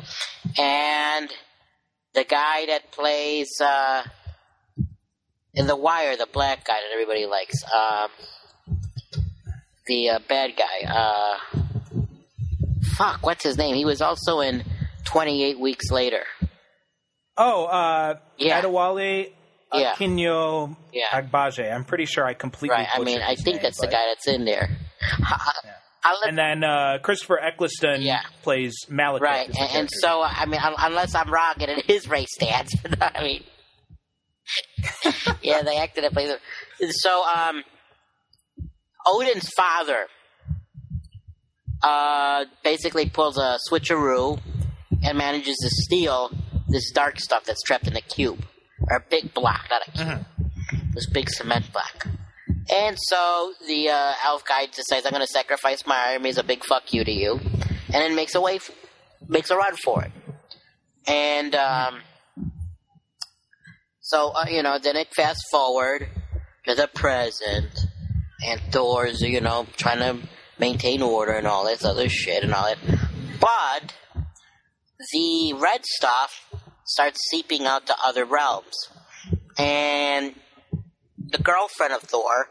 And 0.59 1.31
the 2.15 2.25
guy 2.25 2.67
that 2.67 2.91
plays 2.93 3.49
uh, 3.61 4.03
in 5.55 5.67
The 5.67 5.77
Wire, 5.77 6.17
the 6.17 6.29
black 6.33 6.65
guy 6.67 6.75
that 6.75 6.93
everybody 6.93 7.27
likes, 7.27 7.63
um, 7.73 8.09
the 9.87 10.11
uh, 10.11 10.19
bad 10.29 10.53
guy. 10.57 10.89
Uh, 10.89 11.61
fuck, 12.97 13.25
what's 13.25 13.45
his 13.45 13.57
name? 13.57 13.75
He 13.75 13.85
was 13.85 14.01
also 14.01 14.41
in 14.41 14.65
Twenty 15.05 15.45
Eight 15.45 15.59
Weeks 15.59 15.91
Later. 15.91 16.25
Oh, 17.37 17.65
uh, 17.65 18.17
Yeah. 18.37 18.61
Adewale 18.61 19.33
Akinyo 19.73 20.77
Yeah. 20.93 21.07
Agbaje. 21.11 21.73
I'm 21.73 21.85
pretty 21.85 22.05
sure 22.05 22.25
I 22.25 22.35
completely 22.35 22.77
Right. 22.77 22.89
I 22.93 22.99
mean, 22.99 23.21
I 23.23 23.35
think 23.35 23.57
name, 23.57 23.63
that's 23.63 23.81
the 23.81 23.87
guy 23.87 24.05
that's 24.09 24.27
in 24.29 24.45
there. 24.45 24.69
I'll 25.25 25.53
let 26.21 26.29
And 26.29 26.39
then 26.39 26.65
uh, 26.65 26.99
Christopher 27.03 27.39
Eccleston 27.41 28.03
Yeah. 28.03 28.21
plays 28.43 28.75
Malekith. 28.89 29.21
Right, 29.21 29.49
and, 29.49 29.71
and 29.73 29.89
so 29.91 30.23
I 30.23 30.47
mean, 30.47 30.61
unless 30.63 31.15
I'm 31.15 31.31
wrong, 31.31 31.55
and 31.61 31.71
it 31.71 31.91
is 31.91 32.09
Ray 32.09 32.27
Stantz. 32.41 32.71
I 33.01 33.23
mean, 33.23 33.45
yeah, 35.43 35.63
they 35.63 35.77
acted 35.77 36.05
it. 36.05 36.13
Play 36.13 36.35
so, 36.91 37.25
um, 37.25 37.63
Odin's 39.07 39.49
father, 39.51 40.07
uh, 41.83 42.45
basically 42.65 43.09
pulls 43.09 43.39
a 43.39 43.59
switcheroo 43.71 44.41
and 45.03 45.19
manages 45.19 45.57
to 45.63 45.71
steal 45.71 46.31
this 46.69 46.91
dark 46.93 47.19
stuff 47.19 47.45
that's 47.45 47.63
trapped 47.63 47.87
in 47.87 47.97
a 47.97 48.01
cube 48.01 48.45
or 48.91 48.97
a 48.97 49.05
big 49.11 49.33
block, 49.35 49.67
not 49.71 49.83
a 49.89 49.91
cube, 49.93 50.27
this 50.95 51.09
big 51.11 51.29
cement 51.31 51.71
block. 51.73 52.07
And 52.73 52.97
so 53.01 53.53
the 53.67 53.89
uh, 53.89 54.13
elf 54.25 54.45
guy 54.45 54.67
decides, 54.67 55.05
"I'm 55.05 55.13
going 55.13 55.27
to 55.27 55.27
sacrifice 55.27 55.87
my 55.87 56.13
army 56.13 56.31
as 56.31 56.39
a 56.39 56.45
big 56.45 56.65
fuck 56.65 56.93
you 56.93 57.05
to 57.05 57.11
you," 57.11 57.39
and 57.39 57.95
then 57.95 58.15
makes 58.15 58.35
a 58.35 58.41
way, 58.41 58.57
f- 58.57 58.71
makes 59.29 59.51
a 59.51 59.57
run 59.57 59.75
for 59.77 60.05
it. 60.05 60.13
And 61.07 61.55
um, 61.57 62.01
so 64.01 64.31
uh, 64.35 64.47
you 64.49 64.63
know, 64.63 64.79
then 64.79 64.97
it 64.97 65.09
fast 65.15 65.41
forward 65.51 66.09
to 66.67 66.75
the 66.75 66.89
present, 66.95 67.87
and 68.47 68.61
Thor's 68.71 69.21
you 69.21 69.41
know 69.41 69.67
trying 69.77 69.99
to 69.99 70.29
maintain 70.59 71.03
order 71.03 71.33
and 71.33 71.47
all 71.47 71.65
this 71.65 71.85
other 71.85 72.09
shit 72.09 72.45
and 72.45 72.55
all 72.55 72.67
that. 72.67 72.79
But 73.41 73.95
the 75.13 75.55
red 75.55 75.85
stuff 75.85 76.31
starts 76.85 77.19
seeping 77.31 77.67
out 77.67 77.87
to 77.87 77.95
other 78.05 78.25
realms, 78.25 78.77
and 79.59 80.35
the 81.29 81.39
girlfriend 81.39 81.93
of 81.93 82.03
Thor, 82.03 82.49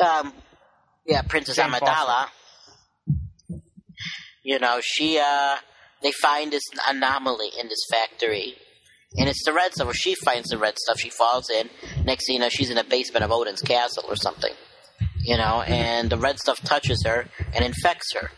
um, 0.00 0.32
yeah, 1.06 1.22
Princess 1.22 1.56
Jane 1.56 1.70
Amidala. 1.70 2.26
You 4.42 4.58
know, 4.58 4.80
she 4.82 5.18
uh, 5.18 5.56
they 6.02 6.12
find 6.12 6.52
this 6.52 6.62
anomaly 6.88 7.50
in 7.58 7.68
this 7.68 7.84
factory, 7.90 8.54
and 9.16 9.28
it's 9.28 9.44
the 9.44 9.52
red 9.52 9.72
stuff. 9.72 9.86
Where 9.86 9.94
she 9.94 10.14
finds 10.14 10.50
the 10.50 10.58
red 10.58 10.78
stuff, 10.78 10.98
she 10.98 11.10
falls 11.10 11.48
in. 11.50 11.70
Next 12.04 12.26
thing 12.26 12.34
you 12.34 12.40
know, 12.40 12.48
she's 12.48 12.70
in 12.70 12.76
the 12.76 12.84
basement 12.84 13.24
of 13.24 13.30
Odin's 13.30 13.62
castle 13.62 14.04
or 14.08 14.16
something. 14.16 14.52
You 15.22 15.38
know, 15.38 15.62
and 15.62 16.10
the 16.10 16.18
red 16.18 16.38
stuff 16.38 16.60
touches 16.62 17.02
her 17.06 17.26
and 17.54 17.64
infects 17.64 18.12
her. 18.14 18.30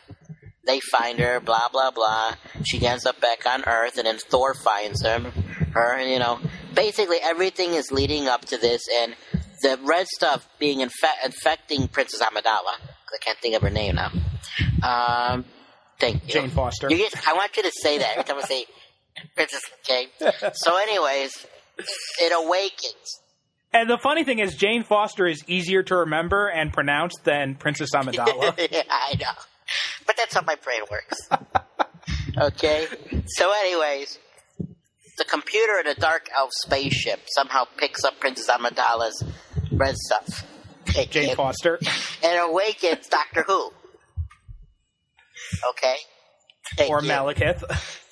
They 0.64 0.81
find 0.81 1.18
her, 1.18 1.40
blah 1.40 1.68
blah 1.68 1.90
blah. 1.90 2.35
She 2.64 2.85
ends 2.86 3.06
up 3.06 3.20
back 3.20 3.47
on 3.47 3.64
Earth, 3.66 3.98
and 3.98 4.06
then 4.06 4.18
Thor 4.18 4.55
finds 4.55 5.02
her, 5.05 5.32
and 5.74 6.10
you 6.10 6.18
know, 6.18 6.40
basically 6.74 7.18
everything 7.23 7.74
is 7.74 7.90
leading 7.90 8.28
up 8.28 8.44
to 8.47 8.59
this, 8.59 8.82
and 8.93 9.16
the 9.62 9.78
red 9.84 10.06
stuff 10.06 10.48
being 10.58 10.80
infe- 10.80 11.24
infecting 11.24 11.88
Princess 11.88 12.22
Amidala. 12.22 12.74
I 12.78 13.18
can't 13.20 13.38
think 13.38 13.54
of 13.56 13.62
her 13.62 13.70
name 13.70 13.96
now. 13.96 14.10
Um, 14.82 15.44
thank 15.98 16.24
you, 16.26 16.32
Jane 16.32 16.50
Foster. 16.50 16.88
You 16.90 16.98
just, 16.98 17.26
I 17.26 17.34
want 17.34 17.56
you 17.56 17.62
to 17.62 17.72
say 17.82 17.98
that 17.98 18.12
every 18.12 18.24
time 18.24 18.38
I 18.38 18.42
say 18.42 18.66
Princess. 19.34 19.62
Okay. 19.80 20.08
so, 20.54 20.76
anyways, 20.76 21.46
it 22.20 22.32
awakens. 22.32 23.20
And 23.72 23.90
the 23.90 23.98
funny 23.98 24.24
thing 24.24 24.38
is, 24.38 24.54
Jane 24.54 24.84
Foster 24.84 25.26
is 25.26 25.44
easier 25.46 25.82
to 25.84 25.96
remember 25.96 26.48
and 26.48 26.72
pronounce 26.72 27.14
than 27.24 27.56
Princess 27.56 27.90
Amidala. 27.94 28.56
yeah, 28.72 28.82
I 28.88 29.16
know. 29.20 29.26
But 30.06 30.16
that's 30.16 30.34
how 30.34 30.42
my 30.42 30.56
brain 30.56 30.80
works. 30.90 31.18
okay? 32.38 32.86
So, 33.26 33.52
anyways, 33.64 34.18
the 35.18 35.24
computer 35.24 35.78
in 35.80 35.86
a 35.86 35.94
dark 35.94 36.28
elf 36.36 36.51
spaceship 36.52 37.20
somehow 37.28 37.64
picks 37.76 38.05
up 38.05 38.18
Princess 38.20 38.48
Amidala's 38.48 39.22
red 39.72 39.97
stuff. 39.97 40.44
It- 40.97 41.10
Jane 41.10 41.30
it- 41.30 41.36
Foster. 41.36 41.78
And 42.24 42.51
awakens 42.51 43.06
Doctor 43.09 43.44
Who. 43.47 43.70
Okay? 45.70 45.97
Thank 46.76 46.90
or 46.90 47.02
you. 47.02 47.09
Malekith. 47.09 47.62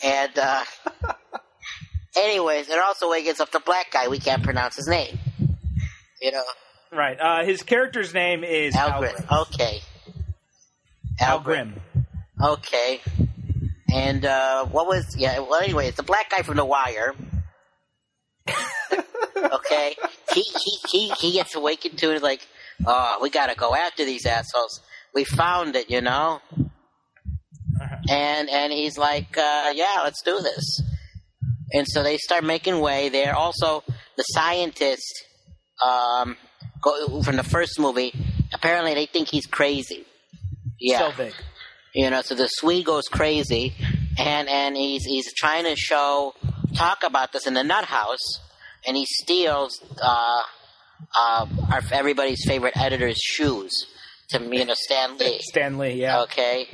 And, 0.05 0.39
uh, 0.39 0.62
anyways, 2.16 2.68
it 2.68 2.78
also 2.78 3.06
awakens 3.06 3.40
up 3.40 3.51
the 3.51 3.60
black 3.60 3.90
guy. 3.90 4.09
We 4.09 4.18
can't 4.18 4.43
pronounce 4.43 4.76
his 4.76 4.86
name. 4.86 5.18
You 6.22 6.32
know, 6.32 6.44
right. 6.93 7.18
Uh, 7.20 7.44
his 7.44 7.62
character's 7.62 8.14
name 8.14 8.44
is 8.44 8.76
Al 8.76 8.90
Al 8.93 9.01
Grimm. 9.01 9.14
Grimm. 9.16 9.40
Okay. 9.40 9.81
Al 11.20 11.40
Grimm. 11.40 11.81
Okay. 12.43 13.01
And 13.94 14.24
uh, 14.24 14.66
what 14.66 14.88
was 14.88 15.16
yeah? 15.16 15.38
Well, 15.38 15.60
anyway, 15.62 15.86
it's 15.86 15.96
the 15.96 16.02
black 16.02 16.28
guy 16.28 16.42
from 16.42 16.56
The 16.56 16.64
Wire. 16.64 17.14
okay, 19.36 19.94
he 20.32 20.42
he 20.42 20.78
he 20.90 21.08
he 21.10 21.32
gets 21.32 21.54
awakened 21.54 21.96
to 21.98 22.12
it 22.12 22.20
like, 22.20 22.44
oh, 22.84 23.18
we 23.22 23.30
gotta 23.30 23.54
go 23.54 23.72
after 23.72 24.04
these 24.04 24.26
assholes. 24.26 24.80
We 25.14 25.22
found 25.22 25.76
it, 25.76 25.90
you 25.90 26.00
know. 26.00 26.40
And 28.10 28.50
and 28.50 28.72
he's 28.72 28.98
like, 28.98 29.38
uh, 29.38 29.72
yeah, 29.74 30.00
let's 30.02 30.22
do 30.22 30.40
this. 30.40 30.82
And 31.72 31.86
so 31.88 32.02
they 32.02 32.18
start 32.18 32.42
making 32.42 32.80
way. 32.80 33.10
They're 33.10 33.36
also 33.36 33.84
the 34.16 34.22
scientist 34.24 35.24
um, 35.84 36.36
go, 36.82 37.22
from 37.22 37.36
the 37.36 37.44
first 37.44 37.78
movie. 37.78 38.12
Apparently, 38.52 38.94
they 38.94 39.06
think 39.06 39.28
he's 39.28 39.46
crazy. 39.46 40.04
Yeah, 40.80 40.98
So 40.98 41.16
big. 41.16 41.32
You 41.94 42.10
know, 42.10 42.22
so 42.22 42.34
the 42.34 42.48
Swede 42.48 42.84
goes 42.84 43.04
crazy, 43.04 43.72
and 44.18 44.48
and 44.48 44.76
he's 44.76 45.04
he's 45.04 45.32
trying 45.32 45.64
to 45.64 45.76
show 45.76 46.34
talk 46.74 47.04
about 47.04 47.32
this 47.32 47.46
in 47.46 47.54
the 47.54 47.62
nut 47.62 47.84
house, 47.84 48.40
and 48.86 48.96
he 48.96 49.06
steals 49.06 49.80
uh, 50.02 50.42
uh, 51.16 51.46
our 51.72 51.80
everybody's 51.92 52.44
favorite 52.44 52.76
editor's 52.76 53.18
shoes 53.18 53.70
to 54.30 54.42
you 54.42 54.64
know 54.64 54.74
Stan 54.74 55.16
Lee. 55.18 55.38
Stan 55.42 55.78
Lee, 55.78 55.94
yeah. 55.94 56.22
Okay, 56.22 56.66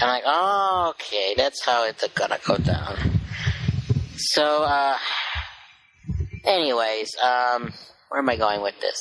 I'm 0.00 0.08
like, 0.08 0.22
oh, 0.24 0.94
okay, 0.94 1.34
that's 1.36 1.64
how 1.64 1.84
it's 1.86 2.06
gonna 2.08 2.38
go 2.44 2.56
down. 2.58 2.96
So, 4.16 4.62
uh, 4.62 4.98
anyways, 6.44 7.10
um, 7.22 7.72
where 8.08 8.20
am 8.20 8.28
I 8.28 8.36
going 8.36 8.62
with 8.62 8.78
this? 8.80 8.98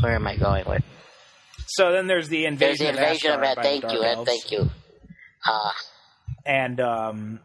Where 0.00 0.14
am 0.14 0.26
I 0.26 0.36
going 0.36 0.64
with? 0.66 0.82
So 1.76 1.92
then 1.92 2.06
there's 2.06 2.28
the 2.28 2.42
There's 2.42 2.80
invasion 2.80 2.94
the 2.94 3.02
invasion 3.02 3.30
of 3.32 3.42
Asgard. 3.42 3.64
Thank 3.64 3.92
you, 3.92 4.02
Ed. 4.04 4.24
Thank 4.24 4.50
you. 4.52 4.70
Uh, 5.46 5.70
And 6.46 6.80
um, 6.80 7.40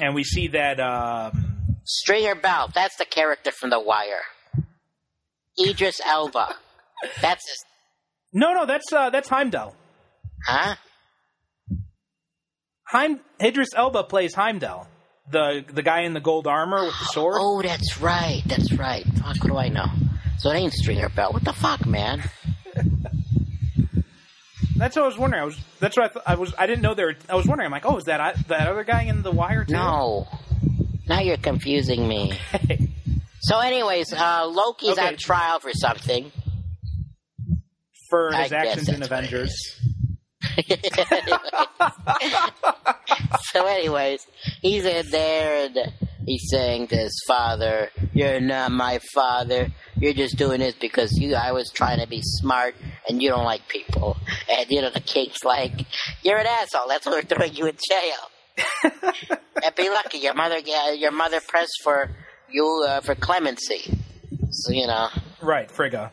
and 0.00 0.14
we 0.14 0.22
see 0.24 0.48
that 0.48 0.78
um, 0.80 1.76
Stringer 1.84 2.34
Bell. 2.34 2.70
That's 2.74 2.96
the 2.96 3.04
character 3.04 3.50
from 3.52 3.70
The 3.70 3.80
Wire. 3.80 4.22
Idris 5.58 6.00
Elba. 6.06 6.54
That's 7.20 7.46
his. 7.48 7.64
no, 8.32 8.52
no, 8.54 8.66
that's 8.66 8.92
uh, 8.92 9.10
that's 9.10 9.28
Heimdall. 9.28 9.74
Huh? 10.46 10.74
Heim 12.86 13.20
Idris 13.42 13.68
Elba 13.76 14.04
plays 14.04 14.34
Heimdall. 14.34 14.86
the 15.30 15.64
the 15.72 15.82
guy 15.82 16.02
in 16.02 16.12
the 16.14 16.20
gold 16.20 16.46
armor 16.46 16.84
with 16.84 16.98
the 16.98 17.04
sword. 17.06 17.36
Oh, 17.38 17.62
that's 17.62 18.00
right. 18.00 18.42
That's 18.46 18.72
right. 18.72 19.04
Fuck, 19.04 19.36
what 19.42 19.46
do 19.48 19.56
I 19.56 19.68
know? 19.68 19.86
So 20.38 20.50
it 20.50 20.56
ain't 20.56 20.72
Stringer 20.72 21.08
Bell. 21.08 21.32
What 21.32 21.44
the 21.44 21.52
fuck, 21.52 21.86
man? 21.86 22.22
That's 24.76 24.96
what 24.96 25.04
I 25.04 25.06
was 25.06 25.18
wondering. 25.18 25.42
I 25.42 25.46
was 25.46 25.56
that's 25.80 25.96
what 25.96 26.06
I, 26.06 26.08
th- 26.12 26.24
I 26.26 26.34
was. 26.34 26.52
I 26.58 26.66
didn't 26.66 26.82
know 26.82 26.94
there. 26.94 27.14
I 27.28 27.36
was 27.36 27.46
wondering. 27.46 27.66
I'm 27.66 27.72
like, 27.72 27.86
oh, 27.86 27.96
is 27.96 28.04
that 28.04 28.20
I, 28.20 28.32
that 28.48 28.68
other 28.68 28.84
guy 28.84 29.02
in 29.02 29.22
the 29.22 29.30
wire 29.30 29.64
too? 29.64 29.72
No. 29.74 30.26
Now 31.08 31.20
you're 31.20 31.36
confusing 31.36 32.06
me. 32.08 32.38
So, 33.46 33.58
anyways, 33.60 34.10
uh, 34.14 34.46
Loki's 34.46 34.92
Okay. 34.96 35.06
on 35.06 35.16
trial 35.18 35.60
for 35.60 35.70
something. 35.74 36.32
for 38.08 38.28
his 38.32 38.48
guess 38.48 38.52
actions 38.52 38.88
in 38.88 39.00
that's 39.00 39.10
what 39.10 39.24
it 39.24 39.26
Avengers. 39.26 39.54
so, 43.52 43.66
anyways, 43.66 44.26
he's 44.62 44.86
in 44.86 45.10
there 45.10 45.66
and 45.66 45.92
he's 46.26 46.48
saying 46.50 46.86
to 46.88 46.96
his 46.96 47.22
father, 47.26 47.90
"You're 48.14 48.40
not 48.40 48.72
my 48.72 48.98
father. 49.12 49.68
You're 49.96 50.12
just 50.14 50.36
doing 50.36 50.60
this 50.60 50.74
because 50.74 51.12
you. 51.12 51.34
I 51.34 51.52
was 51.52 51.70
trying 51.70 52.00
to 52.00 52.06
be 52.06 52.20
smart, 52.22 52.74
and 53.08 53.22
you 53.22 53.28
don't 53.30 53.44
like 53.44 53.66
people." 53.68 54.16
And 54.50 54.70
you 54.70 54.80
know, 54.82 54.90
the 54.90 55.00
king's 55.00 55.44
like, 55.44 55.72
"You're 56.22 56.38
an 56.38 56.46
asshole. 56.46 56.88
That's 56.88 57.06
why 57.06 57.12
we're 57.12 57.22
throwing 57.22 57.54
you 57.54 57.66
in 57.66 57.76
jail." 57.90 58.60
and 59.64 59.74
be 59.74 59.88
lucky, 59.88 60.18
your 60.18 60.34
mother, 60.34 60.58
your 60.94 61.10
mother 61.10 61.40
pressed 61.46 61.80
for 61.82 62.10
you 62.50 62.84
uh, 62.88 63.00
for 63.00 63.14
clemency. 63.14 63.98
So 64.50 64.72
you 64.72 64.86
know, 64.86 65.08
Right, 65.42 65.70
Frigga. 65.70 66.12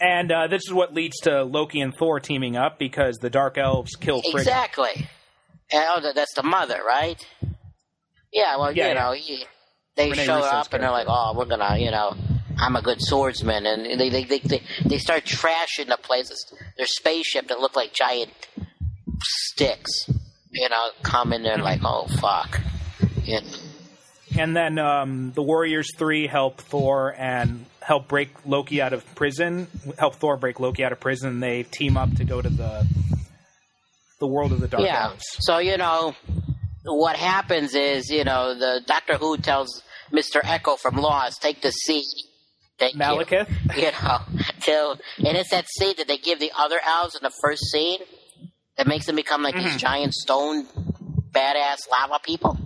And 0.00 0.30
uh, 0.30 0.46
this 0.48 0.62
is 0.66 0.72
what 0.74 0.92
leads 0.92 1.16
to 1.20 1.42
Loki 1.44 1.80
and 1.80 1.94
Thor 1.96 2.20
teaming 2.20 2.54
up 2.56 2.78
because 2.78 3.16
the 3.16 3.30
Dark 3.30 3.56
Elves 3.56 3.92
kill 3.96 4.20
Frigga. 4.20 4.38
exactly. 4.40 5.08
And, 5.72 5.84
oh, 5.88 6.12
that's 6.14 6.34
the 6.34 6.42
mother, 6.42 6.80
right? 6.86 7.24
Yeah. 8.32 8.56
Well, 8.58 8.72
Yeah, 8.72 8.88
you 8.88 8.94
yeah. 8.94 9.00
know, 9.02 9.12
he, 9.12 9.44
they 9.96 10.10
Renee 10.10 10.24
show 10.26 10.34
Russo's 10.40 10.52
up 10.66 10.72
and 10.74 10.82
they're 10.82 10.90
like, 10.90 11.06
"Oh, 11.08 11.32
we're 11.36 11.46
gonna, 11.46 11.78
you 11.78 11.90
know." 11.90 12.14
I'm 12.58 12.76
a 12.76 12.82
good 12.82 12.98
swordsman, 13.00 13.66
and 13.66 14.00
they 14.00 14.08
they, 14.08 14.24
they 14.24 14.38
they 14.38 14.62
they 14.84 14.98
start 14.98 15.24
trashing 15.24 15.88
the 15.88 15.98
places. 16.00 16.52
Their 16.76 16.86
spaceship 16.86 17.48
that 17.48 17.60
look 17.60 17.76
like 17.76 17.92
giant 17.92 18.30
sticks, 19.22 20.08
you 20.50 20.68
know, 20.68 20.88
come 21.02 21.32
in 21.32 21.42
there 21.42 21.58
like, 21.58 21.80
oh 21.84 22.06
fuck, 22.20 22.60
you 23.22 23.40
know. 23.40 23.58
And 24.38 24.54
then 24.54 24.78
um, 24.78 25.32
the 25.32 25.42
Warriors 25.42 25.88
Three 25.96 26.26
help 26.26 26.60
Thor 26.60 27.14
and 27.16 27.64
help 27.80 28.08
break 28.08 28.30
Loki 28.44 28.82
out 28.82 28.92
of 28.92 29.02
prison. 29.14 29.66
Help 29.98 30.16
Thor 30.16 30.36
break 30.36 30.60
Loki 30.60 30.84
out 30.84 30.92
of 30.92 31.00
prison. 31.00 31.40
They 31.40 31.62
team 31.62 31.96
up 31.96 32.14
to 32.16 32.24
go 32.24 32.42
to 32.42 32.48
the 32.48 32.86
the 34.18 34.26
world 34.26 34.52
of 34.52 34.60
the 34.60 34.68
Dark 34.68 34.82
yeah. 34.82 35.10
Elves. 35.10 35.24
So 35.40 35.58
you 35.58 35.76
know, 35.76 36.14
what 36.84 37.16
happens 37.16 37.74
is, 37.74 38.10
you 38.10 38.24
know, 38.24 38.58
the 38.58 38.82
Doctor 38.86 39.16
Who 39.16 39.36
tells 39.38 39.82
Mister 40.10 40.40
Echo 40.44 40.76
from 40.76 40.96
Lost, 40.96 41.40
take 41.42 41.62
the 41.62 41.70
seed. 41.70 42.04
Thank 42.78 42.94
you. 42.94 43.00
Malekith. 43.00 43.48
you 43.76 43.90
know, 43.90 44.18
till 44.60 44.92
and 45.18 45.36
it's 45.36 45.50
that 45.50 45.66
scene 45.68 45.94
that 45.98 46.08
they 46.08 46.18
give 46.18 46.38
the 46.40 46.52
other 46.56 46.78
elves 46.86 47.14
in 47.14 47.20
the 47.22 47.32
first 47.42 47.64
scene 47.70 48.00
that 48.76 48.86
makes 48.86 49.06
them 49.06 49.16
become 49.16 49.42
like 49.42 49.54
Mm-hmm. 49.54 49.64
these 49.64 49.76
giant 49.76 50.12
stone 50.14 50.66
badass 51.32 51.78
lava 51.90 52.18
people. 52.22 52.58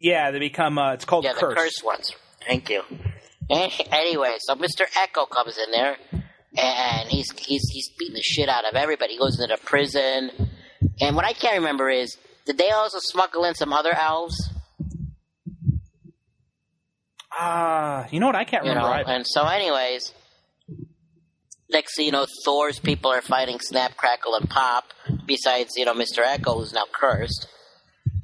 Yeah, 0.00 0.30
they 0.30 0.38
become. 0.38 0.78
Uh, 0.78 0.92
it's 0.94 1.04
called 1.04 1.24
Yeah, 1.24 1.32
Curse. 1.32 1.54
the 1.54 1.60
cursed 1.60 1.84
ones. 1.84 2.12
Thank 2.46 2.68
you. 2.70 2.82
An- 3.50 3.70
Anyway, 3.92 4.36
so 4.40 4.54
Mr. 4.54 4.82
Echo 4.96 5.24
comes 5.26 5.56
in 5.58 5.70
there, 5.72 5.96
and 6.56 7.08
he's 7.08 7.30
he's 7.38 7.62
he's 7.72 7.88
beating 7.98 8.14
the 8.14 8.22
shit 8.22 8.48
out 8.48 8.64
of 8.64 8.74
everybody. 8.74 9.12
He 9.14 9.18
goes 9.18 9.40
into 9.40 9.54
the 9.56 9.62
prison, 9.64 10.30
and 11.00 11.16
what 11.16 11.24
I 11.24 11.32
can't 11.32 11.56
remember 11.58 11.88
is, 11.88 12.16
did 12.44 12.58
they 12.58 12.70
also 12.70 12.98
smuggle 13.00 13.44
in 13.44 13.54
some 13.54 13.72
other 13.72 13.94
elves? 13.94 14.50
Ah, 17.38 18.06
you 18.10 18.20
know 18.20 18.26
what? 18.26 18.36
I 18.36 18.44
can't 18.44 18.64
You 18.64 18.70
remember. 18.70 18.88
know, 18.88 18.94
either. 18.96 19.10
and 19.12 19.26
so, 19.26 19.44
anyways, 19.46 20.12
next 21.70 21.96
thing 21.96 22.06
you 22.06 22.12
know, 22.12 22.26
Thor's 22.44 22.78
people 22.78 23.10
are 23.10 23.20
fighting 23.22 23.60
Snap, 23.60 23.96
Crackle, 23.96 24.34
and 24.36 24.48
Pop. 24.48 24.84
Besides, 25.26 25.72
you 25.76 25.84
know, 25.84 25.94
Mr. 25.94 26.20
Echo, 26.24 26.54
who's 26.58 26.72
now 26.72 26.84
cursed, 26.92 27.46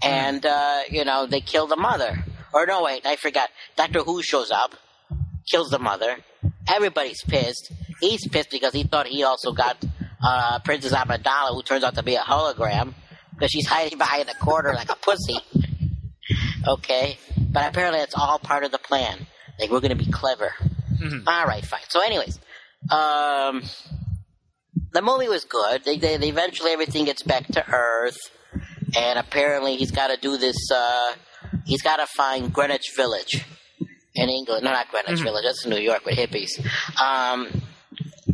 and 0.03 0.45
uh, 0.47 0.81
you 0.91 1.05
know 1.05 1.27
they 1.27 1.41
kill 1.41 1.67
the 1.67 1.77
mother. 1.77 2.25
Or 2.55 2.67
no, 2.67 2.83
wait, 2.85 3.05
I 3.07 3.17
forgot. 3.17 3.51
Doctor 3.77 4.01
Who 4.01 4.23
shows 4.23 4.51
up, 4.51 4.75
kills 5.51 5.71
the 5.71 5.79
mother. 5.79 6.17
Everybody's 6.69 7.23
pissed. 7.23 7.73
He's 8.01 8.27
pissed 8.29 8.51
because 8.51 8.73
he 8.73 8.85
thought 8.85 9.07
he 9.07 9.23
also 9.25 9.53
got 9.53 9.83
uh, 10.25 10.59
Princess 10.61 10.93
Amidala, 10.93 11.55
who 11.55 11.63
turns 11.63 11.83
out 11.85 11.95
to 11.97 12.03
be 12.03 12.15
a 12.15 12.21
hologram, 12.21 12.95
because 13.35 13.51
she's 13.51 13.67
hiding 13.67 13.99
behind 14.05 14.29
the 14.29 14.35
corner 14.35 14.73
like 14.75 14.91
a 14.91 14.97
pussy. 14.97 15.39
Okay, 16.67 17.19
but 17.53 17.69
apparently 17.69 18.01
it's 18.01 18.15
all 18.17 18.39
part 18.39 18.65
of 18.65 18.73
the 18.73 18.79
plan. 18.79 19.27
Like 19.61 19.71
we're 19.71 19.81
going 19.81 19.97
to 19.97 20.05
be 20.05 20.11
clever. 20.11 20.53
All 21.27 21.47
right, 21.47 21.65
fine. 21.65 21.81
So, 21.89 22.01
anyways, 22.01 22.39
um, 22.91 23.63
the 24.93 25.03
movie 25.03 25.29
was 25.29 25.45
good. 25.45 25.85
They, 25.85 25.97
they, 25.99 26.15
eventually 26.15 26.71
everything 26.71 27.05
gets 27.07 27.23
back 27.23 27.47
to 27.49 27.65
Earth, 27.73 28.19
and 28.97 29.19
apparently 29.19 29.77
he's 29.77 29.91
got 29.91 30.09
to 30.09 30.17
do 30.17 30.37
this. 30.37 30.57
Uh, 30.75 31.15
he's 31.67 31.83
got 31.83 31.97
to 31.97 32.07
find 32.07 32.53
Greenwich 32.53 32.93
Village 32.97 33.45
in 34.15 34.29
England. 34.29 34.65
No, 34.65 34.71
not 34.71 34.87
Greenwich 34.91 35.23
Village. 35.23 35.45
That's 35.45 35.65
in 35.65 35.71
New 35.71 35.79
York 35.81 36.05
with 36.07 36.17
hippies. 36.17 36.51
Um, 37.01 37.49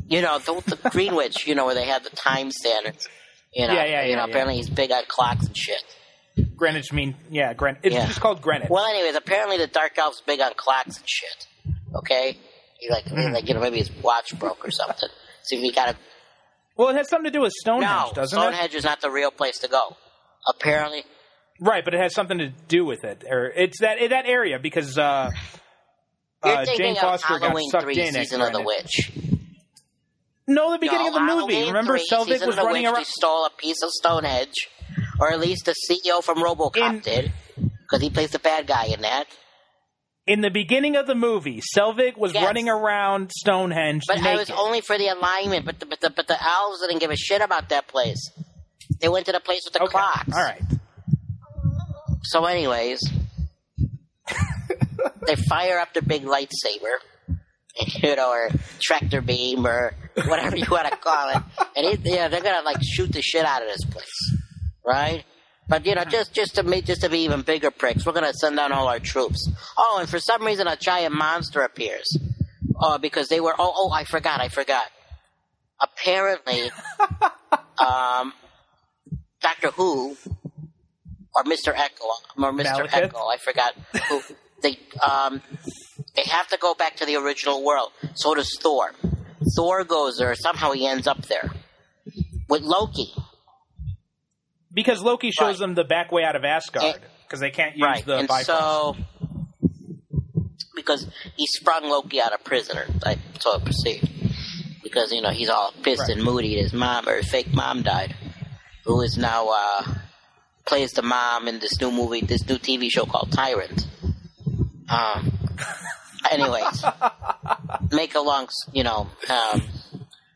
you 0.08 0.20
know, 0.20 0.38
the, 0.38 0.76
the 0.82 0.90
Greenwich. 0.90 1.46
You 1.46 1.54
know 1.54 1.64
where 1.66 1.74
they 1.74 1.86
have 1.86 2.04
the 2.04 2.10
time 2.10 2.50
standards. 2.50 3.08
You 3.54 3.66
know, 3.66 3.72
Yeah, 3.74 3.84
yeah, 3.84 4.02
you 4.02 4.10
yeah, 4.10 4.16
know. 4.16 4.24
yeah. 4.24 4.28
Apparently 4.30 4.56
he's 4.56 4.68
big 4.70 4.92
on 4.92 5.04
clocks 5.08 5.46
and 5.46 5.56
shit. 5.56 5.82
Greenwich 6.56 6.92
mean 6.92 7.14
yeah, 7.30 7.52
Greenwich. 7.54 7.80
It's 7.84 7.94
Yeah. 7.94 8.06
just 8.06 8.20
called 8.20 8.40
Greenwich. 8.42 8.70
Well, 8.70 8.84
anyways, 8.86 9.14
apparently 9.14 9.58
the 9.58 9.66
Dark 9.66 9.96
Elf's 9.98 10.20
big 10.26 10.40
on 10.40 10.52
clocks 10.54 10.96
and 10.96 11.08
shit. 11.08 11.46
Okay, 11.94 12.36
he 12.78 12.90
like, 12.90 13.04
Mm-hmm. 13.06 13.32
like 13.34 13.48
you 13.48 13.54
know, 13.54 13.60
maybe 13.60 13.78
his 13.78 13.90
watch 14.02 14.38
broke 14.38 14.66
or 14.66 14.70
something. 14.70 15.08
So 15.44 15.56
he 15.56 15.72
got 15.72 15.86
to 15.92 15.96
Well, 16.76 16.88
it 16.90 16.96
has 16.96 17.08
something 17.08 17.32
to 17.32 17.38
do 17.38 17.40
with 17.40 17.52
Stonehenge, 17.52 18.08
no. 18.08 18.12
doesn't 18.14 18.38
it? 18.38 18.42
Stonehenge 18.42 18.74
is 18.74 18.84
not 18.84 19.00
the 19.00 19.10
real 19.10 19.30
place 19.30 19.58
to 19.60 19.68
go. 19.68 19.96
Apparently, 20.46 21.04
Right, 21.60 21.82
but 21.84 21.94
it 21.94 22.00
has 22.00 22.14
something 22.14 22.36
to 22.38 22.50
do 22.68 22.84
with 22.84 23.02
it, 23.04 23.24
or 23.28 23.46
it's 23.46 23.80
that 23.80 23.96
that 24.10 24.26
area 24.26 24.58
because 24.58 24.98
uh, 24.98 25.30
uh, 26.42 26.64
Jane 26.76 26.96
Foster 26.96 27.38
got 27.38 27.56
sucked 27.70 27.82
three, 27.84 27.98
in 28.00 28.08
at 28.08 28.12
season 28.26 28.42
of 28.42 28.52
the 28.52 28.60
witch. 28.62 29.10
No, 30.46 30.70
the 30.72 30.78
beginning 30.78 31.06
No, 31.06 31.08
of 31.08 31.14
the 31.14 31.20
movie. 31.20 31.54
Halloween 31.54 31.66
Remember, 31.68 31.98
3, 31.98 32.06
Selvig 32.10 32.46
was 32.46 32.56
running 32.56 32.86
around. 32.86 32.96
They 32.96 33.04
stole 33.04 33.44
a 33.46 33.50
piece 33.50 33.82
of 33.82 33.90
Stonehenge, 33.90 34.68
or 35.20 35.32
at 35.32 35.40
least 35.40 35.64
the 35.66 35.74
CEO 35.90 36.22
from 36.22 36.38
RoboCop 36.38 36.76
In- 36.76 37.00
did, 37.00 37.32
because 37.56 38.00
he 38.02 38.10
plays 38.10 38.30
the 38.30 38.38
bad 38.38 38.66
guy 38.66 38.86
in 38.86 39.00
that. 39.02 39.26
In 40.26 40.42
the 40.42 40.50
beginning 40.50 40.94
of 40.96 41.06
the 41.06 41.14
movie, 41.14 41.62
Selvig 41.74 42.18
was 42.18 42.34
Yes. 42.34 42.44
running 42.44 42.68
around 42.68 43.30
Stonehenge 43.32 44.02
But 44.06 44.16
naked. 44.18 44.26
I 44.30 44.36
was 44.36 44.50
only 44.50 44.82
for 44.82 44.98
the 44.98 45.08
alignment. 45.08 45.64
But 45.64 45.80
the, 45.80 45.86
but 45.86 46.00
the 46.02 46.10
but 46.10 46.26
the 46.28 46.36
elves 46.42 46.80
didn't 46.82 46.98
give 46.98 47.10
a 47.10 47.16
shit 47.16 47.40
about 47.40 47.70
that 47.70 47.88
place. 47.88 48.30
They 49.00 49.08
went 49.08 49.24
to 49.26 49.32
the 49.32 49.40
place 49.40 49.62
with 49.64 49.72
the 49.72 49.82
okay. 49.84 49.90
clocks. 49.90 50.28
All 50.34 50.42
right. 50.42 50.60
So, 52.24 52.44
anyways, 52.44 53.00
they 55.26 55.36
fire 55.36 55.78
up 55.78 55.94
their 55.94 56.02
big 56.02 56.24
lightsaber, 56.24 56.98
you 58.02 58.16
know, 58.16 58.30
or 58.30 58.50
tractor 58.80 59.22
beam, 59.22 59.66
or 59.66 59.94
whatever 60.26 60.56
you 60.56 60.66
want 60.70 60.88
to 60.88 60.96
call 60.96 61.30
it, 61.30 61.42
and 61.76 61.86
it, 61.86 62.00
yeah, 62.04 62.28
they're 62.28 62.42
gonna 62.42 62.64
like 62.64 62.78
shoot 62.82 63.10
the 63.12 63.22
shit 63.22 63.44
out 63.46 63.62
of 63.62 63.68
this 63.68 63.84
place, 63.90 64.36
right? 64.88 65.24
But 65.68 65.84
you 65.84 65.94
know, 65.94 66.04
just 66.04 66.32
just 66.32 66.54
to 66.54 66.62
make 66.62 66.86
just 66.86 67.02
to 67.02 67.10
be 67.10 67.20
even 67.20 67.42
bigger 67.42 67.70
pricks, 67.70 68.06
we're 68.06 68.12
gonna 68.12 68.32
send 68.32 68.56
down 68.56 68.72
all 68.72 68.88
our 68.88 68.98
troops. 68.98 69.50
Oh, 69.76 69.98
and 70.00 70.08
for 70.08 70.18
some 70.18 70.44
reason, 70.44 70.66
a 70.66 70.76
giant 70.76 71.14
monster 71.14 71.60
appears. 71.60 72.16
Oh, 72.80 72.96
because 72.96 73.28
they 73.28 73.40
were. 73.40 73.54
Oh, 73.58 73.72
oh, 73.76 73.92
I 73.92 74.04
forgot. 74.04 74.40
I 74.40 74.48
forgot. 74.48 74.84
Apparently, 75.80 76.70
um, 77.78 78.32
Doctor 79.42 79.70
Who 79.72 80.16
or 81.34 81.44
Mr. 81.44 81.72
Echo 81.76 82.04
or 82.38 82.52
Mr. 82.52 82.88
Malekith? 82.88 82.94
Echo, 82.94 83.26
I 83.26 83.36
forgot 83.36 83.74
who 84.08 84.22
they 84.62 84.78
um 85.06 85.42
they 86.16 86.22
have 86.22 86.48
to 86.48 86.56
go 86.56 86.74
back 86.74 86.96
to 86.96 87.06
the 87.06 87.16
original 87.16 87.62
world. 87.62 87.92
So 88.14 88.34
does 88.34 88.56
Thor. 88.58 88.92
Thor 89.54 89.84
goes 89.84 90.16
there, 90.18 90.34
somehow 90.34 90.72
he 90.72 90.86
ends 90.86 91.06
up 91.06 91.26
there. 91.26 91.50
With 92.48 92.62
Loki. 92.62 93.12
Because 94.72 95.00
Loki 95.02 95.30
shows 95.30 95.54
Right. 95.54 95.58
them 95.58 95.74
the 95.74 95.84
back 95.84 96.12
way 96.12 96.24
out 96.24 96.36
of 96.36 96.44
Asgard 96.44 97.00
because 97.26 97.40
they 97.40 97.50
can't 97.50 97.76
use 97.76 97.82
right. 97.84 98.04
the 98.04 98.18
and 98.18 98.28
Bifrost. 98.28 98.46
so 98.46 98.96
because 100.74 101.06
he 101.36 101.46
sprung 101.46 101.88
Loki 101.88 102.20
out 102.20 102.32
of 102.32 102.44
prison, 102.44 102.76
I 103.04 103.16
so 103.40 103.56
I 103.56 103.58
perceive. 103.60 104.08
Because, 104.82 105.12
you 105.12 105.20
know, 105.20 105.30
he's 105.30 105.48
all 105.50 105.72
pissed 105.82 106.02
Right. 106.02 106.10
and 106.16 106.22
moody 106.24 106.56
his 106.60 106.72
mom 106.72 107.08
or 107.08 107.16
his 107.16 107.28
fake 107.28 107.52
mom 107.52 107.82
died. 107.82 108.14
Who 108.84 109.02
is 109.02 109.16
now 109.18 109.48
uh 109.50 109.94
plays 110.66 110.92
the 110.92 111.02
mom 111.02 111.48
in 111.48 111.58
this 111.60 111.80
new 111.80 111.90
movie, 111.90 112.20
this 112.20 112.46
new 112.46 112.56
TV 112.58 112.90
show 112.90 113.04
called 113.04 113.32
Tyrant. 113.32 113.86
Um, 114.90 115.32
anyways, 116.30 116.84
make 117.90 118.14
a 118.14 118.20
long, 118.20 118.48
you 118.72 118.84
know, 118.84 119.08
um, 119.30 119.62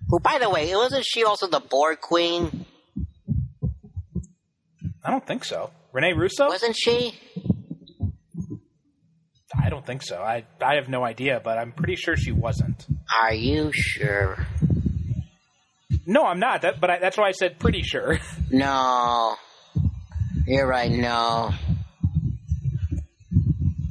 who, 0.08 0.18
by 0.20 0.38
the 0.38 0.48
way, 0.50 0.74
wasn't 0.74 1.04
she 1.06 1.24
also 1.24 1.46
the 1.46 1.60
Borg 1.60 2.00
Queen? 2.00 2.66
I 5.04 5.10
don't 5.10 5.26
think 5.26 5.44
so. 5.44 5.70
Renee 5.92 6.12
Russo? 6.12 6.48
Wasn't 6.48 6.76
she? 6.76 7.14
I 9.60 9.68
don't 9.68 9.84
think 9.84 10.02
so. 10.02 10.22
I 10.22 10.44
I 10.62 10.76
have 10.76 10.88
no 10.88 11.04
idea, 11.04 11.40
but 11.42 11.58
I'm 11.58 11.72
pretty 11.72 11.96
sure 11.96 12.16
she 12.16 12.32
wasn't. 12.32 12.86
Are 13.20 13.34
you 13.34 13.70
sure? 13.72 14.46
No, 16.06 16.24
I'm 16.26 16.38
not. 16.40 16.62
That, 16.62 16.80
but 16.80 16.90
I, 16.90 16.98
that's 16.98 17.16
why 17.18 17.28
I 17.28 17.32
said 17.32 17.58
pretty 17.58 17.82
sure. 17.82 18.18
No. 18.50 19.34
You're 20.46 20.66
right, 20.66 20.90
no. 20.90 21.52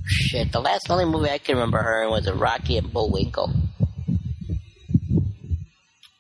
Shit, 0.06 0.52
the 0.52 0.60
last 0.60 0.90
only 0.90 1.06
movie 1.06 1.30
I 1.30 1.38
can 1.40 1.56
remember 1.56 1.82
her 1.82 2.04
in 2.04 2.10
was 2.12 2.28
a 2.28 2.34
Rocky 2.36 2.78
and 2.78 2.92
Bullwinkle. 2.92 3.54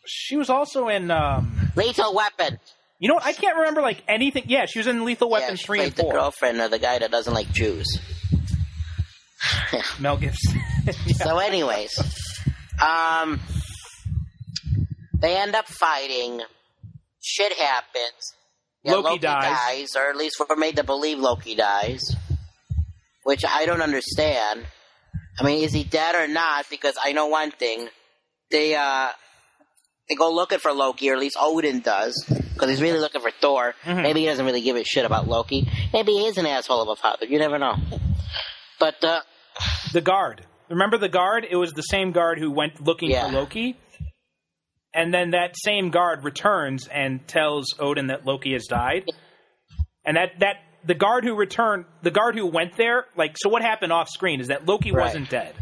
she 0.05 0.37
was 0.37 0.49
also 0.49 0.87
in. 0.87 1.11
Um, 1.11 1.71
Lethal 1.75 2.13
Weapon. 2.15 2.59
You 3.01 3.07
know 3.07 3.15
what? 3.15 3.25
I 3.25 3.33
can't 3.33 3.57
remember 3.57 3.81
like 3.81 4.03
anything. 4.07 4.43
Yeah, 4.45 4.67
she 4.67 4.77
was 4.77 4.85
in 4.85 5.03
Lethal 5.03 5.31
Weapon 5.31 5.49
yeah, 5.49 5.55
she 5.55 5.65
three 5.65 5.77
played 5.79 5.99
and 5.99 6.07
the 6.07 6.11
girlfriend 6.11 6.61
of 6.61 6.69
the 6.69 6.77
guy 6.77 6.99
that 6.99 7.09
doesn't 7.09 7.33
like 7.33 7.51
Jews. 7.51 7.87
Mel 9.99 10.17
Gibson. 10.17 10.61
Yeah. 10.85 10.93
So, 11.15 11.39
anyways, 11.39 11.91
um, 12.79 13.39
they 15.19 15.35
end 15.35 15.55
up 15.55 15.67
fighting. 15.67 16.41
Shit 17.23 17.53
happens. 17.53 18.35
Yeah, 18.83 18.93
Loki 18.93 19.17
dies. 19.17 19.95
or 19.95 20.09
at 20.09 20.15
least 20.15 20.35
we're 20.39 20.55
made 20.55 20.75
to 20.75 20.83
believe 20.83 21.17
Loki 21.17 21.55
dies, 21.55 22.01
which 23.23 23.43
I 23.45 23.65
don't 23.65 23.81
understand. 23.81 24.65
I 25.39 25.43
mean, 25.43 25.63
is 25.63 25.73
he 25.73 25.83
dead 25.83 26.13
or 26.13 26.27
not? 26.27 26.65
Because 26.69 26.95
I 27.03 27.13
know 27.13 27.27
one 27.27 27.49
thing: 27.49 27.89
they 28.51 28.75
uh, 28.75 29.09
they 30.07 30.15
go 30.15 30.31
looking 30.31 30.59
for 30.59 30.71
Loki, 30.71 31.09
or 31.09 31.13
at 31.13 31.19
least 31.19 31.37
Odin 31.39 31.79
does, 31.79 32.25
because 32.61 32.69
he's 32.77 32.81
really 32.81 32.99
looking 32.99 33.21
for 33.21 33.31
Thor. 33.31 33.73
Mhm. 33.83 34.03
Maybe 34.03 34.19
he 34.19 34.25
doesn't 34.27 34.45
really 34.45 34.61
give 34.61 34.75
a 34.75 34.83
shit 34.83 35.03
about 35.03 35.27
Loki. 35.27 35.67
Maybe 35.91 36.11
he 36.11 36.27
is 36.27 36.37
an 36.37 36.45
asshole 36.45 36.81
of 36.83 36.89
a 36.89 36.95
father. 36.95 37.25
You 37.25 37.39
never 37.39 37.57
know. 37.57 37.75
But 38.79 39.03
uh, 39.03 39.21
the 39.93 40.01
guard. 40.01 40.45
Remember 40.69 40.97
the 40.99 41.09
guard? 41.09 41.45
It 41.49 41.55
was 41.55 41.73
the 41.73 41.81
same 41.81 42.11
guard 42.11 42.37
who 42.39 42.51
went 42.51 42.79
looking 42.85 43.09
Yeah. 43.09 43.27
for 43.29 43.33
Loki. 43.33 43.77
And 44.93 45.11
then 45.13 45.31
that 45.31 45.55
same 45.57 45.89
guard 45.89 46.23
returns 46.23 46.87
and 46.87 47.27
tells 47.27 47.73
Odin 47.79 48.07
that 48.07 48.25
Loki 48.25 48.53
has 48.53 48.65
died. 48.67 49.09
And 50.05 50.17
that 50.17 50.39
that 50.39 50.55
the 50.83 50.93
guard 50.95 51.23
who 51.23 51.33
returned, 51.35 51.85
the 52.03 52.11
guard 52.11 52.35
who 52.35 52.45
went 52.45 52.75
there, 52.77 53.05
like 53.15 53.37
so 53.37 53.49
what 53.49 53.61
happened 53.61 53.91
off 53.91 54.09
screen 54.09 54.39
is 54.39 54.47
that 54.49 54.65
Loki 54.67 54.91
Right. 54.91 55.05
wasn't 55.05 55.29
dead. 55.29 55.55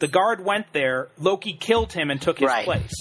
The 0.00 0.08
guard 0.08 0.44
went 0.44 0.72
there, 0.72 1.08
Loki 1.18 1.52
killed 1.54 1.92
him 1.92 2.10
and 2.10 2.20
took 2.22 2.38
his 2.38 2.46
Right. 2.48 2.64
place. 2.64 2.92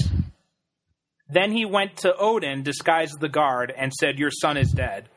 Then 1.29 1.51
he 1.51 1.65
went 1.65 1.97
to 1.97 2.15
Odin, 2.15 2.63
disguised 2.63 3.13
as 3.15 3.19
the 3.19 3.29
guard, 3.29 3.73
and 3.75 3.93
said, 3.93 4.17
"Your 4.17 4.31
son 4.31 4.57
is 4.57 4.71
dead." 4.71 5.09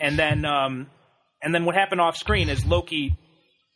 And 0.00 0.18
then, 0.18 0.44
um, 0.44 0.90
and 1.42 1.54
then 1.54 1.64
what 1.64 1.74
happened 1.74 2.00
off 2.00 2.16
screen 2.16 2.48
is 2.48 2.64
Loki 2.64 3.16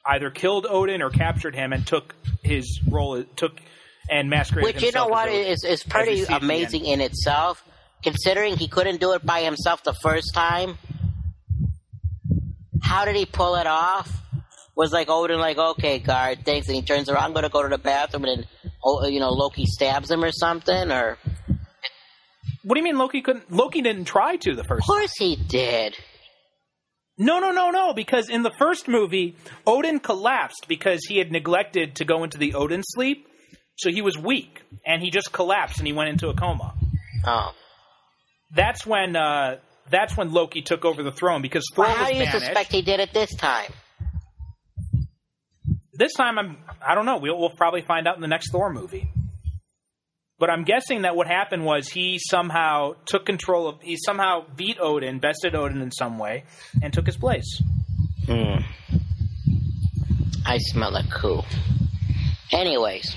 either 0.07 0.31
killed 0.31 0.67
Odin 0.69 1.03
or 1.03 1.11
captured 1.11 1.55
him 1.55 1.73
and 1.73 1.87
took 1.87 2.15
his 2.43 2.81
role, 2.89 3.23
took 3.37 3.61
and 4.11 4.31
masqueraded. 4.31 4.75
Which 4.75 4.83
you 4.83 4.93
know 4.93 5.07
what 5.07 5.29
is 5.29 5.65
is 5.65 5.83
pretty 5.83 6.17
see 6.17 6.23
at 6.23 6.29
the 6.29 6.35
end. 6.35 6.45
amazing 6.45 6.87
in 6.87 7.01
itself, 7.01 7.63
considering 8.03 8.57
he 8.57 8.69
couldn't 8.69 9.01
do 9.01 9.13
it 9.13 9.25
by 9.25 9.43
himself 9.43 9.83
the 9.85 9.95
first 9.95 10.35
time. 10.35 10.79
How 12.83 13.05
did 13.05 13.17
he 13.17 13.27
pull 13.27 13.57
it 13.57 13.67
off? 13.67 14.11
Was 14.75 14.93
like 14.93 15.11
Odin 15.11 15.39
like, 15.39 15.59
okay, 15.59 15.99
guard, 15.99 16.41
thanks, 16.45 16.67
and 16.69 16.75
he 16.75 16.83
turns 16.83 17.11
around, 17.11 17.23
I'm 17.23 17.33
gonna 17.35 17.51
go 17.51 17.63
to 17.63 17.69
the 17.69 17.79
bathroom, 17.79 18.25
and 18.25 18.39
then 18.39 18.49
oh, 18.83 19.07
you 19.07 19.21
know 19.21 19.31
Loki 19.31 19.67
stabs 19.67 20.11
him 20.11 20.25
or 20.25 20.33
something, 20.33 20.91
or 20.91 21.19
What 22.71 22.77
do 22.77 22.83
you 22.83 22.85
mean 22.85 22.99
Loki 22.99 23.21
couldn't? 23.21 23.51
Loki 23.51 23.83
didn't 23.83 24.05
try 24.05 24.37
to 24.37 24.55
the 24.55 24.63
first. 24.63 24.85
of 24.85 24.87
course 24.87 25.13
he 25.19 25.35
did. 25.35 25.97
No, 27.19 27.41
no, 27.41 27.51
no, 27.51 27.71
no. 27.71 27.95
Because 27.95 28.31
in 28.31 28.45
the 28.45 28.53
first 28.61 28.87
movie, 28.87 29.35
Odin 29.67 29.99
collapsed 29.99 30.67
because 30.69 31.05
he 31.05 31.19
had 31.19 31.33
neglected 31.33 31.97
to 31.97 32.05
go 32.05 32.23
into 32.23 32.39
the 32.39 32.55
Odin 32.55 32.85
sleep, 32.85 33.27
so 33.75 33.91
he 33.91 34.03
was 34.03 34.17
weak 34.17 34.63
and 34.87 35.03
he 35.03 35.11
just 35.11 35.33
collapsed 35.33 35.79
and 35.79 35.87
he 35.89 35.93
went 35.93 36.11
into 36.11 36.29
a 36.29 36.35
coma. 36.37 36.75
Oh, 37.27 37.51
That's 38.55 38.87
when 38.87 39.17
uh, 39.17 39.57
that's 39.91 40.17
when 40.17 40.31
Loki 40.33 40.63
took 40.63 40.85
over 40.85 41.03
the 41.03 41.11
throne 41.11 41.43
because 41.43 41.65
Thor 41.75 41.87
well, 41.87 41.97
how 41.97 42.07
do 42.07 42.15
you 42.15 42.23
banished. 42.23 42.39
suspect 42.39 42.71
he 42.71 42.83
did 42.83 43.01
it 43.01 43.13
this 43.13 43.35
time? 43.35 43.73
this 45.93 46.13
time, 46.13 46.39
I'm 46.39 46.59
I 46.89 46.95
don't 46.95 47.05
know. 47.05 47.19
We'll, 47.19 47.37
we'll 47.37 47.51
probably 47.51 47.83
find 47.83 48.07
out 48.07 48.15
in 48.15 48.21
the 48.21 48.29
next 48.29 48.53
Thor 48.53 48.73
movie. 48.73 49.11
But 50.41 50.51
I'm 50.51 50.65
guessing 50.65 51.03
that 51.03 51.15
what 51.15 51.27
happened 51.29 51.65
was 51.65 51.89
he 51.89 52.19
somehow 52.19 52.95
took 53.05 53.27
control 53.27 53.69
of. 53.69 53.81
He 53.83 53.97
somehow 54.05 54.45
beat 54.57 54.79
Odin, 54.81 55.19
bested 55.21 55.55
Odin 55.55 55.83
in 55.83 55.93
some 55.93 56.19
way, 56.19 56.45
and 56.83 56.93
took 56.93 57.07
his 57.07 57.17
place. 57.19 57.63
Hmm. 58.27 58.57
I 60.47 60.57
smell 60.59 60.97
a 60.97 61.05
coup. 61.05 61.43
Anyways, 62.53 63.15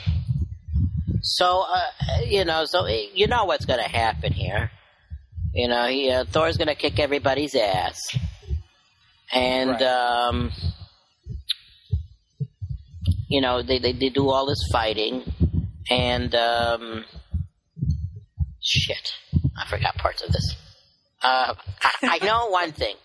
so 1.21 1.63
uh, 1.67 2.21
you 2.27 2.43
know, 2.45 2.65
so 2.65 2.85
you 2.87 3.27
know 3.27 3.45
what's 3.45 3.65
going 3.65 3.81
to 3.81 3.89
happen 3.89 4.33
here. 4.33 4.69
You 5.53 5.67
know, 5.69 5.87
he, 5.87 6.11
uh, 6.11 6.25
Thor's 6.25 6.57
going 6.57 6.67
to 6.67 6.75
kick 6.75 6.99
everybody's 6.99 7.55
ass, 7.55 7.99
and 9.31 9.69
Right. 9.71 9.81
um, 9.81 10.51
you 13.29 13.41
know 13.41 13.61
they, 13.63 13.79
they 13.79 13.93
they 13.93 14.09
do 14.09 14.29
all 14.29 14.45
this 14.45 14.61
fighting, 14.71 15.23
and 15.89 16.33
um, 16.35 17.05
shit, 18.61 19.13
I 19.57 19.67
forgot 19.67 19.95
parts 19.95 20.21
of 20.21 20.31
this. 20.31 20.55
Uh, 21.21 21.55
I, 21.81 22.19
I 22.21 22.25
know 22.25 22.47
one 22.49 22.71
thing. 22.71 22.95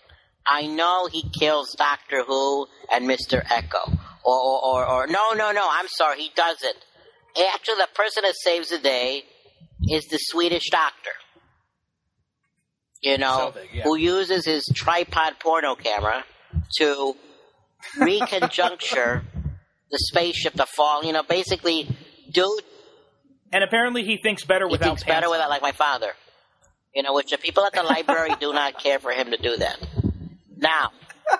I 0.45 0.65
know 0.65 1.07
he 1.11 1.29
kills 1.29 1.75
Doctor 1.77 2.23
Who 2.23 2.67
and 2.93 3.07
Mister 3.07 3.43
Echo, 3.49 3.91
or, 4.23 4.39
or 4.39 4.63
or 4.63 4.89
or 4.89 5.07
no 5.07 5.31
no 5.35 5.51
no. 5.51 5.67
I'm 5.69 5.87
sorry, 5.87 6.21
he 6.21 6.31
doesn't. 6.35 6.77
Actually, 7.53 7.75
the 7.75 7.87
person 7.93 8.23
that 8.23 8.33
saves 8.35 8.69
the 8.69 8.79
day 8.79 9.23
is 9.83 10.05
the 10.05 10.17
Swedish 10.17 10.69
doctor. 10.71 11.11
You 13.01 13.17
know, 13.17 13.53
yeah. 13.73 13.83
who 13.83 13.95
uses 13.95 14.45
his 14.45 14.65
tripod 14.75 15.39
porno 15.39 15.75
camera 15.75 16.25
to 16.79 17.15
reconjuncture 17.97 19.23
the 19.91 19.97
spaceship 19.97 20.53
to 20.53 20.65
fall. 20.65 21.03
You 21.03 21.13
know, 21.13 21.23
basically, 21.23 21.87
dude 22.31 22.63
And 23.51 23.63
apparently, 23.63 24.03
he 24.03 24.17
thinks 24.17 24.43
better 24.45 24.67
he 24.67 24.71
without. 24.71 24.87
thinks 24.87 25.03
better 25.03 25.27
pants 25.27 25.31
with 25.31 25.39
on. 25.41 25.45
it, 25.47 25.49
like 25.49 25.61
my 25.61 25.71
father. 25.71 26.11
You 26.95 27.03
know, 27.03 27.13
which 27.13 27.29
the 27.31 27.37
people 27.37 27.65
at 27.65 27.73
the 27.73 27.83
library 27.83 28.31
do 28.39 28.51
not 28.53 28.79
care 28.81 28.99
for 28.99 29.11
him 29.11 29.31
to 29.31 29.37
do 29.37 29.55
that. 29.57 29.77
Now, 30.57 30.91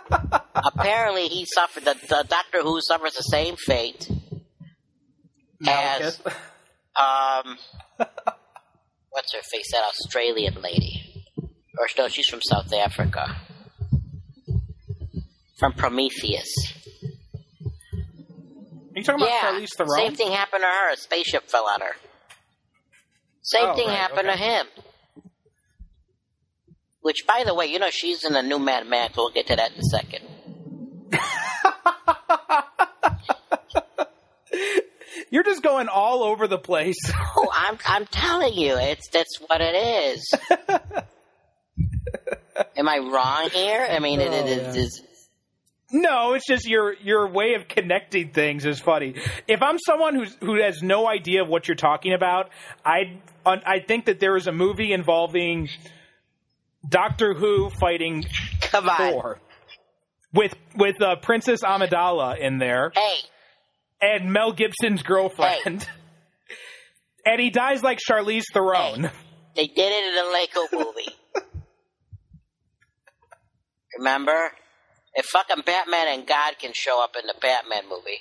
apparently, 0.55 1.27
he 1.27 1.45
suffered. 1.45 1.85
The, 1.85 1.95
the 2.07 2.25
Doctor 2.29 2.61
Who 2.61 2.79
suffers 2.81 3.13
the 3.15 3.23
same 3.23 3.55
fate 3.55 4.07
as 5.67 6.21
um, 6.95 7.57
what's 9.09 9.33
her 9.33 9.41
face? 9.51 9.71
That 9.71 9.83
Australian 9.89 10.61
lady, 10.61 11.25
or 11.77 11.87
no, 11.97 12.07
she's 12.07 12.27
from 12.27 12.41
South 12.43 12.71
Africa, 12.73 13.35
from 15.59 15.73
Prometheus. 15.73 16.49
Are 18.95 18.99
you 18.99 19.03
talking 19.03 19.21
about 19.21 19.29
yeah, 19.31 19.51
Charlize 19.51 19.67
Theron? 19.77 19.91
same 19.91 20.15
thing 20.15 20.31
happened 20.31 20.61
to 20.61 20.67
her. 20.67 20.93
A 20.93 20.97
spaceship 20.97 21.47
fell 21.49 21.67
on 21.67 21.81
her. 21.81 21.95
Same 23.41 23.67
Oh, 23.69 23.75
thing 23.75 23.87
right, 23.87 23.97
happened 23.97 24.27
okay. 24.29 24.37
to 24.37 24.43
him. 24.43 24.65
Which, 27.01 27.25
by 27.27 27.43
the 27.45 27.53
way, 27.53 27.67
you 27.67 27.79
know 27.79 27.89
she's 27.91 28.23
in 28.25 28.33
the 28.33 28.41
new 28.41 28.59
Mad 28.59 28.85
Max. 28.87 29.15
We'll 29.15 29.29
get 29.29 29.47
to 29.47 29.55
that 29.55 29.71
in 29.71 29.79
a 29.79 29.83
second. 29.83 30.25
You're 35.31 35.43
just 35.43 35.61
going 35.61 35.87
all 35.87 36.23
over 36.23 36.47
the 36.47 36.57
place. 36.57 36.97
Oh, 37.41 37.47
I'm 37.53 37.77
I'm 37.85 38.05
telling 38.07 38.53
you, 38.55 38.75
it's 38.75 39.07
that's 39.09 39.37
what 39.47 39.61
it 39.61 39.73
is. 39.75 40.33
Am 42.75 42.89
I 42.89 42.97
wrong 42.97 43.49
here? 43.51 43.87
I 43.89 43.99
mean, 43.99 44.19
it, 44.19 44.33
it 44.33 44.35
oh, 44.43 44.47
is. 44.47 44.59
Oh, 44.59 44.63
yeah. 44.73 44.81
is 44.81 45.01
no, 45.91 46.33
it's 46.33 46.45
just 46.47 46.67
your 46.67 46.93
your 46.93 47.27
way 47.27 47.55
of 47.55 47.67
connecting 47.67 48.29
things 48.31 48.65
is 48.65 48.79
funny. 48.79 49.15
If 49.47 49.61
I'm 49.61 49.77
someone 49.79 50.15
who's 50.15 50.35
who 50.39 50.61
has 50.61 50.81
no 50.83 51.07
idea 51.07 51.41
of 51.41 51.49
what 51.49 51.67
you're 51.67 51.75
talking 51.75 52.13
about, 52.13 52.49
I 52.85 53.19
I 53.45 53.79
think 53.79 54.05
that 54.05 54.19
there 54.19 54.35
is 54.37 54.47
a 54.47 54.51
movie 54.51 54.93
involving 54.93 55.69
Doctor 56.87 57.33
Who 57.33 57.69
fighting 57.79 58.25
come 58.61 58.87
on. 58.89 58.97
Thor 58.97 59.39
with 60.33 60.53
with 60.75 61.01
uh, 61.01 61.15
Princess 61.17 61.61
Amidala 61.63 62.37
in 62.39 62.57
there 62.59 62.91
Hey, 62.93 63.15
and 64.01 64.31
Mel 64.31 64.53
Gibson's 64.53 65.03
girlfriend. 65.03 65.87
And 67.25 67.39
he 67.39 67.49
dies 67.51 67.83
like 67.83 67.99
Charlize 67.99 68.45
Theron. 68.53 69.11
they 69.55 69.67
did 69.67 69.77
it 69.77 70.07
in 70.07 70.15
the 70.15 70.31
Lego 70.31 70.85
movie. 70.85 71.15
Remember? 73.97 74.51
If 75.15 75.25
fucking 75.25 75.63
Batman 75.65 76.07
and 76.09 76.27
God 76.27 76.59
can 76.59 76.71
show 76.73 77.03
up 77.03 77.15
in 77.19 77.25
the 77.27 77.33
Batman 77.41 77.83
movie. 77.89 78.19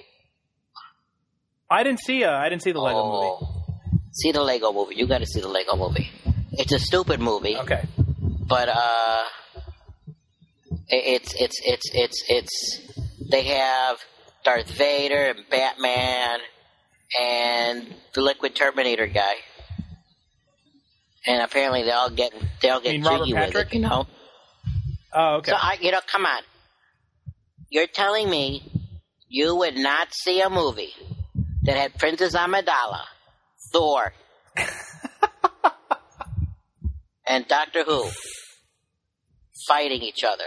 I 1.71 1.83
didn't 1.83 2.01
see 2.01 2.25
uh, 2.25 2.33
I 2.33 2.49
didn't 2.49 2.63
see 2.63 2.73
the 2.73 2.81
Lego 2.81 3.05
movie. 3.05 3.29
Oh. 3.43 3.65
See 4.13 4.33
the 4.33 4.43
Lego 4.43 4.73
movie. 4.73 4.97
You 4.97 5.07
got 5.07 5.19
to 5.19 5.27
see 5.27 5.41
the 5.41 5.49
Lego 5.49 5.77
movie. 5.77 6.11
It's 6.53 6.73
a 6.73 6.79
stupid 6.79 7.21
movie, 7.21 7.57
Okay. 7.57 7.85
but 8.49 8.69
uh, 8.71 9.25
it's 10.89 11.35
it's 11.35 11.61
it's 11.65 11.91
it's 11.95 12.25
it's 12.29 12.81
they 13.31 13.45
have 13.45 13.99
Darth 14.45 14.71
Vader 14.71 15.35
and 15.37 15.41
Batman 15.51 16.41
and 17.21 17.95
the 18.15 18.23
Liquid 18.23 18.55
Terminator 18.57 19.07
guy. 19.07 19.35
And 21.27 21.43
apparently 21.43 21.83
they 21.83 21.91
all 21.91 22.11
get 22.11 22.33
they 22.63 22.71
all 22.71 22.81
get 22.81 22.93
mean 22.93 23.05
jiggy 23.05 23.35
with 23.35 23.55
it, 23.55 23.75
you 23.75 23.81
know. 23.81 24.07
Oh, 25.13 25.37
okay. 25.37 25.51
So 25.51 25.57
I, 25.59 25.77
you 25.81 25.91
know, 25.93 26.01
come 26.11 26.25
on. 26.25 26.43
You're 27.71 27.87
telling 27.87 28.29
me 28.31 28.63
you 29.29 29.55
would 29.57 29.77
not 29.77 30.09
see 30.15 30.41
a 30.41 30.49
movie 30.51 30.95
that 31.63 31.77
had 31.77 31.99
Princess 31.99 32.35
Amidala, 32.35 33.03
Thor, 33.73 34.13
and 37.27 37.47
Doctor 37.47 37.85
Who 37.85 38.09
fighting 39.67 40.03
each 40.03 40.25
other? 40.25 40.45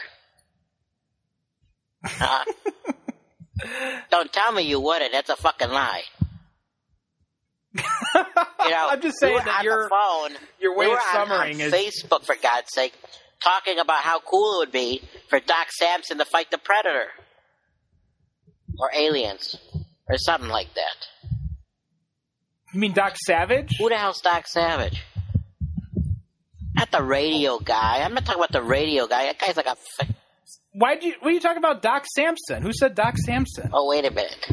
Huh? 2.03 2.43
Don't 4.10 4.34
tell 4.34 4.52
me 4.52 4.64
you 4.64 4.80
wouldn't. 4.80 5.11
That's 5.11 5.30
a 5.30 5.35
fucking 5.35 5.69
lie. 5.69 6.02
You 7.76 7.84
know, 7.84 7.84
I'm 8.89 9.02
just 9.02 9.19
saying 9.19 9.35
we 9.35 9.41
that 9.41 9.60
on 9.60 9.64
your- 9.65 9.89
phone. 9.89 10.31
your 10.60 10.76
way 10.76 10.88
we 10.88 10.93
of 10.93 10.99
on- 11.15 11.31
on 11.31 11.49
is- 11.52 11.72
Facebook 11.72 12.26
for 12.26 12.35
God's 12.41 12.69
sake, 12.73 12.93
talking 13.44 13.80
about 13.80 14.02
how 14.04 14.20
cool 14.20 14.56
it 14.56 14.66
would 14.66 14.72
be 14.72 15.02
for 15.30 15.40
Doc 15.40 15.68
Samson 15.72 16.18
to 16.20 16.26
fight 16.26 16.52
the 16.52 16.58
Predator 16.58 17.08
or 18.80 18.90
aliens 18.96 19.56
or 20.08 20.18
something 20.18 20.50
like 20.50 20.74
that. 20.76 21.08
you 22.74 22.80
mean 22.80 22.94
Doc 22.94 23.16
Savage? 23.26 23.72
Who 23.80 23.90
the 23.90 23.98
hell's 23.98 24.22
Doc 24.22 24.48
Savage? 24.48 25.04
Not 26.74 26.92
the 26.92 27.04
radio 27.04 27.60
guy. 27.60 28.02
I'm 28.04 28.14
not 28.14 28.26
talking 28.26 28.40
about 28.40 28.54
the 28.54 28.64
radio 28.64 29.06
guy. 29.08 29.26
That 29.26 29.40
guy's 29.40 29.58
like 29.58 29.66
a. 29.68 29.72
F- 30.00 30.10
Why'd 30.74 31.04
you? 31.04 31.14
What 31.20 31.30
are 31.30 31.34
you 31.34 31.40
talking 31.42 31.58
about? 31.58 31.82
Doc 31.82 32.06
Samson? 32.16 32.64
Who 32.64 32.72
said 32.74 32.96
Doc 32.96 33.18
Samson? 33.18 33.70
oh 33.74 33.90
wait 33.90 34.06
a 34.06 34.12
minute, 34.12 34.52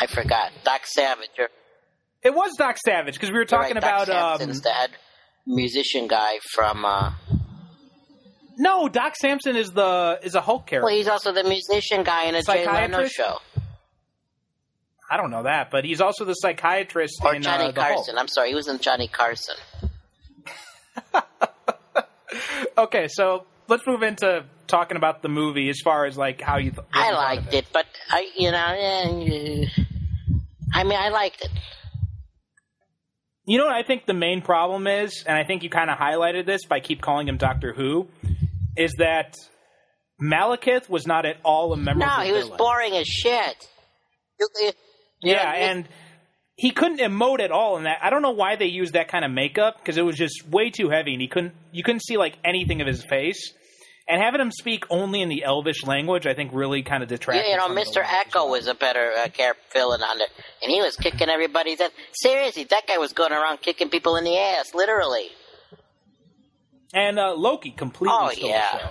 I 0.00 0.06
forgot. 0.06 0.52
Doc 0.64 0.82
Savage. 0.86 1.28
It 2.22 2.32
was 2.34 2.52
Doc 2.56 2.76
Savage 2.84 3.14
because 3.14 3.30
we 3.32 3.38
were 3.38 3.44
talking 3.44 3.74
right, 3.74 3.82
Doc 3.82 4.06
about. 4.06 4.08
Um, 4.08 4.38
Samson's 4.38 4.60
the 4.62 4.70
head 4.70 4.90
musician 5.46 6.06
guy 6.06 6.38
from. 6.52 6.84
Uh, 6.84 7.12
no, 8.58 8.88
Doc 8.88 9.14
Samson 9.16 9.56
is 9.56 9.72
the 9.72 10.18
is 10.22 10.34
a 10.34 10.40
Hulk 10.40 10.66
character. 10.66 10.86
well, 10.86 10.94
he's 10.94 11.08
also 11.08 11.32
the 11.32 11.44
musician 11.44 12.02
guy 12.02 12.24
in 12.24 12.34
a 12.34 12.42
Jay 12.42 12.66
Leno 12.66 13.06
show. 13.06 13.38
I 15.10 15.16
don't 15.16 15.30
know 15.30 15.42
that, 15.44 15.70
but 15.70 15.84
he's 15.84 16.00
also 16.00 16.24
the 16.24 16.32
psychiatrist 16.34 17.20
Or 17.22 17.34
in 17.34 17.42
Johnny 17.42 17.66
uh, 17.66 17.72
the 17.72 17.82
Hulk. 17.82 17.96
Carson. 17.96 18.18
I'm 18.18 18.28
sorry, 18.28 18.48
he 18.48 18.54
was 18.54 18.68
in 18.68 18.78
Johnny 18.78 19.08
Carson. 19.08 19.56
Okay, 22.76 23.06
so 23.08 23.46
let's 23.68 23.86
move 23.86 24.02
into 24.02 24.44
talking 24.66 24.96
about 24.96 25.22
the 25.22 25.28
movie 25.28 25.68
as 25.68 25.78
far 25.84 26.06
as 26.06 26.16
like 26.18 26.40
how 26.40 26.56
you. 26.56 26.72
Th- 26.72 26.82
I 26.92 27.06
you 27.08 27.14
thought 27.14 27.36
of 27.38 27.38
liked 27.44 27.54
it, 27.54 27.66
but 27.72 27.86
I, 28.10 28.28
you 28.36 28.50
know, 28.50 28.66
eh, 28.76 29.66
I 30.72 30.82
mean, 30.82 30.98
I 30.98 31.10
liked 31.10 31.42
it. 31.44 31.50
You 33.46 33.58
know 33.58 33.66
what 33.66 33.76
I 33.76 33.84
think 33.84 34.06
the 34.06 34.14
main 34.14 34.42
problem 34.42 34.86
is, 34.88 35.22
and 35.24 35.36
I 35.36 35.44
think 35.44 35.62
you 35.62 35.70
kind 35.70 35.88
of 35.90 35.98
highlighted 35.98 36.46
this 36.46 36.64
by 36.64 36.80
keep 36.80 37.00
calling 37.00 37.28
him 37.28 37.36
Doctor 37.36 37.72
Who, 37.72 38.08
is 38.76 38.94
that 38.98 39.36
Malekith 40.20 40.88
was 40.88 41.06
not 41.06 41.26
at 41.26 41.36
all 41.44 41.72
a 41.72 41.76
memorable. 41.76 42.06
No, 42.06 42.22
he 42.22 42.32
was 42.32 42.44
villain. 42.44 42.58
boring 42.58 42.96
as 42.96 43.06
shit. 43.06 43.68
Yeah, 45.22 45.52
and 45.52 45.88
he 46.56 46.70
couldn't 46.70 47.00
emote 47.00 47.40
at 47.40 47.50
all 47.50 47.76
in 47.78 47.84
that. 47.84 47.98
I 48.02 48.10
don't 48.10 48.22
know 48.22 48.32
why 48.32 48.56
they 48.56 48.66
used 48.66 48.94
that 48.94 49.08
kind 49.08 49.24
of 49.24 49.30
makeup 49.30 49.78
because 49.78 49.96
it 49.96 50.02
was 50.02 50.16
just 50.16 50.48
way 50.48 50.70
too 50.70 50.90
heavy, 50.90 51.12
and 51.12 51.20
he 51.20 51.28
couldn't. 51.28 51.54
You 51.72 51.82
couldn't 51.82 52.02
see 52.02 52.16
like 52.16 52.36
anything 52.44 52.80
of 52.80 52.86
his 52.86 53.04
face. 53.04 53.52
And 54.06 54.20
having 54.20 54.38
him 54.38 54.50
speak 54.50 54.84
only 54.90 55.22
in 55.22 55.30
the 55.30 55.44
Elvish 55.44 55.82
language, 55.82 56.26
I 56.26 56.34
think, 56.34 56.50
really 56.52 56.82
kind 56.82 57.02
of 57.02 57.08
detracted. 57.08 57.46
Yeah, 57.46 57.52
you 57.52 57.56
know, 57.56 57.74
Mr. 57.74 58.04
Eko 58.04 58.50
was 58.50 58.66
a 58.66 58.74
better 58.74 59.12
uh, 59.16 59.28
character 59.28 59.62
villain 59.72 60.02
on 60.02 60.20
it, 60.20 60.28
and 60.62 60.70
he 60.70 60.82
was 60.82 60.94
kicking 60.94 61.30
everybody's 61.30 61.80
ass. 61.80 61.90
Seriously, 62.12 62.64
that 62.64 62.86
guy 62.86 62.98
was 62.98 63.14
going 63.14 63.32
around 63.32 63.62
kicking 63.62 63.88
people 63.88 64.16
in 64.16 64.24
the 64.24 64.36
ass, 64.36 64.74
literally. 64.74 65.28
And 66.94 67.18
uh, 67.18 67.34
Loki 67.36 67.70
completely. 67.70 68.16
Oh, 68.18 68.30
stole 68.30 68.48
yeah. 68.48 68.68
the 68.72 68.78
show. 68.78 68.88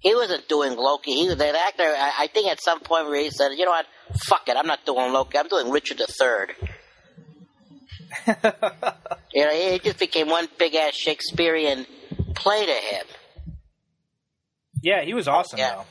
He 0.00 0.14
wasn't 0.14 0.48
doing 0.48 0.76
Loki. 0.76 1.12
He 1.14 1.28
was 1.28 1.36
that 1.36 1.54
actor. 1.54 1.82
I, 1.84 2.12
I 2.24 2.26
think 2.28 2.48
at 2.48 2.62
some 2.62 2.80
point 2.80 3.06
where 3.06 3.20
he 3.22 3.30
said, 3.30 3.50
"You 3.56 3.64
know 3.64 3.70
what? 3.72 3.86
Fuck 4.26 4.48
it. 4.48 4.56
I'm 4.56 4.66
not 4.66 4.84
doing 4.86 5.12
Loki. 5.12 5.38
I'm 5.38 5.48
doing 5.48 5.70
Richard 5.70 6.00
III." 6.00 6.54
you 9.32 9.44
know, 9.44 9.50
it 9.52 9.82
just 9.82 9.98
became 9.98 10.28
one 10.28 10.48
big 10.58 10.74
ass 10.74 10.94
Shakespearean 10.94 11.86
play 12.34 12.64
to 12.66 12.72
him. 12.72 13.04
Yeah, 14.82 15.02
he 15.02 15.14
was 15.14 15.26
awesome 15.28 15.58
Yeah. 15.58 15.74
though. 15.76 15.84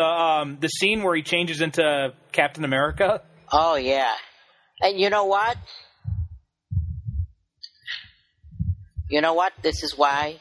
The 0.00 0.04
um 0.04 0.58
the 0.60 0.68
scene 0.68 1.02
where 1.02 1.14
he 1.14 1.22
changes 1.22 1.60
into 1.60 2.14
Captain 2.32 2.64
America. 2.64 3.20
Oh 3.50 3.74
yeah, 3.76 4.12
and 4.80 4.98
you 4.98 5.10
know 5.10 5.24
what? 5.26 5.56
You 9.10 9.20
know 9.20 9.34
what? 9.34 9.52
This 9.62 9.82
is 9.82 9.98
why 9.98 10.36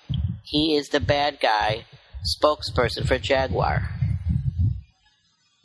he 0.51 0.75
is 0.75 0.89
the 0.89 0.99
bad 0.99 1.39
guy 1.41 1.85
spokesperson 2.23 3.07
for 3.07 3.17
Jaguar, 3.17 3.89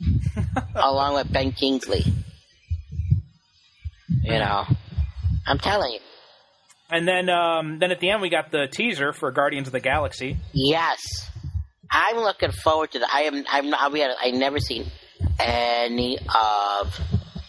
along 0.75 1.15
with 1.15 1.31
Ben 1.31 1.51
Kingsley. 1.51 2.03
You 4.23 4.39
know, 4.39 4.65
I'm 5.45 5.57
telling 5.59 5.91
you. 5.93 5.99
And 6.89 7.07
then 7.07 7.29
um 7.29 7.79
then 7.79 7.91
at 7.91 7.99
the 7.99 8.09
end 8.09 8.21
we 8.21 8.29
got 8.29 8.51
the 8.51 8.67
teaser 8.67 9.11
for 9.13 9.31
Guardians 9.31 9.67
of 9.67 9.73
the 9.73 9.79
Galaxy. 9.81 10.37
Yes, 10.53 11.29
I'm 11.91 12.17
looking 12.17 12.51
forward 12.51 12.91
to 12.91 12.99
that. 12.99 13.09
I 13.11 13.23
am. 13.23 13.43
I'm 13.49 13.69
not. 13.69 13.81
I'll 13.81 13.89
be 13.89 14.03
honest, 14.03 14.19
I 14.21 14.31
never 14.31 14.59
seen 14.59 14.85
any 15.39 16.17
of 16.17 16.99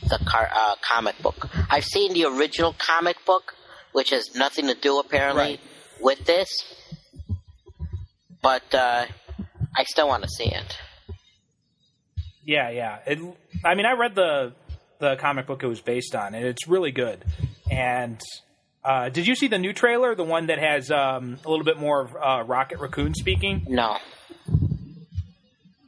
the 0.09 0.19
car, 0.27 0.49
uh, 0.53 0.75
comic 0.83 1.21
book. 1.23 1.49
I've 1.71 1.85
seen 1.85 2.15
the 2.15 2.25
original 2.25 2.75
comic 2.79 3.25
book, 3.25 3.55
which 3.93 4.11
has 4.11 4.35
nothing 4.35 4.67
to 4.67 4.75
do 4.75 4.99
apparently 4.99 5.43
Right. 5.43 5.61
with 6.01 6.25
this, 6.25 6.49
but 8.43 8.75
uh, 8.75 9.07
I 9.77 9.85
still 9.85 10.09
want 10.09 10.23
to 10.23 10.29
see 10.29 10.47
it. 10.47 10.79
Yeah, 12.45 12.71
yeah. 12.71 12.99
It, 13.07 13.19
I 13.65 13.75
mean, 13.75 13.87
I 13.87 13.93
read 13.93 14.15
the 14.15 14.55
the 14.99 15.17
comic 15.17 15.47
book 15.47 15.63
it 15.63 15.67
was 15.67 15.81
based 15.81 16.15
on, 16.15 16.35
and 16.35 16.45
it's 16.45 16.67
really 16.67 16.91
good. 16.91 17.25
And 17.71 18.21
uh, 18.85 19.11
did 19.11 19.27
you 19.27 19.35
see 19.35 19.49
the 19.49 19.59
new 19.59 19.73
trailer, 19.73 20.15
the 20.15 20.25
one 20.25 20.47
that 20.47 20.59
has 20.59 20.91
um, 20.91 21.39
a 21.45 21.51
little 21.51 21.65
bit 21.65 21.79
more 21.79 22.01
of 22.01 22.17
uh, 22.17 22.45
Rocket 22.45 22.79
Raccoon 22.79 23.15
speaking? 23.15 23.67
No. 23.69 23.99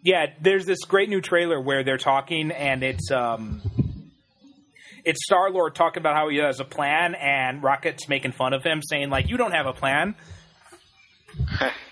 Yeah, 0.03 0.27
there's 0.41 0.67
this 0.67 0.81
great 0.85 1.09
new 1.09 1.21
trailer 1.21 1.61
where 1.61 1.83
they're 1.83 1.99
talking, 1.99 2.51
and 2.51 2.83
it's 2.83 3.11
um, 3.11 3.63
it's 5.05 5.21
Star 5.25 5.51
Lord 5.51 5.75
talking 5.75 6.01
about 6.01 6.17
how 6.17 6.29
he 6.29 6.39
has 6.39 6.61
a 6.61 6.65
plan, 6.65 7.15
and 7.15 7.63
Rocket's 7.63 8.09
making 8.09 8.33
fun 8.33 8.53
of 8.53 8.63
him, 8.63 8.81
saying 8.83 9.11
like, 9.11 9.29
"You 9.29 9.37
don't 9.37 9.53
have 9.53 9.67
a 9.67 9.73
plan." 9.73 10.15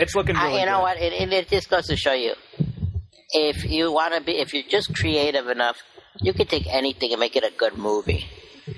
It's 0.00 0.14
looking 0.14 0.34
really 0.36 0.56
I, 0.56 0.60
you 0.60 0.66
know 0.66 0.78
good. 0.78 0.82
what? 0.82 0.96
It, 1.00 1.12
it, 1.12 1.32
it 1.32 1.48
just 1.48 1.68
goes 1.70 1.86
to 1.88 1.96
show 1.96 2.12
you, 2.14 2.32
if 3.32 3.64
you 3.64 3.92
want 3.92 4.14
to 4.14 4.20
be, 4.22 4.32
if 4.32 4.52
you're 4.54 4.62
just 4.68 4.94
creative 4.94 5.46
enough, 5.48 5.76
you 6.20 6.32
can 6.32 6.46
take 6.46 6.66
anything 6.66 7.12
and 7.12 7.20
make 7.20 7.36
it 7.36 7.44
a 7.44 7.52
good 7.56 7.76
movie. 7.76 8.26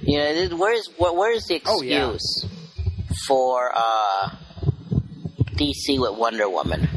You 0.03 0.19
know, 0.19 0.57
where's 0.57 0.89
where, 0.99 1.12
where's 1.12 1.44
the 1.47 1.62
Oh, 1.66 1.81
yeah. 1.82 2.11
excuse 2.12 2.47
for 3.27 3.70
uh, 3.74 4.31
DC 5.55 5.99
with 6.01 6.19
Wonder 6.19 6.49
Woman? 6.49 6.89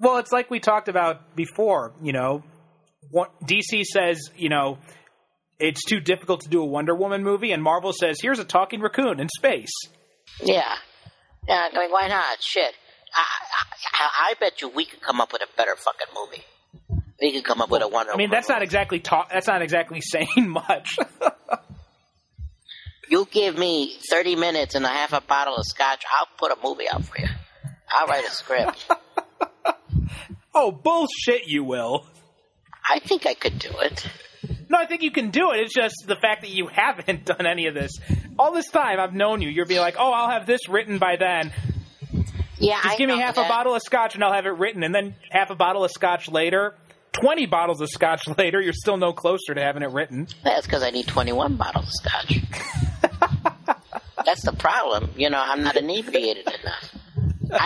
Well, 0.00 0.18
it's 0.18 0.32
like 0.32 0.50
we 0.50 0.58
talked 0.60 0.88
about 0.88 1.36
before. 1.36 1.92
You 2.02 2.12
know, 2.12 2.42
what, 3.10 3.30
DC 3.46 3.84
says 3.84 4.30
you 4.36 4.48
know 4.48 4.78
it's 5.58 5.84
too 5.84 6.00
difficult 6.00 6.40
to 6.42 6.48
do 6.48 6.60
a 6.62 6.66
Wonder 6.66 6.94
Woman 6.94 7.22
movie, 7.22 7.52
and 7.52 7.62
Marvel 7.62 7.92
says 7.92 8.16
here's 8.20 8.40
a 8.40 8.44
talking 8.44 8.80
raccoon 8.80 9.20
in 9.20 9.28
space. 9.28 9.70
Yeah, 10.42 10.74
yeah. 11.46 11.68
I 11.72 11.78
mean, 11.78 11.90
why 11.90 12.08
not? 12.08 12.42
Shit, 12.42 12.74
I, 13.14 13.24
I, 13.92 14.30
I 14.30 14.34
bet 14.40 14.60
you 14.60 14.68
we 14.68 14.84
could 14.84 15.00
come 15.00 15.20
up 15.20 15.32
with 15.32 15.42
a 15.42 15.56
better 15.56 15.76
fucking 15.76 16.14
movie. 16.14 16.44
We 17.20 17.32
could 17.32 17.44
come 17.44 17.60
up 17.60 17.70
with 17.70 17.82
a 17.82 17.88
Wonder. 17.88 18.12
I 18.12 18.16
mean, 18.16 18.30
that's 18.30 18.48
not 18.48 18.62
exactly 18.62 18.98
talk. 18.98 19.30
That's 19.30 19.46
not 19.46 19.62
exactly 19.62 20.00
saying 20.02 20.48
much. 20.48 20.96
You 23.08 23.28
give 23.30 23.58
me 23.58 23.98
thirty 24.10 24.36
minutes 24.36 24.74
and 24.74 24.84
a 24.84 24.88
half 24.88 25.12
a 25.12 25.20
bottle 25.20 25.56
of 25.56 25.66
scotch, 25.66 26.04
I'll 26.18 26.28
put 26.38 26.50
a 26.50 26.56
movie 26.66 26.88
out 26.88 27.04
for 27.04 27.20
you. 27.20 27.28
I'll 27.90 28.06
write 28.06 28.26
a 28.26 28.30
script. 28.30 28.86
oh 30.54 30.72
bullshit! 30.72 31.46
You 31.46 31.62
will. 31.62 32.06
I 32.88 32.98
think 33.00 33.26
I 33.26 33.34
could 33.34 33.58
do 33.58 33.70
it. 33.80 34.06
No, 34.72 34.78
I 34.78 34.86
think 34.86 35.02
you 35.02 35.10
can 35.10 35.30
do 35.30 35.50
it. 35.52 35.60
It's 35.60 35.74
just 35.74 35.94
the 36.06 36.16
fact 36.16 36.40
that 36.40 36.50
you 36.50 36.66
haven't 36.72 37.26
done 37.26 37.46
any 37.46 37.66
of 37.66 37.74
this. 37.74 37.92
All 38.38 38.52
this 38.52 38.68
time 38.70 38.98
I've 38.98 39.12
known 39.14 39.42
you, 39.42 39.50
you're 39.50 39.66
being 39.66 39.80
like, 39.82 39.96
"Oh, 39.98 40.10
I'll 40.12 40.30
have 40.30 40.46
this 40.46 40.66
written 40.68 40.98
by 40.98 41.16
then." 41.16 41.52
Yeah, 42.58 42.80
Just 42.82 42.94
I 42.94 42.96
give 42.96 43.08
me 43.08 43.18
half 43.18 43.34
that. 43.34 43.46
a 43.46 43.48
bottle 43.48 43.74
of 43.74 43.82
scotch 43.82 44.14
and 44.14 44.22
I'll 44.24 44.32
have 44.32 44.46
it 44.46 44.50
written. 44.56 44.82
And 44.84 44.94
then 44.94 45.14
half 45.30 45.50
a 45.50 45.54
bottle 45.56 45.84
of 45.84 45.90
scotch 45.90 46.28
later, 46.30 46.74
20 47.20 47.46
bottles 47.46 47.80
of 47.80 47.88
scotch 47.90 48.22
later, 48.38 48.60
you're 48.60 48.72
still 48.72 48.96
no 48.96 49.12
closer 49.12 49.52
to 49.52 49.60
having 49.60 49.82
it 49.82 49.90
written. 49.90 50.28
That's 50.44 50.64
because 50.66 50.82
I 50.82 50.90
need 50.90 51.06
twenty-one 51.08 51.56
bottles 51.56 51.86
of 51.86 51.92
scotch. 51.92 52.38
That's 54.24 54.42
the 54.44 54.52
problem. 54.52 55.10
You 55.16 55.28
know, 55.30 55.42
I'm 55.44 55.62
not 55.64 55.76
inebriated 55.76 56.46
enough. 56.46 56.94
I, 57.52 57.58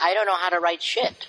I, 0.00 0.10
I 0.10 0.14
don't 0.14 0.26
know 0.26 0.36
how 0.36 0.50
to 0.50 0.60
write 0.60 0.82
shit. 0.82 1.26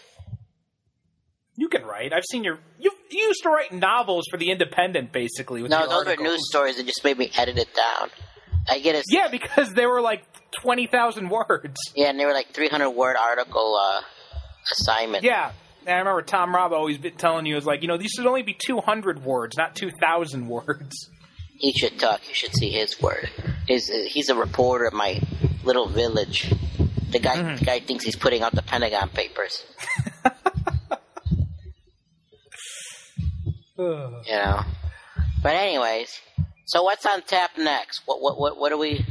You 1.55 1.69
can 1.69 1.83
write. 1.85 2.13
I've 2.13 2.23
seen 2.31 2.43
your. 2.43 2.57
You, 2.79 2.91
you 3.11 3.25
used 3.25 3.43
to 3.43 3.49
write 3.49 3.71
novels 3.71 4.25
for 4.31 4.37
the 4.37 4.49
Independent, 4.49 5.11
basically. 5.11 5.61
With 5.61 5.69
No, 5.71 5.81
those 5.87 6.05
articles. 6.07 6.27
news 6.27 6.41
stories 6.49 6.77
that 6.77 6.85
just 6.87 7.03
made 7.03 7.17
me 7.17 7.31
edit 7.37 7.57
it 7.57 7.69
down. 7.75 8.09
I 8.69 8.79
get 8.79 8.95
it. 8.95 9.03
Yeah, 9.09 9.27
because 9.29 9.71
they 9.73 9.85
were 9.85 10.01
like 10.01 10.23
twenty 10.61 10.87
thousand 10.87 11.29
words. 11.29 11.75
yeah, 11.95 12.09
and 12.09 12.19
they 12.19 12.25
were 12.25 12.33
like 12.33 12.53
300 12.53 12.89
word 12.91 13.17
article 13.21 13.77
uh, 13.79 14.01
assignment. 14.71 15.23
Yeah. 15.23 15.51
And 15.85 15.89
I 15.95 15.99
remember 15.99 16.21
Tom 16.21 16.55
Robb 16.55 16.71
always 16.71 16.97
been 16.97 17.17
telling 17.17 17.45
you, 17.45 17.55
was 17.55 17.65
like, 17.65 17.81
you 17.81 17.87
know, 17.89 17.97
these 17.97 18.11
should 18.15 18.25
only 18.25 18.41
be 18.41 18.53
200 18.65 19.25
words, 19.25 19.57
not 19.57 19.75
2,000 19.75 20.47
words. 20.47 21.09
He 21.57 21.73
should 21.73 21.99
talk. 21.99 22.21
You 22.27 22.33
should 22.33 22.53
see 22.55 22.69
his 22.71 23.01
word. 23.01 23.29
His, 23.67 23.89
he's 24.07 24.29
a 24.29 24.35
reporter 24.35 24.85
at 24.87 24.93
my 24.93 25.19
little 25.65 25.87
village. 25.89 26.49
The 27.11 27.19
guy, 27.19 27.35
Mm-hmm. 27.35 27.55
the 27.57 27.65
guy 27.65 27.79
thinks 27.81 28.05
he's 28.05 28.15
putting 28.15 28.41
out 28.43 28.53
the 28.55 28.61
Pentagon 28.63 29.09
Papers. 29.09 29.63
You 34.25 34.35
know. 34.35 34.61
But 35.41 35.55
anyways, 35.55 36.09
so 36.65 36.83
what's 36.83 37.05
on 37.05 37.21
tap 37.23 37.51
next? 37.57 38.01
What 38.05 38.21
what 38.21 38.39
what 38.39 38.57
what 38.57 38.69
do 38.69 38.77
we? 38.77 39.05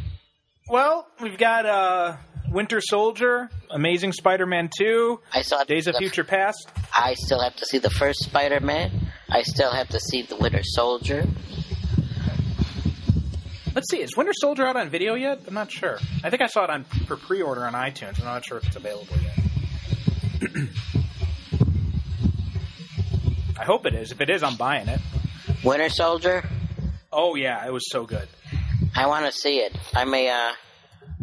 Well, 0.68 1.06
we've 1.20 1.36
got 1.38 1.66
uh, 1.66 2.16
Winter 2.50 2.80
Soldier, 2.80 3.50
Amazing 3.70 4.12
Spider-Man 4.12 4.70
2, 4.78 5.20
I 5.34 5.42
still 5.42 5.64
Days 5.64 5.86
of 5.88 5.94
the- 5.94 5.98
Future 5.98 6.24
Past. 6.24 6.68
I 6.94 7.14
still 7.14 7.40
have 7.42 7.56
to 7.56 7.66
see 7.66 7.78
the 7.78 7.90
first 7.90 8.20
Spider-Man. 8.20 8.90
I 9.28 9.42
still 9.42 9.72
have 9.72 9.88
to 9.88 10.00
see 10.00 10.22
the 10.22 10.36
Winter 10.36 10.62
Soldier. 10.62 11.24
Let's 13.74 13.90
see, 13.90 14.02
is 14.02 14.16
Winter 14.16 14.32
Soldier 14.34 14.66
out 14.66 14.76
on 14.76 14.90
video 14.90 15.14
yet? 15.14 15.40
I'm 15.48 15.54
not 15.54 15.70
sure. 15.70 15.98
I 16.22 16.28
think 16.30 16.42
I 16.42 16.46
saw 16.46 16.64
it 16.64 16.70
on 16.70 16.84
for 17.06 17.16
pre-order 17.16 17.64
on 17.66 17.72
iTunes. 17.72 18.18
I'm 18.20 18.26
not 18.26 18.44
sure 18.44 18.58
if 18.58 18.66
it's 18.66 18.76
available 18.76 19.16
yet. 19.20 20.52
I 23.62 23.64
hope 23.64 23.86
it 23.86 23.94
is. 23.94 24.10
If 24.10 24.20
it 24.20 24.28
is, 24.28 24.42
I'm 24.42 24.56
buying 24.56 24.88
it. 24.88 25.00
Winter 25.62 25.88
Soldier. 25.88 26.42
Oh 27.12 27.36
yeah, 27.36 27.64
it 27.64 27.72
was 27.72 27.88
so 27.88 28.04
good. 28.04 28.26
I 28.96 29.06
want 29.06 29.24
to 29.26 29.30
see 29.30 29.58
it. 29.58 29.72
I 29.94 30.04
may. 30.04 30.28
uh 30.30 30.52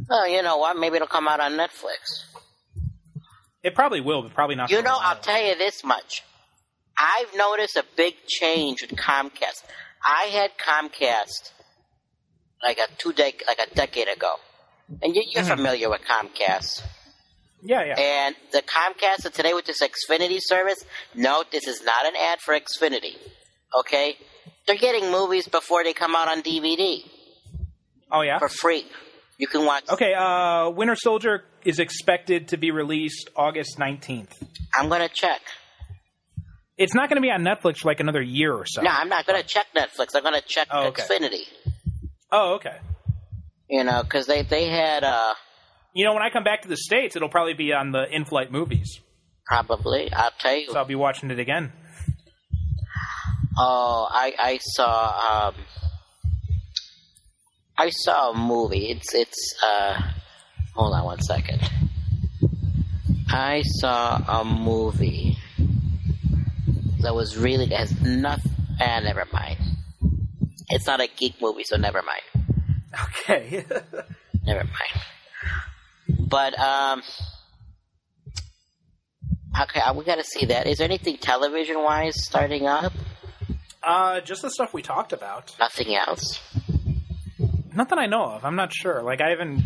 Oh, 0.09 0.25
you 0.25 0.41
know 0.41 0.55
what? 0.55 0.77
Maybe 0.77 0.95
it'll 0.95 1.09
come 1.09 1.27
out 1.27 1.41
on 1.41 1.57
Netflix. 1.57 2.23
It 3.61 3.75
probably 3.75 3.99
will, 3.99 4.21
but 4.21 4.33
probably 4.33 4.55
not. 4.55 4.71
You 4.71 4.81
know. 4.81 4.97
I'll 5.01 5.19
tell 5.19 5.43
you 5.45 5.57
this 5.57 5.83
much. 5.83 6.23
I've 6.97 7.35
noticed 7.35 7.75
a 7.75 7.83
big 7.97 8.13
change 8.25 8.83
with 8.83 8.91
Comcast. 8.91 9.65
I 10.01 10.29
had 10.31 10.51
Comcast 10.57 11.51
like 12.63 12.77
a 12.77 12.87
two 12.97 13.11
dec 13.11 13.41
like 13.47 13.59
a 13.59 13.75
decade 13.75 14.07
ago, 14.07 14.35
and 15.01 15.13
you, 15.13 15.23
you're 15.27 15.43
familiar 15.43 15.89
with 15.89 16.03
Comcast. 16.09 16.83
Yeah, 17.61 17.83
yeah. 17.85 17.99
And 17.99 18.35
the 18.51 18.61
Comcast 18.61 19.25
of 19.25 19.33
today 19.33 19.53
with 19.53 19.65
this 19.65 19.81
Xfinity 19.81 20.37
service, 20.39 20.83
no, 21.15 21.43
this 21.51 21.67
is 21.67 21.83
not 21.83 22.05
an 22.05 22.13
ad 22.15 22.39
for 22.39 22.57
Xfinity. 22.57 23.15
Okay, 23.77 24.15
they're 24.65 24.77
getting 24.77 25.11
movies 25.11 25.47
before 25.47 25.83
they 25.83 25.93
come 25.93 26.15
out 26.15 26.27
on 26.27 26.41
DVD 26.41 27.03
oh 28.11 28.21
yeah. 28.21 28.39
for 28.39 28.49
free. 28.49 28.85
You 29.37 29.47
can 29.47 29.65
watch. 29.65 29.85
Okay, 29.89 30.13
uh, 30.13 30.69
Winter 30.69 30.95
Soldier 30.95 31.43
is 31.63 31.79
expected 31.79 32.49
to 32.49 32.57
be 32.57 32.71
released 32.71 33.29
August 33.35 33.77
19th. 33.77 34.31
I'm 34.73 34.89
gonna 34.89 35.09
check. 35.09 35.41
It's 36.77 36.93
not 36.95 37.09
going 37.09 37.17
to 37.17 37.21
be 37.21 37.29
on 37.29 37.41
Netflix 37.43 37.79
for 37.79 37.89
like 37.89 37.99
another 37.99 38.21
year 38.21 38.53
or 38.53 38.65
so. 38.65 38.81
No, 38.81 38.89
I'm 38.89 39.09
not 39.09 39.27
gonna 39.27 39.43
check 39.43 39.65
Netflix. 39.75 40.15
I'm 40.15 40.23
gonna 40.23 40.41
check 40.41 40.69
Oh, 40.71 40.87
okay. 40.87 41.03
Xfinity. 41.03 41.43
Oh, 42.31 42.53
okay. 42.53 42.77
You 43.69 43.83
know, 43.83 44.01
because 44.01 44.27
they 44.27 44.43
they 44.43 44.69
had 44.69 45.03
uh 45.03 45.33
You 45.99 46.05
know, 46.05 46.13
when 46.13 46.23
I 46.23 46.29
come 46.29 46.45
back 46.45 46.61
to 46.61 46.69
the 46.69 46.77
States, 46.77 47.17
it'll 47.17 47.27
probably 47.27 47.55
be 47.55 47.73
on 47.73 47.91
the 47.91 48.07
in 48.09 48.23
flight 48.23 48.53
movies. 48.53 49.01
probably. 49.45 50.09
I'll 50.13 50.31
tell 50.39 50.55
you. 50.55 50.71
So 50.71 50.77
I'll 50.77 50.85
be 50.85 50.95
watching 50.95 51.29
it 51.29 51.39
again. 51.39 51.73
Oh, 53.57 54.07
I 54.09 54.33
I 54.39 54.57
saw 54.61 55.49
um 55.49 55.55
I 57.77 57.89
saw 57.89 58.31
a 58.31 58.37
movie. 58.37 58.91
It's 58.91 59.13
it's 59.13 59.55
uh 59.61 60.01
hold 60.73 60.93
on 60.93 61.03
one 61.03 61.21
second. 61.21 61.69
I 63.29 63.61
saw 63.63 64.39
a 64.39 64.45
movie 64.45 65.37
that 67.01 67.13
was 67.13 67.35
really 67.37 67.65
that 67.65 67.77
has 67.77 68.01
nothing. 68.01 68.53
Ah, 68.79 69.01
never 69.01 69.25
mind. 69.33 69.57
It's 70.69 70.87
not 70.87 71.01
a 71.01 71.09
geek 71.13 71.41
movie, 71.41 71.63
so 71.65 71.75
never 71.75 72.01
mind. 72.01 72.23
Okay. 73.03 73.65
Never 74.45 74.63
mind. 74.63 75.03
But 76.29 76.57
um, 76.59 77.01
okay, 79.61 79.81
we 79.95 80.03
got 80.03 80.15
to 80.15 80.23
see 80.23 80.45
that. 80.47 80.67
Is 80.67 80.77
there 80.77 80.85
anything 80.85 81.17
television 81.17 81.77
wise 81.83 82.23
starting 82.23 82.67
up? 82.67 82.93
uh, 83.83 84.19
just 84.21 84.41
the 84.41 84.49
stuff 84.51 84.73
we 84.73 84.81
talked 84.81 85.13
about. 85.13 85.55
Nothing 85.59 85.95
else. 85.95 86.39
Nothing 87.73 87.97
I 87.97 88.07
know 88.07 88.25
of. 88.25 88.43
I'm 88.45 88.55
not 88.55 88.73
sure. 88.73 89.01
Like, 89.03 89.21
I 89.21 89.29
haven't 89.29 89.63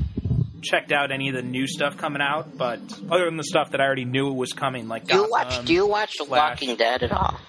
checked 0.61 0.91
out 0.91 1.11
any 1.11 1.29
of 1.29 1.35
the 1.35 1.41
new 1.41 1.67
stuff 1.67 1.97
coming 1.97 2.21
out, 2.21 2.55
but 2.57 2.79
other 3.11 3.25
than 3.25 3.37
the 3.37 3.43
stuff 3.43 3.71
that 3.71 3.81
I 3.81 3.85
already 3.85 4.05
knew 4.05 4.31
was 4.31 4.53
coming, 4.53 4.87
like 4.87 5.05
Do 5.05 5.15
you 5.15 5.19
Gotham, 5.21 5.31
watch? 5.31 5.65
Do 5.65 5.73
you 5.73 5.87
watch 5.87 6.13
The 6.19 6.25
Flash. 6.25 6.61
Walking 6.61 6.75
Dead 6.77 7.03
at 7.03 7.11
all? 7.11 7.39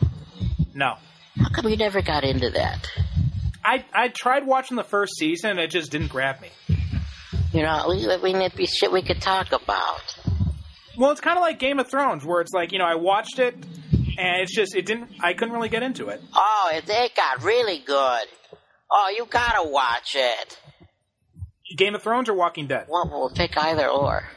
No. 0.75 0.95
How 1.37 1.51
come 1.51 1.69
you 1.69 1.77
never 1.77 2.03
got 2.03 2.25
into 2.25 2.51
that? 2.51 2.89
I 3.65 3.85
I 3.93 4.09
tried 4.09 4.47
watching 4.47 4.77
the 4.77 4.85
first 4.85 5.17
season, 5.17 5.51
and 5.51 5.61
it 5.61 5.71
just 5.71 5.91
didn't 5.93 6.09
grab 6.09 6.41
me. 6.41 6.49
You 7.55 7.63
know, 7.63 7.85
we, 7.89 8.17
we 8.17 8.33
need 8.33 8.51
to 8.51 8.57
be 8.57 8.67
shit 8.67 8.91
we 8.91 9.01
could 9.01 9.23
talk 9.23 9.53
about. 9.53 10.19
Well, 10.99 11.13
it's 11.13 11.21
kind 11.21 11.39
of 11.39 11.43
like 11.43 11.61
Game 11.61 11.79
of 11.79 11.89
Thrones, 11.89 12.25
where 12.25 12.41
it's 12.41 12.53
like 12.53 12.73
you 12.73 12.81
know 12.81 12.85
I 12.85 12.97
watched 12.97 13.39
it, 13.39 13.55
and 13.55 14.43
it's 14.43 14.53
just 14.53 14.75
it 14.75 14.85
didn't. 14.87 15.11
I 15.21 15.35
couldn't 15.35 15.55
really 15.55 15.69
get 15.69 15.85
into 15.85 16.09
it. 16.09 16.21
Oh, 16.35 16.71
it, 16.75 16.85
it 16.89 17.13
got 17.15 17.45
really 17.45 17.79
good. 17.79 18.27
Oh, 18.91 19.15
you 19.17 19.25
gotta 19.31 19.69
watch 19.69 20.17
it. 20.17 20.59
Game 21.77 21.95
of 21.95 22.03
Thrones 22.03 22.29
or 22.29 22.35
Walking 22.35 22.67
Dead? 22.67 22.87
Well, 22.89 23.09
we'll 23.09 23.31
pick 23.31 23.57
either 23.57 23.89
or. 23.89 24.25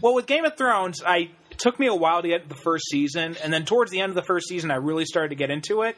Well, 0.00 0.14
with 0.14 0.26
Game 0.26 0.44
of 0.44 0.56
Thrones, 0.56 1.02
I 1.04 1.30
it 1.50 1.58
took 1.58 1.80
me 1.80 1.88
a 1.88 1.94
while 1.94 2.22
to 2.22 2.28
get 2.28 2.48
the 2.48 2.54
first 2.54 2.84
season, 2.88 3.36
and 3.42 3.52
then 3.52 3.64
towards 3.64 3.90
the 3.90 4.00
end 4.00 4.10
of 4.10 4.14
the 4.14 4.22
first 4.22 4.46
season, 4.46 4.70
I 4.70 4.76
really 4.76 5.04
started 5.04 5.30
to 5.30 5.34
get 5.34 5.50
into 5.50 5.82
it. 5.82 5.96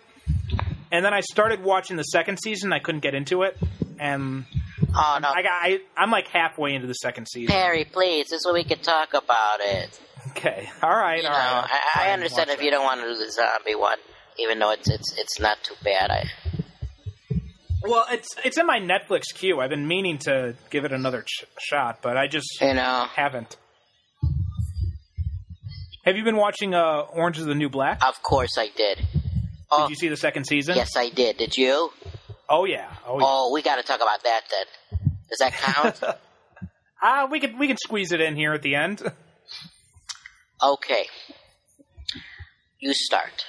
And 0.90 1.04
then 1.04 1.12
I 1.12 1.20
started 1.20 1.62
watching 1.62 1.96
the 1.96 2.02
second 2.04 2.38
season. 2.42 2.72
I 2.72 2.78
couldn't 2.78 3.02
get 3.02 3.14
into 3.14 3.42
it, 3.42 3.58
and 3.98 4.46
Oh 4.94 5.18
no, 5.22 5.28
I 5.28 5.42
got 5.42 5.52
I, 5.52 5.78
I'm 5.96 6.10
like 6.10 6.26
halfway 6.28 6.74
into 6.74 6.86
the 6.86 6.94
second 6.94 7.26
season. 7.26 7.52
Perry, 7.52 7.84
please. 7.84 8.26
This 8.30 8.40
is 8.44 8.50
we 8.52 8.64
could 8.64 8.82
talk 8.82 9.10
about 9.14 9.60
it. 9.60 10.00
Okay, 10.30 10.68
all 10.82 10.90
right, 10.90 11.22
You 11.22 11.28
all 11.28 11.32
know, 11.34 11.60
right. 11.62 11.80
I, 11.94 12.08
I 12.08 12.12
understand 12.12 12.50
if 12.50 12.62
you 12.62 12.70
don't 12.70 12.84
want 12.84 13.00
to 13.00 13.06
do 13.06 13.16
the 13.18 13.30
zombie 13.30 13.74
one, 13.74 13.98
even 14.38 14.58
though 14.58 14.70
it's 14.72 14.88
it's 14.90 15.14
it's 15.18 15.40
not 15.40 15.58
too 15.62 15.74
bad. 15.84 16.10
I 16.10 16.24
Well, 17.82 18.04
it's 18.10 18.28
it's 18.44 18.58
in 18.58 18.66
my 18.66 18.78
Netflix 18.80 19.32
queue. 19.34 19.60
I've 19.60 19.70
been 19.70 19.86
meaning 19.88 20.18
to 20.18 20.54
give 20.70 20.84
it 20.84 20.92
another 20.92 21.22
ch- 21.22 21.44
shot, 21.58 22.00
but 22.02 22.16
I 22.16 22.26
just 22.26 22.60
you 22.60 22.74
know, 22.74 23.06
haven't. 23.14 23.56
Have 26.04 26.16
you 26.16 26.24
been 26.24 26.36
watching 26.36 26.74
uh, 26.74 27.00
Orange 27.12 27.38
is 27.38 27.44
the 27.46 27.54
New 27.54 27.68
Black? 27.68 28.04
of 28.06 28.22
course 28.22 28.56
I 28.58 28.68
did. 28.76 29.06
Oh, 29.70 29.84
Did 29.84 29.90
you 29.90 29.96
see 29.96 30.08
the 30.08 30.16
second 30.16 30.44
season? 30.46 30.74
yes, 30.76 30.96
I 30.96 31.10
did. 31.10 31.36
Did 31.36 31.56
you? 31.56 31.90
Oh 32.50 32.64
yeah. 32.64 32.90
Oh 33.06 33.18
yeah. 33.20 33.24
Oh, 33.26 33.52
we 33.54 33.62
got 33.62 33.76
to 33.76 33.82
talk 33.82 34.00
about 34.02 34.22
that 34.24 34.40
then. 34.50 35.00
Does 35.28 35.38
that 35.38 35.52
count? 35.52 36.18
Ah, 37.00 37.26
we 37.30 37.38
could 37.38 37.58
we 37.58 37.68
could 37.68 37.78
squeeze 37.82 38.10
it 38.12 38.20
in 38.20 38.34
here 38.34 38.52
at 38.52 38.62
the 38.62 38.74
end. 38.74 39.00
okay. 40.62 41.06
You 42.80 42.92
start. 42.92 43.44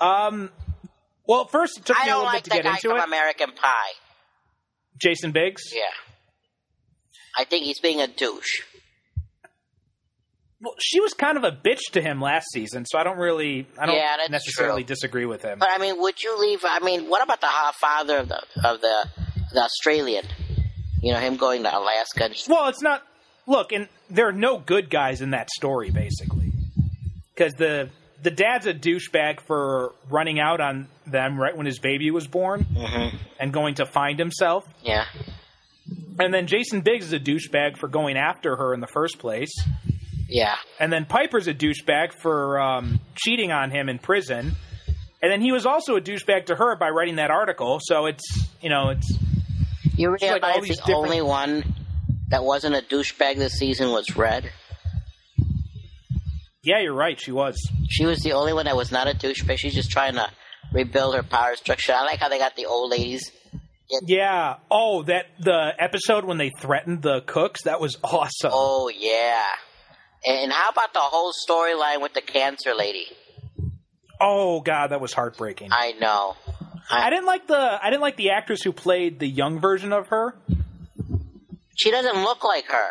Um. 0.00 0.50
Well, 1.28 1.44
first 1.46 1.78
it 1.78 1.84
took 1.84 1.96
I 2.00 2.06
me 2.06 2.10
a 2.10 2.14
little 2.14 2.26
like 2.26 2.44
bit 2.44 2.52
to 2.54 2.62
get 2.62 2.66
into 2.84 2.96
it. 2.96 3.04
American 3.04 3.52
Pie. 3.52 3.92
Jason 5.00 5.32
Biggs. 5.32 5.62
Yeah. 5.72 5.82
I 7.36 7.44
think 7.44 7.64
he's 7.64 7.80
being 7.80 8.00
a 8.00 8.06
douche. 8.06 8.62
Well, 10.60 10.74
she 10.80 11.00
was 11.00 11.12
kind 11.12 11.36
of 11.36 11.44
a 11.44 11.52
bitch 11.52 11.80
to 11.92 12.00
him 12.00 12.20
last 12.20 12.46
season, 12.52 12.86
so 12.86 12.98
I 12.98 13.04
don't 13.04 13.18
really, 13.18 13.66
I 13.78 13.84
don't 13.86 13.94
Yeah, 13.94 14.16
necessarily 14.30 14.82
true. 14.84 14.88
disagree 14.88 15.26
with 15.26 15.42
him. 15.42 15.58
But 15.58 15.68
I 15.70 15.78
mean, 15.78 16.00
would 16.00 16.22
you 16.22 16.38
leave? 16.40 16.60
I 16.64 16.78
mean, 16.80 17.08
what 17.10 17.22
about 17.22 17.40
the 17.42 17.46
ha- 17.46 17.72
father 17.78 18.18
of 18.18 18.28
the 18.28 18.40
of 18.64 18.80
the 18.80 19.06
the 19.52 19.62
Australian? 19.62 20.24
You 21.02 21.12
know, 21.12 21.20
him 21.20 21.36
going 21.36 21.62
to 21.64 21.76
Alaska. 21.78 22.24
and- 22.24 22.34
Well, 22.48 22.68
it's 22.68 22.80
not. 22.82 23.02
Look, 23.46 23.72
and 23.72 23.88
there 24.10 24.26
are 24.28 24.32
no 24.32 24.58
good 24.58 24.88
guys 24.90 25.20
in 25.20 25.30
that 25.30 25.50
story, 25.50 25.90
basically, 25.90 26.50
because 27.34 27.52
the 27.54 27.90
the 28.22 28.30
dad's 28.30 28.66
a 28.66 28.72
douchebag 28.72 29.40
for 29.46 29.94
running 30.08 30.40
out 30.40 30.60
on 30.62 30.88
them 31.06 31.38
right 31.38 31.54
when 31.54 31.66
his 31.66 31.78
baby 31.78 32.10
was 32.10 32.26
born 32.26 32.64
Mhm. 32.64 33.14
and 33.38 33.52
going 33.52 33.74
to 33.74 33.84
find 33.84 34.18
himself, 34.18 34.64
Yeah. 34.82 35.04
and 36.18 36.32
then 36.32 36.46
Jason 36.46 36.80
Biggs 36.80 37.06
is 37.06 37.12
a 37.12 37.20
douchebag 37.20 37.76
for 37.78 37.88
going 37.88 38.16
after 38.16 38.56
her 38.56 38.72
in 38.72 38.80
the 38.80 38.86
first 38.88 39.18
place, 39.18 39.52
Yeah. 40.28 40.56
and 40.80 40.92
then 40.92 41.04
Piper's 41.06 41.46
a 41.48 41.54
douchebag 41.54 42.12
for 42.20 42.58
um, 42.60 43.00
cheating 43.14 43.52
on 43.52 43.70
him 43.70 43.88
in 43.88 43.98
prison, 43.98 44.52
and 45.22 45.32
then 45.32 45.40
he 45.40 45.52
was 45.52 45.66
also 45.66 45.96
a 45.96 46.00
douchebag 46.00 46.46
to 46.46 46.56
her 46.56 46.76
by 46.76 46.90
writing 46.90 47.16
that 47.16 47.30
article. 47.30 47.78
So 47.82 48.06
it's 48.06 48.24
you 48.60 48.68
know 48.70 48.90
it's 48.90 49.08
You 49.96 50.10
like 50.10 50.20
realize 50.22 50.42
all 50.56 50.60
these 50.62 50.76
the 50.78 50.82
different- 50.86 50.96
only 51.04 51.22
one 51.22 51.74
that 52.28 52.42
wasn't 52.44 52.74
a 52.74 52.82
douchebag 52.82 53.36
this 53.36 53.52
season 53.54 53.90
was 53.92 54.16
Red. 54.16 54.50
Yeah, 56.62 56.80
you're 56.80 56.94
right. 56.94 57.18
She 57.20 57.30
was. 57.30 57.56
She 57.88 58.04
was 58.06 58.18
the 58.20 58.32
only 58.32 58.52
one 58.52 58.64
that 58.64 58.76
was 58.76 58.90
not 58.90 59.06
a 59.06 59.12
douchebag. 59.12 59.58
She's 59.58 59.74
just 59.74 59.90
trying 59.90 60.14
to 60.14 60.28
rebuild 60.72 61.14
her 61.14 61.22
power 61.22 61.54
structure. 61.54 61.92
I 61.92 62.02
like 62.02 62.18
how 62.18 62.28
they 62.28 62.38
got 62.38 62.56
the 62.56 62.66
old 62.66 62.90
ladies. 62.90 63.30
Yeah. 64.04 64.56
Oh, 64.68 65.04
that 65.04 65.26
the 65.38 65.70
episode 65.78 66.24
when 66.24 66.38
they 66.38 66.50
threatened 66.50 67.02
the 67.02 67.20
cooks. 67.20 67.62
That 67.62 67.80
was 67.80 67.96
awesome. 68.02 68.50
Oh 68.52 68.90
yeah. 68.92 69.44
And 70.26 70.52
how 70.52 70.70
about 70.70 70.92
the 70.92 71.00
whole 71.00 71.32
storyline 71.48 72.02
with 72.02 72.12
the 72.14 72.20
cancer 72.20 72.74
lady? 72.74 73.06
Oh 74.20 74.60
god, 74.60 74.88
that 74.88 75.00
was 75.00 75.12
heartbreaking. 75.12 75.68
I 75.72 75.92
know. 75.92 76.36
I 76.90 77.10
didn't 77.10 77.26
like 77.26 77.46
the 77.46 77.78
I 77.82 77.90
didn't 77.90 78.02
like 78.02 78.16
the 78.16 78.30
actress 78.30 78.62
who 78.62 78.72
played 78.72 79.18
the 79.18 79.26
young 79.28 79.60
version 79.60 79.92
of 79.92 80.08
her. 80.08 80.34
She 81.76 81.90
doesn't 81.90 82.22
look 82.22 82.42
like 82.44 82.66
her. 82.66 82.88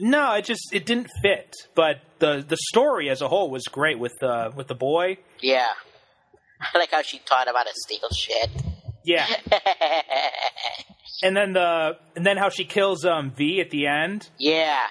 No, 0.00 0.34
it 0.34 0.44
just 0.44 0.72
it 0.72 0.86
didn't 0.86 1.08
fit. 1.22 1.54
But 1.74 2.00
the 2.18 2.44
the 2.46 2.56
story 2.68 3.10
as 3.10 3.20
a 3.20 3.28
whole 3.28 3.50
was 3.50 3.64
great 3.64 3.98
with 3.98 4.14
the 4.20 4.52
with 4.56 4.68
the 4.68 4.74
boy. 4.74 5.18
Yeah. 5.40 5.66
I 6.74 6.78
like 6.78 6.90
how 6.92 7.02
she 7.02 7.18
taught 7.18 7.46
him 7.48 7.54
how 7.56 7.64
to 7.64 7.72
steal 7.74 8.08
shit. 8.16 8.50
Yeah. 9.04 9.26
and 11.22 11.36
then 11.36 11.52
the 11.52 11.96
and 12.16 12.24
then 12.24 12.36
how 12.36 12.48
she 12.48 12.64
kills 12.64 13.04
um 13.04 13.32
V 13.32 13.60
at 13.60 13.70
the 13.70 13.86
end. 13.86 14.28
yeah. 14.38 14.86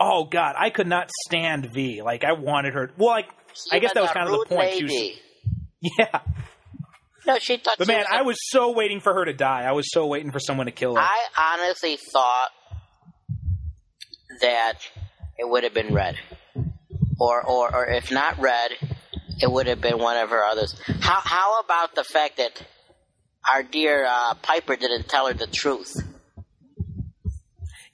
Oh 0.00 0.24
god, 0.24 0.54
I 0.58 0.70
could 0.70 0.86
not 0.86 1.10
stand 1.26 1.68
V. 1.74 2.00
Like 2.02 2.24
I 2.24 2.32
wanted 2.32 2.72
her. 2.72 2.90
Well, 2.96 3.10
like 3.10 3.28
I 3.70 3.78
guess 3.78 3.92
that 3.92 4.00
was 4.00 4.10
kind 4.10 4.28
of 4.28 4.48
the 4.48 4.54
point. 4.54 4.72
She 4.72 4.84
was, 4.84 5.10
yeah. 5.98 6.20
No, 7.26 7.38
she 7.38 7.58
thought. 7.58 7.76
But 7.76 7.86
she 7.86 7.92
man, 7.92 8.00
was 8.00 8.08
I 8.10 8.22
was 8.22 8.36
so 8.50 8.72
waiting 8.72 9.00
for 9.00 9.12
her 9.12 9.26
to 9.26 9.34
die. 9.34 9.64
I 9.64 9.72
was 9.72 9.92
so 9.92 10.06
waiting 10.06 10.32
for 10.32 10.40
someone 10.40 10.66
to 10.66 10.72
kill 10.72 10.94
her. 10.94 11.02
I 11.02 11.58
honestly 11.60 11.98
thought 12.12 12.48
that 14.40 14.78
it 15.38 15.46
would 15.46 15.64
have 15.64 15.74
been 15.74 15.92
red, 15.92 16.16
or, 17.18 17.46
or 17.46 17.74
or 17.74 17.86
if 17.86 18.10
not 18.10 18.38
red, 18.40 18.70
it 19.42 19.50
would 19.50 19.66
have 19.66 19.82
been 19.82 19.98
one 19.98 20.16
of 20.16 20.30
her 20.30 20.42
others. 20.44 20.74
How 21.00 21.20
how 21.22 21.60
about 21.60 21.94
the 21.94 22.04
fact 22.04 22.38
that 22.38 22.62
our 23.52 23.62
dear 23.62 24.06
uh, 24.06 24.34
Piper 24.40 24.76
didn't 24.76 25.08
tell 25.08 25.26
her 25.26 25.34
the 25.34 25.46
truth? 25.46 25.92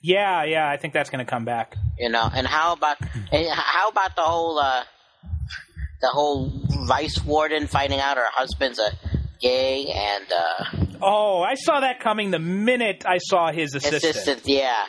Yeah, 0.07 0.43
yeah, 0.45 0.69
I 0.69 0.77
think 0.77 0.93
that's 0.93 1.09
going 1.09 1.25
to 1.25 1.29
come 1.29 1.45
back. 1.45 1.75
You 1.99 2.09
know, 2.09 2.29
and 2.33 2.45
how 2.47 2.73
about 2.73 2.97
and 3.31 3.47
how 3.49 3.89
about 3.89 4.15
the 4.15 4.21
whole 4.23 4.57
uh, 4.59 4.83
the 6.01 6.07
whole 6.07 6.51
vice 6.87 7.23
warden 7.25 7.67
finding 7.67 7.99
out 7.99 8.17
her 8.17 8.25
husband's 8.31 8.79
a 8.79 8.91
gay 9.41 9.85
and 9.93 10.25
uh, 10.31 10.97
Oh, 11.01 11.41
I 11.41 11.55
saw 11.55 11.81
that 11.81 11.99
coming 11.99 12.31
the 12.31 12.39
minute 12.39 13.03
I 13.05 13.17
saw 13.19 13.51
his 13.51 13.75
assistant. 13.75 14.03
assistant? 14.03 14.41
Yeah. 14.45 14.85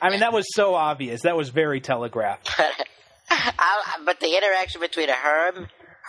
I 0.00 0.10
mean, 0.10 0.20
that 0.20 0.32
was 0.32 0.46
so 0.54 0.74
obvious. 0.74 1.22
That 1.22 1.36
was 1.36 1.50
very 1.50 1.80
telegraphed. 1.80 2.50
I, 3.30 3.98
but 4.04 4.18
the 4.20 4.34
interaction 4.36 4.80
between 4.80 5.08
her, 5.08 5.52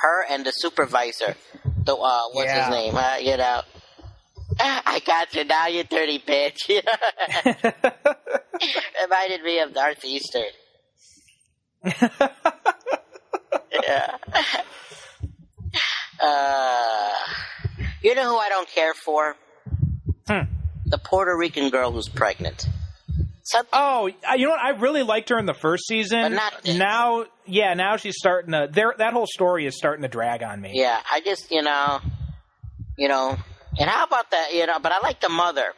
her 0.02 0.26
and 0.30 0.46
the 0.46 0.52
supervisor, 0.52 1.36
the 1.86 1.94
uh, 1.96 2.22
what's 2.32 2.48
Yeah. 2.48 2.66
his 2.68 2.76
name? 2.76 2.96
Uh, 2.96 3.18
you 3.20 3.38
know, 3.38 3.62
I 4.60 5.02
got 5.06 5.34
you 5.34 5.44
now, 5.46 5.68
you 5.68 5.84
dirty 5.84 6.20
bitch. 6.20 6.70
Reminded 9.02 9.44
me 9.44 9.60
of 9.60 9.74
Darth 9.74 10.04
Eastern. 10.06 10.44
yeah. 13.84 14.18
Uh, 16.24 17.10
you 18.04 18.14
know 18.14 18.30
who 18.30 18.38
I 18.38 18.48
don't 18.50 18.70
care 18.70 18.94
for? 18.94 19.36
Hmm. 20.28 20.42
The 20.86 21.00
Puerto 21.00 21.36
Rican 21.36 21.72
girl 21.72 21.92
who's 21.92 22.08
pregnant. 22.08 22.68
Some, 23.42 23.66
Oh, 23.74 24.06
you 24.06 24.46
know 24.46 24.52
what? 24.52 24.60
I 24.62 24.70
really 24.78 25.02
liked 25.02 25.30
her 25.30 25.40
in 25.40 25.48
the 25.48 25.56
first 25.56 25.88
season. 25.88 26.22
But 26.22 26.32
not 26.34 26.62
this. 26.64 26.78
now, 26.78 27.26
yeah, 27.48 27.74
now 27.74 27.98
she's 27.98 28.18
starting 28.20 28.52
to. 28.52 28.70
There, 28.72 28.94
that 29.00 29.14
whole 29.14 29.26
story 29.26 29.66
is 29.66 29.76
starting 29.76 30.04
to 30.04 30.10
drag 30.10 30.44
on 30.44 30.62
me. 30.62 30.74
Yeah, 30.76 31.00
I 31.12 31.22
just 31.22 31.50
you 31.50 31.64
know, 31.64 32.02
you 33.00 33.08
know, 33.08 33.36
and 33.80 33.90
how 33.90 34.04
about 34.06 34.32
that? 34.32 34.54
You 34.54 34.66
know, 34.66 34.80
but 34.80 34.92
I 34.92 35.00
like 35.00 35.20
the 35.22 35.30
mother 35.30 35.74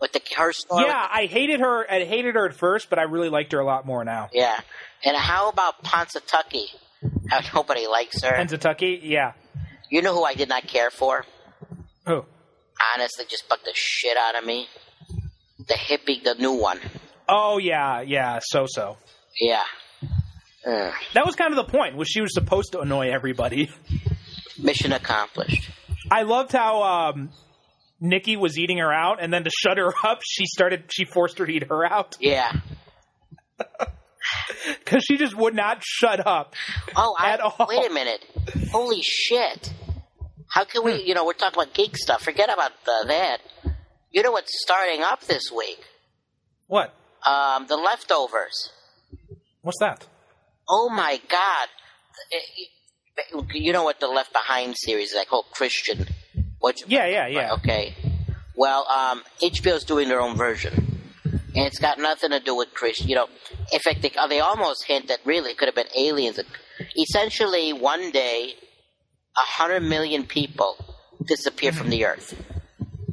with 0.00 0.12
the 0.12 0.20
her 0.36 0.52
story. 0.52 0.84
Yeah, 0.86 1.08
I 1.10 1.26
hated 1.26 1.60
her. 1.60 1.90
I 1.90 2.04
hated 2.04 2.34
her 2.34 2.46
at 2.46 2.54
first, 2.54 2.90
but 2.90 2.98
I 2.98 3.02
really 3.02 3.28
liked 3.28 3.52
her 3.52 3.60
a 3.60 3.64
lot 3.64 3.86
more 3.86 4.04
now. 4.04 4.28
yeah. 4.32 4.58
And 5.04 5.16
how 5.16 5.50
about 5.50 5.84
Pennsatucky? 5.84 6.64
How 7.28 7.40
nobody 7.54 7.86
likes 7.86 8.22
her. 8.22 8.32
Pennsatucky, 8.32 9.00
yeah. 9.02 9.32
You 9.90 10.02
know 10.02 10.14
who 10.14 10.24
I 10.24 10.34
did 10.34 10.48
not 10.48 10.66
care 10.66 10.90
for? 10.90 11.24
Who? 12.06 12.24
Honestly, 12.94 13.24
just 13.28 13.48
bugged 13.48 13.64
the 13.66 13.72
shit 13.74 14.16
out 14.16 14.36
of 14.36 14.44
me. 14.44 14.68
The 15.68 15.74
hippie, 15.74 16.22
the 16.24 16.34
new 16.34 16.52
one. 16.52 16.80
Oh 17.28 17.58
yeah, 17.58 18.00
yeah. 18.00 18.40
So 18.42 18.66
so. 18.68 18.96
Yeah. 19.40 19.62
Ugh. 20.66 20.92
That 21.14 21.26
was 21.26 21.36
kind 21.36 21.52
of 21.52 21.56
the 21.56 21.70
point. 21.70 21.96
Was 21.96 22.08
she 22.08 22.20
was 22.20 22.32
supposed 22.34 22.72
to 22.72 22.80
annoy 22.80 23.10
everybody. 23.10 23.70
Mission 24.58 24.92
accomplished. 24.92 25.70
I 26.10 26.22
loved 26.22 26.52
how 26.52 26.82
um, 26.82 27.30
Nikki 28.00 28.36
was 28.36 28.58
eating 28.58 28.78
her 28.78 28.92
out, 28.92 29.22
and 29.22 29.32
then 29.32 29.44
to 29.44 29.50
shut 29.50 29.78
her 29.78 29.92
up, 30.04 30.20
she 30.24 30.46
started. 30.46 30.84
She 30.92 31.04
forced 31.04 31.38
her 31.38 31.46
to 31.46 31.52
eat 31.52 31.64
her 31.68 31.84
out 31.84 32.16
Yeah. 32.20 32.52
because 34.84 35.04
she 35.04 35.16
just 35.16 35.36
would 35.36 35.54
not 35.54 35.82
shut 35.84 36.26
up. 36.26 36.54
Oh, 36.94 37.14
I, 37.18 37.30
At 37.32 37.40
all. 37.40 37.66
wait 37.68 37.90
a 37.90 37.92
minute. 37.94 38.24
Holy 38.70 39.00
shit. 39.02 39.72
How 40.48 40.64
can 40.64 40.84
we, 40.84 41.02
you 41.02 41.14
know, 41.14 41.24
we're 41.26 41.32
talking 41.32 41.60
about 41.60 41.74
geek 41.74 41.96
stuff. 41.96 42.22
Forget 42.22 42.52
about 42.52 42.72
uh, 42.86 43.04
that. 43.08 43.38
You 44.12 44.22
know 44.22 44.32
what's 44.32 44.50
starting 44.62 45.02
up 45.02 45.22
this 45.26 45.50
week? 45.54 45.78
What? 46.68 46.94
Um, 47.26 47.66
the 47.66 47.76
leftovers. 47.76 48.70
What's 49.62 49.78
that? 49.80 50.06
Oh 50.68 50.88
my 50.88 51.20
god. 51.28 51.68
You 53.52 53.72
know 53.72 53.84
what 53.84 54.00
the 54.00 54.08
Left 54.08 54.32
Behind 54.32 54.76
series 54.76 55.10
is 55.10 55.16
like? 55.16 55.28
Oh, 55.32 55.44
Christian. 55.52 56.06
What? 56.58 56.76
Yeah, 56.86 57.06
yeah, 57.06 57.26
yeah. 57.26 57.52
Okay. 57.54 57.94
Well, 58.54 58.86
um, 58.88 59.22
HBO's 59.42 59.84
doing 59.84 60.08
their 60.08 60.20
own 60.20 60.36
version, 60.36 60.72
and 61.24 61.66
it's 61.66 61.78
got 61.78 61.98
nothing 61.98 62.30
to 62.30 62.40
do 62.40 62.54
with 62.54 62.72
Christian. 62.74 63.08
You 63.08 63.16
know, 63.16 63.28
in 63.72 63.78
fact, 63.80 64.02
they, 64.02 64.12
they 64.28 64.40
almost 64.40 64.84
hint 64.86 65.08
that 65.08 65.18
really 65.24 65.50
it 65.52 65.58
could 65.58 65.68
have 65.68 65.74
been 65.74 65.86
aliens. 65.96 66.40
Essentially, 66.98 67.72
one 67.72 68.10
day, 68.10 68.54
a 69.36 69.46
hundred 69.46 69.80
million 69.82 70.24
people 70.24 70.76
disappear 71.26 71.72
from 71.72 71.90
the 71.90 72.04
Earth, 72.06 72.34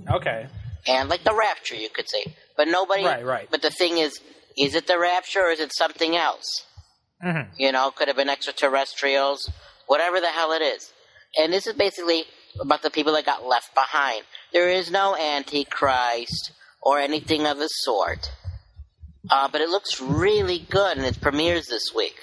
Okay. 0.10 0.48
and 0.88 1.10
like 1.10 1.24
the 1.24 1.34
Rapture, 1.34 1.76
you 1.76 1.90
could 1.90 2.10
say. 2.10 2.34
But 2.56 2.68
nobody. 2.68 3.04
Right, 3.04 3.26
right. 3.26 3.48
But 3.52 3.62
the 3.62 3.70
thing 3.72 3.98
is, 3.98 4.20
is 4.58 4.76
it 4.76 4.88
the 4.88 5.00
Rapture 5.00 5.42
or 5.42 5.50
is 5.52 5.60
it 5.60 5.74
something 5.76 6.16
else? 6.16 6.46
Mhm. 7.24 7.48
You 7.58 7.72
know, 7.72 7.92
could 7.92 8.08
have 8.10 8.18
been 8.18 8.30
extraterrestrials, 8.30 9.50
whatever 9.88 10.20
the 10.20 10.30
hell 10.30 10.52
it 10.54 10.62
is. 10.62 10.92
And 11.38 11.52
this 11.52 11.68
is 11.68 11.74
basically 11.74 12.24
about 12.60 12.82
the 12.84 12.90
people 12.92 13.14
that 13.14 13.26
got 13.26 13.46
left 13.46 13.74
behind. 13.74 14.24
There 14.52 14.70
is 14.70 14.92
no 14.92 15.16
Antichrist 15.16 16.52
or 16.82 17.00
anything 17.00 17.46
of 17.48 17.58
the 17.58 17.68
sort. 17.68 18.32
Uh, 19.32 19.48
but 19.52 19.62
it 19.62 19.70
looks 19.70 20.02
really 20.02 20.60
good, 20.70 20.98
and 20.98 21.06
it 21.06 21.20
premieres 21.22 21.68
this 21.68 21.94
week. 21.96 22.16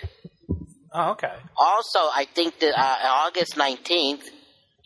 Oh, 0.93 1.13
okay. 1.13 1.33
Also, 1.57 1.99
I 1.99 2.27
think 2.35 2.59
that 2.61 2.79
uh, 2.79 2.97
August 3.27 3.55
19th 3.57 4.23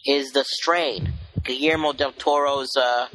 is 0.07 0.31
The 0.33 0.45
Strain, 0.45 1.13
Guillermo 1.43 1.93
del 1.93 2.13
Toro's 2.13 2.71
uh, 2.77 3.09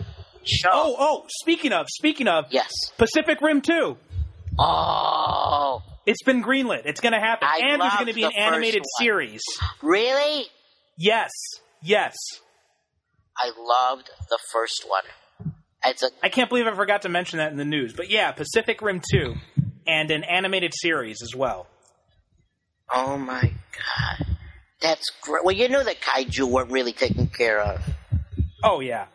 show. 0.43 0.69
Oh, 0.73 0.95
oh. 0.99 1.25
Speaking 1.41 1.71
of, 1.71 1.85
speaking 1.89 2.27
of, 2.27 2.45
Yes. 2.49 2.71
Pacific 2.97 3.39
Rim 3.41 3.61
Two. 3.61 3.95
Oh, 4.57 5.81
It's 6.05 6.23
been 6.23 6.43
greenlit. 6.43 6.81
It's 6.85 7.01
going 7.01 7.13
to 7.13 7.19
happen, 7.19 7.47
I 7.49 7.59
and 7.63 7.81
there's 7.81 7.93
going 7.93 8.07
to 8.07 8.13
be 8.13 8.23
an 8.23 8.31
animated 8.35 8.83
series. 8.97 9.41
really? 9.81 10.45
Yes, 10.97 11.31
yes. 11.81 12.15
I 13.37 13.51
loved 13.57 14.09
the 14.29 14.39
first 14.51 14.85
one. 14.87 15.03
It's 15.85 16.03
a 16.03 16.09
I 16.21 16.29
can't 16.29 16.49
believe 16.49 16.67
I 16.67 16.75
forgot 16.75 17.03
to 17.03 17.09
mention 17.09 17.37
that 17.37 17.51
in 17.51 17.57
the 17.57 17.65
news. 17.65 17.93
But 17.93 18.09
yeah, 18.09 18.31
Pacific 18.31 18.81
Rim 18.81 19.01
2 19.11 19.33
and 19.87 20.11
an 20.11 20.23
animated 20.25 20.73
series 20.75 21.21
as 21.21 21.33
well. 21.35 21.67
Oh 22.93 23.17
my 23.17 23.41
god. 23.41 24.27
That's 24.81 25.09
great. 25.21 25.45
Well, 25.45 25.55
you 25.55 25.69
knew 25.69 25.83
that 25.83 26.01
kaiju 26.01 26.49
weren't 26.49 26.71
really 26.71 26.93
taken 26.93 27.27
care 27.27 27.61
of. 27.61 27.81
Oh 28.63 28.79
yeah. 28.81 29.05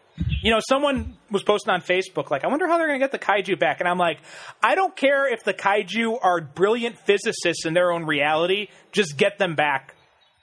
You 0.45 0.51
know, 0.51 0.61
someone 0.69 1.17
was 1.31 1.43
posting 1.43 1.73
on 1.73 1.81
Facebook 1.81 2.31
like, 2.31 2.45
"I 2.45 2.49
wonder 2.49 2.69
how 2.69 2.77
they're 2.77 2.87
going 2.87 3.01
to 3.01 3.03
get 3.03 3.13
the 3.13 3.19
kaiju 3.19 3.59
back." 3.59 3.81
And 3.81 3.89
I'm 3.89 3.97
like, 3.97 4.19
"I 4.63 4.75
don't 4.75 4.95
care 4.95 5.27
if 5.27 5.43
the 5.43 5.55
kaiju 5.55 6.19
are 6.23 6.43
brilliant 6.43 6.99
physicists 6.99 7.65
in 7.65 7.73
their 7.73 7.91
own 7.91 8.05
reality. 8.05 8.69
Just 8.93 9.17
get 9.17 9.39
them 9.39 9.55
back." 9.55 9.95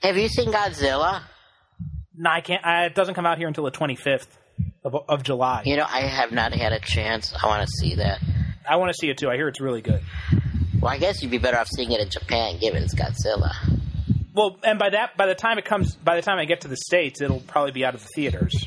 Have 0.01 0.17
you 0.17 0.27
seen 0.27 0.51
Godzilla? 0.51 1.21
No, 2.17 2.31
I 2.31 2.41
can't. 2.41 2.65
I, 2.65 2.85
it 2.85 2.95
doesn't 2.95 3.13
come 3.13 3.27
out 3.27 3.37
here 3.37 3.47
until 3.47 3.63
the 3.63 3.71
25th 3.71 4.25
of, 4.83 4.95
of 5.07 5.21
July. 5.21 5.61
You 5.65 5.77
know, 5.77 5.85
I 5.87 6.01
have 6.01 6.31
not 6.31 6.51
had 6.51 6.73
a 6.73 6.79
chance. 6.79 7.31
I 7.39 7.45
want 7.45 7.61
to 7.61 7.71
see 7.79 7.95
that. 7.95 8.19
I 8.67 8.77
want 8.77 8.89
to 8.89 8.97
see 8.99 9.07
it 9.09 9.19
too. 9.19 9.29
I 9.29 9.35
hear 9.35 9.47
it's 9.47 9.61
really 9.61 9.81
good. 9.81 10.01
Well, 10.81 10.91
I 10.91 10.97
guess 10.97 11.21
you'd 11.21 11.29
be 11.29 11.37
better 11.37 11.57
off 11.57 11.67
seeing 11.67 11.91
it 11.91 11.99
in 11.99 12.09
Japan, 12.09 12.57
given 12.59 12.81
it's 12.81 12.95
Godzilla. 12.95 13.51
Well, 14.33 14.57
and 14.63 14.79
by 14.79 14.89
that, 14.89 15.15
by 15.15 15.27
the 15.27 15.35
time 15.35 15.59
it 15.59 15.65
comes, 15.65 15.95
by 15.95 16.15
the 16.15 16.23
time 16.23 16.39
I 16.39 16.45
get 16.45 16.61
to 16.61 16.67
the 16.67 16.77
states, 16.77 17.21
it'll 17.21 17.41
probably 17.41 17.71
be 17.71 17.85
out 17.85 17.93
of 17.93 18.01
the 18.01 18.09
theaters. 18.15 18.65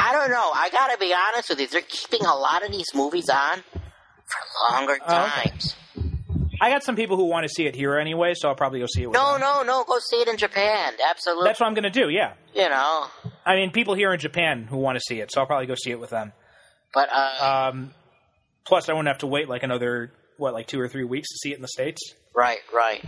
I 0.00 0.12
don't 0.12 0.30
know. 0.30 0.50
I 0.54 0.70
gotta 0.70 0.98
be 0.98 1.12
honest 1.14 1.48
with 1.50 1.60
you. 1.60 1.66
They're 1.66 1.80
keeping 1.82 2.24
a 2.26 2.34
lot 2.34 2.64
of 2.64 2.70
these 2.72 2.86
movies 2.94 3.28
on 3.28 3.58
for 4.26 4.72
longer 4.72 4.98
Oh, 5.06 5.24
okay. 5.36 5.50
times. 5.50 5.74
I 6.60 6.70
got 6.70 6.82
some 6.82 6.96
people 6.96 7.16
who 7.16 7.24
want 7.26 7.44
to 7.44 7.48
see 7.48 7.66
it 7.66 7.74
here 7.76 7.96
anyway, 7.98 8.34
so 8.34 8.48
I'll 8.48 8.54
probably 8.56 8.80
go 8.80 8.86
see 8.92 9.02
it. 9.02 9.06
With 9.06 9.14
No, 9.14 9.32
them. 9.32 9.42
no, 9.42 9.62
no. 9.62 9.84
Go 9.84 9.98
see 10.10 10.16
it 10.16 10.26
in 10.28 10.36
Japan. 10.36 10.92
Absolutely. 11.08 11.44
That's 11.48 11.60
what 11.60 11.66
I'm 11.68 11.74
going 11.74 11.84
to 11.84 11.90
do. 11.90 12.08
Yeah, 12.08 12.32
you 12.52 12.68
know. 12.68 13.06
I 13.46 13.54
mean, 13.54 13.70
people 13.70 13.94
here 13.94 14.12
in 14.12 14.18
Japan 14.18 14.64
who 14.68 14.76
want 14.78 14.96
to 14.96 15.00
see 15.06 15.20
it, 15.20 15.30
so 15.32 15.40
I'll 15.40 15.46
probably 15.46 15.66
go 15.66 15.76
see 15.76 15.90
it 15.92 16.00
with 16.00 16.10
them. 16.10 16.32
But 16.92 17.10
uh, 17.12 17.68
Um, 17.70 17.94
plus, 18.66 18.88
I 18.88 18.92
won't 18.94 19.06
have 19.06 19.18
to 19.18 19.28
wait 19.28 19.48
like 19.48 19.62
another 19.62 20.10
what, 20.36 20.52
like 20.52 20.66
two 20.66 20.80
or 20.80 20.88
three 20.88 21.04
weeks 21.04 21.28
to 21.28 21.36
see 21.38 21.52
it 21.52 21.56
in 21.56 21.62
the 21.62 21.68
states. 21.68 22.00
right, 22.34 22.58
right. 22.74 23.04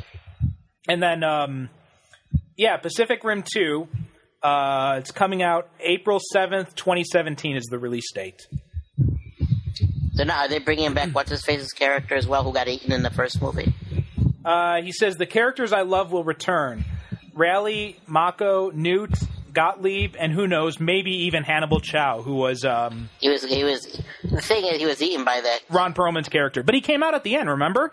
And 0.89 1.03
then, 1.03 1.25
um, 1.25 1.71
yeah, 2.57 2.77
Pacific 2.77 3.25
Rim 3.25 3.43
Two. 3.53 3.89
Uh, 4.43 4.97
it's 4.99 5.11
coming 5.11 5.43
out 5.43 5.69
April 5.81 6.21
seventh, 6.33 6.75
twenty 6.75 7.05
seventeen 7.05 7.57
is 7.57 7.65
the 7.67 7.79
release 7.79 8.11
date. 8.13 8.47
So 10.15 10.25
now 10.25 10.41
are 10.41 10.49
they 10.49 10.59
bringing 10.59 10.95
back 10.95 11.11
what's 11.11 11.31
his 11.31 11.45
face's 11.45 11.73
character 11.73 12.15
as 12.15 12.27
well, 12.27 12.43
who 12.45 12.53
got 12.53 12.69
eaten 12.69 12.93
in 12.93 13.03
the 13.03 13.11
first 13.11 13.41
movie? 13.43 13.73
Uh, 14.45 14.81
he 14.83 14.93
says 14.93 15.17
the 15.17 15.27
characters 15.27 15.73
I 15.73 15.83
love 15.83 16.11
will 16.13 16.25
return: 16.25 16.85
Raleigh, 17.35 17.99
Mako, 18.07 18.71
Newt, 18.71 19.15
Gottlieb, 19.53 20.15
and 20.19 20.33
who 20.33 20.47
knows, 20.47 20.81
maybe 20.81 21.11
even 21.27 21.43
Hannibal 21.43 21.81
Chow, 21.81 22.23
who 22.23 22.37
was 22.37 22.65
um, 22.65 23.11
He 23.21 23.29
was. 23.29 23.45
He 23.45 23.65
was. 23.65 23.83
The 24.25 24.41
thing 24.41 24.65
is, 24.65 24.79
he 24.79 24.87
was 24.87 25.03
eaten 25.03 25.25
by 25.25 25.41
that. 25.43 25.61
Ron 25.69 25.93
Perlman's 25.93 26.29
character. 26.31 26.63
But 26.63 26.75
he 26.75 26.81
came 26.81 27.03
out 27.03 27.15
at 27.15 27.25
the 27.25 27.37
end. 27.37 27.51
Remember? 27.51 27.93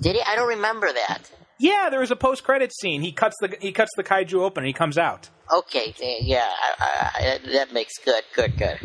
Did 0.00 0.14
he? 0.14 0.22
I 0.24 0.36
don't 0.36 0.48
remember 0.48 0.92
that. 0.92 1.30
Yeah, 1.60 1.88
there 1.90 2.00
was 2.00 2.10
a 2.10 2.16
post-credit 2.16 2.72
scene. 2.74 3.02
He 3.02 3.12
cuts 3.12 3.36
the 3.40 3.54
he 3.60 3.72
cuts 3.72 3.90
the 3.94 4.02
kaiju 4.02 4.40
open 4.40 4.62
and 4.62 4.66
he 4.66 4.72
comes 4.72 4.96
out. 4.96 5.28
Okay, 5.52 5.94
yeah, 6.22 6.48
I, 6.48 6.84
I, 6.84 7.34
I, 7.34 7.52
that 7.52 7.72
makes 7.74 7.98
good, 8.02 8.24
good, 8.34 8.56
good. 8.56 8.78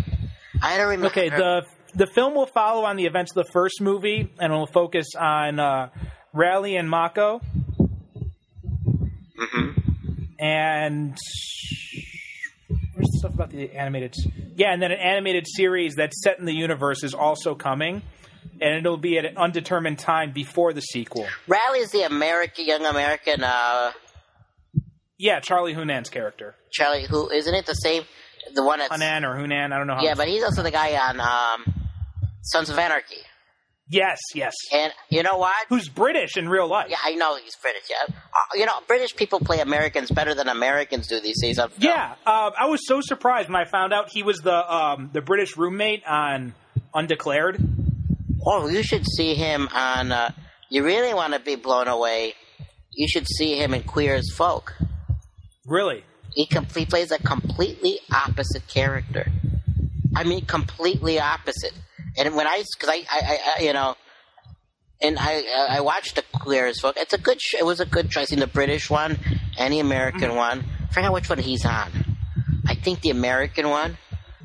I 0.61 0.75
don't 0.77 0.89
remember. 0.89 1.07
Okay, 1.07 1.29
the 1.29 1.65
the 1.93 2.07
film 2.07 2.35
will 2.35 2.47
follow 2.47 2.83
on 2.83 2.97
the 2.97 3.05
events 3.05 3.31
of 3.31 3.45
the 3.45 3.49
first 3.53 3.79
movie, 3.79 4.29
and 4.39 4.51
will 4.51 4.67
focus 4.67 5.07
on 5.17 5.57
uh, 5.57 5.89
Raleigh 6.33 6.75
and 6.75 6.89
Mako. 6.89 7.39
And 10.37 11.15
where's 12.67 13.07
the 13.09 13.19
stuff 13.19 13.33
about 13.35 13.51
the 13.51 13.71
animated? 13.71 14.15
Yeah, 14.55 14.73
and 14.73 14.81
then 14.81 14.91
an 14.91 14.99
animated 14.99 15.45
series 15.47 15.95
that's 15.95 16.21
set 16.23 16.39
in 16.39 16.45
the 16.45 16.53
universe 16.53 17.03
is 17.03 17.13
also 17.13 17.55
coming, 17.55 18.01
and 18.61 18.77
it'll 18.77 18.97
be 18.97 19.17
at 19.17 19.25
an 19.25 19.37
undetermined 19.37 19.99
time 19.99 20.31
before 20.31 20.73
the 20.73 20.81
sequel. 20.81 21.27
Riley 21.47 21.79
is 21.79 21.91
the 21.91 22.03
American, 22.03 22.65
young 22.65 22.85
American 22.85 23.43
uh, 23.43 23.91
Yeah, 25.17 25.39
Charlie 25.39 25.73
Hunnam's 25.73 26.09
character, 26.09 26.55
Charlie. 26.71 27.05
Who 27.09 27.29
isn't 27.29 27.53
it 27.53 27.65
the 27.65 27.73
same? 27.73 28.03
The 28.53 28.63
one 28.63 28.79
that's 28.79 28.91
Hunan 28.95 29.23
or 29.23 29.35
Hunan, 29.41 29.73
I 29.73 29.77
don't 29.77 29.87
know 29.87 29.95
how. 29.95 30.03
yeah, 30.03 30.13
but 30.15 30.27
he's 30.27 30.43
also 30.43 30.61
the 30.61 30.71
guy 30.71 30.95
on 31.09 31.19
um, 31.19 31.73
Sons 32.41 32.69
of 32.69 32.77
Anarchy. 32.77 33.15
yes, 33.89 34.19
yes. 34.35 34.53
And 34.71 34.93
you 35.09 35.23
know 35.23 35.37
what? 35.37 35.55
Who's 35.69 35.89
British 35.89 36.37
in 36.37 36.47
real 36.47 36.67
life? 36.67 36.87
Yeah, 36.89 36.97
I 37.03 37.15
know 37.15 37.37
he's 37.37 37.55
British. 37.55 37.83
Yeah, 37.89 38.13
uh, 38.13 38.37
you 38.53 38.65
know 38.67 38.73
British 38.87 39.15
people 39.15 39.39
play 39.39 39.61
Americans 39.61 40.11
better 40.11 40.35
than 40.35 40.47
Americans 40.47 41.07
do 41.07 41.19
these 41.19 41.41
days. 41.41 41.57
on 41.57 41.69
film. 41.69 41.79
Yeah, 41.91 42.13
uh, 42.25 42.51
I 42.57 42.65
was 42.67 42.81
so 42.87 43.01
surprised 43.01 43.49
when 43.49 43.55
I 43.59 43.65
found 43.65 43.93
out 43.93 44.09
he 44.11 44.21
was 44.21 44.37
the 44.39 44.55
um, 44.73 45.09
the 45.11 45.21
British 45.21 45.57
roommate 45.57 46.03
on 46.05 46.53
Undeclared. 46.93 47.57
Oh, 48.45 48.67
you 48.67 48.83
should 48.83 49.05
see 49.07 49.33
him 49.35 49.67
on. 49.73 50.11
Uh, 50.11 50.31
you 50.69 50.83
really 50.83 51.13
want 51.13 51.33
to 51.33 51.39
be 51.39 51.55
blown 51.55 51.87
away? 51.87 52.33
You 52.93 53.07
should 53.07 53.27
see 53.27 53.57
him 53.61 53.73
in 53.73 53.83
Queer 53.83 54.15
as 54.15 54.29
Folk. 54.33 54.75
Really? 55.65 56.03
He, 56.33 56.45
com- 56.45 56.67
he 56.75 56.85
plays 56.85 57.11
a 57.11 57.17
completely 57.19 57.99
opposite 58.13 58.67
character. 58.67 59.27
I 60.15 60.23
mean, 60.23 60.45
completely 60.45 61.19
opposite. 61.19 61.73
And 62.17 62.35
when 62.35 62.47
I, 62.47 62.63
because 62.77 62.89
I, 62.89 63.03
I, 63.09 63.39
I, 63.57 63.61
you 63.61 63.73
know, 63.73 63.95
and 65.01 65.17
I, 65.19 65.43
I 65.69 65.81
watched 65.81 66.15
the 66.15 66.23
Queer 66.33 66.67
as 66.67 66.79
Folk. 66.79 66.95
It's 66.97 67.13
a 67.13 67.17
good. 67.17 67.41
Sh- 67.41 67.55
it 67.59 67.65
was 67.65 67.79
a 67.79 67.85
good 67.85 68.09
choice. 68.09 68.31
In 68.31 68.39
the 68.39 68.47
British 68.47 68.89
one 68.89 69.17
and 69.57 69.73
the 69.73 69.79
American 69.79 70.35
one. 70.35 70.63
I 70.89 70.93
forgot 70.93 71.11
which 71.13 71.29
one 71.29 71.39
he's 71.39 71.65
on. 71.65 71.91
I 72.67 72.75
think 72.75 73.01
the 73.01 73.09
American 73.09 73.69
one, 73.69 73.97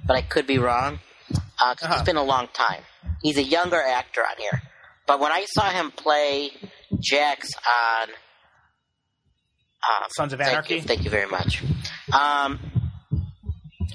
but 0.05 0.17
I 0.17 0.23
could 0.23 0.47
be 0.47 0.59
wrong. 0.59 0.99
Uh, 1.33 1.75
Uh-huh. 1.81 1.95
It's 1.95 2.03
been 2.03 2.17
a 2.17 2.23
long 2.25 2.49
time. 2.53 2.83
He's 3.23 3.37
a 3.39 3.43
younger 3.43 3.81
actor 3.81 4.21
on 4.23 4.37
here. 4.39 4.63
But 5.07 5.21
when 5.21 5.33
I 5.33 5.45
saw 5.47 5.69
him 5.71 5.91
play 5.91 6.51
Jax 7.01 7.51
on 7.57 8.09
uh, 9.83 10.09
Sons 10.17 10.33
of 10.33 10.39
Thank 10.39 10.51
Anarchy. 10.53 10.75
you, 10.77 10.81
thank 10.83 11.05
you 11.05 11.11
very 11.11 11.29
much. 11.31 11.63
Um, 12.13 12.59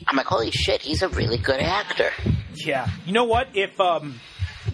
I'm 0.07 0.15
like, 0.15 0.25
holy 0.25 0.51
shit, 0.51 0.81
he's 0.81 1.01
a 1.01 1.09
really 1.09 1.37
good 1.37 1.59
actor. 1.59 2.11
Yeah. 2.55 2.87
You 3.05 3.13
know 3.13 3.23
what? 3.25 3.49
If 3.53 3.79
um, 3.79 4.19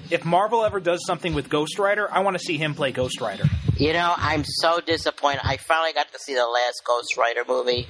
if 0.09 0.25
Marvel 0.25 0.63
ever 0.65 0.79
does 0.79 1.05
something 1.05 1.33
with 1.33 1.49
Ghost 1.49 1.79
Rider, 1.79 2.09
I 2.11 2.19
want 2.19 2.37
to 2.37 2.43
see 2.43 2.57
him 2.57 2.73
play 2.75 2.91
Ghost 2.91 3.19
Rider. 3.21 3.43
You 3.77 3.93
know, 3.93 4.13
I'm 4.17 4.43
so 4.45 4.79
disappointed. 4.79 5.41
I 5.43 5.57
finally 5.57 5.93
got 5.93 6.11
to 6.11 6.19
see 6.19 6.33
the 6.35 6.45
last 6.45 6.81
Ghost 6.85 7.17
Rider 7.17 7.41
movie. 7.47 7.87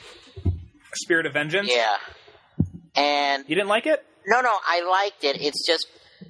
Spirit 0.93 1.25
of 1.25 1.33
Vengeance. 1.33 1.69
Yeah, 1.71 1.95
and 2.95 3.45
You 3.47 3.55
didn't 3.55 3.69
like 3.69 3.85
it? 3.88 4.03
no, 4.27 4.41
no, 4.41 4.53
I 4.67 4.81
liked 4.89 5.23
it. 5.23 5.41
It's 5.41 5.65
just, 5.65 5.88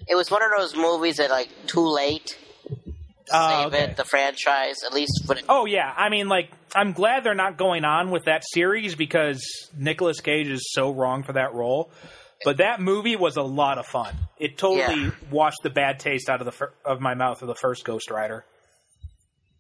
it 0.08 0.16
was 0.16 0.30
one 0.32 0.42
of 0.44 0.50
those 0.58 0.76
movies 0.76 1.18
that 1.18 1.30
like 1.30 1.50
too 1.68 1.88
late. 1.88 2.38
Oh, 3.34 3.64
Save 3.64 3.68
okay. 3.74 3.84
it, 3.92 3.96
the 3.98 4.04
franchise, 4.04 4.84
at 4.86 4.94
least 4.94 5.24
for 5.26 5.36
the. 5.36 5.44
Oh 5.48 5.66
yeah. 5.66 5.94
I 5.96 6.10
mean, 6.10 6.28
like, 6.28 6.50
I'm 6.76 6.92
glad 6.92 7.24
they're 7.24 7.34
not 7.34 7.58
going 7.58 7.86
on 7.86 8.12
with 8.12 8.26
that 8.26 8.44
series 8.52 8.96
because 8.96 9.42
Nicolas 9.78 10.20
Cage 10.20 10.48
is 10.48 10.70
so 10.74 10.92
wrong 10.92 11.24
for 11.24 11.34
that 11.34 11.54
role. 11.54 11.92
But 12.44 12.58
that 12.58 12.82
movie 12.82 13.16
was 13.16 13.38
a 13.38 13.44
lot 13.44 13.78
of 13.78 13.86
fun. 13.86 14.16
It 14.40 14.58
totally 14.58 15.04
Yeah. 15.04 15.12
washed 15.30 15.60
the 15.64 15.70
bad 15.70 16.00
taste 16.00 16.28
out 16.28 16.42
of 16.42 16.46
the 16.46 16.52
fir- 16.52 16.74
of 16.84 17.00
my 17.00 17.14
mouth 17.14 17.42
of 17.42 17.48
the 17.48 17.56
first 17.56 17.86
Ghost 17.86 18.10
Rider. 18.12 18.44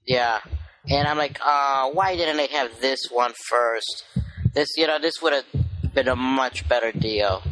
Yeah, 0.08 0.40
and 0.90 1.08
I'm 1.08 1.18
like, 1.18 1.40
uh, 1.45 1.91
why 1.91 2.16
didn't 2.16 2.38
they 2.38 2.48
have 2.48 2.72
this 2.82 3.06
one 3.12 3.34
first? 3.48 4.03
This, 4.53 4.68
you 4.76 4.88
know, 4.88 4.98
this 4.99 5.22
would 5.22 5.32
have 5.34 5.45
been 5.94 6.08
a 6.08 6.16
much 6.16 6.68
better 6.68 6.91
deal. 6.91 7.44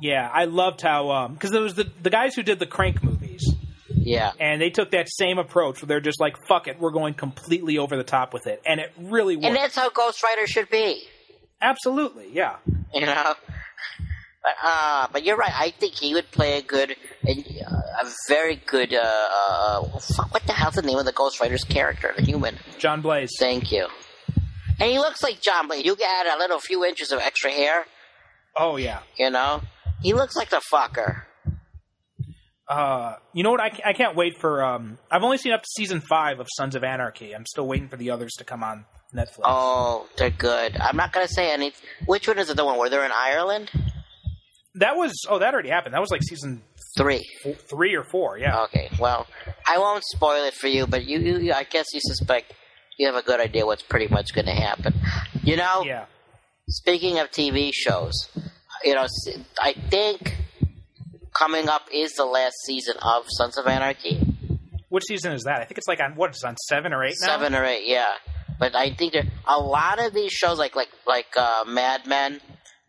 Yeah, 0.00 0.28
I 0.32 0.44
loved 0.44 0.80
how 0.80 1.28
because 1.28 1.50
there 1.50 1.60
was 1.62 1.74
the 1.74 1.90
the 2.02 2.10
guys 2.10 2.34
who 2.34 2.42
did 2.42 2.58
the 2.58 2.66
Crank 2.66 3.02
movies, 3.02 3.44
Yeah. 3.88 4.32
and 4.38 4.60
they 4.62 4.70
took 4.70 4.92
that 4.92 5.08
same 5.10 5.38
approach 5.38 5.82
where 5.82 5.86
they're 5.88 6.00
just 6.00 6.20
like, 6.20 6.36
"Fuck 6.46 6.68
it, 6.68 6.78
we're 6.78 6.92
going 6.92 7.14
completely 7.14 7.78
over 7.78 7.96
the 7.96 8.04
top 8.04 8.32
with 8.32 8.46
it," 8.46 8.62
and 8.64 8.78
it 8.80 8.92
really 8.96 9.34
worked. 9.36 9.46
And 9.46 9.56
that's 9.56 9.74
how 9.74 9.90
Ghost 9.90 10.22
Rider 10.22 10.46
should 10.46 10.70
be, 10.70 11.02
Absolutely, 11.60 12.28
yeah. 12.32 12.56
you 12.94 13.06
know. 13.06 13.34
But 14.40 14.54
uh, 14.62 15.08
but 15.12 15.24
you're 15.24 15.36
right. 15.36 15.52
I 15.52 15.70
think 15.70 15.94
he 15.94 16.14
would 16.14 16.30
play 16.30 16.58
a 16.58 16.62
good, 16.62 16.94
and 17.24 17.44
uh, 17.66 18.04
a 18.06 18.10
very 18.28 18.54
good. 18.56 18.94
Uh, 18.94 19.00
uh, 19.02 19.98
fuck, 19.98 20.32
what 20.32 20.44
the 20.46 20.52
hell's 20.52 20.74
the 20.74 20.82
name 20.82 20.96
of 20.98 21.04
the 21.06 21.12
Ghost 21.12 21.40
Rider's 21.40 21.64
character, 21.64 22.14
the 22.16 22.22
human? 22.22 22.56
John 22.78 23.02
Blaze. 23.02 23.32
Thank 23.38 23.72
you. 23.72 23.88
And 24.80 24.88
he 24.92 24.98
looks 25.00 25.24
like 25.24 25.40
John 25.40 25.66
Blade. 25.66 25.84
You 25.84 25.96
add 26.06 26.26
a 26.26 26.38
little 26.38 26.60
few 26.60 26.84
inches 26.84 27.10
of 27.10 27.18
extra 27.18 27.50
hair, 27.50 27.84
Oh 28.56 28.76
yeah. 28.76 29.00
you 29.16 29.28
know. 29.30 29.60
He 30.02 30.12
looks 30.14 30.36
like 30.36 30.50
the 30.50 30.62
fucker. 30.72 31.22
Uh, 32.68 33.16
you 33.32 33.42
know 33.42 33.50
what? 33.50 33.60
I, 33.60 33.72
I 33.84 33.92
can't 33.94 34.14
wait 34.14 34.38
for. 34.40 34.62
Um, 34.62 34.98
I've 35.10 35.22
only 35.22 35.38
seen 35.38 35.52
up 35.52 35.62
to 35.62 35.68
season 35.76 36.00
five 36.00 36.38
of 36.38 36.46
Sons 36.54 36.74
of 36.74 36.84
Anarchy. 36.84 37.34
I'm 37.34 37.46
still 37.46 37.66
waiting 37.66 37.88
for 37.88 37.96
the 37.96 38.10
others 38.10 38.32
to 38.38 38.44
come 38.44 38.62
on 38.62 38.84
Netflix. 39.14 39.40
Oh, 39.44 40.06
they're 40.18 40.30
good. 40.30 40.76
I'm 40.76 40.96
not 40.96 41.12
gonna 41.12 41.28
say 41.28 41.50
any. 41.50 41.72
Which 42.04 42.28
one 42.28 42.38
is 42.38 42.50
it? 42.50 42.56
The 42.56 42.64
one 42.64 42.76
where 42.78 42.90
they're 42.90 43.06
in 43.06 43.12
Ireland? 43.12 43.70
That 44.74 44.96
was. 44.96 45.14
Oh, 45.28 45.38
that 45.38 45.54
already 45.54 45.70
happened. 45.70 45.94
That 45.94 46.00
was 46.00 46.10
like 46.10 46.22
season 46.22 46.62
Three. 46.98 47.24
three 47.70 47.94
or 47.94 48.04
four. 48.04 48.38
Yeah. 48.38 48.64
Okay, 48.64 48.90
well, 48.98 49.26
I 49.66 49.78
won't 49.78 50.02
spoil 50.04 50.44
it 50.44 50.54
for 50.54 50.66
you, 50.66 50.86
but 50.86 51.04
you, 51.06 51.18
you 51.20 51.52
I 51.52 51.62
guess 51.62 51.86
you 51.94 52.00
suspect 52.02 52.52
you 52.98 53.06
have 53.06 53.14
a 53.14 53.22
good 53.22 53.40
idea 53.40 53.64
what's 53.64 53.82
pretty 53.82 54.08
much 54.08 54.34
going 54.34 54.46
to 54.46 54.52
happen. 54.52 54.94
You 55.42 55.56
know, 55.56 55.84
yeah. 55.86 56.06
speaking 56.68 57.18
of 57.20 57.30
TV 57.30 57.70
shows, 57.72 58.28
you 58.84 58.94
know, 58.94 59.06
I 59.60 59.72
think 59.90 60.36
coming 61.36 61.68
up 61.68 61.82
is 61.92 62.12
the 62.14 62.24
last 62.24 62.54
season 62.66 62.96
of 63.02 63.24
Sons 63.28 63.58
of 63.58 63.66
Anarchy. 63.66 64.20
Which 64.88 65.04
season 65.04 65.32
is 65.32 65.42
that? 65.44 65.60
I 65.60 65.64
think 65.64 65.78
it's 65.78 65.88
like 65.88 66.00
on 66.00 66.14
what? 66.16 66.30
It's 66.30 66.44
on 66.44 66.56
seven 66.68 66.92
or 66.92 67.04
eight 67.04 67.14
now. 67.20 67.28
Seven 67.28 67.54
or 67.54 67.64
eight, 67.64 67.82
yeah. 67.86 68.06
But 68.58 68.74
I 68.74 68.94
think 68.94 69.12
there 69.12 69.24
a 69.46 69.58
lot 69.60 70.04
of 70.04 70.14
these 70.14 70.32
shows, 70.32 70.58
like 70.58 70.74
like 70.74 70.88
like 71.06 71.26
uh, 71.36 71.64
Mad 71.66 72.06
Men, 72.06 72.40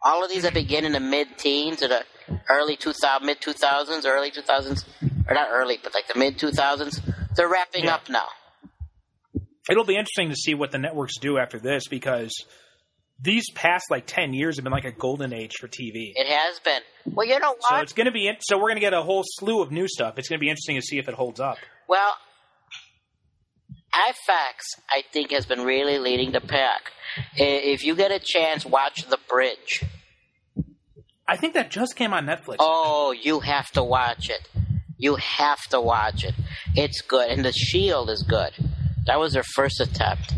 all 0.01 0.23
of 0.23 0.29
these 0.29 0.43
that 0.43 0.53
begin 0.53 0.85
in 0.85 0.93
the 0.93 0.99
mid-teens 0.99 1.83
or 1.83 1.89
the 1.89 2.03
early 2.49 2.75
2000, 2.77 3.25
mid 3.25 3.41
2000s, 3.41 4.05
early 4.05 4.31
2000s, 4.31 4.83
or 5.27 5.33
not 5.33 5.49
early, 5.51 5.77
but 5.83 5.93
like 5.93 6.07
the 6.11 6.17
mid 6.17 6.37
2000s, 6.39 7.01
they're 7.35 7.49
wrapping 7.49 7.83
Yeah. 7.85 7.95
up 7.95 8.09
now. 8.09 8.27
It'll 9.69 9.83
be 9.85 9.95
interesting 9.97 10.29
to 10.29 10.35
see 10.35 10.55
what 10.55 10.71
the 10.71 10.79
networks 10.79 11.19
do 11.19 11.37
after 11.37 11.59
this 11.59 11.87
because 11.87 12.31
these 13.21 13.49
past 13.51 13.85
like 13.91 14.05
ten 14.05 14.33
years 14.33 14.57
have 14.57 14.63
been 14.63 14.73
like 14.73 14.85
a 14.85 14.91
golden 14.91 15.33
age 15.33 15.53
for 15.59 15.67
TV. 15.67 16.11
It 16.15 16.27
has 16.27 16.59
been. 16.59 16.81
Well, 17.05 17.27
you 17.27 17.39
know 17.39 17.55
So 17.69 17.77
it's 17.77 17.93
going 17.93 18.05
to 18.05 18.11
be. 18.11 18.27
In- 18.27 18.37
so 18.41 18.57
we're 18.57 18.69
going 18.69 18.75
to 18.75 18.81
get 18.81 18.93
a 18.93 19.01
whole 19.01 19.23
slew 19.25 19.61
of 19.61 19.71
new 19.71 19.87
stuff. 19.87 20.17
It's 20.17 20.29
going 20.29 20.39
to 20.39 20.41
be 20.43 20.49
interesting 20.49 20.75
to 20.75 20.81
see 20.81 20.97
if 20.99 21.07
it 21.09 21.15
holds 21.15 21.39
up. 21.39 21.57
Well, 21.87 22.13
FX, 23.93 24.79
I 24.89 25.03
think, 25.11 25.31
has 25.31 25.45
been 25.45 25.61
really 25.61 25.97
leading 25.97 26.31
the 26.31 26.41
pack. 26.41 26.91
If 27.35 27.83
you 27.83 27.95
get 27.95 28.11
a 28.11 28.19
chance, 28.19 28.65
watch 28.65 29.07
The 29.09 29.17
Bridge. 29.27 29.83
I 31.27 31.37
think 31.37 31.53
that 31.55 31.69
just 31.71 31.95
came 31.95 32.13
on 32.13 32.25
Netflix. 32.25 32.57
Oh, 32.59 33.11
you 33.11 33.39
have 33.39 33.69
to 33.71 33.83
watch 33.83 34.29
it. 34.29 34.47
You 34.97 35.15
have 35.15 35.61
to 35.69 35.79
watch 35.81 36.23
it. 36.23 36.33
It's 36.75 37.01
good, 37.01 37.29
and 37.29 37.43
The 37.43 37.51
Shield 37.51 38.09
is 38.09 38.23
good. 38.23 38.51
That 39.05 39.19
was 39.19 39.33
their 39.33 39.43
first 39.43 39.79
attempt. 39.79 40.33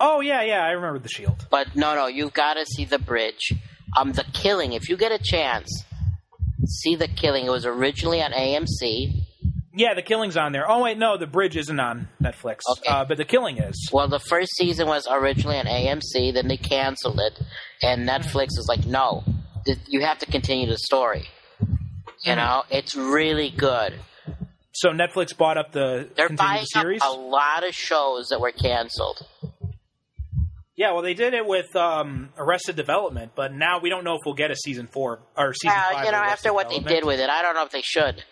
Oh 0.00 0.20
yeah, 0.20 0.42
yeah, 0.42 0.64
I 0.64 0.70
remember 0.70 0.98
the 0.98 1.08
Shield. 1.08 1.46
But 1.50 1.76
no, 1.76 1.94
no, 1.94 2.06
you've 2.06 2.32
got 2.32 2.54
to 2.54 2.64
see 2.66 2.84
The 2.84 2.98
Bridge. 2.98 3.52
Um, 3.96 4.12
The 4.12 4.24
Killing. 4.32 4.72
If 4.72 4.88
you 4.88 4.96
get 4.96 5.12
a 5.12 5.18
chance, 5.18 5.84
see 6.66 6.94
The 6.96 7.08
Killing. 7.08 7.44
It 7.46 7.50
was 7.50 7.66
originally 7.66 8.22
on 8.22 8.32
AMC. 8.32 9.24
Yeah, 9.74 9.94
the 9.94 10.02
Killing's 10.02 10.36
on 10.36 10.52
there. 10.52 10.68
Oh 10.68 10.82
wait, 10.82 10.98
no, 10.98 11.16
the 11.16 11.26
Bridge 11.26 11.56
isn't 11.56 11.78
on 11.78 12.08
Netflix, 12.22 12.60
Okay. 12.70 12.88
uh, 12.88 13.04
but 13.04 13.18
the 13.18 13.24
Killing 13.24 13.58
is. 13.58 13.88
Well, 13.92 14.08
the 14.08 14.18
first 14.18 14.56
season 14.56 14.88
was 14.88 15.06
originally 15.10 15.58
on 15.58 15.66
AMC, 15.66 16.32
then 16.34 16.48
they 16.48 16.56
canceled 16.56 17.20
it, 17.20 17.38
and 17.82 18.08
Netflix 18.08 18.48
was 18.56 18.66
like, 18.68 18.84
"No, 18.86 19.22
you 19.86 20.00
have 20.00 20.18
to 20.18 20.26
continue 20.26 20.66
the 20.66 20.78
story." 20.78 21.28
You 22.24 22.36
know, 22.36 22.64
it's 22.70 22.94
really 22.96 23.50
good. 23.50 23.94
So 24.72 24.90
Netflix 24.90 25.36
bought 25.36 25.56
up 25.56 25.72
the 25.72 26.08
They're 26.16 26.28
buying 26.28 26.60
up 26.62 26.66
series. 26.66 27.00
a 27.02 27.10
lot 27.10 27.66
of 27.66 27.74
shows 27.74 28.28
that 28.28 28.40
were 28.40 28.52
canceled. 28.52 29.24
Yeah, 30.80 30.92
well, 30.92 31.02
they 31.02 31.12
did 31.12 31.34
it 31.34 31.44
with 31.46 31.76
um, 31.76 32.30
Arrested 32.38 32.74
Development, 32.74 33.32
but 33.34 33.52
now 33.52 33.80
we 33.82 33.90
don't 33.90 34.02
know 34.02 34.14
if 34.14 34.20
we'll 34.24 34.34
get 34.34 34.50
a 34.50 34.56
season 34.56 34.86
four 34.86 35.20
or 35.36 35.52
season 35.52 35.76
Well, 35.76 35.92
five. 35.92 36.06
you 36.06 36.10
know, 36.10 36.16
after 36.16 36.54
what 36.54 36.70
they 36.70 36.78
did 36.78 37.04
with 37.04 37.20
it, 37.20 37.28
I 37.28 37.42
don't 37.42 37.54
know 37.54 37.64
if 37.66 37.70
they 37.70 37.82
should. 37.82 38.24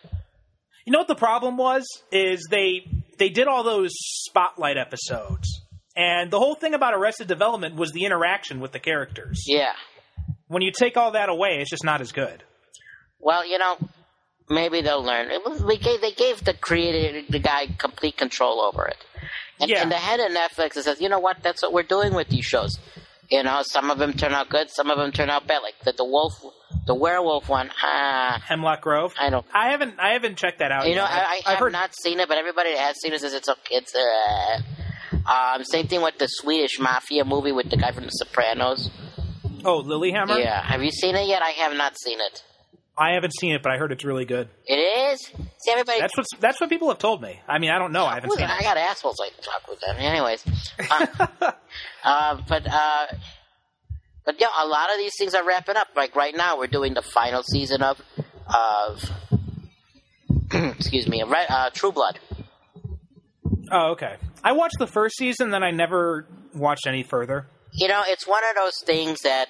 You 0.87 0.93
know 0.95 0.99
what 0.99 1.09
the 1.09 1.15
problem 1.15 1.59
was? 1.59 1.85
Is 2.11 2.47
they 2.51 2.87
they 3.19 3.29
did 3.29 3.49
all 3.49 3.65
those 3.65 3.91
spotlight 3.93 4.79
episodes, 4.79 5.61
and 5.95 6.31
the 6.31 6.39
whole 6.39 6.55
thing 6.55 6.73
about 6.73 6.95
Arrested 6.95 7.29
Development 7.29 7.75
was 7.75 7.93
the 7.93 8.07
interaction 8.07 8.61
with 8.61 8.73
the 8.73 8.79
characters. 8.81 9.45
Yeah. 9.47 9.75
When 10.47 10.63
you 10.63 10.73
take 10.73 10.97
all 10.97 11.11
that 11.11 11.29
away, 11.29 11.59
it's 11.61 11.69
just 11.69 11.85
not 11.85 12.01
as 12.01 12.13
good. 12.13 12.45
Well, 13.21 13.47
you 13.47 13.59
know, 13.59 13.77
maybe 14.49 14.81
they'll 14.81 15.05
learn. 15.05 15.31
It 15.31 15.43
was- 15.45 15.63
They 15.63 15.77
gave, 15.77 16.01
they 16.01 16.13
gave 16.13 16.43
the 16.43 16.55
creator, 16.55 17.27
the 17.29 17.41
guy, 17.41 17.67
complete 17.77 18.17
control 18.17 18.63
over 18.63 18.87
it. 18.89 18.97
And, 19.61 19.71
Yeah. 19.71 19.83
and 19.83 19.91
the 19.91 19.97
head 19.97 20.21
of 20.21 20.31
Netflix 20.31 20.75
says, 20.75 21.01
you 21.01 21.09
know 21.09 21.19
what? 21.19 21.43
That's 21.43 21.63
what 21.63 21.73
we're 21.73 21.83
doing 21.83 22.15
with 22.15 22.29
these 22.29 22.45
shows. 22.45 22.79
You 23.31 23.43
know, 23.43 23.63
some 23.63 23.91
of 23.91 23.99
them 23.99 24.15
turn 24.15 24.33
out 24.33 24.49
good, 24.49 24.71
some 24.71 24.91
of 24.91 24.97
them 24.99 25.13
turn 25.13 25.29
out 25.29 25.47
bad. 25.47 25.59
Like 25.63 25.75
the, 25.85 25.93
the 25.93 26.05
wolf, 26.05 26.33
the 26.87 26.95
werewolf 26.95 27.49
one. 27.49 27.71
Ah, 27.83 28.43
Hemlock 28.49 28.81
Grove. 28.81 29.13
I 29.21 29.29
don't. 29.29 29.45
I 29.53 29.71
haven't 29.71 30.01
I 30.01 30.13
haven't 30.15 30.39
checked 30.39 30.61
that 30.61 30.73
out. 30.73 30.89
You 30.89 30.95
know, 30.95 31.03
yet. 31.03 31.11
I, 31.13 31.17
I 31.17 31.37
I've 31.37 31.45
have 31.45 31.59
heard 31.59 31.73
not 31.73 31.95
seen 31.95 32.21
it, 32.21 32.29
but 32.29 32.39
everybody 32.39 32.71
that 32.73 32.79
has 32.79 32.97
seen 33.03 33.13
it 33.13 33.21
says 33.21 33.35
it's 33.35 33.49
okay. 33.49 33.75
It's 33.77 33.95
uh, 33.95 35.31
um, 35.31 35.63
same 35.65 35.89
thing 35.89 36.01
with 36.01 36.17
the 36.19 36.27
Swedish 36.27 36.79
mafia 36.81 37.25
movie 37.27 37.53
with 37.53 37.69
the 37.69 37.77
guy 37.77 37.93
from 37.93 38.05
The 38.05 38.11
Sopranos. 38.11 38.89
Oh, 39.65 39.83
Lilyhammer. 39.83 40.39
Yeah, 40.39 40.63
have 40.63 40.83
you 40.83 40.91
seen 40.91 41.15
it 41.15 41.27
yet? 41.29 41.43
I 41.43 41.51
have 41.51 41.77
not 41.77 41.99
seen 41.99 42.21
it. 42.21 42.43
I 42.99 43.13
haven't 43.13 43.33
seen 43.39 43.55
it, 43.55 43.63
but 43.63 43.73
I 43.73 43.77
heard 43.77 43.93
it's 43.93 44.05
really 44.05 44.25
good. 44.25 44.49
It 44.67 44.75
is. 44.75 45.21
See, 45.21 45.71
everybody. 45.71 46.01
That's 46.01 46.17
what 46.17 46.27
that's 46.41 46.61
what 46.61 46.69
people 46.69 46.89
have 46.89 46.99
told 46.99 47.23
me. 47.23 47.41
I 47.47 47.59
mean, 47.59 47.71
I 47.71 47.79
don't 47.79 47.93
know. 47.93 48.05
I 48.05 48.15
haven't 48.15 48.31
seen 48.31 48.41
that? 48.41 48.51
I 48.51 48.59
it. 48.59 48.63
got 48.63 48.77
assholes 48.77 49.21
I 49.21 49.31
talk 49.41 49.69
with 49.69 49.81
them. 49.81 49.97
Anyways, 49.99 50.45
uh, 50.91 51.07
uh, 52.05 52.41
but 52.49 52.67
uh, 52.67 53.07
but 54.25 54.41
yeah, 54.41 54.49
a 54.61 54.67
lot 54.67 54.91
of 54.91 54.99
these 54.99 55.13
things 55.19 55.35
are 55.35 55.45
wrapping 55.45 55.77
up. 55.77 55.89
Like 55.95 56.17
right 56.17 56.37
now, 56.37 56.59
we're 56.59 56.67
doing 56.67 56.95
the 56.95 57.03
final 57.03 57.43
season 57.43 57.83
of 57.83 58.01
of 58.47 59.11
excuse 60.53 61.07
me, 61.09 61.23
uh, 61.23 61.71
True 61.71 61.93
Blood. 61.93 62.19
Oh, 63.71 63.93
okay. 63.93 64.17
I 64.43 64.53
watched 64.53 64.77
the 64.79 64.87
first 64.87 65.17
season, 65.17 65.51
then 65.51 65.63
I 65.63 65.71
never 65.71 66.27
watched 66.55 66.87
any 66.87 67.03
further. 67.03 67.47
You 67.73 67.89
know, 67.89 68.03
it's 68.07 68.27
one 68.27 68.43
of 68.51 68.57
those 68.57 68.79
things 68.85 69.21
that 69.23 69.49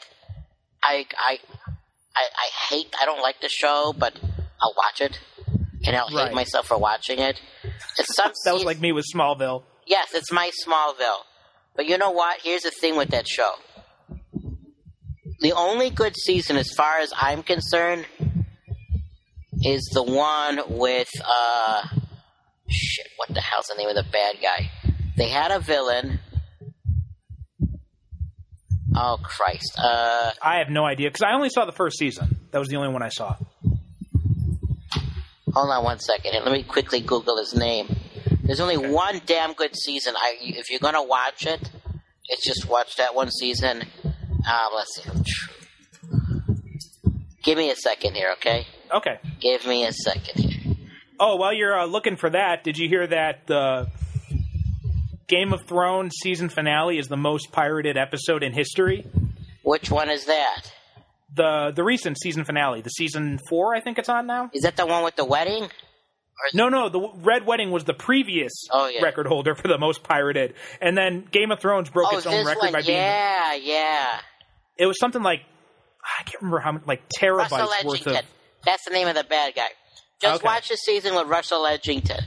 I 0.82 1.06
I 1.18 1.38
I, 2.18 2.24
I 2.36 2.48
hate. 2.74 2.94
I 3.00 3.04
don't 3.06 3.22
like 3.22 3.40
the 3.40 3.48
show, 3.48 3.94
but 3.96 4.18
I'll 4.60 4.74
watch 4.76 5.00
it, 5.00 5.18
and 5.86 5.96
I'll 5.96 6.08
Right. 6.14 6.28
hate 6.28 6.34
myself 6.34 6.66
for 6.66 6.78
watching 6.78 7.18
it. 7.18 7.40
That 8.44 8.52
was 8.54 8.64
like 8.64 8.80
me 8.80 8.92
with 8.92 9.04
Smallville. 9.14 9.62
Yes, 9.86 10.08
it's 10.14 10.30
my 10.32 10.50
Smallville. 10.66 11.22
But 11.76 11.86
you 11.86 11.96
know 11.98 12.10
what? 12.10 12.40
Here's 12.42 12.62
the 12.62 12.70
thing 12.70 12.96
with 12.96 13.10
that 13.10 13.26
show. 13.28 13.52
The 15.40 15.52
only 15.52 15.90
good 15.90 16.16
season, 16.16 16.56
as 16.56 16.70
far 16.76 16.98
as 16.98 17.12
I'm 17.16 17.42
concerned, 17.44 18.06
is 19.62 19.88
the 19.92 20.02
one 20.02 20.60
with, 20.68 21.08
uh, 21.24 21.82
shit, 22.68 23.06
what 23.16 23.28
the 23.34 23.40
hell's 23.40 23.66
the 23.66 23.76
name 23.76 23.88
of 23.88 23.94
the 23.94 24.04
bad 24.10 24.36
guy? 24.42 24.70
They 25.16 25.28
had 25.28 25.50
a 25.50 25.60
villain. 25.60 26.18
Oh, 29.00 29.16
Christ. 29.22 29.78
Uh, 29.78 30.32
I 30.42 30.58
have 30.58 30.70
no 30.70 30.84
idea 30.84 31.08
because 31.08 31.22
I 31.22 31.32
only 31.34 31.50
saw 31.50 31.64
the 31.66 31.72
first 31.72 31.98
season. 31.98 32.36
That 32.50 32.58
was 32.58 32.68
the 32.68 32.76
only 32.76 32.92
one 32.92 33.02
I 33.02 33.10
saw. 33.10 33.36
hold 35.52 35.70
on 35.70 35.84
one 35.84 36.00
second. 36.00 36.32
Let 36.32 36.50
me 36.52 36.64
quickly 36.64 37.00
Google 37.00 37.38
his 37.38 37.54
name. 37.54 37.94
There's 38.42 38.58
only 38.58 38.76
one 38.76 39.20
damn 39.24 39.52
good 39.52 39.76
season. 39.76 40.14
I, 40.16 40.36
if 40.40 40.68
you're 40.70 40.80
gonna 40.80 41.04
watch 41.04 41.46
it, 41.46 41.70
it's 42.28 42.44
just 42.44 42.68
watch 42.68 42.96
that 42.96 43.14
one 43.14 43.30
season. 43.30 43.82
Um, 44.04 44.70
let's 44.74 44.96
see. 44.96 45.10
Give 47.44 47.56
me 47.56 47.70
a 47.70 47.76
second 47.76 48.14
here, 48.14 48.32
okay? 48.32 48.66
Okay. 48.92 49.18
Give 49.40 49.64
me 49.64 49.86
a 49.86 49.92
second 49.92 50.42
here. 50.42 50.74
Oh, 51.20 51.36
while 51.36 51.52
you're 51.52 51.78
uh, 51.78 51.86
looking 51.86 52.16
for 52.16 52.30
that, 52.30 52.64
did 52.64 52.78
you 52.78 52.88
hear 52.88 53.06
that 53.06 53.46
the 53.46 53.88
Game 55.28 55.52
of 55.52 55.62
Thrones 55.66 56.14
season 56.22 56.48
finale 56.48 56.98
is 56.98 57.08
the 57.08 57.16
most 57.16 57.52
pirated 57.52 57.96
episode 57.96 58.42
in 58.42 58.52
history? 58.52 59.06
Which 59.62 59.90
one 59.90 60.08
is 60.10 60.24
that? 60.26 60.72
The 61.34 61.72
the 61.76 61.84
recent 61.84 62.18
season 62.18 62.44
finale, 62.44 62.80
the 62.80 62.88
season 62.90 63.38
four, 63.48 63.74
I 63.74 63.80
think 63.80 63.98
it's 63.98 64.08
on 64.08 64.26
now. 64.26 64.50
Is 64.54 64.62
that 64.62 64.76
the 64.76 64.86
one 64.86 65.04
with 65.04 65.16
the 65.16 65.24
wedding? 65.26 65.68
No, 66.54 66.68
no, 66.68 66.88
the 66.88 67.00
Red 67.16 67.46
Wedding 67.46 67.70
was 67.72 67.84
the 67.84 67.92
previous 67.94 68.52
Oh, 68.70 68.86
yeah. 68.86 69.02
record 69.02 69.26
holder 69.26 69.54
for 69.56 69.66
the 69.66 69.76
most 69.76 70.04
pirated, 70.04 70.54
and 70.80 70.96
then 70.96 71.26
Game 71.32 71.50
of 71.50 71.58
Thrones 71.60 71.90
broke 71.90 72.12
Oh, 72.12 72.16
its 72.18 72.26
own 72.26 72.46
record 72.46 72.60
one. 72.62 72.72
by 72.72 72.82
being. 72.82 72.96
Yeah, 72.96 73.54
yeah. 73.54 74.20
It 74.76 74.86
was 74.86 74.98
something 75.00 75.22
like 75.22 75.40
I 76.02 76.22
can't 76.22 76.40
remember 76.40 76.60
how 76.60 76.72
many, 76.72 76.84
like 76.86 77.02
terabytes 77.08 77.50
Russell 77.50 77.88
worth 77.88 78.06
of. 78.06 78.16
That's 78.64 78.84
the 78.84 78.92
name 78.92 79.08
of 79.08 79.16
the 79.16 79.24
bad 79.24 79.54
guy. 79.56 79.66
Just 80.20 80.36
Okay. 80.36 80.46
watch 80.46 80.68
the 80.68 80.76
season 80.76 81.14
with 81.14 81.26
Russell 81.26 81.62
Edgington 81.64 82.22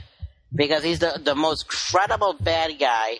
because 0.54 0.82
he's 0.84 0.98
the 0.98 1.20
the 1.22 1.34
most 1.34 1.68
credible 1.68 2.34
bad 2.38 2.78
guy, 2.78 3.18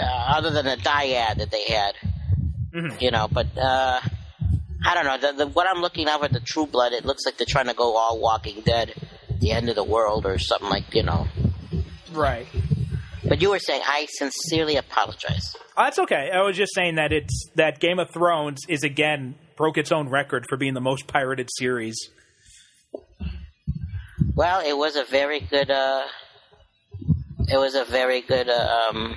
uh, 0.00 0.04
other 0.04 0.50
than 0.50 0.64
the 0.64 0.76
dyad 0.76 1.36
that 1.38 1.50
they 1.50 1.64
had. 1.64 1.94
Mhm. 2.74 3.00
You 3.00 3.10
know, 3.10 3.28
but 3.30 3.46
uh, 3.58 4.00
I 4.84 4.94
don't 4.94 5.04
know. 5.04 5.18
The, 5.32 5.44
the, 5.44 5.46
what 5.48 5.66
I'm 5.68 5.82
looking 5.82 6.08
at 6.08 6.20
with 6.20 6.32
the 6.32 6.40
True 6.40 6.66
Blood, 6.66 6.92
it 6.92 7.04
looks 7.04 7.26
like 7.26 7.36
they're 7.36 7.46
trying 7.48 7.66
to 7.66 7.74
go 7.74 7.96
all 7.96 8.18
Walking 8.20 8.60
Dead, 8.62 8.94
the 9.40 9.50
end 9.52 9.68
of 9.68 9.74
the 9.74 9.84
world, 9.84 10.24
or 10.26 10.38
something 10.38 10.68
like 10.68 10.94
you 10.94 11.02
know. 11.02 11.26
Right. 12.12 12.46
But 13.24 13.42
you 13.42 13.50
were 13.50 13.58
saying, 13.58 13.82
I 13.84 14.06
sincerely 14.10 14.76
apologize. 14.76 15.54
Oh, 15.76 15.84
that's 15.84 15.98
okay. 16.00 16.30
I 16.32 16.42
was 16.42 16.56
just 16.56 16.74
saying 16.74 16.96
that 16.96 17.12
it's 17.12 17.48
that 17.56 17.78
Game 17.80 17.98
of 17.98 18.10
Thrones 18.12 18.60
is 18.68 18.82
again 18.82 19.34
broke 19.56 19.76
its 19.78 19.92
own 19.92 20.08
record 20.08 20.46
for 20.48 20.56
being 20.56 20.74
the 20.74 20.80
most 20.80 21.06
pirated 21.06 21.48
series. 21.58 21.96
Well, 24.34 24.60
it 24.66 24.76
was 24.76 24.96
a 24.96 25.04
very 25.04 25.40
good. 25.40 25.70
Uh, 25.70 26.06
it 27.50 27.58
was 27.58 27.74
a 27.74 27.84
very 27.84 28.20
good. 28.20 28.48
Uh, 28.48 28.88
um, 28.90 29.16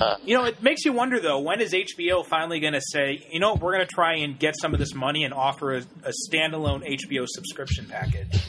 uh, 0.00 0.16
You 0.24 0.36
know, 0.36 0.44
it 0.44 0.62
makes 0.62 0.84
you 0.84 0.92
wonder 0.92 1.20
though. 1.20 1.40
When 1.40 1.60
is 1.60 1.72
HBO 1.72 2.24
finally 2.26 2.60
going 2.60 2.72
to 2.72 2.80
say, 2.80 3.26
you 3.30 3.40
know, 3.40 3.54
we're 3.54 3.74
going 3.74 3.86
to 3.86 3.94
try 3.94 4.16
and 4.16 4.38
get 4.38 4.54
some 4.58 4.72
of 4.72 4.80
this 4.80 4.94
money 4.94 5.24
and 5.24 5.34
offer 5.34 5.74
a, 5.74 5.78
a 6.04 6.12
standalone 6.28 6.82
HBO 7.06 7.26
subscription 7.28 7.86
package? 7.86 8.40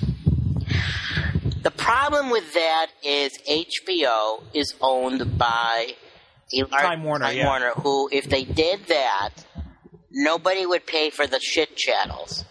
The 1.62 1.72
problem 1.72 2.30
with 2.30 2.54
that 2.54 2.88
is 3.04 3.32
HBO 3.50 4.44
is 4.54 4.74
owned 4.82 5.38
by 5.38 5.94
Time 6.70 7.04
Warner, 7.04 7.26
Time 7.26 7.38
yeah. 7.38 7.46
Warner, 7.48 7.72
who, 7.72 8.10
if 8.12 8.30
they 8.30 8.44
did 8.44 8.86
that, 8.88 9.30
nobody 10.12 10.66
would 10.66 10.86
pay 10.86 11.10
for 11.10 11.26
the 11.26 11.40
shit 11.40 11.76
channels. 11.76 12.46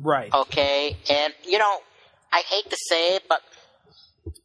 Right. 0.00 0.32
Okay, 0.32 0.96
and 1.10 1.32
you 1.44 1.58
know, 1.58 1.78
I 2.32 2.42
hate 2.48 2.70
to 2.70 2.76
say 2.88 3.16
it, 3.16 3.24
but 3.28 3.40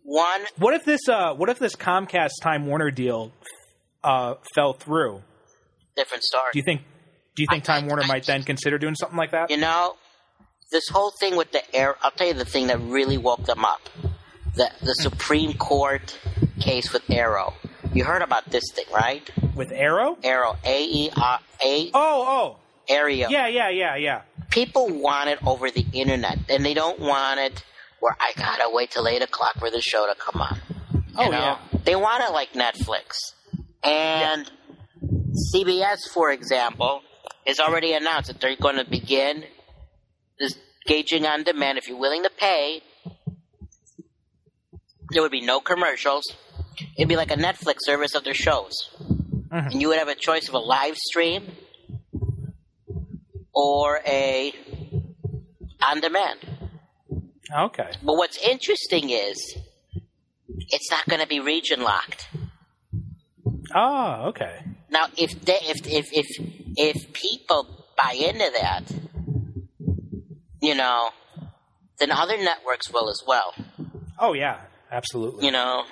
one, 0.03 0.41
What 0.57 0.73
if 0.73 0.85
this? 0.85 1.07
Uh, 1.07 1.33
what 1.33 1.49
if 1.49 1.59
this 1.59 1.75
Comcast 1.75 2.31
Time 2.41 2.65
Warner 2.65 2.91
deal 2.91 3.31
uh, 4.03 4.35
fell 4.55 4.73
through? 4.73 5.21
different 5.95 6.23
story. 6.23 6.49
Do 6.53 6.59
you 6.59 6.63
think? 6.63 6.81
Do 7.35 7.43
you 7.43 7.47
think 7.49 7.63
I- 7.63 7.73
Time 7.73 7.83
I- 7.85 7.87
Warner 7.87 8.03
I 8.03 8.07
might 8.07 8.25
then 8.25 8.43
consider 8.43 8.77
doing 8.77 8.95
something 8.95 9.17
like 9.17 9.31
that? 9.31 9.49
You 9.51 9.57
know, 9.57 9.95
this 10.71 10.87
whole 10.89 11.11
thing 11.19 11.35
with 11.35 11.51
the 11.51 11.75
air. 11.75 11.95
I'll 12.01 12.11
tell 12.11 12.27
you 12.27 12.33
the 12.33 12.45
thing 12.45 12.67
that 12.67 12.79
really 12.79 13.17
woke 13.17 13.45
them 13.45 13.65
up. 13.65 13.81
The 14.55 14.69
the 14.81 14.93
Supreme 14.93 15.53
Court 15.53 16.17
case 16.59 16.91
with 16.93 17.09
Arrow. 17.09 17.53
You 17.93 18.03
heard 18.03 18.21
about 18.21 18.45
this 18.51 18.63
thing, 18.73 18.85
right? 18.93 19.27
With 19.55 19.71
Arrow? 19.71 20.17
Arrow, 20.23 20.55
A 20.63 20.83
E 20.83 21.09
R 21.15 21.39
A, 21.63 21.89
Oh, 21.93 22.25
oh, 22.27 22.93
Aereo. 22.93 23.29
yeah, 23.29 23.47
yeah, 23.47 23.69
yeah, 23.69 23.95
yeah. 23.95 24.21
people 24.51 24.87
want 24.89 25.29
it 25.29 25.39
over 25.45 25.69
the 25.71 25.85
internet, 25.93 26.37
and 26.49 26.63
they 26.65 26.73
don't 26.73 26.99
want 26.99 27.39
it 27.39 27.63
where 28.07 28.15
I 28.21 28.31
gotta 28.37 28.69
wait 28.71 28.91
till 28.91 29.05
eight 29.07 29.21
o'clock 29.21 29.55
for 29.59 29.69
the 29.69 29.81
show 29.81 30.07
to 30.07 30.15
come 30.17 30.41
on. 30.41 30.61
You 30.93 31.03
Oh, 31.17 31.29
know? 31.29 31.37
yeah. 31.37 31.57
They 31.83 31.95
want 31.95 32.23
it 32.23 32.31
like 32.31 32.53
Netflix. 32.53 33.17
And 33.83 34.49
CBS, 35.53 36.07
for 36.13 36.31
example, 36.31 37.01
has 37.45 37.59
already 37.59 37.91
announced 37.93 38.27
that 38.29 38.39
they're 38.39 38.55
going 38.55 38.77
to 38.77 38.89
begin 38.89 39.43
this 40.39 40.57
gauging 40.85 41.25
on 41.25 41.43
demand. 41.43 41.77
If 41.77 41.87
you're 41.89 41.97
willing 41.99 42.23
to 42.23 42.29
pay, 42.29 42.81
there 45.11 45.21
would 45.21 45.31
be 45.31 45.41
no 45.45 45.59
commercials. 45.59 46.23
It'd 46.97 47.09
be 47.09 47.15
like 47.17 47.31
a 47.31 47.35
Netflix 47.37 47.77
service 47.81 48.15
of 48.15 48.23
their 48.23 48.33
shows. 48.33 48.73
Mm-hmm. 49.01 49.55
And 49.71 49.81
you 49.81 49.89
would 49.89 49.97
have 49.97 50.07
a 50.09 50.15
choice 50.15 50.47
of 50.47 50.53
a 50.53 50.59
live 50.59 50.95
stream 50.97 51.51
or 53.53 53.99
a 54.05 54.53
on 55.81 55.99
demand. 56.01 56.39
Okay. 57.55 57.89
But 58.03 58.15
what's 58.15 58.37
interesting 58.37 59.09
is 59.09 59.37
it's 60.69 60.91
not 60.91 61.05
going 61.07 61.21
to 61.21 61.27
be 61.27 61.39
region 61.39 61.81
locked. 61.81 62.27
Oh, 63.73 64.25
okay. 64.29 64.63
Now, 64.89 65.07
if 65.17 65.39
they, 65.41 65.59
if 65.61 65.85
if 65.85 66.07
if 66.13 66.25
if 66.77 67.13
people 67.13 67.85
buy 67.97 68.13
into 68.13 68.49
that, 68.59 68.83
you 70.61 70.75
know, 70.75 71.09
then 71.99 72.11
other 72.11 72.37
networks 72.37 72.91
will 72.91 73.09
as 73.09 73.21
well. 73.27 73.53
Oh 74.19 74.33
yeah, 74.33 74.61
absolutely. 74.91 75.45
You 75.45 75.51
know, 75.51 75.83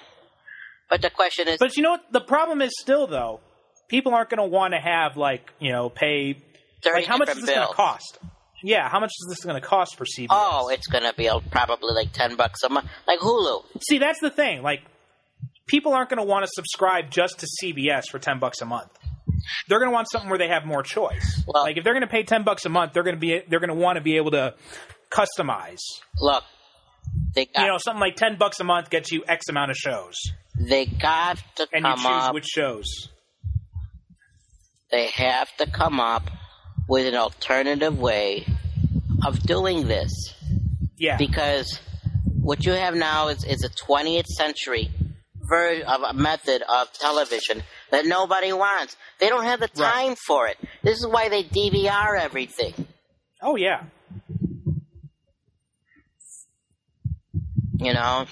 but 0.89 1.01
the 1.01 1.09
question 1.09 1.47
is, 1.47 1.57
But 1.59 1.75
you 1.75 1.83
know 1.83 1.91
what? 1.91 2.11
The 2.11 2.21
problem 2.21 2.61
is 2.61 2.71
still 2.79 3.07
though, 3.07 3.41
people 3.89 4.13
aren't 4.13 4.29
going 4.29 4.37
to 4.37 4.47
want 4.47 4.73
to 4.73 4.79
have 4.79 5.17
like 5.17 5.51
you 5.59 5.71
know 5.71 5.89
pay 5.89 6.41
30 6.83 6.95
like 6.95 7.05
how 7.05 7.17
much 7.17 7.29
is 7.29 7.35
this 7.37 7.45
going 7.45 7.67
to 7.67 7.73
cost? 7.73 8.19
Yeah, 8.65 8.89
how 8.89 8.99
much 8.99 9.11
is 9.11 9.27
this 9.29 9.43
going 9.45 9.61
to 9.61 9.65
cost 9.65 9.95
for 9.95 10.05
CBS? 10.05 10.27
Oh, 10.31 10.69
it's 10.69 10.87
going 10.87 11.03
to 11.03 11.13
be 11.15 11.29
uh, 11.29 11.39
probably 11.51 11.93
like 11.93 12.11
ten 12.13 12.35
bucks 12.35 12.63
a 12.63 12.69
month, 12.69 12.87
like 13.07 13.19
Hulu. 13.19 13.63
See, 13.87 13.99
that's 13.99 14.19
the 14.19 14.31
thing. 14.31 14.63
Like, 14.63 14.81
people 15.67 15.93
aren't 15.93 16.09
going 16.09 16.17
to 16.17 16.25
want 16.25 16.45
to 16.45 16.51
subscribe 16.51 17.11
just 17.11 17.37
to 17.41 17.47
CBS 17.61 18.05
for 18.09 18.17
ten 18.17 18.39
bucks 18.39 18.61
a 18.61 18.65
month. 18.65 18.89
They're 19.69 19.77
going 19.77 19.91
to 19.91 19.93
want 19.93 20.09
something 20.09 20.31
where 20.31 20.39
they 20.39 20.47
have 20.47 20.65
more 20.65 20.81
choice. 20.81 21.43
Like, 21.47 21.77
if 21.77 21.83
they're 21.83 21.93
going 21.93 22.01
to 22.01 22.07
pay 22.07 22.23
ten 22.23 22.41
bucks 22.43 22.65
a 22.65 22.69
month, 22.69 22.93
they're 22.93 23.03
going 23.03 23.15
to 23.15 23.19
be 23.19 23.39
they're 23.47 23.59
going 23.59 23.69
to 23.69 23.75
want 23.75 23.97
to 23.97 24.01
be 24.01 24.17
able 24.17 24.31
to 24.31 24.55
customize. 25.11 25.81
Look, 26.19 26.43
they 27.35 27.45
got 27.45 27.61
You 27.61 27.67
know, 27.67 27.77
something 27.77 28.01
like 28.01 28.15
ten 28.15 28.35
bucks 28.39 28.59
a 28.59 28.63
month 28.63 28.89
gets 28.89 29.11
you 29.11 29.23
X 29.27 29.47
amount 29.47 29.69
of 29.69 29.77
shows, 29.77 30.15
they 30.59 30.87
got 30.87 31.37
to 31.57 31.67
and 31.71 31.85
you 31.85 31.95
choose 31.97 32.05
up. 32.07 32.33
which 32.33 32.45
shows. 32.45 33.09
They 34.89 35.05
have 35.07 35.55
to 35.57 35.69
come 35.69 35.99
up 35.99 36.31
with 36.87 37.05
an 37.07 37.15
alternative 37.15 37.99
way 37.99 38.45
of 39.25 39.39
doing 39.41 39.87
this. 39.87 40.11
Yeah, 40.97 41.17
because 41.17 41.79
what 42.41 42.65
you 42.65 42.71
have 42.73 42.95
now 42.95 43.27
is, 43.29 43.43
is 43.43 43.63
a 43.63 43.69
20th 43.69 44.27
century 44.27 44.89
version 45.41 45.85
of 45.87 46.01
a 46.01 46.13
method 46.13 46.61
of 46.69 46.91
television 46.93 47.63
that 47.91 48.05
nobody 48.05 48.51
wants. 48.53 48.95
They 49.19 49.29
don't 49.29 49.43
have 49.43 49.59
the 49.59 49.69
Right. 49.75 49.91
time 49.93 50.15
for 50.15 50.47
it. 50.47 50.57
This 50.83 50.99
is 50.99 51.07
why 51.07 51.29
they 51.29 51.43
DVR 51.43 52.17
everything. 52.19 52.73
oh 53.41 53.55
yeah, 53.55 53.83
You 57.79 57.93
know. 57.93 58.25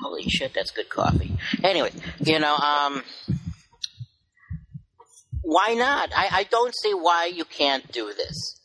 Holy 0.00 0.28
shit, 0.28 0.52
that's 0.54 0.70
good 0.72 0.88
coffee. 0.88 1.36
Anyway, 1.64 1.90
you 2.20 2.38
know, 2.38 2.54
um, 2.56 3.02
why 5.42 5.74
not? 5.74 6.10
I, 6.14 6.28
I 6.40 6.42
don't 6.44 6.74
see 6.82 6.92
why 6.92 7.26
you 7.26 7.44
can't 7.44 7.90
do 7.92 8.12
this. 8.12 8.60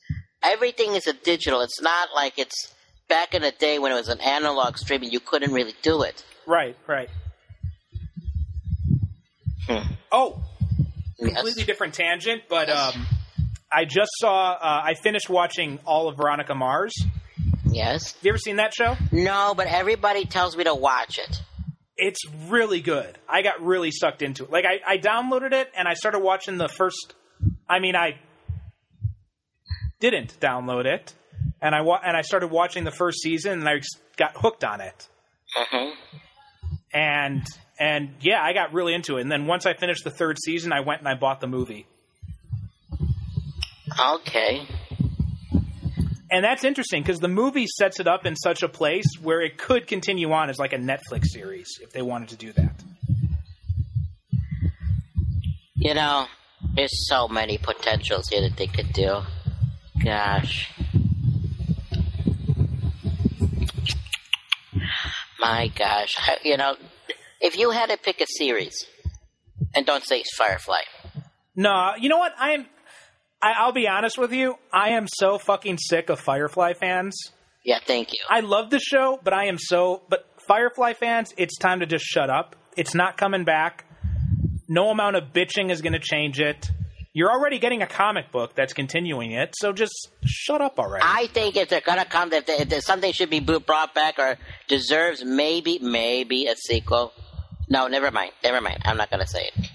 Everything 0.51 0.95
is 0.95 1.07
a 1.07 1.13
digital. 1.13 1.61
It's 1.61 1.81
not 1.81 2.09
like 2.15 2.37
it's 2.39 2.73
back 3.09 3.33
in 3.33 3.41
the 3.41 3.51
day 3.51 3.79
when 3.79 3.91
it 3.91 3.95
was 3.95 4.07
an 4.09 4.21
analog 4.21 4.77
streaming. 4.77 5.11
You 5.11 5.19
couldn't 5.19 5.51
really 5.53 5.73
do 5.81 6.01
it. 6.03 6.23
right, 6.45 6.75
right. 6.87 7.09
Hmm. 9.67 9.93
Oh, 10.11 10.41
Yes. 11.19 11.33
completely 11.33 11.63
different 11.63 11.93
tangent, 11.95 12.43
but 12.47 12.69
um, 12.69 13.07
I 13.73 13.85
just 13.85 14.11
saw. 14.19 14.51
Uh, 14.51 14.57
I 14.85 14.93
finished 14.93 15.29
watching 15.29 15.79
all 15.85 16.07
of 16.07 16.15
Veronica 16.15 16.53
Mars. 16.53 16.93
Yes. 17.65 18.13
Have 18.13 18.23
you 18.23 18.29
ever 18.29 18.37
seen 18.37 18.57
that 18.57 18.73
show? 18.73 18.95
No, 19.11 19.53
but 19.57 19.65
everybody 19.67 20.25
tells 20.25 20.55
me 20.55 20.63
to 20.65 20.75
watch 20.75 21.17
it. 21.17 21.41
It's 21.97 22.19
really 22.47 22.81
good. 22.81 23.17
I 23.27 23.41
got 23.41 23.61
really 23.61 23.89
sucked 23.91 24.21
into 24.21 24.43
it. 24.43 24.51
Like 24.51 24.65
I, 24.65 24.93
I 24.93 24.97
downloaded 24.99 25.53
it 25.53 25.71
and 25.75 25.87
I 25.87 25.95
started 25.95 26.19
watching 26.19 26.57
the 26.59 26.69
first. 26.69 27.15
I 27.67 27.79
mean, 27.79 27.95
I 27.95 28.19
didn't 29.99 30.39
download 30.39 30.85
it, 30.85 31.13
and 31.61 31.73
I 31.75 31.81
wa- 31.81 32.01
and 32.03 32.15
I 32.15 32.21
started 32.21 32.47
watching 32.47 32.83
the 32.83 32.91
first 32.91 33.21
season, 33.21 33.59
and 33.59 33.67
I 33.69 33.81
got 34.17 34.31
hooked 34.35 34.63
on 34.63 34.81
it. 34.81 35.07
hmm 35.55 35.89
And 36.93 37.45
and 37.79 38.15
yeah, 38.21 38.41
I 38.41 38.53
got 38.53 38.73
really 38.73 38.93
into 38.93 39.17
it. 39.17 39.21
And 39.21 39.31
then 39.31 39.45
once 39.45 39.65
I 39.65 39.73
finished 39.73 40.03
the 40.03 40.11
third 40.11 40.37
season, 40.43 40.71
I 40.73 40.79
went 40.81 40.99
and 41.01 41.07
I 41.07 41.15
bought 41.15 41.41
the 41.41 41.47
movie. 41.47 41.85
Okay. 43.99 44.67
And 46.29 46.43
that's 46.43 46.63
interesting 46.65 47.03
because 47.03 47.19
the 47.19 47.27
movie 47.29 47.67
sets 47.67 47.99
it 48.01 48.07
up 48.07 48.25
in 48.25 48.35
such 48.35 48.61
a 48.61 48.67
place 48.67 49.05
where 49.21 49.41
it 49.41 49.57
could 49.57 49.87
continue 49.87 50.31
on 50.33 50.49
as 50.49 50.59
like 50.59 50.73
a 50.73 50.77
Netflix 50.77 51.27
series 51.27 51.67
if 51.81 51.91
they 51.91 52.01
wanted 52.01 52.29
to 52.29 52.35
do 52.35 52.51
that. 52.53 52.83
You 55.75 55.93
know, 55.93 56.25
there's 56.75 57.07
so 57.07 57.27
many 57.27 57.57
potentials 57.57 58.27
here 58.29 58.41
that 58.41 58.57
they 58.57 58.67
could 58.67 58.91
do. 58.91 59.21
Gosh. 60.03 60.71
My 65.39 65.67
gosh. 65.75 66.13
I- 66.19 66.37
You 66.43 66.57
know, 66.57 66.75
if 67.41 67.57
you 67.57 67.71
had 67.71 67.89
to 67.89 67.97
pick 67.97 68.21
a 68.21 68.25
series, 68.37 68.75
and 69.75 69.85
don't 69.85 70.03
say 70.05 70.23
Firefly. 70.37 70.81
No, 71.55 71.91
you 71.99 72.09
know 72.09 72.17
what? 72.17 72.33
I 72.39 72.51
am. 72.53 72.65
I, 73.41 73.53
I'll 73.59 73.71
be 73.73 73.87
honest 73.87 74.17
with 74.17 74.31
you. 74.33 74.55
I 74.73 74.89
am 74.91 75.05
so 75.07 75.37
fucking 75.37 75.77
sick 75.77 76.09
of 76.09 76.19
Firefly 76.19 76.73
fans. 76.73 77.15
Yeah, 77.63 77.79
thank 77.85 78.13
you. 78.13 78.19
I 78.29 78.39
love 78.39 78.69
the 78.69 78.79
show, 78.79 79.19
but 79.23 79.33
I 79.33 79.45
am 79.45 79.57
so. 79.59 80.01
But 80.09 80.25
Firefly 80.47 80.93
fans, 80.93 81.33
it's 81.37 81.57
time 81.57 81.81
to 81.81 81.85
just 81.85 82.05
shut 82.05 82.29
up. 82.29 82.55
It's 82.77 82.95
not 82.95 83.17
coming 83.17 83.43
back. 83.43 83.85
No 84.69 84.89
amount 84.89 85.15
of 85.15 85.33
bitching 85.33 85.71
is 85.71 85.81
going 85.81 85.93
to 85.93 85.99
change 85.99 86.39
it. 86.39 86.71
You're 87.17 87.31
already 87.31 87.57
getting 87.57 87.81
a 87.81 87.87
comic 87.87 88.31
book 88.31 88.53
that's 88.53 88.73
continuing 88.73 89.31
it, 89.31 89.55
so 89.57 89.73
just 89.73 90.09
shut 90.23 90.61
up 90.61 90.77
already. 90.77 91.03
I 91.03 91.25
think 91.25 91.55
if 91.55 91.67
they're 91.67 91.81
gonna 91.81 92.05
come, 92.05 92.31
if, 92.31 92.45
they, 92.45 92.57
if 92.57 92.83
something 92.83 93.11
should 93.11 93.31
be 93.31 93.39
brought 93.39 93.95
back 93.95 94.19
or 94.19 94.37
deserves 94.67 95.25
maybe, 95.25 95.79
maybe 95.79 96.45
a 96.45 96.55
sequel. 96.55 97.13
No, 97.67 97.87
never 97.87 98.11
mind. 98.11 98.33
Never 98.43 98.61
mind. 98.61 98.83
I'm 98.85 98.97
not 98.97 99.09
gonna 99.09 99.25
say 99.25 99.45
it. 99.47 99.53
I'm 99.57 99.65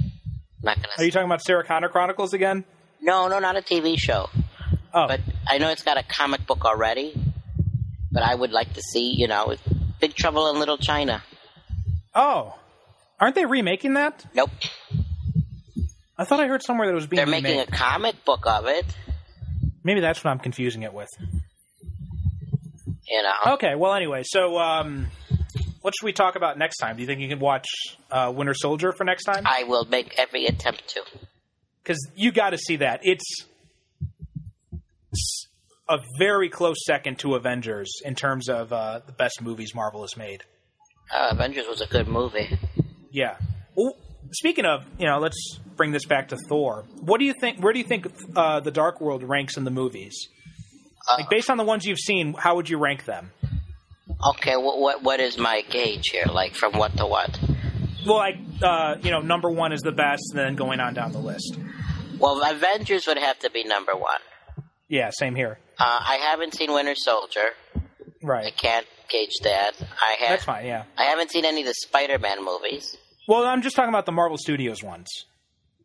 not 0.63 0.77
gonna. 0.77 0.89
Are 0.91 0.99
Say 0.99 1.07
you 1.07 1.11
talking 1.11 1.27
about 1.27 1.43
Sarah 1.43 1.65
Connor 1.65 1.89
Chronicles 1.89 2.33
again? 2.33 2.63
No, 3.01 3.27
no, 3.27 3.41
not 3.41 3.57
a 3.57 3.61
TV 3.61 3.99
show. 3.99 4.29
Oh, 4.95 5.09
But 5.09 5.19
I 5.49 5.59
know 5.59 5.71
it's 5.71 5.83
got 5.83 5.99
a 5.99 6.05
comic 6.05 6.47
book 6.47 6.65
already. 6.65 7.13
But 8.13 8.23
I 8.23 8.37
would 8.37 8.53
like 8.53 8.75
to 8.75 8.83
see, 8.83 9.17
you 9.17 9.27
know, 9.27 9.57
Big 10.01 10.15
Trouble 10.15 10.49
in 10.51 10.61
Little 10.61 10.79
China. 10.79 11.25
oh, 12.15 12.55
aren't 13.19 13.35
they 13.35 13.47
remaking 13.47 13.95
that? 13.95 14.27
Nope. 14.33 14.51
I 16.19 16.25
thought 16.25 16.41
I 16.41 16.47
heard 16.47 16.63
somewhere 16.63 16.87
that 16.87 16.93
it 16.93 16.97
was 16.97 17.07
being 17.07 17.25
They're 17.25 17.41
making 17.41 17.61
a 17.61 17.67
comic 17.67 18.25
book 18.25 18.47
of 18.47 18.67
it. 18.67 18.85
Maybe 19.85 20.01
that's 20.01 20.23
what 20.23 20.31
I'm 20.31 20.39
confusing 20.39 20.83
it 20.83 20.93
with. 20.93 21.09
You 23.09 23.23
know. 23.23 23.55
Okay, 23.55 23.75
well, 23.75 23.95
anyway, 23.95 24.23
so 24.25 24.59
um, 24.59 25.09
what 25.81 25.95
should 25.95 26.07
we 26.07 26.13
talk 26.13 26.37
about 26.37 26.59
next 26.59 26.79
time? 26.79 26.97
Do 26.97 27.03
you 27.03 27.07
think 27.07 27.21
you 27.21 27.29
can 27.29 27.41
watch 27.41 27.67
uh, 28.11 28.33
Winter 28.35 28.55
Soldier 28.55 28.93
for 28.93 29.05
next 29.05 29.25
time? 29.25 29.43
I 29.47 29.65
will 29.65 29.85
make 29.85 30.15
every 30.19 30.47
attempt 30.47 30.89
to. 30.91 31.03
Because 31.83 32.09
you 32.15 32.31
got 32.31 32.51
to 32.51 32.59
see 32.59 32.77
that. 32.77 33.01
It's 33.03 33.47
a 35.89 35.99
very 36.19 36.49
close 36.49 36.77
second 36.87 37.19
to 37.21 37.35
Avengers 37.35 38.01
in 38.05 38.15
terms 38.15 38.49
of 38.49 38.73
uh, 38.73 39.01
the 39.05 39.13
best 39.13 39.43
movies 39.43 39.75
Marvel 39.75 40.03
has 40.03 40.17
made. 40.17 40.45
Uh, 41.13 41.29
Avengers 41.33 41.67
was 41.69 41.81
a 41.81 41.87
good 41.87 42.07
movie. 42.09 42.57
Yeah. 43.11 43.37
Well, 43.75 43.95
speaking 44.31 44.65
of, 44.65 44.85
you 44.99 45.07
know, 45.07 45.19
let's 45.19 45.59
bring 45.77 45.93
this 45.93 46.05
back 46.05 46.29
to 46.29 46.37
Thor. 46.49 46.85
What 47.01 47.19
do 47.19 47.25
you 47.25 47.35
think? 47.41 47.61
Where 47.63 47.73
do 47.73 47.79
you 47.79 47.85
think 47.85 48.07
uh, 48.37 48.61
the 48.61 48.71
Dark 48.71 49.01
World 49.01 49.23
ranks 49.23 49.57
in 49.57 49.65
the 49.65 49.71
movies? 49.71 50.29
Uh, 51.11 51.17
Like 51.19 51.31
based 51.31 51.51
on 51.51 51.57
the 51.57 51.65
ones 51.65 51.85
you've 51.85 51.99
seen, 51.99 52.35
how 52.35 52.57
would 52.57 52.69
you 52.69 52.79
rank 52.79 53.05
them? 53.05 53.31
Okay, 54.35 54.57
what, 54.57 54.79
what 54.79 55.03
what 55.03 55.21
is 55.21 55.37
my 55.39 55.63
gauge 55.69 56.09
here? 56.11 56.27
Like 56.31 56.55
from 56.55 56.73
what 56.79 56.97
to 56.99 57.07
what? 57.07 57.39
Well, 58.07 58.17
like 58.19 58.37
uh, 58.63 58.97
you 59.03 59.11
know, 59.11 59.21
number 59.21 59.51
one 59.51 59.73
is 59.73 59.81
the 59.81 59.93
best, 59.93 60.23
and 60.31 60.39
then 60.39 60.55
going 60.55 60.81
on 60.81 60.95
down 60.95 61.13
the 61.13 61.19
list. 61.19 61.59
Well, 62.19 62.41
Avengers 62.49 63.07
would 63.09 63.19
have 63.19 63.39
to 63.41 63.51
be 63.51 63.65
number 63.65 63.97
one. 63.97 64.21
Yeah, 64.89 65.11
same 65.11 65.35
here. 65.35 65.59
Uh, 65.79 65.85
I 65.85 66.17
haven't 66.31 66.55
seen 66.55 66.73
Winter 66.73 66.95
Soldier. 66.95 67.51
Right. 68.23 68.47
I 68.47 68.51
can't 68.51 68.87
gauge 69.09 69.33
that. 69.43 69.73
I 69.81 70.17
have. 70.21 70.29
That's 70.29 70.45
fine. 70.45 70.67
Yeah. 70.67 70.85
I 70.97 71.05
haven't 71.05 71.33
seen 71.33 71.45
any 71.45 71.63
of 71.63 71.67
the 71.67 71.75
Spider-Man 71.75 72.45
movies. 72.45 72.97
Well, 73.27 73.45
I'm 73.45 73.63
just 73.63 73.75
talking 73.75 73.89
about 73.89 74.07
the 74.07 74.13
Marvel 74.13 74.39
Studios 74.39 74.83
ones. 74.83 75.09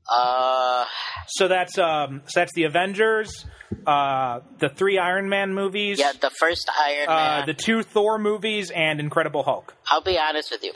Uh, 0.10 0.86
So 1.28 1.48
that's 1.48 1.78
um, 1.78 2.22
so 2.28 2.40
that's 2.40 2.54
the 2.54 2.64
Avengers, 2.64 3.46
uh, 3.86 4.40
the 4.60 4.70
three 4.70 4.98
Iron 4.98 5.28
Man 5.30 5.54
movies, 5.54 6.00
yeah, 6.00 6.14
the 6.20 6.30
first 6.40 6.70
Iron 6.80 7.10
uh, 7.10 7.16
Man. 7.16 7.46
the 7.48 7.54
two 7.54 7.84
Thor 7.84 8.18
movies, 8.18 8.72
and 8.72 9.00
Incredible 9.00 9.44
Hulk. 9.44 9.76
I'll 9.92 10.02
be 10.02 10.18
honest 10.18 10.52
with 10.52 10.64
you. 10.64 10.72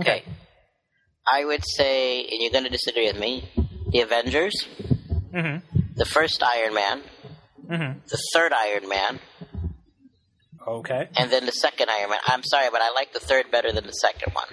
Okay. 0.00 0.24
I 1.32 1.44
would 1.44 1.62
say, 1.76 2.22
and 2.22 2.40
you're 2.42 2.50
going 2.50 2.64
to 2.64 2.70
disagree 2.70 3.06
with 3.06 3.18
me, 3.18 3.48
the 3.92 4.00
Avengers, 4.00 4.54
hmm 5.32 5.58
the 5.96 6.04
first 6.06 6.42
Iron 6.42 6.74
Man, 6.74 7.02
Mhm. 7.70 8.04
the 8.08 8.18
third 8.34 8.52
Iron 8.52 8.88
Man, 8.88 9.20
Okay. 10.66 11.08
and 11.16 11.30
then 11.30 11.46
the 11.46 11.52
second 11.52 11.88
Iron 11.90 12.10
Man. 12.10 12.18
I'm 12.26 12.42
sorry, 12.42 12.68
but 12.72 12.80
I 12.82 12.90
like 12.92 13.12
the 13.12 13.20
third 13.20 13.50
better 13.50 13.70
than 13.72 13.86
the 13.86 13.92
second 13.92 14.34
one. 14.34 14.48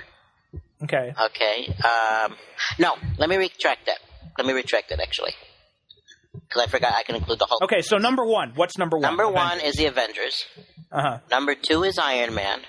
Okay. 0.84 1.14
Okay. 1.20 1.74
Um, 1.84 2.36
no, 2.80 2.95
let 3.18 3.30
me 3.30 3.38
retract 3.38 3.86
that. 3.88 3.98
Let 4.38 4.45
me 4.48 4.54
retract 4.54 4.90
that 4.90 4.99
actually, 4.99 5.32
because 6.34 6.64
I 6.64 6.68
forgot 6.68 6.94
I 6.95 7.04
can 7.04 7.16
include 7.16 7.40
the 7.40 7.45
Hulk. 7.48 7.64
Okay. 7.64 7.82
So 7.82 7.98
number 7.98 8.24
one. 8.26 8.52
What's 8.56 8.78
number 8.78 8.98
one? 8.98 9.02
Number 9.04 9.28
one 9.28 9.60
is 9.60 9.76
the 9.76 9.86
Avengers. 9.88 10.45
Uh 10.91 11.02
huh. 11.02 11.18
Number 11.32 11.56
two 11.56 11.84
is 11.84 11.98
Iron 11.98 12.34
Man. 12.36 12.60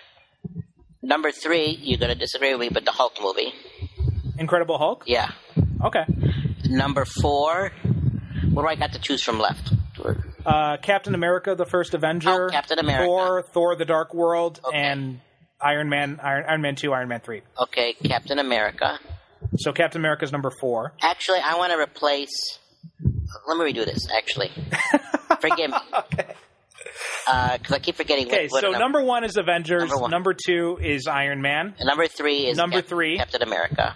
Number 1.02 1.30
three, 1.30 1.78
you're 1.80 1.98
gonna 1.98 2.14
disagree 2.14 2.50
with 2.52 2.60
me, 2.60 2.68
but 2.72 2.84
the 2.84 2.92
Hulk 2.92 3.18
movie. 3.22 3.52
Incredible 4.38 4.78
Hulk. 4.78 5.04
Yeah. 5.06 5.30
Okay. 5.84 6.04
Number 6.64 7.04
four. 7.04 7.72
What 8.52 8.62
do 8.62 8.68
I 8.68 8.74
got 8.76 8.92
to 8.94 8.98
choose 8.98 9.22
from 9.22 9.38
left? 9.38 9.72
Uh, 10.46 10.76
Captain 10.78 11.14
America: 11.14 11.54
The 11.54 11.66
First 11.66 11.92
Avenger. 11.94 12.46
Oh, 12.46 12.50
Captain 12.50 12.78
America. 12.78 13.04
Thor: 13.04 13.42
Thor: 13.52 13.76
The 13.76 13.84
Dark 13.84 14.14
World, 14.14 14.60
Okay. 14.64 14.76
and 14.78 15.20
Iron 15.60 15.88
Man. 15.88 16.20
Iron, 16.22 16.44
Iron 16.48 16.62
Man 16.62 16.76
Two. 16.76 16.92
Iron 16.92 17.08
Man 17.08 17.20
Three. 17.20 17.42
Okay, 17.60 17.94
Captain 18.04 18.38
America. 18.38 18.98
So 19.58 19.72
Captain 19.72 20.00
America's 20.00 20.32
number 20.32 20.50
four. 20.60 20.92
Actually, 21.02 21.40
I 21.44 21.56
want 21.56 21.72
to 21.72 21.78
replace. 21.78 22.58
Let 23.46 23.58
me 23.58 23.72
redo 23.72 23.84
this. 23.84 24.08
Actually, 24.16 24.50
forgive 25.40 25.70
me, 25.70 25.76
okay. 25.94 26.34
because 27.58 27.72
I 27.72 27.78
keep 27.80 27.96
forgetting. 27.96 28.26
Okay. 28.26 28.48
what 28.48 28.62
So 28.62 28.70
num- 28.70 28.80
number 28.80 29.02
one 29.02 29.24
is 29.24 29.36
Avengers. 29.36 29.80
Number 29.82 29.98
one. 29.98 30.10
Number 30.10 30.34
two 30.34 30.78
is 30.80 31.06
Iron 31.06 31.42
Man. 31.42 31.74
number 31.82 32.06
three 32.06 32.46
is 32.46 32.56
number 32.56 32.80
Cap- 32.80 32.88
three. 32.88 33.16
Captain 33.18 33.42
America. 33.42 33.94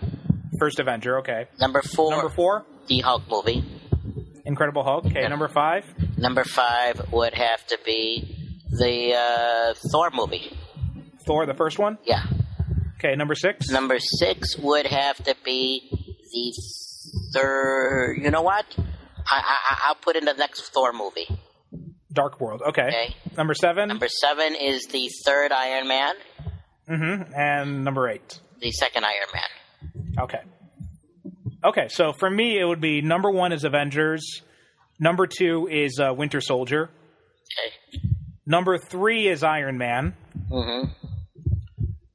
First 0.58 0.78
Avenger. 0.78 1.18
Okay. 1.20 1.46
Number 1.60 1.82
four, 1.82 2.10
Number 2.10 2.28
four, 2.28 2.64
the 2.86 3.00
Hulk 3.00 3.22
movie. 3.28 3.64
Incredible 4.44 4.84
Hulk. 4.84 5.06
Okay. 5.06 5.22
Yeah. 5.22 5.28
Number 5.28 5.48
five, 5.48 5.84
Number 6.18 6.44
five 6.44 7.12
would 7.12 7.34
have 7.34 7.66
to 7.68 7.78
be 7.84 8.60
the 8.70 9.14
uh, 9.14 9.74
Thor 9.90 10.10
movie. 10.12 10.56
Thor: 11.26 11.46
The 11.46 11.54
First 11.54 11.78
one. 11.78 11.98
Yeah. 12.04 12.22
Okay. 12.98 13.14
Number 13.16 13.34
six. 13.34 13.68
Number 13.70 13.98
six 13.98 14.56
would 14.58 14.86
have 14.86 15.16
to 15.24 15.34
be 15.44 15.88
the 16.32 16.52
third. 17.34 18.18
You 18.22 18.30
know 18.30 18.42
what? 18.42 18.64
I, 18.78 19.40
I 19.40 19.78
I'll 19.88 19.94
put 19.96 20.16
in 20.16 20.24
the 20.24 20.34
next 20.34 20.62
Thor 20.72 20.92
movie. 20.92 21.26
Dark 22.12 22.40
World. 22.40 22.60
Okay. 22.68 22.82
Okay. 22.88 23.16
Number 23.36 23.54
seven. 23.54 23.88
Number 23.88 24.08
seven 24.08 24.54
is 24.54 24.86
the 24.86 25.08
third 25.24 25.50
Iron 25.52 25.88
Man. 25.88 26.14
mm-hmm. 26.88 27.32
And 27.34 27.84
number 27.84 28.08
eight. 28.08 28.40
The 28.60 28.70
second 28.70 29.04
Iron 29.04 29.28
Man. 29.32 30.14
Okay. 30.20 30.40
Okay. 31.64 31.88
So 31.88 32.12
for 32.12 32.28
me, 32.30 32.58
it 32.58 32.64
would 32.64 32.80
be 32.80 33.00
number 33.00 33.30
one 33.30 33.52
is 33.52 33.64
Avengers. 33.64 34.42
Number 35.00 35.26
two 35.26 35.68
is 35.70 35.98
uh, 35.98 36.12
Winter 36.14 36.40
Soldier. 36.40 36.84
Okay. 36.84 38.00
Number 38.46 38.76
three 38.78 39.26
is 39.28 39.42
Iron 39.42 39.78
Man. 39.78 40.14
hmm 40.50 40.82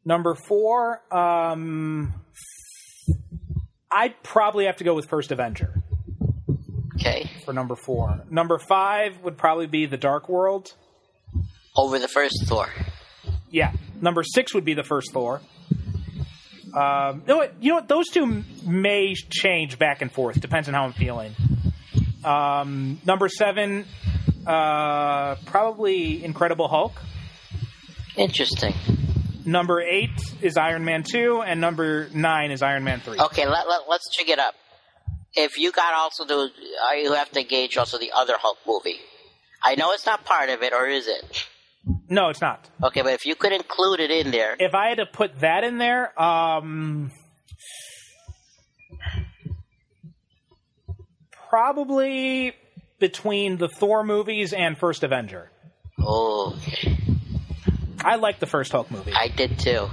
Number 0.07 0.35
four, 0.35 1.01
um, 1.13 2.13
I'd 3.91 4.15
probably 4.23 4.63
have 4.65 4.77
to 4.77 4.85
go 4.85 4.95
with 4.95 5.09
First 5.09 5.33
Avenger 5.33 5.83
Okay. 6.95 7.29
for 7.43 7.51
number 7.53 7.75
four. 7.75 8.21
Number 8.29 8.57
five 8.57 9.19
would 9.23 9.37
probably 9.37 9.67
be 9.67 9.85
The 9.85 9.97
Dark 9.97 10.29
World. 10.29 10.73
Over 11.75 11.99
the 11.99 12.07
first 12.07 12.45
Thor. 12.47 12.69
Yeah. 13.51 13.73
Number 13.99 14.23
six 14.23 14.53
would 14.53 14.63
be 14.63 14.75
the 14.75 14.83
first 14.85 15.11
Thor. 15.11 15.41
Um, 16.73 17.23
you 17.27 17.33
know 17.33 17.37
what? 17.37 17.53
You 17.59 17.69
know 17.71 17.75
what? 17.75 17.89
Those 17.89 18.07
two 18.07 18.43
may 18.65 19.13
change 19.13 19.77
back 19.77 20.01
and 20.01 20.09
forth. 20.09 20.39
Depends 20.39 20.69
on 20.69 20.73
how 20.73 20.85
I'm 20.85 20.93
feeling. 20.93 21.33
Um, 22.23 22.99
number 23.05 23.27
seven, 23.27 23.85
uh, 24.45 25.35
probably 25.45 26.23
Incredible 26.23 26.69
Hulk. 26.69 26.93
Interesting. 28.15 28.73
Number 29.47 29.79
eight 29.79 30.11
is 30.41 30.57
Iron 30.57 30.83
Man 30.83 31.03
two, 31.09 31.41
and 31.41 31.61
number 31.61 32.09
nine 32.13 32.51
is 32.51 32.61
Iron 32.61 32.83
Man 32.83 32.99
three. 32.99 33.17
Okay, 33.17 33.47
let, 33.47 33.65
let, 33.67 33.83
let's 33.87 34.13
check 34.13 34.27
it 34.27 34.39
up. 34.39 34.55
If 35.35 35.57
you 35.57 35.71
got 35.71 35.93
also 35.93 36.25
the, 36.25 36.35
uh, 36.89 36.93
you 36.95 37.13
have 37.13 37.31
to 37.31 37.43
gauge 37.43 37.77
also 37.77 37.97
the 37.97 38.11
other 38.13 38.33
Hulk 38.37 38.57
movie. 38.67 38.99
I 39.63 39.75
know 39.75 39.93
it's 39.93 40.05
not 40.05 40.25
part 40.25 40.49
of 40.49 40.63
it, 40.63 40.73
or 40.73 40.85
is 40.87 41.07
it? 41.07 41.47
No, 42.09 42.27
it's 42.27 42.41
not. 42.41 42.69
Okay, 42.83 43.01
but 43.01 43.13
if 43.13 43.25
you 43.25 43.35
could 43.35 43.53
include 43.53 44.01
it 44.01 44.11
in 44.11 44.31
there, 44.31 44.57
If 44.59 44.75
I 44.75 44.89
had 44.89 44.97
to 44.97 45.05
put 45.05 45.39
that 45.39 45.63
in 45.63 45.77
there, 45.77 46.19
um, 46.21 47.11
probably 51.49 52.53
between 52.99 53.57
the 53.57 53.69
Thor 53.69 54.03
movies 54.03 54.51
and 54.51 54.77
First 54.77 55.03
Avenger. 55.03 55.49
oh, 55.99 56.57
okay. 56.57 56.96
I 58.03 58.15
like 58.15 58.39
the 58.39 58.45
first 58.45 58.71
Hulk 58.71 58.89
movie. 58.91 59.11
I 59.13 59.27
did 59.27 59.59
too. 59.59 59.87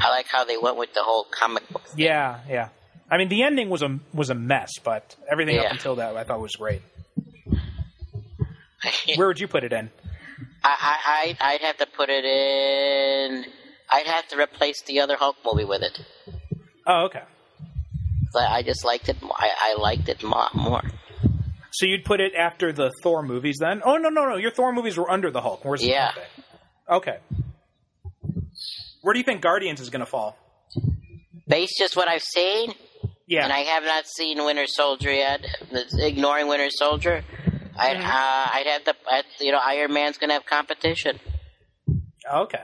I 0.00 0.10
like 0.10 0.26
how 0.28 0.44
they 0.44 0.56
went 0.56 0.76
with 0.76 0.92
the 0.94 1.02
whole 1.02 1.24
comic 1.30 1.68
book. 1.68 1.86
thing. 1.88 2.04
yeah, 2.06 2.40
yeah. 2.48 2.68
I 3.10 3.18
mean, 3.18 3.28
the 3.28 3.42
ending 3.42 3.68
was 3.70 3.82
a 3.82 3.98
was 4.14 4.30
a 4.30 4.34
mess, 4.34 4.70
but 4.84 5.16
everything 5.30 5.58
up 5.58 5.72
until 5.72 5.96
that 5.96 6.16
I 6.16 6.24
thought 6.24 6.40
was 6.40 6.54
great. 6.56 6.82
Where 9.16 9.26
would 9.28 9.40
you 9.40 9.48
put 9.48 9.64
it 9.64 9.72
in? 9.72 9.90
I, 10.62 11.34
I, 11.40 11.54
I'd 11.54 11.60
have 11.62 11.76
to 11.78 11.86
put 11.86 12.08
it 12.10 12.24
in. 12.24 13.44
I'd 13.90 14.06
have 14.06 14.28
to 14.28 14.38
replace 14.38 14.82
the 14.82 15.00
other 15.00 15.16
Hulk 15.16 15.36
movie 15.44 15.64
with 15.64 15.82
it. 15.82 16.00
Oh, 16.86 17.06
okay. 17.06 17.22
I 18.38 18.62
just 18.62 18.84
liked 18.84 19.08
it. 19.08 19.16
I, 19.22 19.50
I 19.60 19.74
liked 19.80 20.08
it 20.08 20.22
mo- 20.22 20.48
more. 20.54 20.82
So 21.72 21.86
you'd 21.86 22.04
put 22.04 22.20
it 22.20 22.32
after 22.38 22.72
the 22.72 22.90
Thor 23.02 23.22
movies, 23.22 23.56
then? 23.60 23.82
Oh 23.84 23.96
no, 23.96 24.08
no, 24.08 24.28
no! 24.28 24.36
Your 24.36 24.50
Thor 24.52 24.72
movies 24.72 24.96
were 24.96 25.10
under 25.10 25.30
the 25.30 25.40
Hulk. 25.40 25.64
Where's 25.64 25.80
the 25.80 25.88
Yeah. 25.88 26.12
Thing? 26.12 26.39
Okay. 26.90 27.18
Where 29.02 29.12
do 29.14 29.18
you 29.18 29.24
think 29.24 29.40
Guardians 29.40 29.80
is 29.80 29.90
going 29.90 30.00
to 30.00 30.06
fall? 30.10 30.36
Based 31.48 31.74
just 31.78 31.96
what 31.96 32.08
I've 32.08 32.22
seen, 32.22 32.74
Yeah. 33.26 33.44
and 33.44 33.52
I 33.52 33.60
have 33.60 33.84
not 33.84 34.06
seen 34.06 34.44
Winter 34.44 34.66
Soldier 34.66 35.12
yet. 35.12 35.40
Ignoring 35.98 36.48
Winter 36.48 36.68
Soldier, 36.70 37.24
I'd 37.76 37.96
Mm-hmm. 37.96 38.04
uh, 38.06 38.56
I'd 38.58 38.66
have 38.66 38.84
to. 38.84 38.94
I'd, 39.10 39.24
you 39.40 39.52
know, 39.52 39.58
Iron 39.62 39.92
Man's 39.92 40.18
gonna 40.18 40.34
have 40.34 40.44
competition. 40.46 41.18
Okay. 42.32 42.62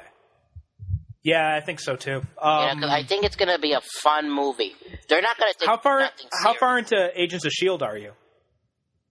Yeah, 1.22 1.56
I 1.56 1.60
think 1.64 1.80
so 1.80 1.96
too. 1.96 2.18
Um, 2.40 2.80
'cause 2.80 2.90
I 2.90 3.02
think 3.02 3.24
it's 3.24 3.34
gonna 3.36 3.58
be 3.58 3.72
a 3.72 3.80
fun 4.02 4.30
movie. 4.30 4.74
They're 5.08 5.22
not 5.22 5.36
gonna 5.38 5.54
take 5.58 5.68
how 5.68 5.78
far? 5.78 6.10
How 6.44 6.54
far 6.54 6.78
into 6.78 7.10
Agents 7.20 7.44
of 7.44 7.52
Shield 7.52 7.82
are 7.82 7.96
you? 7.96 8.12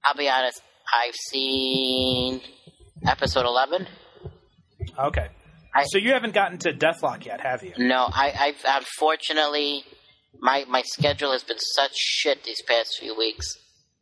I'll 0.06 0.14
be 0.16 0.30
honest. 0.30 0.62
I've 0.94 1.16
seen 1.32 2.42
episode 3.06 3.46
eleven. 3.46 3.88
Okay. 4.98 5.28
I- 5.74 5.84
so 5.86 5.98
you 5.98 6.14
haven't 6.14 6.34
gotten 6.34 6.58
to 6.60 6.74
Deathlok 6.74 7.26
yet, 7.26 7.42
have 7.42 7.64
you? 7.64 7.74
No, 7.78 8.08
I, 8.12 8.32
I've 8.38 8.64
unfortunately 8.66 9.84
my 10.40 10.66
my 10.68 10.82
schedule 10.84 11.32
has 11.32 11.44
been 11.44 11.60
such 11.60 11.92
shit 11.96 12.44
these 12.44 12.62
past 12.68 12.98
few 13.00 13.16
weeks. 13.18 13.46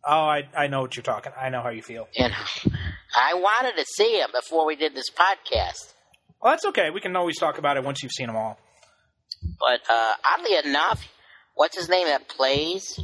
Oh, 0.06 0.12
I 0.26 0.44
I 0.56 0.68
know 0.68 0.82
what 0.82 0.96
you're 0.96 1.04
talking. 1.04 1.32
I 1.40 1.50
know 1.50 1.62
how 1.62 1.70
you 1.70 1.82
feel. 1.82 2.08
You 2.16 2.28
know, 2.30 2.36
I 3.16 3.34
wanted 3.36 3.76
to 3.78 3.86
see 3.86 4.20
him 4.20 4.30
before 4.34 4.66
we 4.66 4.76
did 4.76 4.94
this 4.96 5.10
podcast, 5.10 5.94
Well, 6.42 6.52
that's 6.54 6.66
okay. 6.66 6.90
We 6.90 7.00
can 7.02 7.16
always 7.16 7.40
talk 7.40 7.58
about 7.58 7.78
it 7.78 7.84
once 7.84 8.04
you've 8.04 8.12
seen 8.12 8.28
them 8.28 8.36
all. 8.36 8.60
but 9.60 9.82
uh, 9.90 10.14
oddly 10.26 10.58
enough, 10.70 11.08
what's 11.56 11.76
his 11.78 11.90
name 11.90 12.08
that 12.08 12.28
plays 12.28 13.00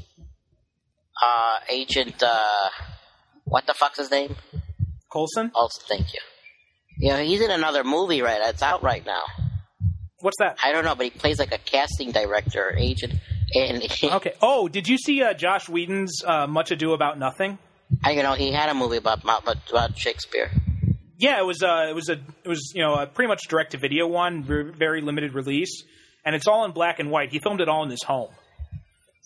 uh, 1.23 1.57
Agent? 1.69 2.21
Uh, 2.21 2.69
what 3.45 3.65
the 3.65 3.73
fuck's 3.73 3.97
his 3.99 4.11
name? 4.11 4.35
Coulson, 5.11 5.51
Also, 5.55 5.81
thank 5.87 6.13
you. 6.13 6.19
Yeah, 6.99 7.21
he's 7.21 7.41
in 7.41 7.49
another 7.49 7.83
movie 7.83 8.21
right. 8.21 8.39
That's 8.43 8.61
out 8.61 8.83
right 8.83 9.05
now. 9.05 9.23
what's 10.19 10.37
that? 10.39 10.59
I 10.61 10.73
don't 10.73 10.83
know, 10.83 10.95
but 10.95 11.05
he 11.05 11.09
plays 11.11 11.39
like 11.39 11.53
a 11.53 11.57
casting 11.57 12.11
director 12.11 12.69
or 12.69 12.77
agent, 12.77 13.13
and 13.53 13.81
Okay. 14.03 14.33
Oh, 14.41 14.67
did 14.67 14.87
you 14.87 14.97
see 14.97 15.23
uh, 15.23 15.33
Joss 15.33 15.69
Whedon's 15.69 16.21
uh, 16.25 16.45
Much 16.45 16.71
Ado 16.71 16.93
About 16.93 17.17
Nothing? 17.17 17.57
I, 18.03 18.11
you 18.11 18.21
know 18.21 18.33
he 18.33 18.51
had 18.51 18.69
a 18.69 18.73
movie 18.73 18.97
about 18.97 19.23
about, 19.23 19.57
about 19.69 19.97
Shakespeare. 19.97 20.51
Yeah, 21.17 21.39
it 21.39 21.45
was. 21.45 21.63
Uh, 21.63 21.87
it 21.89 21.95
was 21.95 22.09
a. 22.09 22.13
It 22.43 22.47
was 22.47 22.71
you 22.75 22.83
know 22.83 22.95
a 22.95 23.07
pretty 23.07 23.29
much 23.29 23.47
direct 23.47 23.71
to 23.71 23.77
video 23.77 24.07
one, 24.07 24.43
very 24.43 25.01
limited 25.01 25.33
release, 25.33 25.83
and 26.25 26.35
it's 26.35 26.47
all 26.47 26.65
in 26.65 26.71
black 26.71 26.99
and 26.99 27.09
white. 27.09 27.31
He 27.31 27.39
filmed 27.39 27.61
it 27.61 27.69
all 27.69 27.83
in 27.83 27.89
his 27.89 28.03
home. 28.03 28.29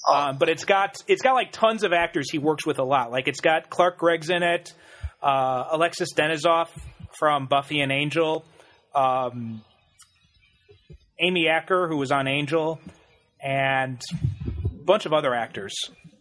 Oh. 0.07 0.15
Um, 0.15 0.37
but 0.37 0.49
it's 0.49 0.65
got 0.65 0.95
it's 1.07 1.21
got 1.21 1.33
like 1.33 1.51
tons 1.51 1.83
of 1.83 1.91
actors 1.91 2.31
he 2.31 2.37
works 2.37 2.65
with 2.65 2.79
a 2.79 2.83
lot. 2.83 3.11
Like 3.11 3.27
it's 3.27 3.41
got 3.41 3.69
Clark 3.69 3.97
Gregg's 3.97 4.29
in 4.29 4.43
it, 4.43 4.73
uh, 5.21 5.65
Alexis 5.71 6.13
Denisof 6.13 6.69
from 7.17 7.47
Buffy 7.47 7.79
and 7.81 7.91
Angel, 7.91 8.45
um, 8.95 9.61
Amy 11.19 11.47
Acker 11.47 11.87
who 11.87 11.97
was 11.97 12.11
on 12.11 12.27
Angel, 12.27 12.79
and 13.41 14.01
a 14.65 14.69
bunch 14.69 15.05
of 15.05 15.13
other 15.13 15.33
actors. 15.33 15.73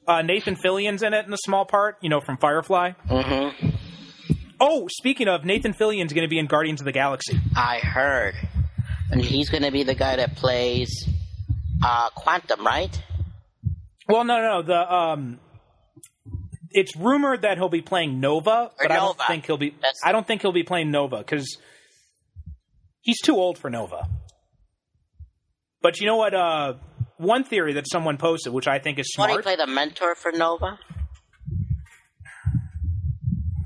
Uh, 0.06 0.22
Nathan 0.22 0.56
Fillion's 0.56 1.02
in 1.02 1.14
it 1.14 1.26
in 1.26 1.32
a 1.32 1.38
small 1.44 1.64
part, 1.64 1.96
you 2.00 2.08
know, 2.08 2.20
from 2.20 2.36
Firefly. 2.36 2.92
Mm-hmm. 3.08 3.68
Oh, 4.60 4.88
speaking 4.88 5.28
of, 5.28 5.44
Nathan 5.44 5.72
Fillion's 5.72 6.12
going 6.12 6.24
to 6.24 6.28
be 6.30 6.38
in 6.38 6.46
Guardians 6.46 6.80
of 6.80 6.84
the 6.84 6.92
Galaxy. 6.92 7.38
I 7.56 7.78
heard, 7.78 8.34
and 9.10 9.20
he's 9.20 9.50
going 9.50 9.64
to 9.64 9.72
be 9.72 9.82
the 9.82 9.94
guy 9.94 10.16
that 10.16 10.36
plays 10.36 11.08
uh, 11.84 12.10
Quantum, 12.10 12.64
right? 12.64 13.02
Well, 14.08 14.24
no, 14.24 14.40
no, 14.40 14.62
the 14.62 14.92
um, 14.94 15.40
it's 16.74 16.96
rumored 16.96 17.42
that 17.42 17.58
he'll 17.58 17.68
be 17.68 17.82
playing 17.82 18.20
Nova, 18.20 18.70
but 18.80 18.90
I 18.90 18.96
don't 18.96 19.18
think 19.26 19.46
he'll 19.46 19.56
be. 19.58 19.70
That's- 19.70 20.00
I 20.04 20.12
don't 20.12 20.26
think 20.26 20.42
he'll 20.42 20.52
be 20.52 20.62
playing 20.62 20.90
Nova 20.90 21.18
because 21.18 21.58
he's 23.00 23.20
too 23.20 23.36
old 23.36 23.58
for 23.58 23.70
Nova. 23.70 24.08
But 25.80 26.00
you 26.00 26.06
know 26.06 26.16
what? 26.16 26.34
Uh, 26.34 26.74
one 27.16 27.44
theory 27.44 27.72
that 27.74 27.86
someone 27.90 28.16
posted, 28.18 28.52
which 28.52 28.68
I 28.68 28.78
think 28.78 28.98
is 28.98 29.06
Want 29.18 29.30
to 29.30 29.32
smart, 29.34 29.44
play 29.44 29.56
the 29.56 29.66
mentor 29.66 30.14
for 30.14 30.32
Nova? 30.32 30.78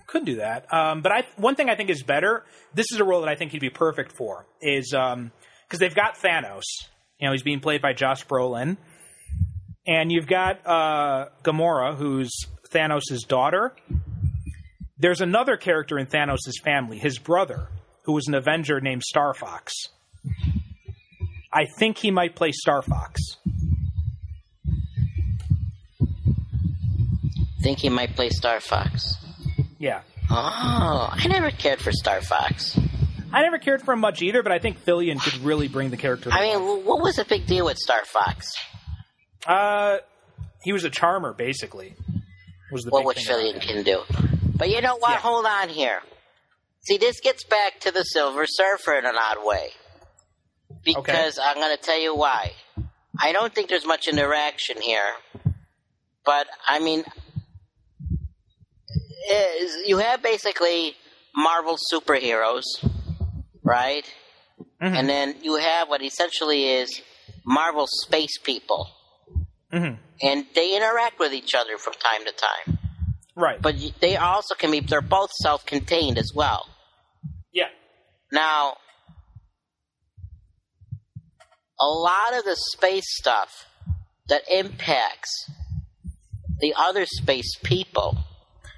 could 0.07 0.25
do 0.25 0.37
that. 0.37 0.73
Um, 0.73 1.03
but 1.03 1.13
I, 1.13 1.25
one 1.37 1.57
thing 1.57 1.69
I 1.69 1.75
think 1.75 1.91
is 1.91 2.03
better. 2.03 2.45
This 2.75 2.87
is 2.93 3.01
a 3.01 3.05
role 3.05 3.21
that 3.23 3.29
I 3.29 3.35
think 3.35 3.53
he'd 3.53 3.61
be 3.61 3.71
perfect 3.71 4.17
for. 4.17 4.47
Is 4.61 4.91
because 4.93 5.79
they've 5.79 5.95
got 5.95 6.17
Thanos. 6.19 6.63
You 7.19 7.27
know, 7.29 7.33
he's 7.33 7.43
being 7.43 7.61
played 7.61 7.83
by 7.83 7.93
Josh 7.93 8.27
Brolin, 8.27 8.77
and 9.87 10.13
you've 10.13 10.27
got 10.27 10.67
uh, 10.67 11.27
Gamora, 11.43 11.97
who's 11.97 12.31
Thanos' 12.77 13.27
daughter. 13.27 13.73
There's 14.99 15.21
another 15.23 15.57
character 15.57 15.99
in 15.99 16.07
Thanos' 16.07 16.39
family, 16.63 16.99
his 16.99 17.19
brother, 17.19 17.69
who 18.05 18.13
was 18.13 18.27
an 18.29 18.35
Avenger 18.35 18.81
named 18.81 19.03
Star 19.03 19.33
Fox. 19.35 19.73
I 21.53 21.67
think 21.79 21.97
he 21.99 22.11
might 22.11 22.35
play 22.37 22.53
Star 22.53 22.83
Fox. 22.83 23.21
Think 27.63 27.79
he 27.79 27.89
might 27.89 28.15
play 28.15 28.29
Star 28.29 28.61
Fox. 28.61 29.15
Yeah. 29.79 30.03
Oh, 30.31 31.09
I 31.13 31.27
never 31.29 31.51
cared 31.51 31.81
for 31.81 31.93
Star 31.93 32.21
Fox. 32.21 32.79
I 33.33 33.43
never 33.43 33.59
cared 33.59 33.83
for 33.83 33.93
him 33.95 34.01
much 34.01 34.23
either, 34.23 34.43
but 34.43 34.53
I 34.53 34.59
think 34.59 34.85
Fillion 34.85 35.21
could 35.21 35.39
really 35.43 35.69
bring 35.69 35.91
the 35.91 35.97
character. 35.97 36.31
to 36.31 36.37
I 36.37 36.41
mean, 36.43 36.77
life. 36.77 36.85
what 36.85 37.03
was 37.03 37.17
the 37.17 37.25
big 37.25 37.47
deal 37.47 37.65
with 37.67 37.77
Star 37.79 38.05
Fox? 38.05 38.47
Uh, 39.47 39.99
he 40.63 40.73
was 40.73 40.85
a 40.85 40.91
charmer, 40.91 41.33
basically. 41.33 41.95
Was 42.73 42.85
the 42.85 42.91
What 42.91 43.17
thing 43.17 43.25
Fillion 43.25 43.61
can 43.61 43.83
do. 43.85 44.03
But 44.57 44.71
you 44.71 44.81
know 44.81 44.97
what? 44.97 45.13
Yeah. 45.13 45.19
Hold 45.19 45.47
on 45.47 45.69
here. 45.69 46.01
See, 46.85 46.99
this 46.99 47.21
gets 47.21 47.45
back 47.45 47.81
to 47.81 47.91
the 47.91 48.03
Silver 48.03 48.47
Surfer 48.47 48.95
in 48.99 49.05
an 49.07 49.15
odd 49.17 49.39
way. 49.45 49.71
Because 50.85 51.39
I'm 51.43 51.57
going 51.57 51.77
to 51.77 51.83
tell 51.83 51.99
you 51.99 52.15
why. 52.15 52.53
I 53.21 53.33
don't 53.33 53.53
think 53.55 53.69
there's 53.69 53.87
much 53.87 54.09
interaction 54.09 54.81
here. 54.81 55.15
But, 56.25 56.47
I 56.69 56.79
mean, 56.81 57.05
you 59.85 59.99
have 59.99 60.23
basically 60.23 60.97
Marvel 61.35 61.77
superheroes, 61.93 62.65
right? 63.63 64.05
Mhm. 64.83 64.99
And 64.99 65.09
then 65.09 65.37
you 65.43 65.57
have 65.57 65.89
what 65.89 66.03
essentially 66.03 66.69
is 66.69 67.01
Marvel 67.45 67.87
space 67.87 68.39
people. 68.39 68.91
Mhm. 69.73 69.99
And 70.23 70.47
they 70.55 70.77
interact 70.77 71.19
with 71.19 71.33
each 71.35 71.55
other 71.55 71.77
from 71.79 71.95
time 71.95 72.25
to 72.25 72.33
time. 72.33 72.79
Right. 73.35 73.61
But 73.61 73.75
they 74.01 74.17
also 74.17 74.55
can 74.55 74.71
be, 74.71 74.81
they're 74.81 75.01
both 75.03 75.31
self 75.43 75.67
contained 75.67 76.19
as 76.19 76.33
well. 76.35 76.67
yeah. 77.53 77.69
Now, 78.33 78.77
a 81.81 81.87
lot 81.87 82.37
of 82.37 82.45
the 82.45 82.57
space 82.57 83.05
stuff 83.07 83.67
that 84.29 84.43
impacts 84.51 85.51
the 86.61 86.75
other 86.77 87.05
space 87.07 87.51
people, 87.63 88.17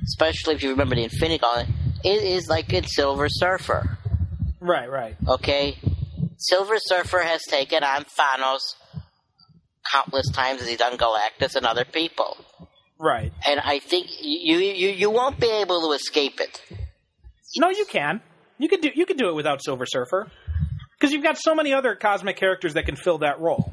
especially 0.04 0.54
if 0.54 0.62
you 0.62 0.70
remember 0.70 0.96
the 0.96 1.04
Infinity 1.04 1.38
Gauntlet, 1.38 1.68
it 2.04 2.22
is 2.22 2.48
like 2.48 2.72
in 2.72 2.84
Silver 2.84 3.28
Surfer. 3.28 3.98
Right. 4.60 4.90
Right. 4.90 5.16
Okay? 5.26 5.78
Silver 6.36 6.76
Surfer 6.78 7.20
has 7.20 7.40
taken 7.48 7.82
on 7.84 8.04
Thanos 8.04 8.74
countless 9.90 10.30
times 10.30 10.60
as 10.60 10.68
he's 10.68 10.78
done 10.78 10.96
Galactus 10.96 11.54
and 11.54 11.66
other 11.66 11.84
people. 11.84 12.36
Right. 12.98 13.32
And 13.46 13.60
I 13.60 13.78
think 13.78 14.08
you, 14.20 14.58
you, 14.58 14.88
you 14.90 15.10
won't 15.10 15.38
be 15.38 15.50
able 15.50 15.88
to 15.88 15.92
escape 15.92 16.40
it. 16.40 16.62
No, 17.56 17.68
you 17.70 17.84
can. 17.84 18.20
You 18.58 18.68
could 18.68 18.80
do. 18.80 18.90
You 18.94 19.06
could 19.06 19.18
do 19.18 19.28
it 19.28 19.34
without 19.34 19.62
Silver 19.62 19.86
Surfer, 19.86 20.30
because 20.98 21.12
you've 21.12 21.22
got 21.22 21.38
so 21.38 21.54
many 21.54 21.72
other 21.72 21.94
cosmic 21.94 22.36
characters 22.36 22.74
that 22.74 22.86
can 22.86 22.96
fill 22.96 23.18
that 23.18 23.40
role. 23.40 23.72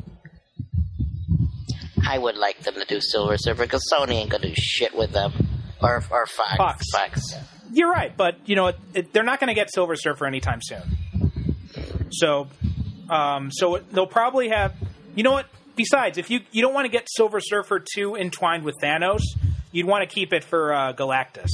I 2.08 2.18
would 2.20 2.38
like 2.38 2.60
them 2.60 2.76
to 2.76 2.86
do 2.86 3.02
Silver 3.02 3.38
Surfer 3.38 3.64
because 3.64 3.84
Sony 3.92 4.14
ain't 4.14 4.30
gonna 4.30 4.50
do 4.50 4.54
shit 4.56 4.96
with 4.96 5.12
them. 5.12 5.34
Or, 5.82 6.04
or 6.10 6.26
Fox. 6.26 6.56
Fox. 6.56 6.86
Fox. 6.92 7.36
You're 7.72 7.92
right, 7.92 8.16
but 8.16 8.38
you 8.46 8.56
know 8.56 8.68
it, 8.68 8.78
it, 8.94 9.14
they're 9.14 9.24
not 9.24 9.40
going 9.40 9.50
to 9.50 9.54
get 9.54 9.74
Silver 9.74 9.96
Surfer 9.96 10.26
anytime 10.26 10.60
soon. 10.62 10.82
So, 12.12 12.48
um, 13.10 13.52
so 13.52 13.80
they'll 13.92 14.08
probably 14.08 14.50
have. 14.50 14.74
You 15.16 15.24
know 15.24 15.34
what? 15.34 15.48
Besides, 15.76 16.18
if 16.18 16.30
you 16.30 16.42
you 16.52 16.62
don't 16.62 16.74
want 16.74 16.86
to 16.86 16.90
get 16.92 17.08
Silver 17.10 17.40
Surfer 17.40 17.80
too 17.94 18.16
entwined 18.16 18.64
with 18.64 18.76
Thanos, 18.82 19.22
you'd 19.72 19.86
want 19.88 20.08
to 20.08 20.14
keep 20.14 20.34
it 20.34 20.44
for 20.44 20.74
uh, 20.74 20.94
Galactus. 20.94 21.50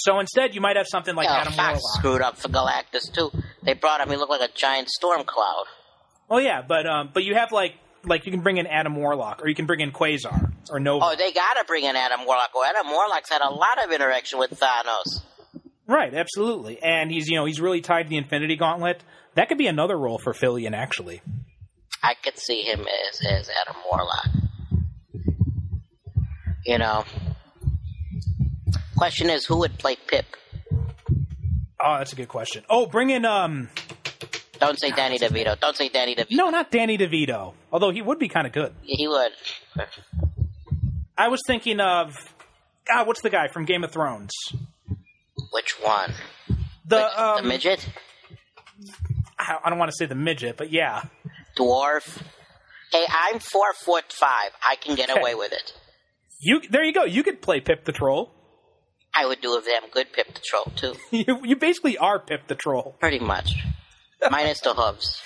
So 0.00 0.20
instead, 0.20 0.54
you 0.54 0.60
might 0.60 0.76
have 0.76 0.86
something 0.86 1.14
like 1.16 1.24
Yeah, 1.26 1.38
Adam 1.40 1.52
Fox 1.54 1.80
Warlock. 1.82 1.98
screwed 1.98 2.22
up 2.22 2.36
for 2.38 2.48
Galactus 2.48 3.12
too. 3.12 3.30
They 3.64 3.74
brought 3.74 4.00
him. 4.00 4.08
He 4.10 4.16
looked 4.16 4.30
like 4.30 4.48
a 4.48 4.52
giant 4.54 4.88
storm 4.88 5.24
cloud. 5.24 5.64
Oh 6.30 6.38
yeah, 6.38 6.62
but 6.66 6.86
um, 6.86 7.10
but 7.12 7.24
you 7.24 7.34
have 7.34 7.50
like 7.52 7.74
like 8.04 8.24
you 8.26 8.32
can 8.32 8.40
bring 8.42 8.58
in 8.58 8.66
Adam 8.66 8.94
Warlock, 8.94 9.42
or 9.42 9.48
you 9.48 9.54
can 9.54 9.66
bring 9.66 9.80
in 9.80 9.90
Quasar 9.90 10.52
or 10.70 10.78
Nova. 10.78 11.04
Oh, 11.04 11.16
they 11.16 11.32
gotta 11.32 11.64
bring 11.66 11.84
in 11.84 11.96
Adam 11.96 12.24
Warlock. 12.26 12.50
Well, 12.54 12.64
Adam 12.64 12.90
Warlock's 12.92 13.28
had 13.30 13.40
a 13.42 13.50
lot 13.50 13.82
of 13.84 13.90
interaction 13.90 14.38
with 14.38 14.50
Thanos. 14.50 15.22
Right, 15.86 16.12
absolutely, 16.14 16.80
and 16.82 17.10
he's 17.10 17.28
you 17.28 17.36
know 17.36 17.44
he's 17.46 17.60
really 17.60 17.80
tied 17.80 18.04
to 18.04 18.08
the 18.10 18.18
Infinity 18.18 18.56
Gauntlet. 18.56 19.02
That 19.34 19.48
could 19.48 19.58
be 19.58 19.66
another 19.66 19.96
role 19.96 20.18
for 20.18 20.32
Fillion, 20.32 20.74
actually. 20.74 21.22
I 22.02 22.14
could 22.14 22.38
see 22.38 22.62
him 22.62 22.80
as 23.10 23.20
as 23.24 23.50
Adam 23.62 23.76
Warlock. 23.90 24.28
You 26.64 26.78
know. 26.78 27.04
Question 28.96 29.30
is, 29.30 29.46
who 29.46 29.58
would 29.58 29.78
play 29.78 29.96
Pip? 30.08 30.26
Oh, 31.80 31.98
that's 31.98 32.12
a 32.12 32.16
good 32.16 32.28
question. 32.28 32.64
Oh, 32.68 32.86
bring 32.86 33.10
in 33.10 33.24
um, 33.24 33.68
Don't 34.58 34.78
say 34.80 34.90
Danny 34.90 35.18
DeVito. 35.18 35.58
Don't 35.60 35.76
say 35.76 35.88
Danny 35.88 36.16
DeVito. 36.16 36.32
no, 36.32 36.50
not 36.50 36.72
Danny 36.72 36.98
DeVito. 36.98 37.54
Although 37.72 37.90
he 37.90 38.02
would 38.02 38.18
be 38.18 38.28
kind 38.28 38.46
of 38.46 38.52
good. 38.52 38.74
He 38.82 39.06
would. 39.06 39.30
I 41.16 41.28
was 41.28 41.40
thinking 41.46 41.78
of 41.78 42.16
God. 42.88 43.06
What's 43.06 43.22
the 43.22 43.30
guy 43.30 43.46
from 43.48 43.64
Game 43.66 43.84
of 43.84 43.92
Thrones? 43.92 44.32
Which 45.52 45.76
one? 45.80 46.12
The 46.48 46.56
the, 46.96 47.22
um, 47.24 47.42
the 47.42 47.48
midget? 47.48 47.88
I 49.38 49.58
I 49.64 49.70
don't 49.70 49.78
want 49.78 49.90
to 49.92 49.96
say 49.96 50.06
the 50.06 50.14
midget, 50.16 50.56
but 50.56 50.72
yeah. 50.72 51.04
Dwarf? 51.58 52.22
Hey, 52.92 53.04
I'm 53.08 53.38
four 53.40 53.72
foot 53.84 54.12
five. 54.12 54.50
I 54.68 54.76
can 54.76 54.94
get 54.94 55.10
Okay. 55.10 55.20
away 55.20 55.34
with 55.34 55.52
it. 55.52 55.72
You 56.40 56.60
there 56.70 56.84
you 56.84 56.92
go. 56.92 57.04
You 57.04 57.22
could 57.22 57.42
play 57.42 57.60
Pip 57.60 57.84
the 57.84 57.92
Troll. 57.92 58.32
I 59.14 59.26
would 59.26 59.40
do 59.40 59.56
a 59.56 59.60
damn 59.62 59.90
good 59.90 60.12
Pip 60.12 60.32
the 60.34 60.40
Troll 60.44 60.72
too. 60.76 60.94
you 61.10 61.40
you 61.44 61.56
basically 61.56 61.98
are 61.98 62.18
Pip 62.20 62.46
the 62.46 62.54
Troll. 62.54 62.96
Pretty 63.00 63.18
much. 63.18 63.52
Minus 64.30 64.60
the 64.60 64.74
hooves. 64.74 65.20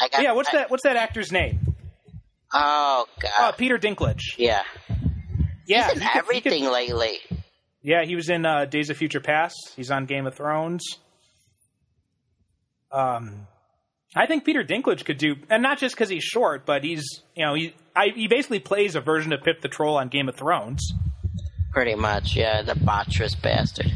I 0.00 0.08
got, 0.08 0.22
Yeah. 0.22 0.32
What's 0.32 0.48
I- 0.50 0.58
that? 0.58 0.70
What's 0.70 0.82
that 0.84 0.96
actor's 0.96 1.30
name? 1.30 1.76
Oh 2.52 3.06
Uh, 3.18 3.20
god. 3.22 3.56
Peter 3.58 3.78
Dinklage. 3.78 4.22
yeah. 4.38 4.62
Yeah, 5.66 5.84
He's 5.84 5.92
in 5.96 6.00
he 6.00 6.08
could- 6.08 6.24
he 6.34 6.40
could- 6.40 6.52
everything 6.52 6.70
lately. 6.72 7.18
Yeah, 7.82 8.04
he 8.04 8.16
was 8.16 8.28
in 8.28 8.44
uh, 8.44 8.64
Days 8.64 8.90
of 8.90 8.96
Future 8.96 9.20
Past. 9.20 9.54
He's 9.76 9.90
on 9.90 10.04
Game 10.06 10.26
of 10.26 10.34
Thrones. 10.34 10.82
Um, 12.92 13.46
I 14.16 14.26
think 14.26 14.44
Peter 14.44 14.64
Dinklage 14.64 15.04
could 15.04 15.18
do, 15.18 15.36
and 15.48 15.62
not 15.62 15.78
just 15.78 15.94
because 15.94 16.08
he's 16.08 16.24
short, 16.24 16.66
but 16.66 16.82
he's 16.84 17.04
you 17.36 17.44
know 17.44 17.54
he 17.54 17.74
I, 17.94 18.08
he 18.14 18.26
basically 18.28 18.58
plays 18.60 18.94
a 18.96 19.00
version 19.00 19.32
of 19.32 19.42
Pip 19.42 19.60
the 19.60 19.68
Troll 19.68 19.96
on 19.96 20.08
Game 20.08 20.28
of 20.28 20.36
Thrones. 20.36 20.92
Pretty 21.72 21.94
much, 21.94 22.34
yeah, 22.34 22.62
the 22.62 22.74
botcherous 22.74 23.34
bastard. 23.40 23.92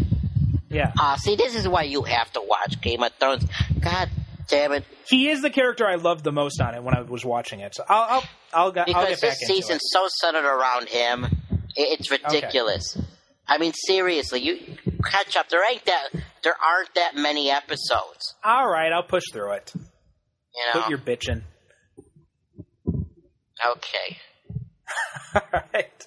Yeah, 0.71 0.93
Ah, 0.99 1.17
see, 1.17 1.35
this 1.37 1.55
is 1.57 1.67
why 1.69 1.83
you 1.83 2.03
have 2.03 2.33
to 2.35 2.41
watch 2.41 2.81
Game 2.81 3.03
of 3.03 3.13
Thrones. 3.19 3.45
God 3.81 4.09
damn 4.49 4.73
it. 4.73 4.85
he 5.07 5.29
is 5.31 5.43
the 5.43 5.51
character 5.51 5.87
I 5.87 5.97
loved 5.97 6.23
the 6.25 6.33
most 6.33 6.61
on 6.61 6.75
it 6.75 6.83
when 6.83 6.95
I 6.97 7.01
was 7.03 7.25
watching 7.25 7.61
it. 7.61 7.75
So 7.75 7.85
I'll 7.89 8.03
I'll 8.11 8.25
I'll, 8.53 8.71
get- 8.73 8.89
I'll 8.95 9.03
Because 9.07 9.21
get 9.21 9.29
back 9.31 9.39
this 9.41 9.49
season's 9.49 9.83
it. 9.83 9.91
so 9.93 10.07
centered 10.21 10.45
around 10.49 10.89
him, 10.89 11.27
it's 11.75 12.11
ridiculous. 12.11 12.97
I 13.49 13.59
mean, 13.59 13.73
seriously, 13.75 14.41
you 14.41 14.77
catch 15.05 15.37
up. 15.37 15.49
There 15.49 15.63
ain't 15.71 15.85
that. 15.87 16.09
There 16.45 16.55
aren't 16.65 16.95
that 16.95 17.15
many 17.17 17.51
episodes. 17.51 18.35
All 18.45 18.69
right, 18.69 18.93
I'll 18.93 19.03
push 19.03 19.25
through 19.33 19.53
it. 19.53 19.73
You 20.55 20.63
know. 20.75 20.81
Put 20.83 20.91
your 20.91 20.99
bitchin'. 20.99 21.43
Okay. 23.67 24.19
All 25.35 25.61
right. 25.73 26.07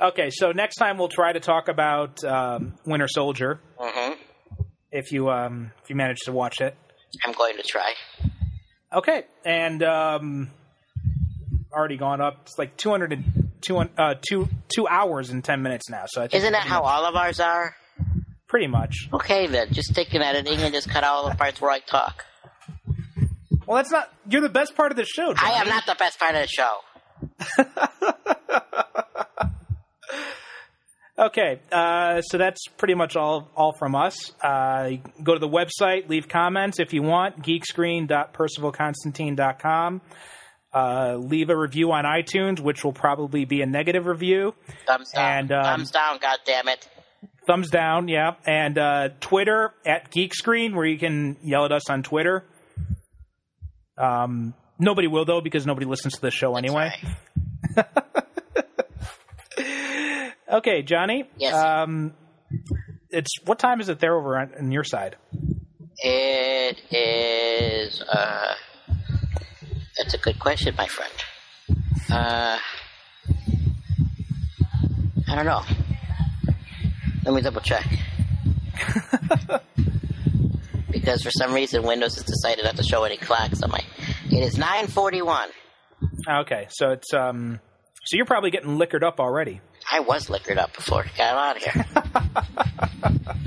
Okay, 0.00 0.30
so 0.30 0.52
next 0.52 0.76
time 0.76 0.98
we'll 0.98 1.08
try 1.08 1.32
to 1.32 1.40
talk 1.40 1.68
about 1.68 2.22
um, 2.24 2.74
Winter 2.84 3.08
Soldier. 3.08 3.60
hmm 3.78 4.12
If 4.92 5.10
you 5.12 5.30
um, 5.30 5.72
if 5.82 5.88
you 5.90 5.96
manage 5.96 6.18
to 6.26 6.32
watch 6.32 6.60
it. 6.60 6.76
I'm 7.24 7.32
going 7.32 7.56
to 7.56 7.62
try. 7.62 7.94
Okay, 8.92 9.24
and 9.44 9.82
um, 9.82 10.50
already 11.72 11.96
gone 11.96 12.20
up. 12.20 12.40
It's 12.42 12.58
like 12.58 12.76
200 12.76 13.12
and, 13.12 13.50
two, 13.62 13.78
uh, 13.78 14.14
two, 14.28 14.48
two 14.74 14.86
hours 14.86 15.30
and 15.30 15.42
10 15.42 15.62
minutes 15.62 15.88
now. 15.88 16.04
So 16.06 16.20
I 16.22 16.28
think 16.28 16.34
Isn't 16.42 16.52
that 16.52 16.62
how 16.66 16.82
much- 16.82 16.90
all 16.92 17.04
of 17.06 17.16
ours 17.16 17.40
are? 17.40 17.74
Pretty 18.48 18.66
much. 18.68 19.08
Okay, 19.12 19.46
then. 19.48 19.72
Just 19.72 19.94
take 19.94 20.14
an 20.14 20.22
editing 20.22 20.60
and 20.60 20.72
just 20.72 20.88
cut 20.88 21.02
out 21.02 21.14
all 21.14 21.28
the 21.28 21.34
parts 21.34 21.60
where 21.60 21.70
I 21.70 21.80
talk. 21.80 22.24
Well, 23.66 23.76
that's 23.76 23.90
not. 23.90 24.10
You're 24.28 24.42
the 24.42 24.48
best 24.48 24.74
part 24.76 24.92
of 24.92 24.96
the 24.96 25.04
show. 25.04 25.34
I 25.36 25.60
am 25.60 25.68
not 25.68 25.84
the 25.86 25.96
best 25.98 26.18
part 26.18 26.34
of 26.34 26.42
the 26.42 26.48
show. 26.48 26.78
Okay, 31.18 31.60
uh, 31.72 32.20
so 32.20 32.36
that's 32.36 32.60
pretty 32.76 32.92
much 32.94 33.16
all 33.16 33.50
all 33.56 33.72
from 33.72 33.94
us. 33.94 34.32
Uh, 34.42 34.90
go 35.22 35.32
to 35.32 35.38
the 35.38 35.48
website, 35.48 36.10
leave 36.10 36.28
comments 36.28 36.78
if 36.78 36.92
you 36.92 37.02
want. 37.02 37.40
Geekscreen.percivalconstantine.com. 37.42 40.00
Uh, 40.74 41.16
leave 41.16 41.48
a 41.48 41.56
review 41.56 41.92
on 41.92 42.04
iTunes, 42.04 42.60
which 42.60 42.84
will 42.84 42.92
probably 42.92 43.46
be 43.46 43.62
a 43.62 43.66
negative 43.66 44.04
review. 44.04 44.54
Thumbs 44.86 45.10
down. 45.14 45.38
And, 45.38 45.50
um, 45.52 45.64
Thumbs 45.64 45.90
down, 45.90 46.18
God 46.20 46.38
damn 46.44 46.68
it. 46.68 46.86
Thumbs 47.46 47.70
down, 47.70 48.08
yeah. 48.08 48.34
And 48.46 48.76
uh, 48.76 49.08
Twitter 49.20 49.72
at 49.86 50.10
Geekscreen, 50.10 50.74
where 50.74 50.84
you 50.84 50.98
can 50.98 51.38
yell 51.42 51.64
at 51.64 51.72
us 51.72 51.88
on 51.88 52.02
Twitter. 52.02 52.44
Um, 53.98 54.54
nobody 54.78 55.08
will 55.08 55.24
though, 55.24 55.40
because 55.40 55.66
nobody 55.66 55.86
listens 55.86 56.14
to 56.14 56.20
the 56.20 56.30
show 56.30 56.56
anyway. 56.56 56.92
Right. 57.76 57.86
Okay, 60.48 60.82
Johnny. 60.82 61.24
Yes. 61.38 61.54
Um, 61.54 62.14
it's 63.10 63.30
what 63.44 63.58
time 63.58 63.80
is 63.80 63.88
it 63.88 63.98
there 63.98 64.14
over 64.16 64.38
on, 64.38 64.52
on 64.56 64.70
your 64.70 64.84
side? 64.84 65.16
It 65.98 66.80
is. 66.92 68.00
Uh, 68.00 68.54
that's 69.98 70.14
a 70.14 70.18
good 70.18 70.38
question, 70.38 70.74
my 70.78 70.86
friend. 70.86 71.12
Uh, 72.08 72.58
I 75.28 75.34
don't 75.34 75.46
know. 75.46 75.62
Let 77.24 77.34
me 77.34 77.40
double 77.42 77.60
check. 77.60 77.84
because 81.00 81.22
for 81.22 81.30
some 81.30 81.52
reason 81.52 81.82
Windows 81.82 82.14
has 82.14 82.24
decided 82.24 82.64
not 82.64 82.76
to 82.76 82.82
show 82.82 83.04
any 83.04 83.16
clocks 83.16 83.62
on 83.62 83.70
my. 83.70 83.80
It 84.30 84.42
is 84.42 84.56
nine 84.58 84.86
forty-one. 84.86 85.48
Okay, 86.28 86.66
so 86.70 86.90
it's 86.90 87.12
um, 87.14 87.60
so 88.04 88.16
you're 88.16 88.26
probably 88.26 88.50
getting 88.50 88.76
liquored 88.78 89.04
up 89.04 89.20
already. 89.20 89.60
I 89.90 90.00
was 90.00 90.28
liquored 90.28 90.58
up 90.58 90.74
before 90.74 91.04
I 91.04 91.16
got 91.16 91.36
out 91.36 91.56
of 91.56 91.62
here. 91.62 91.84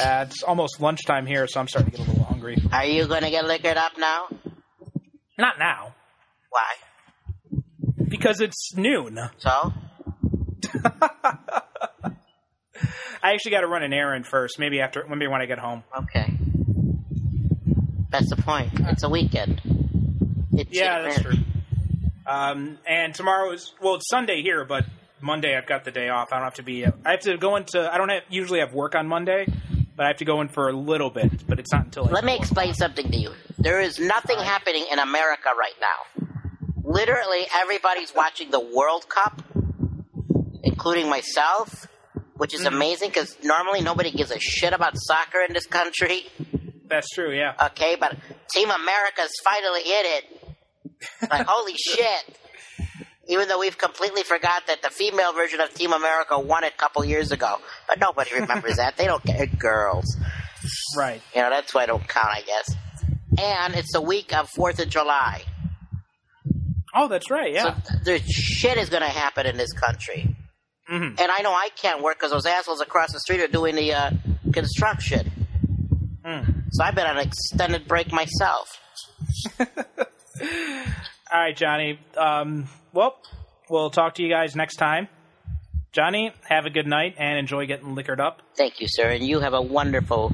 Uh, 0.00 0.24
it's 0.26 0.42
almost 0.42 0.80
lunchtime 0.80 1.26
here, 1.26 1.46
so 1.46 1.60
I'm 1.60 1.68
starting 1.68 1.90
to 1.90 1.98
get 1.98 2.06
a 2.06 2.10
little 2.10 2.24
hungry. 2.24 2.56
Are 2.72 2.86
you 2.86 3.06
going 3.06 3.22
to 3.22 3.30
get 3.30 3.44
liquored 3.44 3.76
up 3.76 3.92
now? 3.98 4.26
Not 5.38 5.58
now, 5.58 5.94
Why? 6.48 7.58
because 8.08 8.40
it's 8.40 8.74
noon. 8.74 9.18
So? 9.36 9.72
I 13.22 13.32
actually 13.32 13.52
got 13.52 13.60
to 13.60 13.68
run 13.68 13.82
an 13.82 13.92
errand 13.92 14.26
first. 14.26 14.58
Maybe 14.58 14.80
after, 14.80 15.04
maybe 15.08 15.28
when 15.28 15.40
I 15.40 15.46
get 15.46 15.58
home. 15.58 15.84
Okay. 15.96 16.32
That's 18.10 18.28
the 18.28 18.36
point. 18.36 18.72
It's 18.80 19.02
a 19.02 19.08
weekend. 19.08 19.60
It's 20.52 20.70
Yeah, 20.70 21.02
that's 21.02 21.22
true. 21.22 21.32
Um, 22.26 22.78
and 22.86 23.14
tomorrow 23.14 23.52
is 23.52 23.72
well, 23.80 23.96
it's 23.96 24.08
Sunday 24.08 24.42
here, 24.42 24.64
but 24.64 24.84
Monday 25.20 25.56
I've 25.56 25.66
got 25.66 25.84
the 25.84 25.90
day 25.90 26.08
off. 26.08 26.28
I 26.32 26.36
don't 26.36 26.44
have 26.44 26.54
to 26.54 26.62
be. 26.62 26.84
I 26.84 27.10
have 27.12 27.20
to 27.20 27.36
go 27.38 27.56
into. 27.56 27.92
I 27.92 27.96
don't 27.96 28.10
have, 28.10 28.22
usually 28.28 28.60
have 28.60 28.74
work 28.74 28.94
on 28.94 29.08
Monday, 29.08 29.46
but 29.96 30.04
I 30.04 30.08
have 30.08 30.18
to 30.18 30.24
go 30.24 30.40
in 30.40 30.48
for 30.48 30.68
a 30.68 30.72
little 30.72 31.10
bit. 31.10 31.46
But 31.46 31.58
it's 31.58 31.72
not 31.72 31.86
until. 31.86 32.04
Let 32.04 32.24
me 32.24 32.36
explain 32.36 32.74
something 32.74 33.10
to 33.10 33.16
you. 33.16 33.32
There 33.58 33.80
is 33.80 33.98
nothing 33.98 34.38
happening 34.38 34.86
in 34.90 34.98
America 34.98 35.50
right 35.58 35.74
now. 35.80 36.26
Literally, 36.84 37.46
everybody's 37.54 38.14
watching 38.14 38.50
the 38.50 38.60
World 38.60 39.08
Cup, 39.08 39.42
including 40.62 41.08
myself, 41.08 41.86
which 42.42 42.54
is 42.54 42.62
mm-hmm. 42.62 42.74
amazing 42.74 43.08
because 43.08 43.36
normally 43.44 43.82
nobody 43.82 44.10
gives 44.10 44.32
a 44.32 44.40
shit 44.40 44.72
about 44.72 44.94
soccer 44.96 45.38
in 45.46 45.54
this 45.54 45.64
country. 45.64 46.24
That's 46.88 47.08
true. 47.10 47.32
Yeah. 47.32 47.54
Okay, 47.66 47.94
but 47.94 48.16
Team 48.52 48.68
America's 48.68 49.30
finally 49.44 49.82
in 49.82 50.02
it. 50.04 50.54
Like, 51.30 51.46
holy 51.48 51.74
shit. 51.74 52.36
Even 53.28 53.46
though 53.46 53.60
we've 53.60 53.78
completely 53.78 54.24
forgot 54.24 54.66
that 54.66 54.82
the 54.82 54.90
female 54.90 55.32
version 55.32 55.60
of 55.60 55.72
Team 55.72 55.92
America 55.92 56.36
won 56.36 56.64
it 56.64 56.72
a 56.74 56.76
couple 56.76 57.04
years 57.04 57.30
ago. 57.30 57.60
But 57.86 58.00
nobody 58.00 58.34
remembers 58.34 58.78
that. 58.78 58.96
They 58.96 59.04
don't 59.04 59.22
care. 59.22 59.46
Girls. 59.46 60.16
Right. 60.96 61.22
You 61.36 61.42
know, 61.42 61.50
that's 61.50 61.72
why 61.72 61.84
I 61.84 61.86
don't 61.86 62.08
count, 62.08 62.26
I 62.26 62.40
guess. 62.40 62.74
And 63.38 63.76
it's 63.76 63.92
the 63.92 64.02
week 64.02 64.36
of 64.36 64.50
4th 64.50 64.82
of 64.82 64.88
July. 64.88 65.44
Oh, 66.92 67.06
that's 67.06 67.30
right. 67.30 67.52
Yeah. 67.52 67.80
So 67.80 67.94
there's 68.02 68.22
shit 68.22 68.78
is 68.78 68.88
going 68.88 69.04
to 69.04 69.08
happen 69.08 69.46
in 69.46 69.56
this 69.56 69.72
country. 69.72 70.34
Mhm. 70.92 71.18
And 71.20 71.30
I 71.32 71.40
know 71.40 71.52
I 71.52 71.70
can't 71.74 72.02
work 72.02 72.18
because 72.18 72.32
those 72.32 72.44
assholes 72.46 72.80
across 72.82 73.12
the 73.12 73.20
street 73.20 73.40
are 73.40 73.48
doing 73.48 73.74
the 73.74 73.94
uh, 73.94 74.10
construction. 74.52 75.46
Mm. 76.24 76.64
So 76.72 76.84
I've 76.84 76.94
been 76.94 77.06
on 77.06 77.16
an 77.16 77.26
extended 77.26 77.88
break 77.88 78.12
myself. 78.12 78.68
All 79.60 81.40
right, 81.40 81.56
Johnny. 81.56 81.98
Um, 82.16 82.68
well, 82.92 83.16
we'll 83.70 83.90
talk 83.90 84.16
to 84.16 84.22
you 84.22 84.28
guys 84.28 84.54
next 84.54 84.76
time. 84.76 85.08
Johnny, 85.92 86.32
have 86.48 86.64
a 86.66 86.70
good 86.70 86.86
night 86.86 87.14
and 87.18 87.38
enjoy 87.38 87.66
getting 87.66 87.94
liquored 87.94 88.20
up. 88.20 88.42
Thank 88.56 88.80
you, 88.80 88.86
sir, 88.88 89.08
and 89.10 89.24
you 89.26 89.40
have 89.40 89.54
a 89.54 89.60
wonderful 89.62 90.32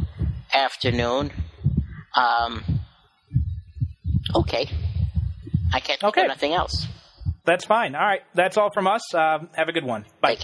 afternoon. 0.53 1.31
Um, 2.17 2.65
okay. 4.35 4.69
I 5.73 5.81
can't 5.81 6.03
Okay. 6.03 6.23
of 6.23 6.29
nothing 6.29 6.53
else. 6.55 6.87
That's 7.49 7.65
fine. 7.65 7.95
All 7.95 8.05
right. 8.05 8.21
That's 8.35 8.59
all 8.59 8.71
from 8.71 8.87
us. 8.87 9.15
Um, 9.15 9.49
have 9.55 9.71
a 9.71 9.73
good 9.73 9.85
one. 9.85 10.05
Bye. 10.21 10.37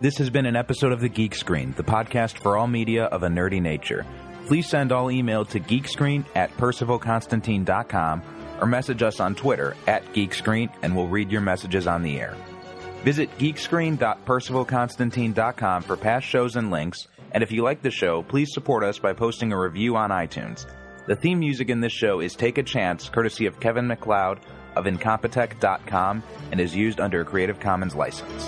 This 0.00 0.18
has 0.18 0.30
been 0.30 0.46
an 0.46 0.56
episode 0.56 0.90
of 0.90 1.00
The 1.00 1.08
Geek 1.08 1.36
Screen, 1.36 1.72
the 1.76 1.84
podcast 1.84 2.38
for 2.38 2.56
all 2.56 2.66
media 2.66 3.04
of 3.04 3.22
a 3.22 3.28
nerdy 3.28 3.62
nature. 3.62 4.04
Please 4.46 4.68
send 4.68 4.90
all 4.90 5.08
email 5.08 5.44
to 5.44 5.60
geekscreen 5.60 6.24
at 6.34 6.50
percivalconstantine.com 6.56 8.22
or 8.60 8.66
message 8.66 9.04
us 9.04 9.20
on 9.20 9.36
Twitter 9.36 9.76
at 9.86 10.04
geekscreen 10.12 10.74
and 10.82 10.96
we'll 10.96 11.06
read 11.06 11.30
your 11.30 11.40
messages 11.40 11.86
on 11.86 12.02
the 12.02 12.18
air. 12.18 12.36
Visit 13.04 13.30
geekscreen.percivalconstantine.com 13.38 15.82
for 15.82 15.96
past 15.96 16.26
shows 16.26 16.56
and 16.56 16.72
links, 16.72 17.06
and 17.30 17.44
if 17.44 17.52
you 17.52 17.62
like 17.62 17.80
the 17.80 17.92
show, 17.92 18.24
please 18.24 18.52
support 18.52 18.82
us 18.82 18.98
by 18.98 19.12
posting 19.12 19.52
a 19.52 19.60
review 19.60 19.94
on 19.94 20.10
iTunes. 20.10 20.66
The 21.06 21.14
theme 21.14 21.38
music 21.38 21.70
in 21.70 21.80
this 21.80 21.92
show 21.92 22.18
is 22.18 22.34
Take 22.34 22.58
a 22.58 22.64
Chance, 22.64 23.08
courtesy 23.10 23.46
of 23.46 23.60
Kevin 23.60 23.86
MacLeod 23.86 24.40
of 24.76 24.84
Incompetech.com 24.84 26.22
and 26.52 26.60
is 26.60 26.76
used 26.76 27.00
under 27.00 27.22
a 27.22 27.24
Creative 27.24 27.58
Commons 27.58 27.94
license. 27.94 28.46